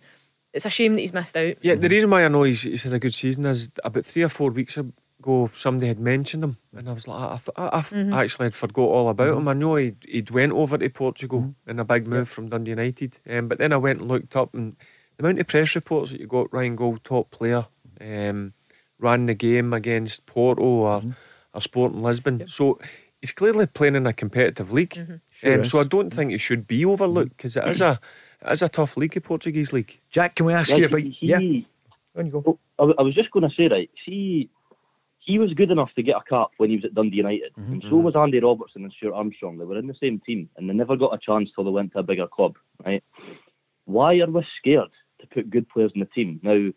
it's 0.54 0.66
a 0.66 0.70
shame 0.70 0.94
that 0.96 1.02
he's 1.02 1.14
missed 1.14 1.36
out. 1.38 1.56
Yeah, 1.62 1.76
the 1.76 1.90
reason 1.90 2.10
why 2.10 2.24
I 2.26 2.28
know 2.28 2.44
he's, 2.44 2.62
he's 2.64 2.84
had 2.84 2.94
a 2.94 3.00
good 3.00 3.14
season 3.14 3.46
is 3.46 3.72
about 3.84 4.06
three 4.06 4.24
or 4.24 4.30
four 4.30 4.52
weeks 4.52 4.78
ago 4.78 5.50
somebody 5.54 5.88
had 5.88 6.00
mentioned 6.00 6.44
him, 6.44 6.58
and 6.76 6.90
I 6.90 6.94
was 6.94 7.08
like, 7.08 7.22
I, 7.58 7.62
I, 7.62 7.68
I 7.78 7.82
Mhm. 7.82 8.14
actually 8.16 8.46
had 8.48 8.54
forgot 8.56 8.90
all 8.90 9.10
about 9.10 9.38
him. 9.38 9.48
I 9.48 9.54
know 9.54 9.76
he'd, 9.76 9.98
he'd 10.08 10.32
went 10.32 10.52
over 10.54 10.78
to 10.78 10.90
Portugal 10.90 11.56
in 11.68 11.80
a 11.80 11.86
big 11.86 12.08
move 12.08 12.30
from 12.30 12.50
Dundee 12.50 12.72
United, 12.72 13.18
um, 13.30 13.48
but 13.48 13.58
then 13.58 13.74
I 13.74 13.78
went 13.78 14.00
and 14.02 14.08
looked 14.10 14.36
up, 14.36 14.54
and 14.54 14.76
the 15.18 15.24
amount 15.26 15.40
of 15.40 15.48
press 15.48 15.76
reports 15.76 16.12
that 16.12 16.20
you 16.20 16.28
got 16.28 16.54
Ryan 16.54 16.76
Gauld, 16.76 17.04
top 17.04 17.32
player, 17.32 17.66
um, 18.02 18.54
ran 19.04 19.26
the 19.28 19.34
game 19.36 19.74
against 19.74 20.26
Porto 20.26 20.64
or, 20.64 21.04
or 21.54 21.62
Sporting 21.62 22.02
Lisbon. 22.02 22.48
So 22.48 22.80
he's 23.22 23.32
clearly 23.32 23.68
playing 23.68 23.96
in 23.96 24.08
a 24.08 24.14
competitive 24.14 24.72
league. 24.72 25.20
Sure 25.32 25.54
um, 25.56 25.64
so 25.64 25.80
I 25.80 25.84
don't 25.84 26.10
think 26.12 26.32
it 26.32 26.40
should 26.40 26.66
be 26.68 26.86
overlooked 26.86 27.36
because 27.38 27.58
it 27.58 27.68
is 27.68 27.82
a 27.82 28.00
it 28.46 28.52
is 28.54 28.62
a 28.62 28.70
tough 28.70 28.98
league, 28.98 29.14
the 29.14 29.22
Portuguese 29.22 29.72
league. 29.74 30.00
Jack, 30.10 30.36
can 30.36 30.46
we 30.46 30.54
ask 30.54 30.72
Yeah, 30.72 30.78
you 30.78 30.86
about 30.86 31.02
he- 31.02 31.18
yeah? 31.22 31.38
On 32.16 32.26
you 32.26 32.32
go. 32.32 32.60
I, 32.80 32.84
w- 32.84 32.96
I 32.98 33.02
was 33.02 33.16
just 33.16 33.32
going 33.32 33.48
to 33.48 33.56
say, 33.56 33.68
right, 33.68 33.90
see, 34.06 34.50
he 35.20 35.40
was 35.40 35.54
good 35.54 35.72
enough 35.72 35.90
to 35.96 36.04
get 36.04 36.16
a 36.18 36.24
cap 36.30 36.50
when 36.58 36.70
he 36.70 36.76
was 36.76 36.86
at 36.86 36.94
Dundee 36.94 37.18
United, 37.18 37.54
Mm-hmm. 37.60 37.72
and 37.74 37.84
so 37.90 37.96
was 37.96 38.16
Andy 38.16 38.40
Robertson 38.40 38.84
and 38.84 38.94
Stuart 38.98 39.14
Armstrong. 39.16 39.58
They 39.58 39.66
were 39.66 39.80
in 39.80 39.88
the 39.88 39.96
same 40.02 40.20
team, 40.26 40.50
and 40.58 40.70
they 40.70 40.74
never 40.74 40.96
got 40.98 41.14
a 41.14 41.18
chance 41.18 41.50
till 41.56 41.64
they 41.64 41.72
went 41.72 41.94
to 41.94 42.00
a 42.00 42.04
bigger 42.04 42.28
club, 42.28 42.56
right? 42.86 43.04
Why 43.86 44.16
are 44.20 44.30
we 44.30 44.46
scared 44.60 44.90
to 45.22 45.28
put 45.28 45.50
good 45.50 45.68
players 45.70 45.92
in 45.96 46.02
the 46.02 46.06
team? 46.08 46.40
Now, 46.44 46.70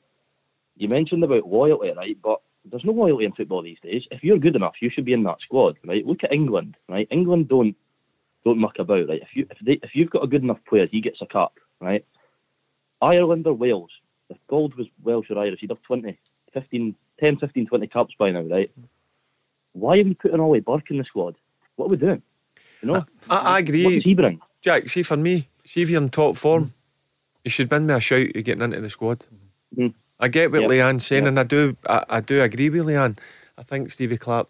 you 0.77 0.89
mentioned 0.89 1.24
about 1.24 1.47
loyalty, 1.47 1.93
right? 1.97 2.16
But 2.23 2.40
there's 2.65 2.85
no 2.85 2.93
loyalty 2.93 3.24
in 3.24 3.32
football 3.32 3.62
these 3.62 3.81
days. 3.82 4.03
If 4.11 4.23
you're 4.23 4.39
good 4.39 4.57
enough, 4.57 4.74
you 4.81 4.90
should 4.90 5.05
be 5.05 5.12
in 5.12 5.23
that 5.24 5.40
squad, 5.40 5.77
right? 5.85 6.07
Look 6.07 6.24
at 6.24 6.32
England, 6.32 6.77
right? 6.89 7.09
England 7.11 7.48
don't 7.48 7.77
don't 8.44 8.59
muck 8.59 8.78
about, 8.78 9.09
right? 9.09 9.23
If 9.23 9.28
you 9.35 9.47
if 9.51 9.59
they 9.65 9.78
if 9.82 9.90
you've 9.94 10.11
got 10.11 10.24
a 10.24 10.28
good 10.28 10.43
enough 10.43 10.59
player, 10.69 10.86
he 10.90 11.01
gets 11.01 11.20
a 11.20 11.27
cap, 11.27 11.53
right? 11.81 12.05
Ireland 13.01 13.47
or 13.47 13.55
Wales. 13.55 13.90
If 14.28 14.39
Gauld 14.48 14.74
was 14.77 14.86
Welsh 15.03 15.31
or 15.31 15.39
Irish, 15.39 15.61
he'd 15.61 15.70
have 15.70 15.82
20, 15.82 16.19
15, 16.53 16.97
10, 17.20 17.36
15, 17.36 17.66
20 17.66 17.86
caps 17.86 18.15
by 18.19 18.31
now, 18.31 18.40
right? 18.40 18.70
Why 19.73 19.98
are 19.98 20.05
we 20.05 20.15
putting 20.15 20.40
Ollie 20.40 20.61
Burke 20.61 20.90
in 20.90 20.98
the 20.98 21.05
squad? 21.05 21.36
What 21.77 21.86
are 21.86 21.89
we 21.90 21.97
doing? 21.97 22.23
You 22.82 22.89
know, 22.89 23.07
I, 23.31 23.36
I 23.36 23.59
agree. 23.61 23.85
What 23.85 23.94
does 23.94 24.05
he 24.05 24.15
bring? 24.15 24.40
Jack, 24.62 24.89
see 24.89 25.03
for 25.03 25.16
me, 25.16 25.48
see 25.65 25.82
if 25.82 25.90
you're 25.90 26.03
in 26.03 26.09
top 26.09 26.36
form, 26.36 26.73
you 27.44 27.51
should 27.51 27.70
win 27.70 27.86
me 27.86 27.94
a 27.94 28.01
shout 28.01 28.35
at 28.35 28.44
getting 28.44 28.62
into 28.62 28.81
the 28.81 28.90
squad. 28.90 29.27
Mhm. 29.77 29.94
I 30.18 30.28
get 30.28 30.51
what 30.51 30.62
Yep. 30.62 30.70
Leanne's 30.70 31.06
saying, 31.06 31.24
Yep. 31.24 31.28
and 31.28 31.40
I 31.40 31.43
do, 31.43 31.76
I, 31.88 32.05
I 32.09 32.20
do 32.20 32.43
agree 32.43 32.70
with 32.70 32.86
Leanne. 32.86 33.18
I 33.59 33.62
think 33.62 33.93
Stevie 33.93 34.16
Clarke. 34.18 34.48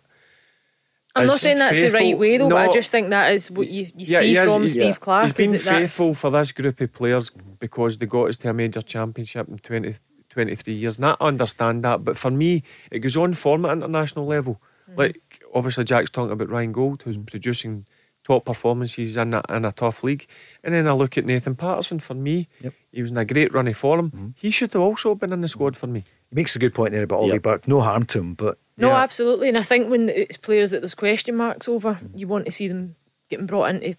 I'm 1.14 1.26
not 1.26 1.38
saying 1.38 1.58
that's 1.58 1.80
the 1.80 1.90
right 1.92 2.16
way 2.18 2.36
though, 2.36 2.48
but 2.50 2.68
I 2.68 2.72
just 2.72 2.90
think 2.90 3.08
that 3.10 3.32
is 3.32 3.50
what 3.50 3.68
you, 3.68 3.84
you 3.96 4.06
Yeah, 4.06 4.20
see 4.20 4.36
is- 4.36 4.52
from 4.54 4.68
Steve 4.68 5.00
Clarke. 5.00 5.24
He's 5.24 5.32
been 5.32 5.58
faithful 5.58 6.14
for 6.14 6.30
this 6.30 6.52
group 6.52 6.80
of 6.80 6.92
players 6.92 7.30
because 7.58 7.96
they 7.98 8.06
got 8.06 8.28
us 8.28 8.36
to 8.38 8.50
a 8.50 8.52
major 8.52 8.82
championship 8.82 9.48
in 9.48 9.58
20, 9.58 9.94
23 10.28 10.74
years. 10.74 10.98
And 10.98 11.06
I 11.06 11.16
understand 11.20 11.84
that, 11.84 12.04
but 12.04 12.18
for 12.18 12.30
me, 12.30 12.62
it 12.90 12.98
goes 12.98 13.16
on 13.16 13.32
form 13.32 13.64
at 13.64 13.72
international 13.78 14.26
level. 14.26 14.60
Mm. 14.92 14.98
Like, 14.98 15.42
obviously, 15.54 15.84
Jack's 15.84 16.10
talking 16.10 16.32
about 16.32 16.50
Ryan 16.50 16.72
Gauld, 16.72 17.02
who's 17.02 17.16
producing 17.16 17.86
top 18.26 18.44
performances 18.44 19.16
in 19.16 19.34
a, 19.34 19.42
in 19.48 19.64
a 19.64 19.72
tough 19.72 20.02
league. 20.02 20.26
And 20.64 20.74
then 20.74 20.88
I 20.88 20.92
look 20.92 21.16
at 21.16 21.24
Nathan 21.24 21.54
Patterson. 21.54 22.00
For 22.00 22.14
me, 22.14 22.48
he 22.90 23.00
was 23.02 23.10
in 23.12 23.16
a 23.16 23.24
great 23.24 23.52
run 23.54 23.68
of 23.68 23.76
form. 23.76 24.10
Mm-hmm. 24.10 24.28
He 24.34 24.50
should 24.50 24.72
have 24.72 24.82
also 24.82 25.14
been 25.14 25.32
in 25.32 25.40
the 25.42 25.48
squad 25.48 25.76
for 25.76 25.86
me. 25.86 26.00
He 26.30 26.34
makes 26.34 26.56
a 26.56 26.58
good 26.58 26.74
point 26.74 26.90
there 26.92 27.04
about 27.04 27.20
Ollie 27.20 27.38
Burke. 27.38 27.68
No 27.68 27.80
harm 27.80 28.04
to 28.06 28.18
him, 28.18 28.34
but 28.34 28.58
No, 28.76 28.88
yeah. 28.88 29.02
absolutely. 29.02 29.48
And 29.48 29.56
I 29.56 29.62
think 29.62 29.88
when 29.90 30.08
it's 30.08 30.36
players 30.36 30.70
that 30.72 30.80
there's 30.80 30.94
question 30.96 31.36
marks 31.36 31.68
over, 31.68 32.00
you 32.14 32.26
want 32.26 32.46
to 32.46 32.50
see 32.52 32.66
them 32.68 32.96
getting 33.30 33.46
brought 33.46 33.70
in 33.70 33.80
to 33.80 33.94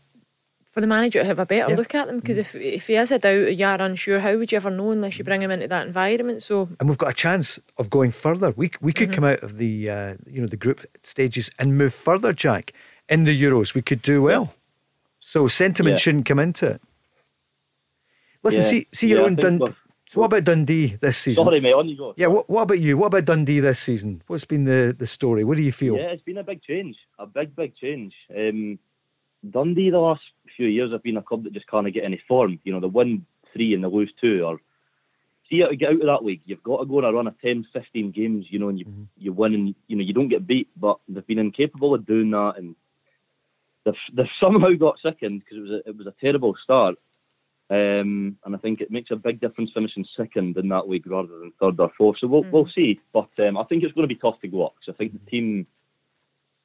for 0.70 0.82
the 0.82 0.88
manager 0.88 1.22
to 1.22 1.26
have 1.26 1.40
a 1.40 1.46
better 1.46 1.72
Yeah. 1.72 1.78
look 1.78 1.96
at 1.96 2.06
them 2.08 2.20
because 2.20 2.38
if 2.38 2.54
if 2.54 2.86
he 2.88 2.94
has 2.94 3.12
a 3.12 3.18
doubt, 3.18 3.34
or 3.48 3.50
you 3.50 3.66
are 3.66 3.82
unsure, 3.82 4.20
how 4.20 4.36
would 4.38 4.52
you 4.52 4.58
ever 4.58 4.70
know 4.70 4.92
unless 4.92 5.18
you 5.18 5.24
bring 5.24 5.42
him 5.42 5.50
into 5.50 5.68
that 5.70 5.88
environment? 5.88 6.44
So 6.44 6.70
and 6.80 6.88
we've 6.88 7.00
got 7.00 7.10
a 7.10 7.14
chance 7.16 7.60
of 7.78 7.90
going 7.90 8.12
further. 8.12 8.52
We 8.56 8.70
we 8.82 8.94
could 8.94 9.10
Mhm. 9.10 9.14
come 9.16 9.24
out 9.24 9.42
of 9.42 9.58
the 9.58 9.90
uh, 9.90 10.16
you 10.28 10.40
know 10.42 10.48
the 10.48 10.58
group 10.58 10.86
stages 11.02 11.50
and 11.58 11.78
move 11.80 11.94
further, 11.96 12.32
Jack, 12.32 12.74
in 13.10 13.24
the 13.24 13.42
Euros. 13.42 13.74
We 13.74 13.82
could 13.82 14.02
do 14.02 14.22
well. 14.24 14.54
So 15.20 15.48
sentiment 15.48 15.96
Yeah. 15.96 16.00
shouldn't 16.00 16.26
come 16.26 16.40
into 16.40 16.72
it. 16.72 16.82
Listen, 18.44 18.62
Yeah. 18.62 18.68
see 18.68 18.88
see 18.94 19.10
your 19.10 19.20
Yeah, 19.20 19.26
own 19.26 19.36
Dundee. 19.36 19.74
So 20.10 20.22
what 20.22 20.28
about 20.28 20.46
Dundee 20.46 20.96
this 21.02 21.18
season? 21.18 21.44
Sorry, 21.44 21.60
mate, 21.60 21.74
on 21.74 21.90
you 21.90 21.98
go. 21.98 22.14
Yeah, 22.16 22.28
what, 22.28 22.50
what 22.50 22.62
about 22.62 22.80
you? 22.80 22.98
What 22.98 23.08
about 23.08 23.26
Dundee 23.26 23.60
this 23.60 23.80
season? 23.80 24.22
What's 24.28 24.46
been 24.46 24.64
the, 24.64 24.96
the 24.98 25.06
story? 25.08 25.44
What 25.44 25.58
do 25.58 25.64
you 25.64 25.74
feel? 25.74 25.98
Yeah, 25.98 26.12
it's 26.12 26.24
been 26.24 26.38
a 26.38 26.44
big 26.44 26.64
change, 26.64 26.96
a 27.20 27.26
big, 27.26 27.54
big 27.58 27.76
change. 27.76 28.14
Um, 28.36 28.80
Dundee 29.50 29.90
the 29.90 30.00
last 30.00 30.22
few 30.56 30.68
years 30.68 30.94
have 30.94 31.04
been 31.04 31.18
a 31.18 31.22
club 31.22 31.44
that 31.44 31.52
just 31.54 31.68
can't 31.68 31.92
get 31.94 32.06
any 32.06 32.22
form. 32.26 32.58
You 32.64 32.72
know, 32.72 32.80
they 32.80 32.88
win 32.88 33.26
three 33.52 33.74
and 33.74 33.84
they 33.84 33.88
lose 33.90 34.12
two, 34.22 34.44
or 34.46 34.62
see 35.50 35.60
how 35.60 35.68
to 35.68 35.76
get 35.76 35.90
out 35.90 35.96
of 36.00 36.06
that 36.08 36.24
league. 36.24 36.42
You've 36.46 36.64
got 36.64 36.78
to 36.80 36.86
go 36.86 37.00
on 37.00 37.04
a 37.06 37.12
run 37.12 37.28
of 37.28 37.40
10, 37.42 37.68
15 37.74 38.12
games, 38.12 38.46
you 38.50 38.60
know, 38.60 38.70
and 38.70 38.80
you 38.80 38.86
you 39.18 39.34
win 39.34 39.54
and 39.54 39.76
you 39.88 39.98
know 39.98 40.04
you 40.04 40.14
don't 40.14 40.30
get 40.30 40.48
beat. 40.48 40.70
But 40.78 41.00
they've 41.10 41.28
been 41.28 41.38
incapable 41.40 41.94
of 41.94 42.06
doing 42.06 42.32
that, 42.32 42.54
and 42.58 42.78
they've 43.88 44.16
they've 44.16 44.36
somehow 44.40 44.72
got 44.78 45.00
second 45.02 45.40
because 45.40 45.58
it 45.58 45.62
was 45.62 45.72
a, 45.72 45.90
it 45.90 45.98
was 45.98 46.08
a 46.08 46.14
terrible 46.22 46.54
start. 46.64 46.96
Um, 47.70 48.38
and 48.46 48.56
I 48.56 48.60
think 48.60 48.80
it 48.80 48.92
makes 48.92 49.12
a 49.12 49.18
big 49.18 49.42
difference 49.42 49.72
finishing 49.74 50.06
second 50.16 50.56
in 50.56 50.70
that 50.70 50.88
league 50.88 51.06
rather 51.06 51.38
than 51.40 51.52
third 51.60 51.80
or 51.80 51.92
fourth. 51.98 52.18
So 52.20 52.28
we'll 52.28 52.46
we'll 52.52 52.70
see. 52.74 53.00
But 53.14 53.30
um, 53.40 53.58
I 53.58 53.64
think 53.66 53.84
it's 53.84 53.94
going 53.94 54.08
to 54.08 54.14
be 54.16 54.20
tough 54.20 54.40
to 54.42 54.48
go 54.48 54.66
up. 54.66 54.76
'cause 54.76 54.94
I 54.94 54.98
think 54.98 55.14
the 55.14 55.30
team 55.32 55.68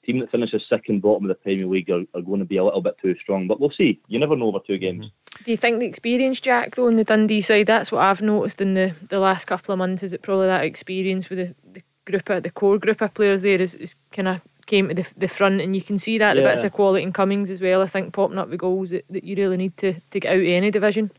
team 0.07 0.19
that 0.21 0.31
finishes 0.31 0.63
second 0.69 1.01
bottom 1.03 1.25
of 1.25 1.29
the 1.29 1.35
Premier 1.43 1.67
League 1.67 1.89
are, 1.91 2.03
are 2.15 2.23
going 2.23 2.41
to 2.41 2.45
be 2.45 2.57
a 2.57 2.65
little 2.65 2.83
bit 2.83 2.97
too 3.01 3.15
strong. 3.23 3.47
But 3.47 3.61
we'll 3.61 3.73
see. 3.77 4.01
You 4.09 4.19
never 4.19 4.37
know 4.37 4.47
over 4.49 4.59
two 4.67 4.79
games. 4.79 5.07
do 5.45 5.51
you 5.53 5.57
think 5.57 5.79
the 5.81 5.87
experience, 5.87 6.41
Jack, 6.41 6.75
though, 6.75 6.89
on 6.89 6.97
the 6.97 7.05
Dundee 7.05 7.41
side, 7.41 7.67
that's 7.67 7.93
what 7.93 8.03
I've 8.03 8.21
noticed 8.23 8.61
in 8.61 8.75
the, 8.75 8.95
the 9.11 9.21
last 9.21 9.45
couple 9.47 9.73
of 9.73 9.79
months, 9.79 10.03
is 10.03 10.13
it 10.13 10.23
probably 10.23 10.47
that 10.47 10.65
experience 10.65 11.31
with 11.31 11.39
the, 11.39 11.55
the 11.73 11.83
group 12.05 12.29
of 12.31 12.43
the 12.43 12.51
core 12.51 12.79
group 12.79 13.01
of 13.01 13.15
players 13.15 13.43
there 13.43 13.61
is, 13.61 13.77
is 13.77 13.95
kind 14.11 14.27
of 14.27 14.41
came 14.67 14.89
to 14.89 14.95
the, 14.95 15.07
the 15.17 15.29
front 15.29 15.61
and 15.61 15.75
you 15.77 15.83
can 15.83 15.99
see 15.99 16.19
that 16.19 16.35
the 16.35 16.41
Yeah. 16.43 16.49
bits 16.51 16.65
of 16.65 16.73
quality 16.73 17.03
in 17.03 17.13
Cummings 17.13 17.51
as 17.51 17.61
well 17.61 17.83
I 17.83 17.87
think 17.87 18.13
popping 18.13 18.39
up 18.39 18.51
the 18.51 18.57
goals 18.57 18.91
that, 18.91 19.05
that 19.11 19.25
you 19.25 19.37
really 19.37 19.57
need 19.57 19.77
to, 19.79 19.95
to 20.11 20.21
get 20.21 20.31
out 20.33 20.39
of 20.39 20.45
any 20.47 20.71
division 20.71 21.11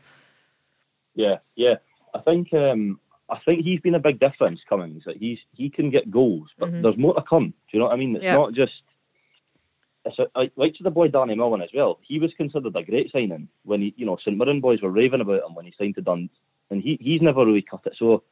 Yeah, 1.14 1.36
yeah. 1.56 1.76
I 2.14 2.18
think 2.20 2.52
um, 2.54 2.98
I 3.30 3.38
think 3.44 3.64
he's 3.64 3.80
been 3.80 3.94
a 3.94 4.00
big 4.00 4.20
difference. 4.20 4.60
Cummings 4.68 5.02
that 5.06 5.16
he's 5.16 5.38
he 5.52 5.70
can 5.70 5.90
get 5.90 6.10
goals, 6.10 6.48
but 6.58 6.70
Mhm. 6.70 6.82
there's 6.82 6.98
more 6.98 7.14
to 7.14 7.22
come. 7.22 7.48
Do 7.50 7.54
you 7.72 7.78
know 7.78 7.86
what 7.86 7.94
I 7.94 7.96
mean? 7.96 8.14
It's 8.16 8.24
Yeah. 8.24 8.34
not 8.34 8.52
just. 8.52 8.72
It's 10.04 10.18
a, 10.18 10.26
like, 10.36 10.52
like 10.56 10.74
to 10.74 10.82
the 10.82 10.90
boy 10.90 11.08
Danny 11.08 11.34
Mullen 11.34 11.62
as 11.62 11.70
well. 11.74 11.98
He 12.02 12.18
was 12.18 12.30
considered 12.34 12.76
a 12.76 12.82
great 12.82 13.10
signing 13.10 13.48
when 13.64 13.80
he, 13.80 13.94
you 13.96 14.04
know, 14.04 14.16
St 14.16 14.36
Mirren 14.36 14.60
boys 14.60 14.82
were 14.82 14.90
raving 14.90 15.22
about 15.22 15.42
him 15.48 15.54
when 15.54 15.64
he 15.64 15.72
signed 15.78 15.94
to 15.94 16.02
Dundee, 16.02 16.30
and 16.70 16.82
he 16.82 16.98
he's 17.00 17.22
never 17.22 17.44
really 17.46 17.62
cut 17.62 17.86
it. 17.86 17.94
So 17.98 18.22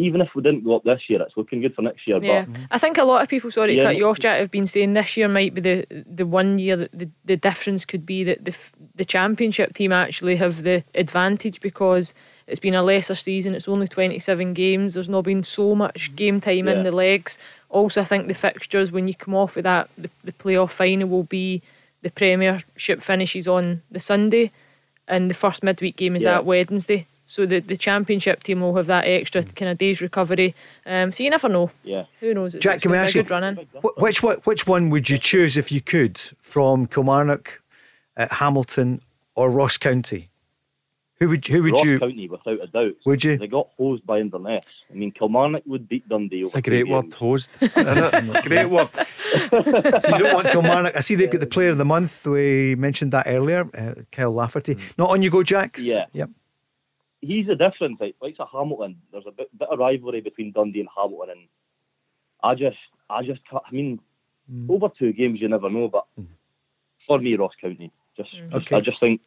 even 0.00 0.20
if 0.20 0.28
we 0.34 0.42
didn't 0.42 0.64
go 0.64 0.76
up 0.76 0.84
this 0.84 1.02
year, 1.08 1.20
it's 1.22 1.36
looking 1.36 1.60
good 1.60 1.74
for 1.74 1.82
next 1.82 2.06
year. 2.06 2.18
Yeah, 2.22 2.46
But 2.46 2.60
I 2.70 2.78
think 2.78 2.98
a 2.98 3.04
lot 3.04 3.22
of 3.22 3.28
people, 3.28 3.50
sorry 3.50 3.68
to 3.68 3.74
Yeah, 3.76 3.84
cut 3.84 3.96
you 3.96 4.08
off, 4.08 4.18
Jack, 4.18 4.38
have 4.38 4.50
been 4.50 4.66
saying 4.66 4.94
this 4.94 5.16
year 5.16 5.28
might 5.28 5.54
be 5.54 5.60
the 5.60 5.86
the 6.06 6.26
one 6.26 6.58
year 6.58 6.76
that 6.76 6.90
the, 6.92 7.08
the 7.24 7.36
difference 7.36 7.84
could 7.84 8.04
be 8.04 8.24
that 8.24 8.44
the 8.44 8.56
the 8.94 9.04
championship 9.04 9.74
team 9.74 9.92
actually 9.92 10.36
have 10.36 10.62
the 10.62 10.84
advantage 10.94 11.60
because 11.60 12.14
it's 12.46 12.60
been 12.60 12.74
a 12.74 12.82
lesser 12.82 13.14
season. 13.14 13.54
It's 13.54 13.68
only 13.68 13.88
twenty 13.88 14.18
seven 14.18 14.54
games. 14.54 14.94
There's 14.94 15.08
not 15.08 15.24
been 15.24 15.42
so 15.42 15.74
much 15.74 16.06
mm-hmm. 16.06 16.16
game 16.16 16.40
time 16.40 16.68
in 16.68 16.82
the 16.82 16.92
legs. 16.92 17.38
Also, 17.68 18.00
I 18.00 18.04
think 18.04 18.26
the 18.28 18.34
fixtures 18.34 18.90
when 18.90 19.06
you 19.06 19.14
come 19.14 19.34
off 19.34 19.56
of 19.56 19.62
that, 19.62 19.88
the, 19.96 20.10
the 20.24 20.32
playoff 20.32 20.70
final 20.70 21.08
will 21.08 21.22
be 21.22 21.62
the 22.02 22.10
Premiership 22.10 23.02
finishes 23.02 23.46
on 23.46 23.82
the 23.90 24.00
Sunday, 24.00 24.50
and 25.06 25.30
the 25.30 25.34
first 25.34 25.62
midweek 25.62 25.96
game 25.96 26.16
is 26.16 26.22
Yeah. 26.22 26.32
that 26.32 26.44
Wednesday. 26.44 27.06
So 27.30 27.46
the, 27.46 27.60
the 27.60 27.76
championship 27.76 28.42
team 28.42 28.60
will 28.60 28.74
have 28.74 28.86
that 28.86 29.04
extra 29.06 29.44
kind 29.44 29.70
of 29.70 29.78
day's 29.78 30.00
recovery. 30.02 30.52
Um, 30.84 31.12
so 31.12 31.22
you 31.22 31.30
never 31.30 31.48
know. 31.48 31.70
yeah, 31.84 32.06
Who 32.18 32.34
knows? 32.34 32.56
It's, 32.56 32.62
Jack, 32.64 32.74
it's 32.74 32.82
can 32.82 32.90
we 32.90 32.98
ask 32.98 33.14
you- 33.14 33.22
good 33.22 33.30
run 33.30 33.44
in. 33.44 33.56
Wh- 33.84 33.96
Which 33.98 34.20
one, 34.22 34.38
which 34.44 34.66
one 34.66 34.90
would 34.90 35.08
you 35.08 35.16
choose 35.16 35.56
if 35.56 35.70
you 35.70 35.80
could 35.80 36.18
from 36.40 36.88
Kilmarnock, 36.88 37.62
uh, 38.16 38.26
Hamilton, 38.32 39.00
or 39.36 39.48
Ross 39.48 39.76
County? 39.76 40.28
Who 41.20 41.28
would 41.28 41.46
who 41.46 41.62
would 41.62 41.72
Ross 41.74 41.84
you 41.84 41.98
County 42.00 42.28
without 42.28 42.60
a 42.62 42.66
doubt. 42.66 42.94
would 43.04 43.22
you? 43.22 43.36
They 43.36 43.46
got 43.46 43.68
hosed 43.76 44.04
by 44.06 44.18
Inverness. 44.20 44.64
I 44.90 44.94
mean, 44.94 45.12
Kilmarnock 45.12 45.62
would 45.66 45.86
beat 45.88 46.08
Dundee. 46.08 46.40
It's 46.40 46.52
over 46.54 46.58
a 46.58 46.62
great 46.62 46.86
two 46.86 46.90
word, 46.92 47.02
games. 47.02 47.14
hosed. 47.16 47.58
great 48.44 48.70
word. 48.70 48.88
So 49.50 50.16
you 50.16 50.24
don't 50.24 50.34
want 50.34 50.48
Kilmarnock. 50.48 50.96
I 50.96 51.00
see 51.00 51.14
they've 51.14 51.30
got 51.30 51.40
the 51.40 51.46
player 51.46 51.70
of 51.70 51.78
the 51.78 51.84
month. 51.84 52.26
We 52.26 52.74
mentioned 52.74 53.12
that 53.12 53.26
earlier, 53.28 53.68
uh, 53.76 54.02
Kyle 54.10 54.32
Lafferty. 54.32 54.76
Not 54.98 55.10
on 55.10 55.22
you 55.22 55.30
go, 55.30 55.42
Jack. 55.42 55.76
Yeah. 55.78 56.06
Yep. 56.14 56.30
He's 57.20 57.46
the 57.46 57.56
difference. 57.56 57.98
Like, 58.00 58.16
like 58.20 58.36
a 58.38 58.46
Hamilton, 58.46 58.96
there's 59.12 59.26
a 59.26 59.32
bit, 59.32 59.56
bit 59.58 59.68
of 59.68 59.78
rivalry 59.78 60.20
between 60.20 60.52
Dundee 60.52 60.80
and 60.80 60.88
Hamilton, 60.96 61.30
and 61.30 61.48
I 62.42 62.54
just, 62.54 62.78
I 63.08 63.22
just, 63.22 63.40
I 63.52 63.70
mean, 63.72 64.00
mm. 64.50 64.70
over 64.70 64.88
two 64.98 65.12
games 65.12 65.40
you 65.40 65.48
never 65.48 65.70
know, 65.70 65.88
but 65.88 66.06
mm. 66.18 66.26
for 67.06 67.18
me, 67.18 67.34
Ross 67.36 67.52
County, 67.60 67.92
just, 68.16 68.34
mm. 68.34 68.50
just 68.50 68.66
Okay. 68.66 68.76
I 68.76 68.80
just 68.80 69.00
think 69.00 69.20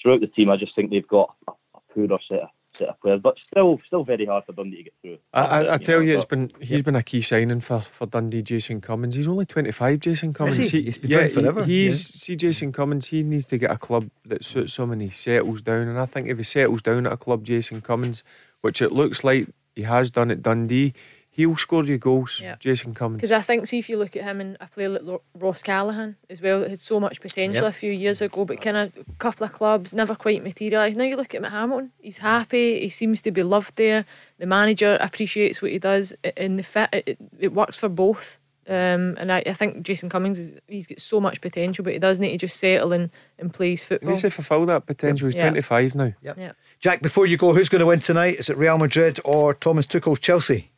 throughout 0.00 0.20
the 0.20 0.26
team, 0.26 0.50
I 0.50 0.56
just 0.56 0.74
think 0.74 0.90
they've 0.90 1.06
got 1.06 1.34
a, 1.46 1.52
a 1.74 1.80
poorer 1.92 2.18
set 2.28 2.40
of, 2.40 2.48
set 2.76 2.88
of 2.88 3.00
players, 3.00 3.20
but 3.22 3.34
still, 3.50 3.78
still 3.86 4.04
very 4.04 4.26
hard 4.26 4.44
for 4.44 4.52
Dundee 4.52 4.78
to 4.78 4.82
get 4.84 4.92
through. 5.02 5.18
I, 5.32 5.42
I, 5.42 5.74
I 5.74 5.78
tell 5.78 5.98
know, 6.00 6.06
you, 6.06 6.14
it's 6.14 6.24
but- 6.24 6.30
been 6.30 6.52
he's 6.60 6.82
been 6.82 6.96
a 6.96 7.02
key 7.02 7.20
signing 7.22 7.60
for, 7.60 7.80
for 7.80 8.06
Dundee. 8.06 8.42
Jason 8.42 8.80
Cummings. 8.80 9.14
He's 9.16 9.28
only 9.28 9.46
twenty 9.46 9.72
five. 9.72 10.00
Jason 10.00 10.32
Cummings. 10.32 10.56
he? 10.70 10.82
He's 10.82 10.98
been 10.98 11.10
playing 11.10 11.30
forever, 11.34 11.64
he- 11.64 11.84
He's 11.84 12.06
see 12.06 12.36
Jason 12.36 12.72
Cummings. 12.72 13.08
He 13.08 13.22
needs 13.22 13.46
to 13.46 13.58
get 13.58 13.70
a 13.70 13.78
club 13.78 14.10
that 14.26 14.44
suits 14.44 14.78
him 14.78 14.90
and 14.92 15.02
he 15.02 15.08
settles 15.10 15.62
down. 15.62 15.88
And 15.88 15.98
I 15.98 16.06
think 16.06 16.28
if 16.28 16.36
he 16.38 16.44
settles 16.44 16.82
down 16.82 17.06
at 17.06 17.12
a 17.12 17.16
club, 17.16 17.42
Jason 17.44 17.80
Cummings, 17.80 18.22
which 18.60 18.80
it 18.82 18.92
looks 18.92 19.24
like 19.24 19.48
he 19.74 19.82
has 19.82 20.10
done 20.10 20.30
at 20.30 20.42
Dundee, 20.42 20.92
he'll 21.38 21.56
score 21.56 21.84
you 21.84 21.96
goals. 21.98 22.40
Yeah. 22.42 22.56
Jason 22.58 22.92
Cummings. 22.94 23.18
Because 23.18 23.30
I 23.32 23.40
think, 23.40 23.66
see, 23.68 23.78
if 23.78 23.88
you 23.88 23.96
look 23.96 24.16
at 24.16 24.24
him 24.24 24.40
and 24.40 24.56
a 24.60 24.66
player 24.66 24.88
like 24.88 25.02
Ro- 25.04 25.22
Ross 25.38 25.62
Callachan 25.62 26.16
as 26.28 26.42
well, 26.42 26.58
that 26.60 26.70
had 26.70 26.80
so 26.80 26.98
much 26.98 27.20
potential 27.20 27.62
Yep. 27.62 27.70
a 27.70 27.76
few 27.76 27.92
years 27.92 28.20
ago, 28.20 28.44
but 28.44 28.60
kind 28.60 28.76
of 28.76 28.92
a 28.98 29.04
couple 29.18 29.46
of 29.46 29.52
clubs 29.52 29.94
never 29.94 30.16
quite 30.16 30.42
materialised. 30.42 30.98
Now 30.98 31.04
you 31.04 31.16
look 31.16 31.34
at 31.34 31.42
him 31.44 31.50
Hamilton, 31.50 31.92
he's 32.00 32.18
happy, 32.18 32.80
he 32.80 32.88
seems 32.88 33.22
to 33.22 33.30
be 33.30 33.44
loved 33.44 33.76
there. 33.76 34.04
The 34.38 34.46
manager 34.46 34.98
appreciates 35.00 35.62
what 35.62 35.70
he 35.70 35.78
does, 35.78 36.12
and 36.36 36.58
the 36.58 36.64
fit 36.64 36.88
it, 36.92 37.04
it, 37.06 37.18
it 37.38 37.52
works 37.54 37.78
for 37.78 37.88
both. 37.88 38.38
Um, 38.66 39.14
and 39.18 39.32
I, 39.32 39.42
I 39.46 39.54
think 39.54 39.82
Jason 39.82 40.08
Cummings 40.10 40.38
is 40.38 40.58
he's 40.66 40.86
got 40.88 41.00
so 41.00 41.20
much 41.20 41.40
potential, 41.40 41.82
but 41.84 41.94
he 41.94 41.98
does 42.00 42.18
need 42.20 42.32
to 42.32 42.38
just 42.46 42.58
settle 42.60 42.92
and, 42.92 43.10
and 43.38 43.54
play 43.54 43.70
his 43.70 43.80
He 43.82 43.86
football. 43.86 44.10
needs 44.10 44.20
to 44.22 44.30
fulfil 44.30 44.66
that 44.66 44.84
potential. 44.86 45.26
He's 45.28 45.36
Yeah. 45.36 45.44
twenty 45.48 45.62
five 45.62 45.94
now. 45.94 46.12
Yep. 46.20 46.36
Yeah. 46.36 46.52
Jack, 46.80 47.00
before 47.00 47.26
you 47.26 47.36
go, 47.38 47.54
who's 47.54 47.68
going 47.70 47.80
to 47.80 47.86
win 47.86 48.00
tonight? 48.00 48.38
Is 48.40 48.50
it 48.50 48.56
Real 48.58 48.76
Madrid 48.76 49.20
or 49.24 49.54
Thomas 49.54 49.86
Tuchel 49.86 50.18
Chelsea? 50.20 50.70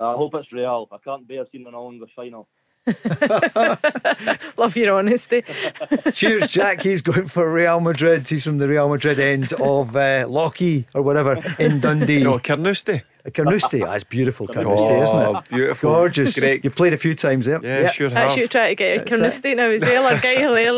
I 0.00 0.14
hope 0.14 0.34
it's 0.34 0.50
Real. 0.52 0.88
I 0.90 0.96
can't 0.98 1.26
bear 1.28 1.44
seeing 1.52 1.66
an 1.66 1.74
All 1.74 1.92
English 1.92 2.10
final. 2.16 2.48
Love 4.56 4.76
your 4.76 4.94
honesty. 4.94 5.42
Cheers, 6.12 6.48
Jack. 6.48 6.82
He's 6.82 7.02
going 7.02 7.26
for 7.28 7.52
Real 7.52 7.80
Madrid. 7.80 8.28
He's 8.28 8.44
from 8.44 8.58
the 8.58 8.66
Real 8.68 8.88
Madrid 8.88 9.18
end 9.20 9.52
of 9.54 9.94
uh, 9.94 10.24
Lochee 10.26 10.86
or 10.94 11.02
whatever 11.02 11.42
in 11.58 11.80
Dundee. 11.80 12.24
No, 12.24 12.38
Carnoustie. 12.38 13.02
Carnoustie, 13.34 13.80
that's 13.80 14.02
beautiful, 14.04 14.46
Carnoustie, 14.48 14.94
isn't 14.94 15.14
Oh, 15.16 15.36
it? 15.38 15.48
beautiful. 15.50 15.90
Gorgeous. 15.92 16.38
Great. 16.38 16.64
You 16.64 16.70
played 16.70 16.94
a 16.94 16.96
few 16.96 17.14
times 17.14 17.44
there. 17.46 17.60
Yeah, 17.62 17.90
sure 17.90 18.08
have. 18.08 18.30
Actually, 18.30 18.48
trying 18.48 18.70
to 18.70 18.74
get 18.76 18.94
a 18.94 18.98
That's 19.00 19.10
Carnoustie 19.10 19.54
now 19.54 19.68
as 19.68 19.82
well, 19.82 20.06
or 20.14 20.18
Guy 20.20 20.36
Hilaire. 20.36 20.72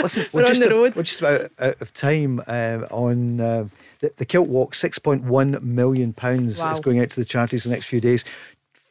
Listen, 0.00 0.26
We're 0.32 0.42
we're, 0.42 0.42
on 0.42 0.46
just 0.46 0.60
the 0.62 0.68
a- 0.70 0.74
road. 0.74 0.94
we're 0.94 1.02
just 1.02 1.20
about 1.20 1.50
out 1.58 1.82
of 1.82 1.92
time 1.92 2.40
uh, 2.46 2.86
on 2.92 3.40
uh, 3.40 3.64
the, 4.00 4.12
the 4.16 4.26
Kiltwalk. 4.26 4.74
Six 4.74 4.98
point 4.98 5.24
one 5.24 5.58
million 5.62 6.12
pounds 6.12 6.58
Wow. 6.58 6.72
is 6.72 6.80
going 6.80 7.00
out 7.00 7.10
to 7.10 7.20
the 7.20 7.24
charities 7.24 7.64
the 7.64 7.70
next 7.70 7.86
few 7.86 8.00
days. 8.00 8.24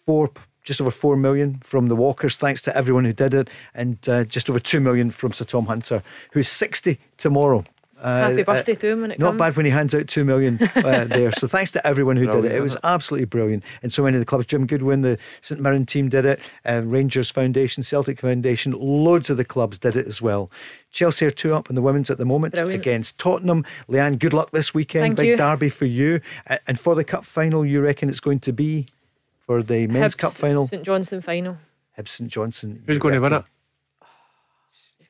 Four, 0.06 0.32
just 0.64 0.82
over 0.82 0.92
four 0.92 1.16
million 1.16 1.60
from 1.64 1.88
the 1.88 1.96
Walkers. 1.96 2.38
Thanks 2.38 2.62
to 2.64 2.76
everyone 2.76 3.06
who 3.06 3.14
did 3.14 3.34
it, 3.34 3.50
and 3.74 3.98
uh, 4.10 4.24
just 4.26 4.50
over 4.50 4.60
two 4.60 4.80
million 4.80 5.12
from 5.12 5.32
Sir 5.34 5.46
Tom 5.46 5.66
Hunter, 5.66 6.04
who's 6.32 6.48
sixty 6.48 7.00
tomorrow. 7.18 7.64
Uh, 8.06 8.30
Happy 8.30 8.42
uh, 8.44 8.46
birthday 8.46 8.76
to 8.76 8.88
him 8.92 9.02
when 9.02 9.10
it 9.12 9.18
not 9.18 9.30
comes. 9.30 9.40
bad 9.40 9.58
when 9.58 9.66
he 9.66 9.72
hands 9.72 9.96
out 9.96 10.08
two 10.08 10.24
million 10.24 10.60
uh, 10.76 11.06
there. 11.10 11.32
So 11.32 11.48
thanks 11.48 11.72
to 11.72 11.88
everyone 11.88 12.18
who 12.18 12.28
did 12.28 12.46
it. 12.46 12.52
It 12.52 12.62
was 12.62 12.78
absolutely 12.84 13.26
brilliant. 13.26 13.64
And 13.82 13.92
so 13.92 14.04
many 14.04 14.16
of 14.16 14.20
the 14.22 14.28
clubs, 14.28 14.46
Jim 14.46 14.68
Goodwin, 14.68 15.02
the 15.02 15.18
St 15.42 15.60
Mirren 15.60 15.88
team 15.88 16.08
did 16.10 16.24
it, 16.24 16.40
uh, 16.66 16.84
Rangers 16.86 17.32
Foundation, 17.32 17.82
Celtic 17.82 18.20
Foundation, 18.22 18.74
loads 18.74 19.32
of 19.32 19.38
the 19.38 19.44
clubs 19.46 19.80
did 19.80 19.96
it 19.96 20.06
as 20.06 20.22
well. 20.22 20.52
Chelsea 20.92 21.26
are 21.26 21.32
two 21.32 21.56
up 21.56 21.68
in 21.70 21.76
the 21.76 21.82
women's 21.82 22.12
at 22.12 22.20
the 22.20 22.26
moment 22.26 22.54
Brilliant. 22.54 22.80
against 22.80 23.18
Tottenham. 23.18 23.66
Leanne, 23.90 24.20
good 24.20 24.34
luck 24.34 24.52
this 24.52 24.72
weekend. 24.72 25.02
Thank 25.04 25.16
Big 25.18 25.28
you. 25.30 25.38
derby 25.38 25.70
for 25.70 25.86
you. 25.86 26.22
A- 26.46 26.60
And 26.68 26.80
for 26.80 26.94
the 26.94 27.04
cup 27.04 27.26
final, 27.26 27.66
you 27.66 27.82
reckon 27.82 28.08
it's 28.08 28.20
going 28.20 28.40
to 28.42 28.54
be 28.54 28.86
for 29.40 29.64
the 29.64 29.88
men's 29.88 30.14
Hibs, 30.14 30.18
cup 30.20 30.32
final? 30.32 30.68
St 30.68 30.84
Johnstone 30.84 31.22
final. 31.22 31.58
Hibs 31.98 32.10
St 32.10 32.30
Johnstone. 32.30 32.84
Who's 32.86 32.98
you 32.98 33.00
going 33.00 33.16
to 33.16 33.20
win 33.20 33.34
it? 33.34 33.36
reckon? 33.38 33.50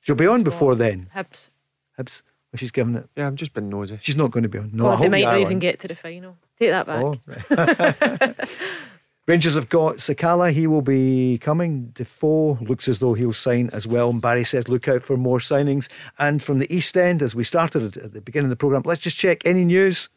She'll 0.01 0.15
be 0.15 0.27
on 0.27 0.43
before 0.43 0.75
then. 0.75 1.09
Hibs. 1.13 1.49
Hibs. 1.99 2.21
Well, 2.55 2.57
she's 2.57 2.71
given 2.71 2.95
it. 2.95 3.09
Yeah, 3.17 3.27
I've 3.27 3.35
just 3.35 3.51
been 3.51 3.67
nosy. 3.67 3.99
She's 4.01 4.15
not 4.15 4.31
going 4.31 4.43
to 4.43 4.49
be 4.49 4.59
on. 4.59 4.69
No, 4.71 4.83
God, 4.83 4.99
I 4.99 5.01
they 5.01 5.09
might 5.09 5.25
not 5.25 5.39
even 5.41 5.55
on. 5.55 5.59
get 5.59 5.79
to 5.81 5.89
the 5.89 5.95
final. 5.95 6.37
Take 6.57 6.69
that 6.69 6.87
back. 6.87 7.03
Oh, 7.03 7.17
right. 7.49 8.49
Rangers 9.27 9.55
have 9.55 9.67
got 9.67 9.95
Sakala. 9.95 10.53
He 10.53 10.67
will 10.67 10.81
be 10.83 11.37
coming. 11.39 11.87
Defoe 11.93 12.57
looks 12.61 12.87
as 12.87 12.99
though 12.99 13.13
he'll 13.13 13.33
sign 13.33 13.69
as 13.73 13.85
well. 13.85 14.09
And 14.09 14.21
Barry 14.21 14.45
says, 14.45 14.69
look 14.69 14.87
out 14.87 15.03
for 15.03 15.17
more 15.17 15.39
signings. 15.39 15.89
And 16.17 16.41
from 16.41 16.59
the 16.59 16.73
East 16.73 16.95
End, 16.95 17.21
as 17.21 17.35
we 17.35 17.43
started 17.43 17.97
at 17.97 18.13
the 18.13 18.21
beginning 18.21 18.45
of 18.45 18.51
the 18.51 18.55
programme, 18.55 18.83
let's 18.85 19.01
just 19.01 19.17
check 19.17 19.45
any 19.45 19.65
news. 19.65 20.09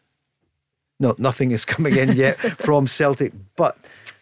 No, 1.00 1.14
nothing 1.18 1.50
is 1.50 1.64
coming 1.74 1.96
in 1.96 2.12
yet 2.12 2.38
from 2.38 2.86
Celtic, 2.86 3.32
but 3.56 3.76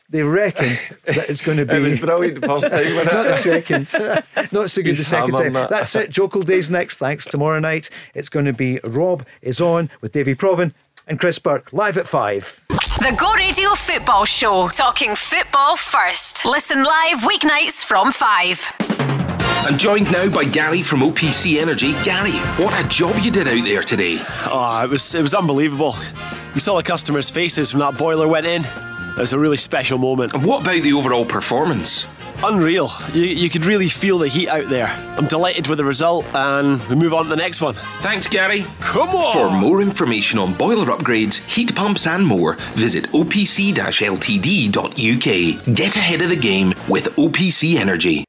they 0.09 0.23
reckon 0.23 0.77
that 1.05 1.29
it's 1.29 1.41
going 1.43 1.59
to 1.59 1.65
be. 1.65 1.75
it 1.75 1.81
was 1.81 2.01
brilliant 2.01 2.41
the 2.41 2.47
first 2.47 2.71
time, 2.71 2.95
wasn't 2.95 3.11
the 3.11 3.35
second. 3.35 3.93
Not 4.53 4.71
so 4.71 4.83
good 4.83 4.91
He's 4.91 4.99
the 4.99 5.05
second 5.05 5.35
time. 5.35 5.53
that. 5.55 5.71
That's 5.71 5.95
it. 5.97 6.11
Jokel 6.11 6.45
Days 6.45 6.71
next. 6.71 6.99
Thanks. 6.99 7.25
Tomorrow 7.27 7.59
night, 7.61 7.91
it's 8.15 8.29
going 8.29 8.47
to 8.47 8.53
be 8.53 8.79
Rob 8.85 9.27
is 9.43 9.61
on 9.61 9.91
with 10.01 10.13
Davy 10.13 10.35
Provan 10.35 10.73
and 11.09 11.21
Chris 11.21 11.39
Burke 11.39 11.73
live 11.73 11.97
at 11.97 12.07
five. 12.07 12.63
The 12.69 13.15
Go 13.19 13.33
Radio 13.35 13.71
Football 13.75 14.25
Show, 14.25 14.69
talking 14.69 15.15
football 15.15 15.77
first. 15.77 16.45
Listen 16.45 16.83
live 16.83 17.19
weeknights 17.19 17.85
from 17.85 18.11
5. 18.13 18.73
I'm 19.69 19.79
joined 19.79 20.11
now 20.13 20.29
by 20.29 20.45
Gary 20.45 20.83
from 20.83 21.01
OPC 21.01 21.61
Energy. 21.61 21.93
Gary, 22.05 22.33
what 22.63 22.73
a 22.85 22.87
job 22.89 23.17
you 23.21 23.31
did 23.33 23.49
out 23.49 23.65
there 23.65 23.83
today. 23.83 24.19
Oh, 24.45 24.81
it 24.85 24.91
was 24.91 25.15
it 25.15 25.23
was 25.23 25.35
unbelievable. 25.35 25.95
You 26.55 26.61
saw 26.61 26.77
the 26.77 26.83
customers' 26.85 27.31
faces 27.31 27.75
when 27.75 27.81
that 27.81 27.99
boiler 27.99 28.29
went 28.29 28.47
in. 28.47 28.63
It 29.17 29.21
was 29.21 29.33
a 29.33 29.39
really 29.39 29.57
special 29.57 29.99
moment. 29.99 30.35
And 30.35 30.45
what 30.45 30.63
about 30.63 30.83
the 30.83 30.93
overall 30.93 31.25
performance? 31.25 32.07
Unreal. 32.45 32.91
You, 33.15 33.23
you 33.23 33.49
could 33.49 33.65
really 33.65 33.89
feel 33.89 34.19
the 34.19 34.29
heat 34.29 34.49
out 34.49 34.69
there. 34.69 34.89
I'm 35.17 35.27
delighted 35.27 35.69
with 35.69 35.79
the 35.79 35.85
result, 35.85 36.27
and 36.35 36.83
we 36.89 36.95
move 36.95 37.15
on 37.15 37.25
to 37.25 37.31
the 37.31 37.37
next 37.37 37.63
one. 37.63 37.75
Thanks, 38.01 38.27
Gary. 38.27 38.67
Come 38.81 39.09
on! 39.09 39.33
For 39.33 39.51
more 39.51 39.81
information 39.81 40.39
on 40.39 40.53
boiler 40.53 40.95
upgrades, 40.95 41.37
heat 41.51 41.75
pumps, 41.75 42.07
and 42.07 42.27
more, 42.27 42.55
visit 42.75 43.07
opc 43.13 43.73
ltd.uk. 43.73 45.75
Get 45.75 45.97
ahead 45.97 46.23
of 46.23 46.29
the 46.29 46.37
game 46.37 46.75
with 46.89 47.17
OPC 47.17 47.77
Energy. 47.77 48.25